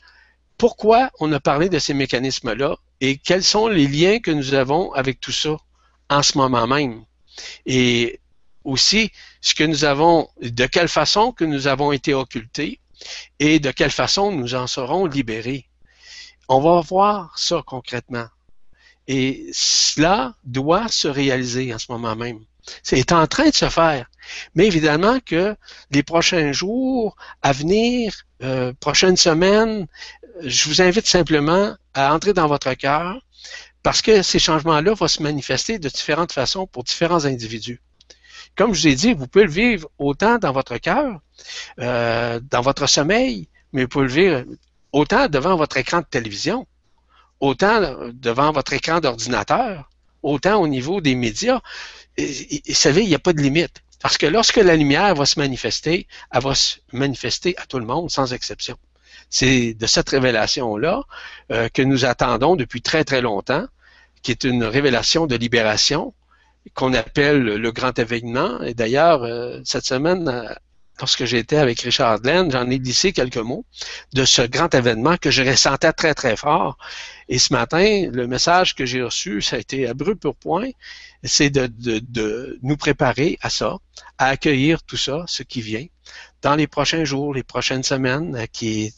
pourquoi 0.57 1.09
on 1.19 1.31
a 1.33 1.39
parlé 1.39 1.67
de 1.67 1.79
ces 1.79 1.95
mécanismes-là 1.95 2.75
et 2.99 3.17
quels 3.17 3.43
sont 3.43 3.67
les 3.67 3.87
liens 3.87 4.19
que 4.19 4.29
nous 4.29 4.53
avons 4.53 4.93
avec 4.93 5.19
tout 5.19 5.31
ça 5.31 5.57
en 6.09 6.21
ce 6.21 6.37
moment 6.37 6.67
même. 6.67 7.03
Et 7.65 8.20
aussi, 8.63 9.11
ce 9.41 9.53
que 9.53 9.63
nous 9.63 9.85
avons, 9.85 10.29
de 10.41 10.65
quelle 10.65 10.87
façon 10.87 11.31
que 11.31 11.45
nous 11.45 11.67
avons 11.67 11.91
été 11.91 12.13
occultés 12.13 12.79
et 13.39 13.59
de 13.59 13.71
quelle 13.71 13.91
façon 13.91 14.31
nous 14.31 14.55
en 14.55 14.67
serons 14.67 15.05
libérés. 15.05 15.67
On 16.47 16.61
va 16.61 16.81
voir 16.81 17.37
ça 17.37 17.63
concrètement. 17.65 18.27
Et 19.07 19.47
cela 19.53 20.35
doit 20.43 20.87
se 20.87 21.07
réaliser 21.07 21.73
en 21.73 21.79
ce 21.79 21.91
moment 21.91 22.15
même. 22.15 22.39
C'est 22.83 23.11
en 23.11 23.25
train 23.27 23.49
de 23.49 23.55
se 23.55 23.69
faire. 23.69 24.05
Mais 24.53 24.67
évidemment 24.67 25.19
que 25.19 25.55
les 25.89 26.03
prochains 26.03 26.51
jours 26.51 27.15
à 27.41 27.53
venir, 27.53 28.13
euh, 28.43 28.73
prochaines 28.79 29.17
semaines, 29.17 29.87
je 30.43 30.69
vous 30.69 30.81
invite 30.81 31.07
simplement 31.07 31.75
à 31.93 32.13
entrer 32.13 32.33
dans 32.33 32.47
votre 32.47 32.73
cœur 32.73 33.19
parce 33.83 34.01
que 34.01 34.21
ces 34.21 34.39
changements-là 34.39 34.93
vont 34.93 35.07
se 35.07 35.23
manifester 35.23 35.79
de 35.79 35.89
différentes 35.89 36.31
façons 36.31 36.67
pour 36.67 36.83
différents 36.83 37.25
individus. 37.25 37.81
Comme 38.55 38.73
je 38.73 38.81
vous 38.81 38.87
ai 38.87 38.95
dit, 38.95 39.13
vous 39.13 39.27
pouvez 39.27 39.45
le 39.45 39.51
vivre 39.51 39.89
autant 39.97 40.37
dans 40.37 40.51
votre 40.51 40.77
cœur, 40.77 41.19
euh, 41.79 42.39
dans 42.49 42.61
votre 42.61 42.87
sommeil, 42.87 43.47
mais 43.73 43.83
vous 43.83 43.87
pouvez 43.87 44.05
le 44.05 44.11
vivre 44.11 44.43
autant 44.91 45.27
devant 45.27 45.55
votre 45.55 45.77
écran 45.77 45.99
de 45.99 46.05
télévision, 46.09 46.67
autant 47.39 47.97
devant 48.13 48.51
votre 48.51 48.73
écran 48.73 48.99
d'ordinateur, 48.99 49.89
autant 50.21 50.61
au 50.61 50.67
niveau 50.67 51.01
des 51.01 51.15
médias. 51.15 51.61
vous 52.17 52.25
savez, 52.73 53.03
il 53.03 53.09
n'y 53.09 53.15
a 53.15 53.19
pas 53.19 53.33
de 53.33 53.41
limite. 53.41 53.81
Parce 54.01 54.17
que 54.17 54.25
lorsque 54.25 54.57
la 54.57 54.75
lumière 54.75 55.13
va 55.15 55.25
se 55.25 55.39
manifester, 55.39 56.07
elle 56.31 56.41
va 56.41 56.55
se 56.55 56.77
manifester 56.91 57.55
à 57.57 57.65
tout 57.65 57.79
le 57.79 57.85
monde, 57.85 58.09
sans 58.09 58.33
exception. 58.33 58.77
C'est 59.29 59.75
de 59.75 59.85
cette 59.85 60.09
révélation-là 60.09 61.03
euh, 61.51 61.69
que 61.69 61.81
nous 61.81 62.03
attendons 62.05 62.55
depuis 62.55 62.81
très, 62.81 63.03
très 63.03 63.21
longtemps, 63.21 63.65
qui 64.23 64.31
est 64.31 64.43
une 64.43 64.63
révélation 64.63 65.27
de 65.27 65.35
libération 65.35 66.13
qu'on 66.73 66.93
appelle 66.93 67.43
le 67.43 67.71
grand 67.71 67.97
événement. 67.97 68.61
Et 68.61 68.73
d'ailleurs, 68.73 69.23
euh, 69.23 69.59
cette 69.63 69.85
semaine, 69.85 70.27
euh, 70.27 70.53
lorsque 70.99 71.25
j'étais 71.25 71.57
avec 71.57 71.81
Richard 71.81 72.21
Glenn, 72.21 72.51
j'en 72.51 72.69
ai 72.69 72.79
glissé 72.79 73.11
quelques 73.11 73.37
mots 73.37 73.65
de 74.13 74.23
ce 74.25 74.43
grand 74.43 74.73
événement 74.73 75.17
que 75.17 75.31
je 75.31 75.43
ressentais 75.43 75.91
très, 75.93 76.13
très 76.13 76.35
fort. 76.35 76.77
Et 77.27 77.39
ce 77.39 77.53
matin, 77.53 78.09
le 78.11 78.27
message 78.27 78.75
que 78.75 78.85
j'ai 78.85 79.01
reçu, 79.01 79.41
ça 79.41 79.55
a 79.55 79.59
été 79.59 79.91
brûle 79.93 80.17
pour 80.17 80.35
point, 80.35 80.69
c'est 81.23 81.49
de, 81.49 81.67
de, 81.67 81.99
de, 81.99 82.59
nous 82.61 82.77
préparer 82.77 83.37
à 83.41 83.49
ça, 83.49 83.77
à 84.17 84.27
accueillir 84.27 84.83
tout 84.83 84.97
ça, 84.97 85.23
ce 85.27 85.43
qui 85.43 85.61
vient, 85.61 85.85
dans 86.41 86.55
les 86.55 86.67
prochains 86.67 87.03
jours, 87.03 87.33
les 87.33 87.43
prochaines 87.43 87.83
semaines, 87.83 88.35
euh, 88.35 88.45
qui 88.51 88.83
est, 88.83 88.93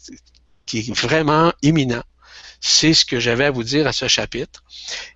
qui 0.66 0.80
est 0.80 0.94
vraiment 0.94 1.54
imminent. 1.62 2.04
C'est 2.62 2.94
ce 2.94 3.06
que 3.06 3.20
j'avais 3.20 3.46
à 3.46 3.52
vous 3.52 3.64
dire 3.64 3.88
à 3.88 3.94
ce 3.94 4.08
chapitre. 4.08 4.64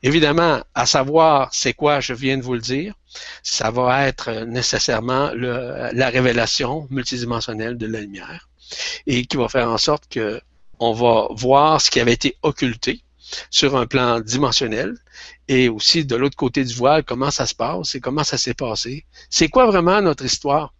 Évidemment, 0.04 0.62
à 0.76 0.86
savoir 0.86 1.50
c'est 1.54 1.74
quoi, 1.74 2.00
je 2.00 2.14
viens 2.14 2.38
de 2.38 2.44
vous 2.44 2.54
le 2.54 2.62
dire, 2.62 2.94
ça 3.44 3.72
va 3.72 4.08
être 4.08 4.32
nécessairement 4.46 5.32
la 5.34 6.10
révélation 6.10 6.88
multidimensionnelle 6.90 7.78
de 7.78 7.88
la 7.88 8.02
lumière 8.02 8.50
et 9.06 9.26
qui 9.26 9.38
va 9.38 9.48
faire 9.48 9.70
en 9.70 9.78
sorte 9.78 10.08
que 10.10 10.42
on 10.80 10.94
va 10.94 11.28
voir 11.32 11.82
ce 11.82 11.90
qui 11.90 12.00
avait 12.00 12.14
été 12.14 12.38
occulté 12.44 13.02
sur 13.50 13.76
un 13.76 13.88
plan 13.88 14.20
dimensionnel 14.20 14.96
et 15.48 15.70
aussi 15.70 16.06
de 16.06 16.16
l'autre 16.16 16.36
côté 16.36 16.64
du 16.64 16.74
voile, 16.74 17.04
comment 17.04 17.32
ça 17.32 17.46
se 17.46 17.56
passe 17.56 17.96
et 17.96 18.00
comment 18.00 18.24
ça 18.24 18.38
s'est 18.38 18.54
passé. 18.54 19.06
C'est 19.30 19.50
quoi 19.50 19.66
vraiment 19.66 20.02
notre 20.02 20.26
histoire? 20.26 20.74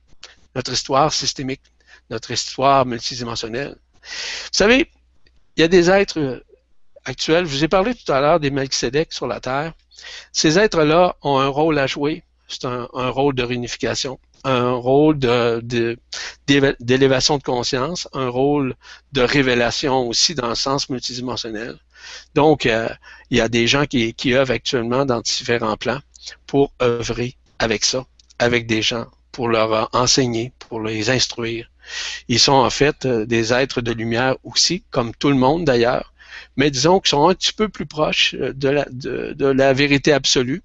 Notre 0.56 0.74
histoire 0.74 1.12
systémique, 1.14 1.62
notre 2.10 2.32
histoire 2.32 2.86
multidimensionnelle? 2.86 3.76
Vous 4.04 4.50
savez, 4.52 4.90
il 5.58 5.62
y 5.62 5.64
a 5.64 5.68
des 5.68 5.90
êtres 5.90 6.44
actuels. 7.04 7.46
Je 7.46 7.52
vous 7.52 7.64
ai 7.64 7.68
parlé 7.68 7.96
tout 7.96 8.12
à 8.12 8.22
l'heure 8.22 8.40
des 8.40 8.52
Melchizedek 8.52 9.12
sur 9.12 9.28
la 9.28 9.40
Terre. 9.40 9.74
Ces 10.32 10.60
êtres-là 10.60 11.16
ont 11.24 11.40
un 11.40 11.48
rôle 11.48 11.80
à 11.80 11.88
jouer. 11.88 12.24
C'est 12.48 12.64
un, 12.64 12.88
rôle 12.94 13.36
de 13.36 13.44
réunification, 13.44 14.20
un 14.46 14.72
rôle 14.72 15.20
d'élévation 15.20 17.38
de, 17.38 17.44
conscience, 17.44 18.08
un 18.14 18.30
rôle 18.30 18.74
de 19.12 19.22
révélation 19.22 20.08
aussi 20.08 20.34
dans 20.34 20.48
le 20.48 20.56
sens 20.56 20.90
multidimensionnel. 20.90 21.78
Donc, 22.36 22.66
euh, 22.66 22.88
il 23.32 23.38
y 23.38 23.42
a 23.42 23.50
des 23.50 23.68
gens 23.68 23.86
qui, 23.86 24.14
qui 24.14 24.34
œuvrent 24.34 24.54
actuellement 24.54 25.04
dans 25.04 25.20
différents 25.20 25.76
plans 25.76 26.00
pour 26.46 26.72
œuvrer 26.82 27.36
avec 27.60 27.84
ça, 27.84 28.06
avec 28.40 28.66
des 28.66 28.82
gens, 28.82 29.08
pour 29.34 29.50
leur 29.50 29.94
enseigner, 29.94 30.54
pour 30.58 30.80
les 30.80 31.10
instruire. 31.10 31.70
Ils 32.28 32.40
sont 32.40 32.54
en 32.54 32.70
fait 32.70 33.06
euh, 33.06 33.26
des 33.26 33.54
êtres 33.54 33.82
de 33.82 33.92
lumière 33.92 34.36
aussi, 34.44 34.84
comme 34.92 35.14
tout 35.16 35.30
le 35.30 35.36
monde 35.36 35.66
d'ailleurs, 35.66 36.14
mais 36.56 36.72
disons 36.72 37.00
qu'ils 37.00 37.10
sont 37.10 37.30
un 37.30 37.34
petit 37.34 37.54
peu 37.54 37.70
plus 37.70 37.86
proches 37.86 38.36
euh, 38.36 38.54
de 38.54 38.70
la, 38.70 38.86
de, 38.90 39.46
la 39.46 39.74
vérité 39.74 40.14
absolue 40.14 40.64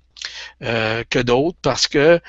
euh, 0.62 1.04
que 1.08 1.18
d'autres 1.18 1.58
parce 1.62 1.88
que 1.88 2.20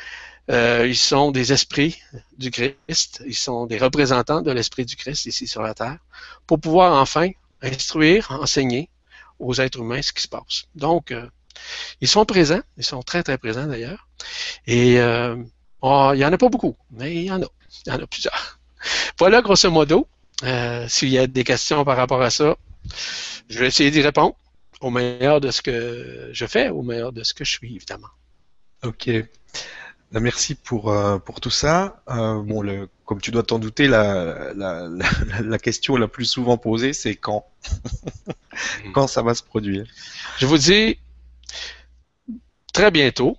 euh, 0.52 0.86
ils 0.88 0.98
sont 0.98 1.32
des 1.32 1.54
esprits 1.54 2.02
du 2.38 2.52
Christ, 2.52 3.24
ils 3.26 3.36
sont 3.36 3.66
des 3.66 3.78
représentants 3.78 4.42
de 4.42 4.52
l'esprit 4.52 4.86
du 4.86 4.98
Christ 4.98 5.26
ici 5.26 5.48
sur 5.48 5.62
la 5.62 5.74
terre, 5.74 6.00
pour 6.48 6.60
pouvoir 6.60 7.02
enfin 7.02 7.30
instruire, 7.62 8.30
enseigner 8.32 8.90
aux 9.40 9.54
êtres 9.56 9.80
humains 9.80 10.02
ce 10.02 10.12
qui 10.12 10.22
se 10.22 10.28
passe. 10.28 10.66
Donc, 10.76 11.16
ils 12.02 12.10
sont 12.10 12.26
présents, 12.26 12.60
ils 12.76 12.84
sont 12.84 13.02
très 13.04 13.24
très 13.24 13.38
présents 13.38 13.68
d'ailleurs, 13.68 14.10
et 14.68 15.00
oh, 15.80 16.12
il 16.14 16.20
y 16.20 16.26
en 16.26 16.34
a 16.34 16.38
pas 16.38 16.50
beaucoup, 16.50 16.76
mais 16.92 17.16
il 17.16 17.24
y 17.24 17.32
en 17.32 17.42
a, 17.42 17.46
il 17.86 17.94
y 17.94 17.96
en 17.96 18.04
a 18.04 18.08
plusieurs. 18.08 18.60
Voilà 19.18 19.42
grosso 19.42 19.70
modo. 19.72 20.08
S'il 20.88 21.10
y 21.10 21.18
a 21.18 21.28
des 21.28 21.44
questions 21.44 21.86
par 21.86 21.98
rapport 21.98 22.22
à 22.22 22.30
ça, 22.30 22.58
je 23.50 23.60
vais 23.60 23.68
essayer 23.68 23.92
d'y 23.92 24.02
répondre 24.02 24.36
au 24.82 24.90
meilleur 24.90 25.40
de 25.40 25.50
ce 25.52 25.62
que 25.62 26.30
je 26.34 26.46
fais, 26.46 26.70
au 26.70 26.82
meilleur 26.82 27.14
de 27.14 27.24
ce 27.24 27.34
que 27.34 27.46
je 27.46 27.52
suis, 27.52 27.76
évidemment. 27.76 28.10
Ok. 28.84 29.10
Ben, 30.12 30.20
merci 30.20 30.56
pour, 30.56 30.92
euh, 30.92 31.18
pour 31.18 31.40
tout 31.42 31.50
ça. 31.50 32.04
Euh, 32.10 32.42
bon, 32.44 32.62
le, 32.62 32.88
comme 33.06 33.20
tu 33.20 33.32
dois 33.32 33.44
t'en 33.44 33.60
douter, 33.60 33.88
la, 33.88 34.54
la, 34.54 34.88
la, 35.42 35.58
question 35.60 35.96
la 35.96 36.08
plus 36.08 36.26
souvent 36.26 36.58
posée, 36.58 36.94
c'est 36.94 37.16
quand 37.16 37.48
Quand 38.94 39.08
ça 39.08 39.22
va 39.22 39.34
se 39.34 39.42
produire? 39.42 39.86
Je 40.38 40.46
vous 40.46 40.58
dis 40.58 41.00
très 42.74 42.92
bientôt. 42.92 43.38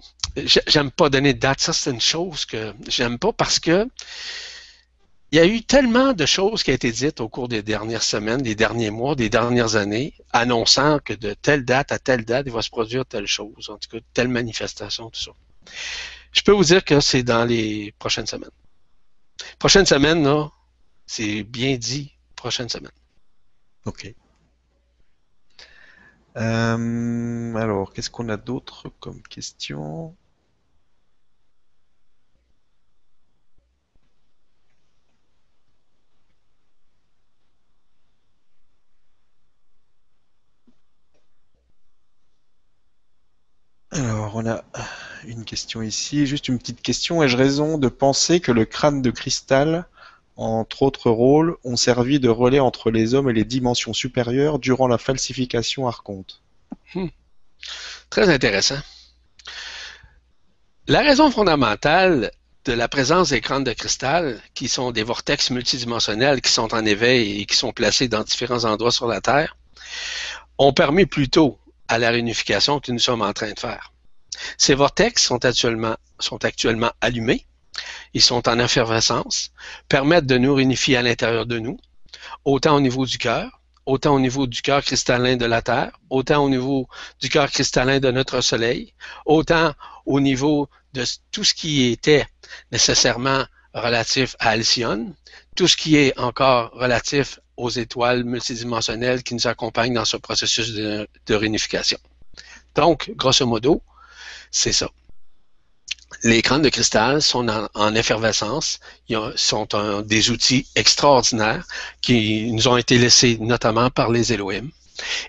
J'aime 0.66 0.90
pas 0.90 1.10
donner 1.10 1.34
de 1.34 1.38
date. 1.38 1.60
Ça, 1.60 1.72
c'est 1.72 1.90
une 1.90 2.00
chose 2.00 2.44
que 2.44 2.74
j'aime 2.88 3.18
pas 3.18 3.32
parce 3.32 3.60
que 3.60 3.88
il 5.34 5.38
y 5.38 5.40
a 5.40 5.46
eu 5.46 5.62
tellement 5.62 6.12
de 6.12 6.26
choses 6.26 6.62
qui 6.62 6.70
ont 6.70 6.74
été 6.74 6.92
dites 6.92 7.20
au 7.20 7.28
cours 7.28 7.48
des 7.48 7.64
dernières 7.64 8.04
semaines, 8.04 8.40
des 8.40 8.54
derniers 8.54 8.92
mois, 8.92 9.16
des 9.16 9.28
dernières 9.28 9.74
années, 9.74 10.14
annonçant 10.32 11.00
que 11.00 11.12
de 11.12 11.34
telle 11.34 11.64
date 11.64 11.90
à 11.90 11.98
telle 11.98 12.24
date, 12.24 12.44
il 12.46 12.52
va 12.52 12.62
se 12.62 12.70
produire 12.70 13.04
telle 13.04 13.26
chose, 13.26 13.68
en 13.68 13.76
tout 13.76 13.88
cas, 13.90 13.98
telle 14.12 14.28
manifestation, 14.28 15.10
tout 15.10 15.20
ça. 15.20 15.32
Je 16.30 16.40
peux 16.42 16.52
vous 16.52 16.62
dire 16.62 16.84
que 16.84 17.00
c'est 17.00 17.24
dans 17.24 17.44
les 17.44 17.92
prochaines 17.98 18.28
semaines. 18.28 18.52
Prochaine 19.58 19.86
semaine, 19.86 20.22
là, 20.22 20.52
c'est 21.04 21.42
bien 21.42 21.76
dit, 21.78 22.12
prochaine 22.36 22.68
semaine. 22.68 22.92
OK. 23.86 24.14
Euh, 26.36 27.54
alors, 27.56 27.92
qu'est-ce 27.92 28.10
qu'on 28.10 28.28
a 28.28 28.36
d'autre 28.36 28.88
comme 29.00 29.20
question? 29.22 30.14
Alors, 43.94 44.34
on 44.34 44.44
a 44.44 44.64
une 45.24 45.44
question 45.44 45.80
ici, 45.80 46.26
juste 46.26 46.48
une 46.48 46.58
petite 46.58 46.82
question. 46.82 47.22
Ai-je 47.22 47.36
raison 47.36 47.78
de 47.78 47.86
penser 47.86 48.40
que 48.40 48.50
le 48.50 48.64
crâne 48.64 49.02
de 49.02 49.10
cristal, 49.12 49.86
entre 50.36 50.82
autres 50.82 51.10
rôles, 51.10 51.56
ont 51.62 51.76
servi 51.76 52.18
de 52.18 52.28
relais 52.28 52.58
entre 52.58 52.90
les 52.90 53.14
hommes 53.14 53.30
et 53.30 53.32
les 53.32 53.44
dimensions 53.44 53.92
supérieures 53.92 54.58
durant 54.58 54.88
la 54.88 54.98
falsification 54.98 55.86
archonte? 55.86 56.42
Hmm. 56.94 57.06
Très 58.10 58.28
intéressant. 58.28 58.80
La 60.88 61.00
raison 61.00 61.30
fondamentale 61.30 62.32
de 62.64 62.72
la 62.72 62.88
présence 62.88 63.28
des 63.28 63.40
crânes 63.40 63.62
de 63.62 63.72
cristal, 63.74 64.40
qui 64.54 64.68
sont 64.68 64.90
des 64.90 65.04
vortex 65.04 65.50
multidimensionnels 65.50 66.40
qui 66.40 66.50
sont 66.50 66.74
en 66.74 66.84
éveil 66.84 67.40
et 67.40 67.46
qui 67.46 67.56
sont 67.56 67.72
placés 67.72 68.08
dans 68.08 68.24
différents 68.24 68.64
endroits 68.64 68.90
sur 68.90 69.06
la 69.06 69.20
Terre, 69.20 69.56
ont 70.58 70.72
permis 70.72 71.06
plutôt 71.06 71.60
à 71.88 71.98
la 71.98 72.10
réunification 72.10 72.80
que 72.80 72.92
nous 72.92 72.98
sommes 72.98 73.22
en 73.22 73.32
train 73.32 73.52
de 73.52 73.58
faire. 73.58 73.92
Ces 74.58 74.74
vortex 74.74 75.22
sont 75.22 75.44
actuellement, 75.44 76.90
allumés, 77.00 77.46
ils 78.14 78.22
sont 78.22 78.48
en 78.48 78.58
effervescence, 78.58 79.50
permettent 79.88 80.26
de 80.26 80.38
nous 80.38 80.54
réunifier 80.54 80.96
à 80.96 81.02
l'intérieur 81.02 81.46
de 81.46 81.58
nous, 81.58 81.78
autant 82.44 82.76
au 82.76 82.80
niveau 82.80 83.06
du 83.06 83.18
cœur, 83.18 83.60
autant 83.86 84.14
au 84.14 84.20
niveau 84.20 84.46
du 84.46 84.62
cœur 84.62 84.82
cristallin 84.82 85.36
de 85.36 85.44
la 85.44 85.62
Terre, 85.62 85.98
autant 86.10 86.44
au 86.44 86.48
niveau 86.48 86.88
du 87.20 87.28
cœur 87.28 87.50
cristallin 87.50 88.00
de 88.00 88.10
notre 88.10 88.40
Soleil, 88.40 88.94
autant 89.26 89.74
au 90.06 90.20
niveau 90.20 90.68
de 90.94 91.04
tout 91.32 91.44
ce 91.44 91.54
qui 91.54 91.86
était 91.86 92.26
nécessairement 92.72 93.44
relatif 93.74 94.36
à 94.38 94.50
Alcyone, 94.50 95.14
tout 95.56 95.66
ce 95.68 95.76
qui 95.76 95.96
est 95.96 96.18
encore 96.18 96.70
relatif 96.72 97.40
aux 97.56 97.70
étoiles 97.70 98.24
multidimensionnelles 98.24 99.22
qui 99.22 99.34
nous 99.34 99.46
accompagnent 99.46 99.94
dans 99.94 100.04
ce 100.04 100.16
processus 100.16 100.72
de, 100.74 101.08
réunification. 101.28 101.98
Donc, 102.74 103.12
grosso 103.16 103.46
modo, 103.46 103.82
c'est 104.50 104.72
ça. 104.72 104.88
les 106.22 106.42
crânes 106.42 106.62
de 106.62 106.68
cristal 106.68 107.22
sont 107.22 107.48
en, 107.74 107.94
effervescence, 107.94 108.80
ils 109.08 109.18
sont 109.36 109.66
des 110.04 110.30
outils 110.30 110.66
extraordinaires 110.74 111.66
qui 112.00 112.50
nous 112.52 112.68
ont 112.68 112.76
été 112.76 112.98
laissés 112.98 113.36
notamment 113.40 113.90
par 113.90 114.10
les 114.10 114.32
Elohim. 114.32 114.70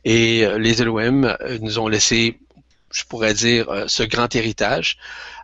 Et 0.03 0.45
euh, 0.45 0.59
les 0.59 0.81
Elohim 0.81 1.23
euh, 1.25 1.57
nous 1.59 1.79
ont 1.79 1.87
laissé, 1.87 2.39
je 2.91 3.03
pourrais 3.05 3.33
dire, 3.33 3.67
euh, 3.69 3.85
ce 3.87 4.03
grand 4.03 4.33
héritage 4.35 4.97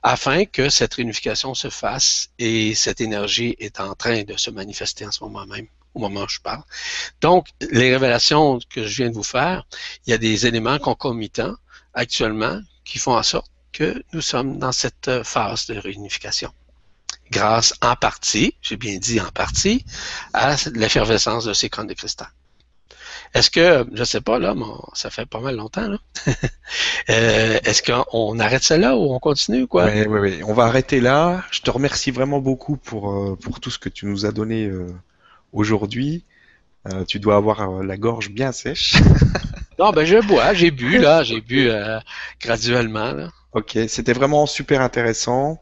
afin 0.04 0.46
que 0.46 0.70
cette 0.70 0.94
réunification 0.94 1.54
se 1.56 1.70
fasse 1.70 2.30
et 2.38 2.76
cette 2.76 3.02
énergie 3.02 3.56
est 3.60 3.80
en 3.80 3.96
train 3.96 4.24
de 4.24 4.38
se 4.38 4.52
manifester 4.52 5.06
en 5.06 5.12
ce 5.12 5.24
moment 5.24 5.46
même 5.48 5.68
au 5.94 6.00
moment 6.00 6.22
où 6.24 6.30
je 6.30 6.40
parle. 6.40 6.64
Donc, 7.22 7.48
les 7.72 7.92
révélations 7.92 8.60
que 8.70 8.86
je 8.86 8.96
viens 8.98 9.10
de 9.10 9.16
vous 9.16 9.24
faire, 9.24 9.66
il 10.06 10.12
y 10.12 10.14
a 10.14 10.18
des 10.18 10.48
éléments 10.48 10.80
concomitants 10.80 11.56
actuellement 11.94 12.60
qui 12.86 12.98
font 12.98 13.16
en 13.16 13.24
sorte 13.24 13.52
que 13.72 14.04
nous 14.14 14.22
sommes 14.22 14.60
dans 14.60 14.72
cette 14.72 15.08
euh, 15.08 15.24
phase 15.24 15.68
de 15.68 15.78
réunification. 15.78 16.52
Grâce 17.32 17.74
en 17.82 17.96
partie, 17.96 18.56
j'ai 18.62 18.76
bien 18.76 18.98
dit 18.98 19.22
en 19.22 19.30
partie, 19.30 19.86
à 20.34 20.56
l'effervescence 20.74 21.46
de 21.46 21.54
ces 21.54 21.70
crânes 21.70 21.88
de 21.88 21.94
cristal. 21.94 22.28
Est-ce 23.34 23.50
que, 23.50 23.86
je 23.94 24.00
ne 24.00 24.04
sais 24.04 24.20
pas, 24.20 24.40
là, 24.40 24.54
ça 24.94 25.10
fait 25.10 25.26
pas 25.26 25.40
mal 25.40 25.56
longtemps, 25.56 25.88
là. 25.88 25.98
Euh, 27.10 27.60
est-ce 27.66 27.82
qu'on 27.82 28.40
arrête 28.40 28.64
ça 28.64 28.78
là 28.78 28.96
ou 28.96 29.14
on 29.14 29.20
continue, 29.20 29.68
quoi? 29.68 29.86
Oui, 29.86 30.06
oui, 30.08 30.20
oui. 30.20 30.44
On 30.46 30.54
va 30.54 30.66
arrêter 30.66 31.02
là. 31.02 31.44
Je 31.52 31.62
te 31.62 31.72
remercie 31.72 32.12
vraiment 32.12 32.40
beaucoup 32.40 32.78
pour, 32.78 33.12
euh, 33.12 33.36
pour 33.36 33.60
tout 33.60 33.72
ce 33.72 33.80
que 33.80 33.90
tu 33.90 34.06
nous 34.06 34.26
as 34.26 34.32
donné 34.32 34.70
aujourd'hui. 35.54 36.24
tu 37.08 37.20
dois 37.20 37.36
avoir 37.36 37.84
la 37.84 37.98
gorge 37.98 38.32
bien 38.32 38.52
sèche. 38.52 38.96
non, 39.80 39.92
ben 39.92 40.06
je 40.06 40.18
bois, 40.26 40.54
j'ai 40.54 40.72
bu, 40.72 40.98
là, 40.98 41.24
j'ai 41.28 41.42
bu 41.42 41.70
graduellement, 42.40 43.12
là. 43.12 43.30
Ok, 43.54 43.78
c'était 43.88 44.14
vraiment 44.14 44.46
super 44.46 44.82
intéressant. 44.82 45.62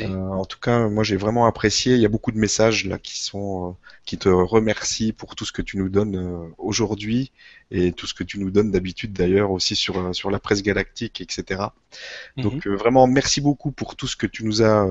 Euh, 0.00 0.16
en 0.30 0.44
tout 0.44 0.58
cas, 0.58 0.88
moi 0.88 1.04
j'ai 1.04 1.16
vraiment 1.16 1.46
apprécié. 1.46 1.94
Il 1.94 2.00
y 2.00 2.04
a 2.04 2.08
beaucoup 2.08 2.32
de 2.32 2.38
messages 2.38 2.84
là 2.84 2.98
qui 2.98 3.20
sont 3.22 3.70
euh, 3.70 3.72
qui 4.04 4.18
te 4.18 4.28
remercient 4.28 5.12
pour 5.12 5.36
tout 5.36 5.44
ce 5.44 5.52
que 5.52 5.62
tu 5.62 5.76
nous 5.78 5.88
donnes 5.88 6.16
euh, 6.16 6.48
aujourd'hui 6.58 7.32
et 7.70 7.92
tout 7.92 8.06
ce 8.06 8.14
que 8.14 8.24
tu 8.24 8.38
nous 8.38 8.50
donnes 8.50 8.70
d'habitude 8.70 9.12
d'ailleurs 9.12 9.50
aussi 9.50 9.76
sur 9.76 10.14
sur 10.14 10.30
la 10.30 10.40
presse 10.40 10.62
galactique, 10.62 11.20
etc. 11.20 11.62
Mhm. 12.36 12.42
Donc 12.42 12.66
vraiment 12.66 13.06
merci 13.06 13.40
beaucoup 13.40 13.70
pour 13.70 13.96
tout 13.96 14.08
ce 14.08 14.16
que 14.16 14.26
tu 14.26 14.44
nous 14.44 14.62
as 14.62 14.86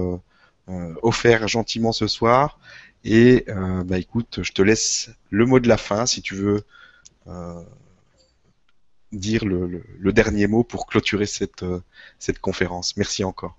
offert 1.03 1.47
gentiment 1.47 1.91
ce 1.91 2.07
soir. 2.07 2.59
Et 3.05 3.45
bah 3.85 3.99
écoute, 3.99 4.39
je 4.41 4.51
te 4.51 4.61
laisse 4.61 5.11
le 5.29 5.45
mot 5.45 5.59
de 5.59 5.67
la 5.67 5.77
fin 5.77 6.05
si 6.05 6.21
tu 6.21 6.35
veux 6.35 6.65
dire 9.15 9.45
le, 9.45 10.13
dernier 10.13 10.47
mot 10.47 10.63
pour 10.63 10.85
clôturer 10.85 11.25
cette, 11.25 11.63
euh, 11.63 11.81
cette 12.19 12.39
conférence. 12.39 12.97
Merci 12.97 13.23
encore. 13.23 13.57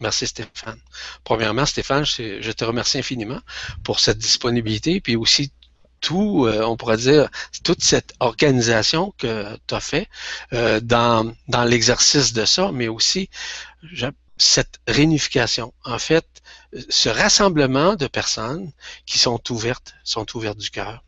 Merci 0.00 0.26
Stéphane. 0.26 0.80
Premièrement, 1.22 1.64
Stéphane, 1.64 2.04
je, 2.04 2.50
te 2.50 2.64
remercie 2.64 2.98
infiniment 2.98 3.38
pour 3.84 4.00
cette 4.00 4.18
disponibilité, 4.18 5.00
puis 5.00 5.14
aussi 5.14 5.52
tout, 6.00 6.46
euh, 6.46 6.64
on 6.64 6.76
pourrait 6.76 6.96
dire, 6.96 7.28
toute 7.62 7.84
cette 7.84 8.12
organisation 8.18 9.14
que 9.16 9.56
tu 9.68 9.74
as 9.76 9.80
fait 9.80 10.08
euh, 10.54 10.80
dans, 10.80 11.32
dans 11.46 11.62
l'exercice 11.62 12.32
de 12.32 12.44
ça, 12.44 12.72
mais 12.72 12.88
aussi 12.88 13.30
cette 14.38 14.80
réunification. 14.88 15.72
En 15.84 16.00
fait, 16.00 16.26
ce 16.88 17.08
rassemblement 17.08 17.94
de 17.96 18.06
personnes 18.06 18.72
qui 19.06 19.18
sont 19.18 19.40
ouvertes, 19.52 19.94
sont 20.04 20.26
ouvertes 20.36 20.58
du 20.58 20.70
cœur 20.70 21.02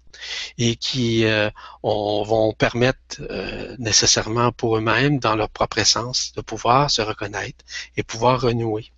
et 0.59 0.77
qui 0.77 1.25
euh, 1.25 1.51
vont 1.83 2.53
permettre 2.53 3.21
euh, 3.21 3.77
nécessairement 3.79 4.53
pour 4.53 4.77
eux-mêmes, 4.77 5.19
dans 5.19 5.37
leur 5.37 5.51
propre 5.51 5.79
essence, 5.79 6.33
de 6.35 6.41
pouvoir 6.41 6.91
se 6.91 7.03
reconnaître 7.03 7.65
et 7.97 8.03
pouvoir 8.03 8.41
renouer. 8.41 8.91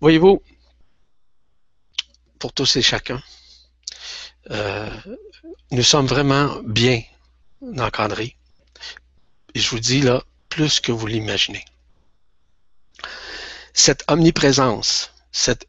Voyez-vous, 0.00 0.42
pour 2.38 2.52
tous 2.52 2.76
et 2.76 2.82
chacun, 2.82 3.22
euh, 4.50 4.90
nous 5.70 5.82
sommes 5.82 6.06
vraiment 6.06 6.60
bien 6.64 7.02
encadrés. 7.78 8.36
Et 9.54 9.60
je 9.60 9.70
vous 9.70 9.80
dis 9.80 10.02
là, 10.02 10.22
plus 10.48 10.80
que 10.80 10.92
vous 10.92 11.06
l'imaginez. 11.06 11.64
Cette 13.72 14.04
omniprésence, 14.08 15.13
cette 15.36 15.66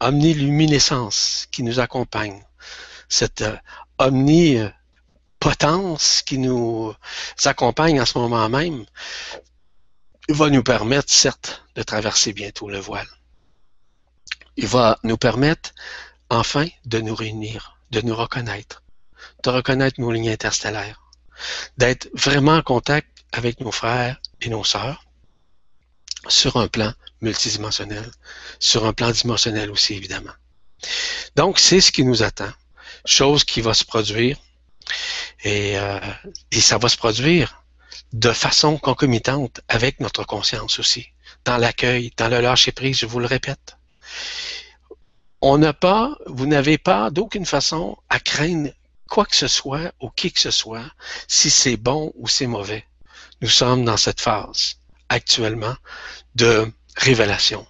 omniluminescence 0.00 1.48
qui 1.50 1.62
nous 1.62 1.80
accompagne, 1.80 2.44
cette 3.08 3.42
omnipotence 3.96 4.72
qui 6.26 6.36
nous 6.36 6.94
accompagne 7.46 8.02
en 8.02 8.04
ce 8.04 8.18
moment 8.18 8.50
même 8.50 8.84
va 10.28 10.50
nous 10.50 10.62
permettre, 10.62 11.10
certes, 11.10 11.64
de 11.74 11.82
traverser 11.82 12.34
bientôt 12.34 12.68
le 12.68 12.80
voile. 12.80 13.08
Il 14.58 14.66
va 14.66 14.98
nous 15.04 15.16
permettre, 15.16 15.70
enfin, 16.28 16.66
de 16.84 17.00
nous 17.00 17.14
réunir, 17.14 17.78
de 17.90 18.02
nous 18.02 18.14
reconnaître, 18.14 18.82
de 19.42 19.48
reconnaître 19.48 20.02
nos 20.02 20.12
lignes 20.12 20.28
interstellaires, 20.28 21.00
d'être 21.78 22.10
vraiment 22.12 22.56
en 22.56 22.62
contact 22.62 23.08
avec 23.32 23.60
nos 23.60 23.72
frères 23.72 24.20
et 24.42 24.50
nos 24.50 24.64
sœurs 24.64 25.06
sur 26.28 26.58
un 26.58 26.68
plan 26.68 26.92
multidimensionnel, 27.20 28.10
sur 28.58 28.86
un 28.86 28.92
plan 28.92 29.10
dimensionnel 29.10 29.70
aussi, 29.70 29.94
évidemment. 29.94 30.32
Donc, 31.36 31.58
c'est 31.58 31.80
ce 31.80 31.92
qui 31.92 32.04
nous 32.04 32.22
attend 32.22 32.52
chose 33.04 33.44
qui 33.44 33.60
va 33.60 33.74
se 33.74 33.84
produire. 33.84 34.36
Et, 35.44 35.78
euh, 35.78 36.00
et 36.50 36.60
ça 36.60 36.78
va 36.78 36.88
se 36.88 36.96
produire 36.96 37.64
de 38.12 38.32
façon 38.32 38.78
concomitante 38.78 39.60
avec 39.68 40.00
notre 40.00 40.24
conscience 40.24 40.78
aussi, 40.78 41.08
dans 41.44 41.58
l'accueil, 41.58 42.12
dans 42.16 42.28
le 42.28 42.40
lâcher-prise, 42.40 42.98
je 42.98 43.06
vous 43.06 43.20
le 43.20 43.26
répète. 43.26 43.76
On 45.40 45.58
n'a 45.58 45.72
pas, 45.72 46.16
vous 46.26 46.46
n'avez 46.46 46.78
pas 46.78 47.10
d'aucune 47.10 47.46
façon 47.46 47.96
à 48.08 48.18
craindre 48.18 48.70
quoi 49.08 49.24
que 49.24 49.36
ce 49.36 49.46
soit 49.46 49.92
ou 50.00 50.10
qui 50.10 50.32
que 50.32 50.40
ce 50.40 50.50
soit, 50.50 50.90
si 51.28 51.50
c'est 51.50 51.76
bon 51.76 52.12
ou 52.16 52.28
c'est 52.28 52.46
mauvais. 52.46 52.84
Nous 53.40 53.48
sommes 53.48 53.84
dans 53.84 53.96
cette 53.96 54.20
phase 54.20 54.76
actuellement 55.08 55.76
de 56.34 56.70
révélation. 56.98 57.66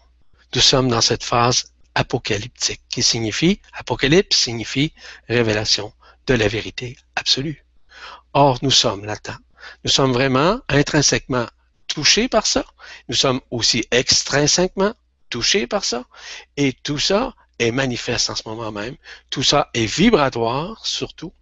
Nous 0.55 0.61
sommes 0.61 0.89
dans 0.89 1.01
cette 1.01 1.23
phase 1.23 1.73
apocalyptique, 1.95 2.81
qui 2.89 3.03
signifie, 3.03 3.61
apocalypse 3.75 4.37
signifie 4.37 4.93
révélation 5.29 5.93
de 6.27 6.35
la 6.35 6.49
vérité 6.49 6.97
absolue. 7.15 7.65
Or, 8.33 8.59
nous 8.63 8.71
sommes 8.71 9.05
là-dedans. 9.05 9.39
Nous 9.85 9.91
sommes 9.91 10.13
vraiment 10.13 10.61
intrinsèquement 10.69 11.47
touchés 11.87 12.29
par 12.29 12.47
ça. 12.47 12.65
Nous 13.09 13.15
sommes 13.15 13.41
aussi 13.51 13.85
extrinsèquement 13.91 14.95
touchés 15.31 15.67
par 15.67 15.85
ça. 15.85 16.05
Et 16.57 16.73
tout 16.73 16.99
ça 16.99 17.35
est 17.59 17.73
manifeste 17.73 18.31
en 18.31 18.35
ce 18.35 18.43
moment 18.47 18.73
même. 18.73 18.97
Tout 19.31 19.43
ça 19.43 19.69
est 19.75 19.87
vibratoire 19.87 20.87
surtout. 20.87 21.33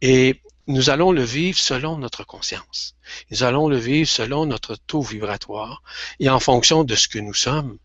Et 0.00 0.42
nous 0.72 0.88
allons 0.88 1.12
le 1.12 1.22
vivre 1.22 1.58
selon 1.58 1.98
notre 1.98 2.24
conscience. 2.24 2.96
Nous 3.30 3.42
allons 3.42 3.68
le 3.68 3.76
vivre 3.76 4.08
selon 4.08 4.46
notre 4.46 4.74
taux 4.74 5.02
vibratoire 5.02 5.82
et 6.18 6.30
en 6.30 6.40
fonction 6.40 6.82
de 6.82 6.94
ce 6.94 7.08
que 7.08 7.18
nous 7.18 7.34
sommes. 7.34 7.78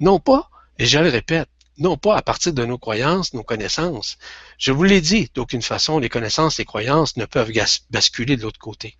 Non 0.00 0.18
pas 0.18 0.48
et 0.78 0.86
je 0.86 0.98
le 0.98 1.10
répète, 1.10 1.50
non 1.76 1.98
pas 1.98 2.16
à 2.16 2.22
partir 2.22 2.54
de 2.54 2.64
nos 2.64 2.78
croyances, 2.78 3.34
nos 3.34 3.42
connaissances. 3.42 4.16
Je 4.56 4.72
vous 4.72 4.84
l'ai 4.84 5.02
dit, 5.02 5.30
d'aucune 5.34 5.60
façon, 5.60 5.98
les 5.98 6.08
connaissances, 6.08 6.56
les 6.56 6.64
croyances 6.64 7.16
ne 7.18 7.26
peuvent 7.26 7.52
basculer 7.90 8.38
de 8.38 8.42
l'autre 8.42 8.58
côté. 8.58 8.96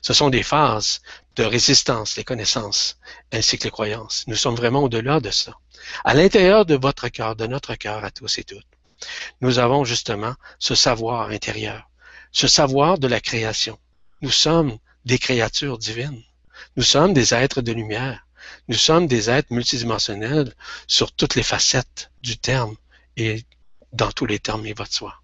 Ce 0.00 0.14
sont 0.14 0.30
des 0.30 0.42
phases 0.42 1.02
de 1.36 1.44
résistance, 1.44 2.16
les 2.16 2.24
connaissances, 2.24 2.98
ainsi 3.32 3.58
que 3.58 3.64
les 3.64 3.70
croyances. 3.70 4.24
Nous 4.28 4.36
sommes 4.36 4.56
vraiment 4.56 4.82
au-delà 4.82 5.20
de 5.20 5.30
ça. 5.30 5.52
À 6.04 6.14
l'intérieur 6.14 6.64
de 6.64 6.76
votre 6.76 7.08
cœur, 7.08 7.36
de 7.36 7.46
notre 7.46 7.74
cœur 7.74 8.02
à 8.02 8.10
tous 8.10 8.38
et 8.38 8.44
toutes, 8.44 8.66
nous 9.42 9.58
avons 9.58 9.84
justement 9.84 10.34
ce 10.58 10.74
savoir 10.74 11.30
intérieur, 11.30 11.90
ce 12.32 12.48
savoir 12.48 12.98
de 12.98 13.06
la 13.06 13.20
création. 13.20 13.78
Nous 14.22 14.30
sommes 14.30 14.78
des 15.04 15.18
créatures 15.18 15.78
divines. 15.78 16.22
Nous 16.76 16.82
sommes 16.82 17.12
des 17.12 17.34
êtres 17.34 17.60
de 17.62 17.72
lumière. 17.72 18.26
Nous 18.68 18.76
sommes 18.76 19.06
des 19.06 19.30
êtres 19.30 19.52
multidimensionnels 19.52 20.54
sur 20.86 21.12
toutes 21.12 21.34
les 21.34 21.42
facettes 21.42 22.10
du 22.22 22.38
terme 22.38 22.76
et 23.16 23.44
dans 23.92 24.10
tous 24.10 24.26
les 24.26 24.38
termes, 24.38 24.66
va 24.72 24.84
de 24.84 24.92
soi. 24.92 25.14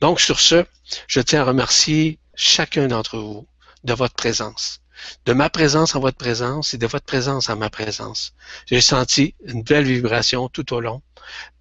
Donc, 0.00 0.20
sur 0.20 0.38
ce, 0.38 0.66
je 1.08 1.20
tiens 1.20 1.40
à 1.40 1.44
remercier 1.44 2.18
chacun 2.34 2.88
d'entre 2.88 3.18
vous 3.18 3.48
de 3.84 3.94
votre 3.94 4.14
présence, 4.14 4.80
de 5.24 5.32
ma 5.32 5.48
présence 5.48 5.94
en 5.94 6.00
votre 6.00 6.18
présence 6.18 6.74
et 6.74 6.78
de 6.78 6.86
votre 6.86 7.06
présence 7.06 7.48
en 7.48 7.56
ma 7.56 7.70
présence. 7.70 8.34
J'ai 8.66 8.80
senti 8.80 9.34
une 9.44 9.62
belle 9.62 9.84
vibration 9.84 10.48
tout 10.48 10.74
au 10.74 10.80
long 10.80 11.02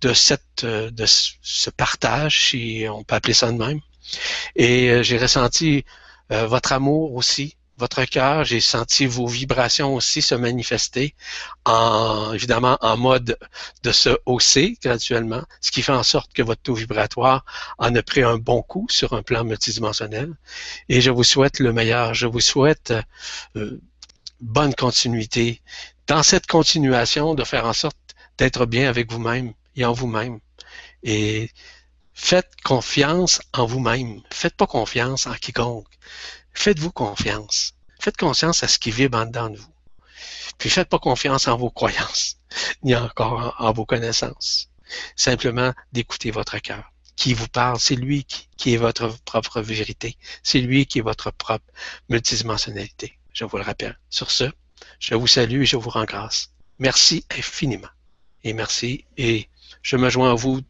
de 0.02 0.14
cette, 0.14 0.66
de 0.66 1.06
ce 1.06 1.70
partage, 1.70 2.50
si 2.50 2.86
on 2.90 3.04
peut 3.04 3.16
appeler 3.16 3.34
ça 3.34 3.52
de 3.52 3.58
même. 3.58 3.80
Et 4.56 4.90
euh, 4.90 5.04
j'ai 5.04 5.18
ressenti 5.18 5.86
euh, 6.32 6.48
votre 6.48 6.72
amour 6.74 7.14
aussi, 7.16 7.56
votre 7.78 8.06
cœur, 8.06 8.46
j'ai 8.46 8.62
senti 8.62 9.06
vos 9.06 9.28
vibrations 9.28 9.96
aussi 9.96 10.22
se 10.22 10.34
manifester 10.34 11.14
en, 11.66 12.32
évidemment, 12.34 12.78
en 12.82 12.96
mode 12.96 13.38
de 13.84 13.92
se 13.92 14.18
hausser 14.26 14.78
graduellement, 14.82 15.44
ce 15.60 15.72
qui 15.72 15.82
fait 15.82 15.92
en 15.92 16.04
sorte 16.04 16.32
que 16.34 16.42
votre 16.42 16.62
taux 16.62 16.74
vibratoire 16.74 17.44
en 17.78 17.94
a 17.94 18.02
pris 18.02 18.24
un 18.24 18.38
bon 18.38 18.62
coup 18.62 18.88
sur 18.90 19.14
un 19.14 19.24
plan 19.24 19.44
multidimensionnel. 19.44 20.34
Et 20.88 21.02
je 21.02 21.12
vous 21.12 21.24
souhaite 21.24 21.60
le 21.60 21.74
meilleur. 21.74 22.14
Je 22.14 22.28
vous 22.28 22.40
souhaite 22.40 22.94
euh, 23.58 23.82
bonne 24.40 24.74
continuité. 24.74 25.62
Dans 26.08 26.24
cette 26.24 26.48
continuation, 26.48 27.34
de 27.36 27.44
faire 27.44 27.66
en 27.66 27.74
sorte 27.74 27.98
d'être 28.38 28.66
bien 28.66 28.88
avec 28.90 29.12
vous-même 29.12 29.54
et 29.76 29.86
en 29.86 29.92
vous-même. 29.92 30.40
Et 31.04 31.50
faites 32.16 32.50
confiance 32.64 33.42
en 33.54 33.66
vous-même. 33.66 34.22
Faites 34.32 34.56
pas 34.56 34.66
confiance 34.66 35.28
en 35.28 35.34
quiconque. 35.36 35.88
Faites-vous 36.54 36.92
confiance. 36.92 37.74
Faites 38.00 38.18
confiance 38.18 38.64
à 38.64 38.68
ce 38.68 38.80
qui 38.80 38.90
vibre 38.90 39.18
en 39.20 39.26
dedans 39.26 39.50
de 39.50 39.58
vous. 39.58 39.74
Puis 40.58 40.70
faites 40.70 40.90
pas 40.90 41.00
confiance 41.00 41.48
en 41.48 41.58
vos 41.58 41.70
croyances, 41.70 42.38
ni 42.84 42.96
encore 42.96 43.56
en, 43.60 43.74
vos 43.74 43.86
connaissances. 43.86 44.70
Simplement 45.16 45.74
d'écouter 45.92 46.32
votre 46.32 46.58
cœur. 46.60 46.92
Qui 47.16 47.34
vous 47.34 47.48
parle, 47.48 47.80
c'est 47.80 47.96
lui 47.96 48.26
qui, 48.26 48.74
est 48.74 48.78
votre 48.78 49.10
propre 49.24 49.62
vérité. 49.62 50.18
C'est 50.44 50.60
lui 50.60 50.86
qui 50.86 51.00
est 51.00 51.04
votre 51.04 51.32
propre 51.32 51.66
multidimensionnalité. 52.10 53.18
Je 53.34 53.46
vous 53.46 53.58
le 53.58 53.64
rappelle. 53.64 54.00
Sur 54.10 54.32
ce, 54.32 54.46
je 55.00 55.16
vous 55.16 55.28
salue 55.28 55.62
et 55.62 55.66
je 55.66 55.78
vous 55.78 55.90
rends 55.90 56.06
grâce. 56.06 56.52
Merci 56.80 57.26
infiniment. 57.30 57.88
Et 58.44 58.54
merci. 58.54 59.06
Et 59.18 59.50
je 59.82 59.98
me 59.98 60.10
joins 60.10 60.32
à 60.32 60.36
vous 60.36 60.62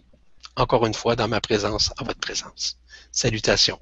encore 0.56 0.86
une 0.86 0.94
fois 0.94 1.16
dans 1.16 1.28
ma 1.28 1.42
présence, 1.42 1.92
à 1.98 2.04
votre 2.04 2.20
présence. 2.20 2.78
Salutations. 3.12 3.80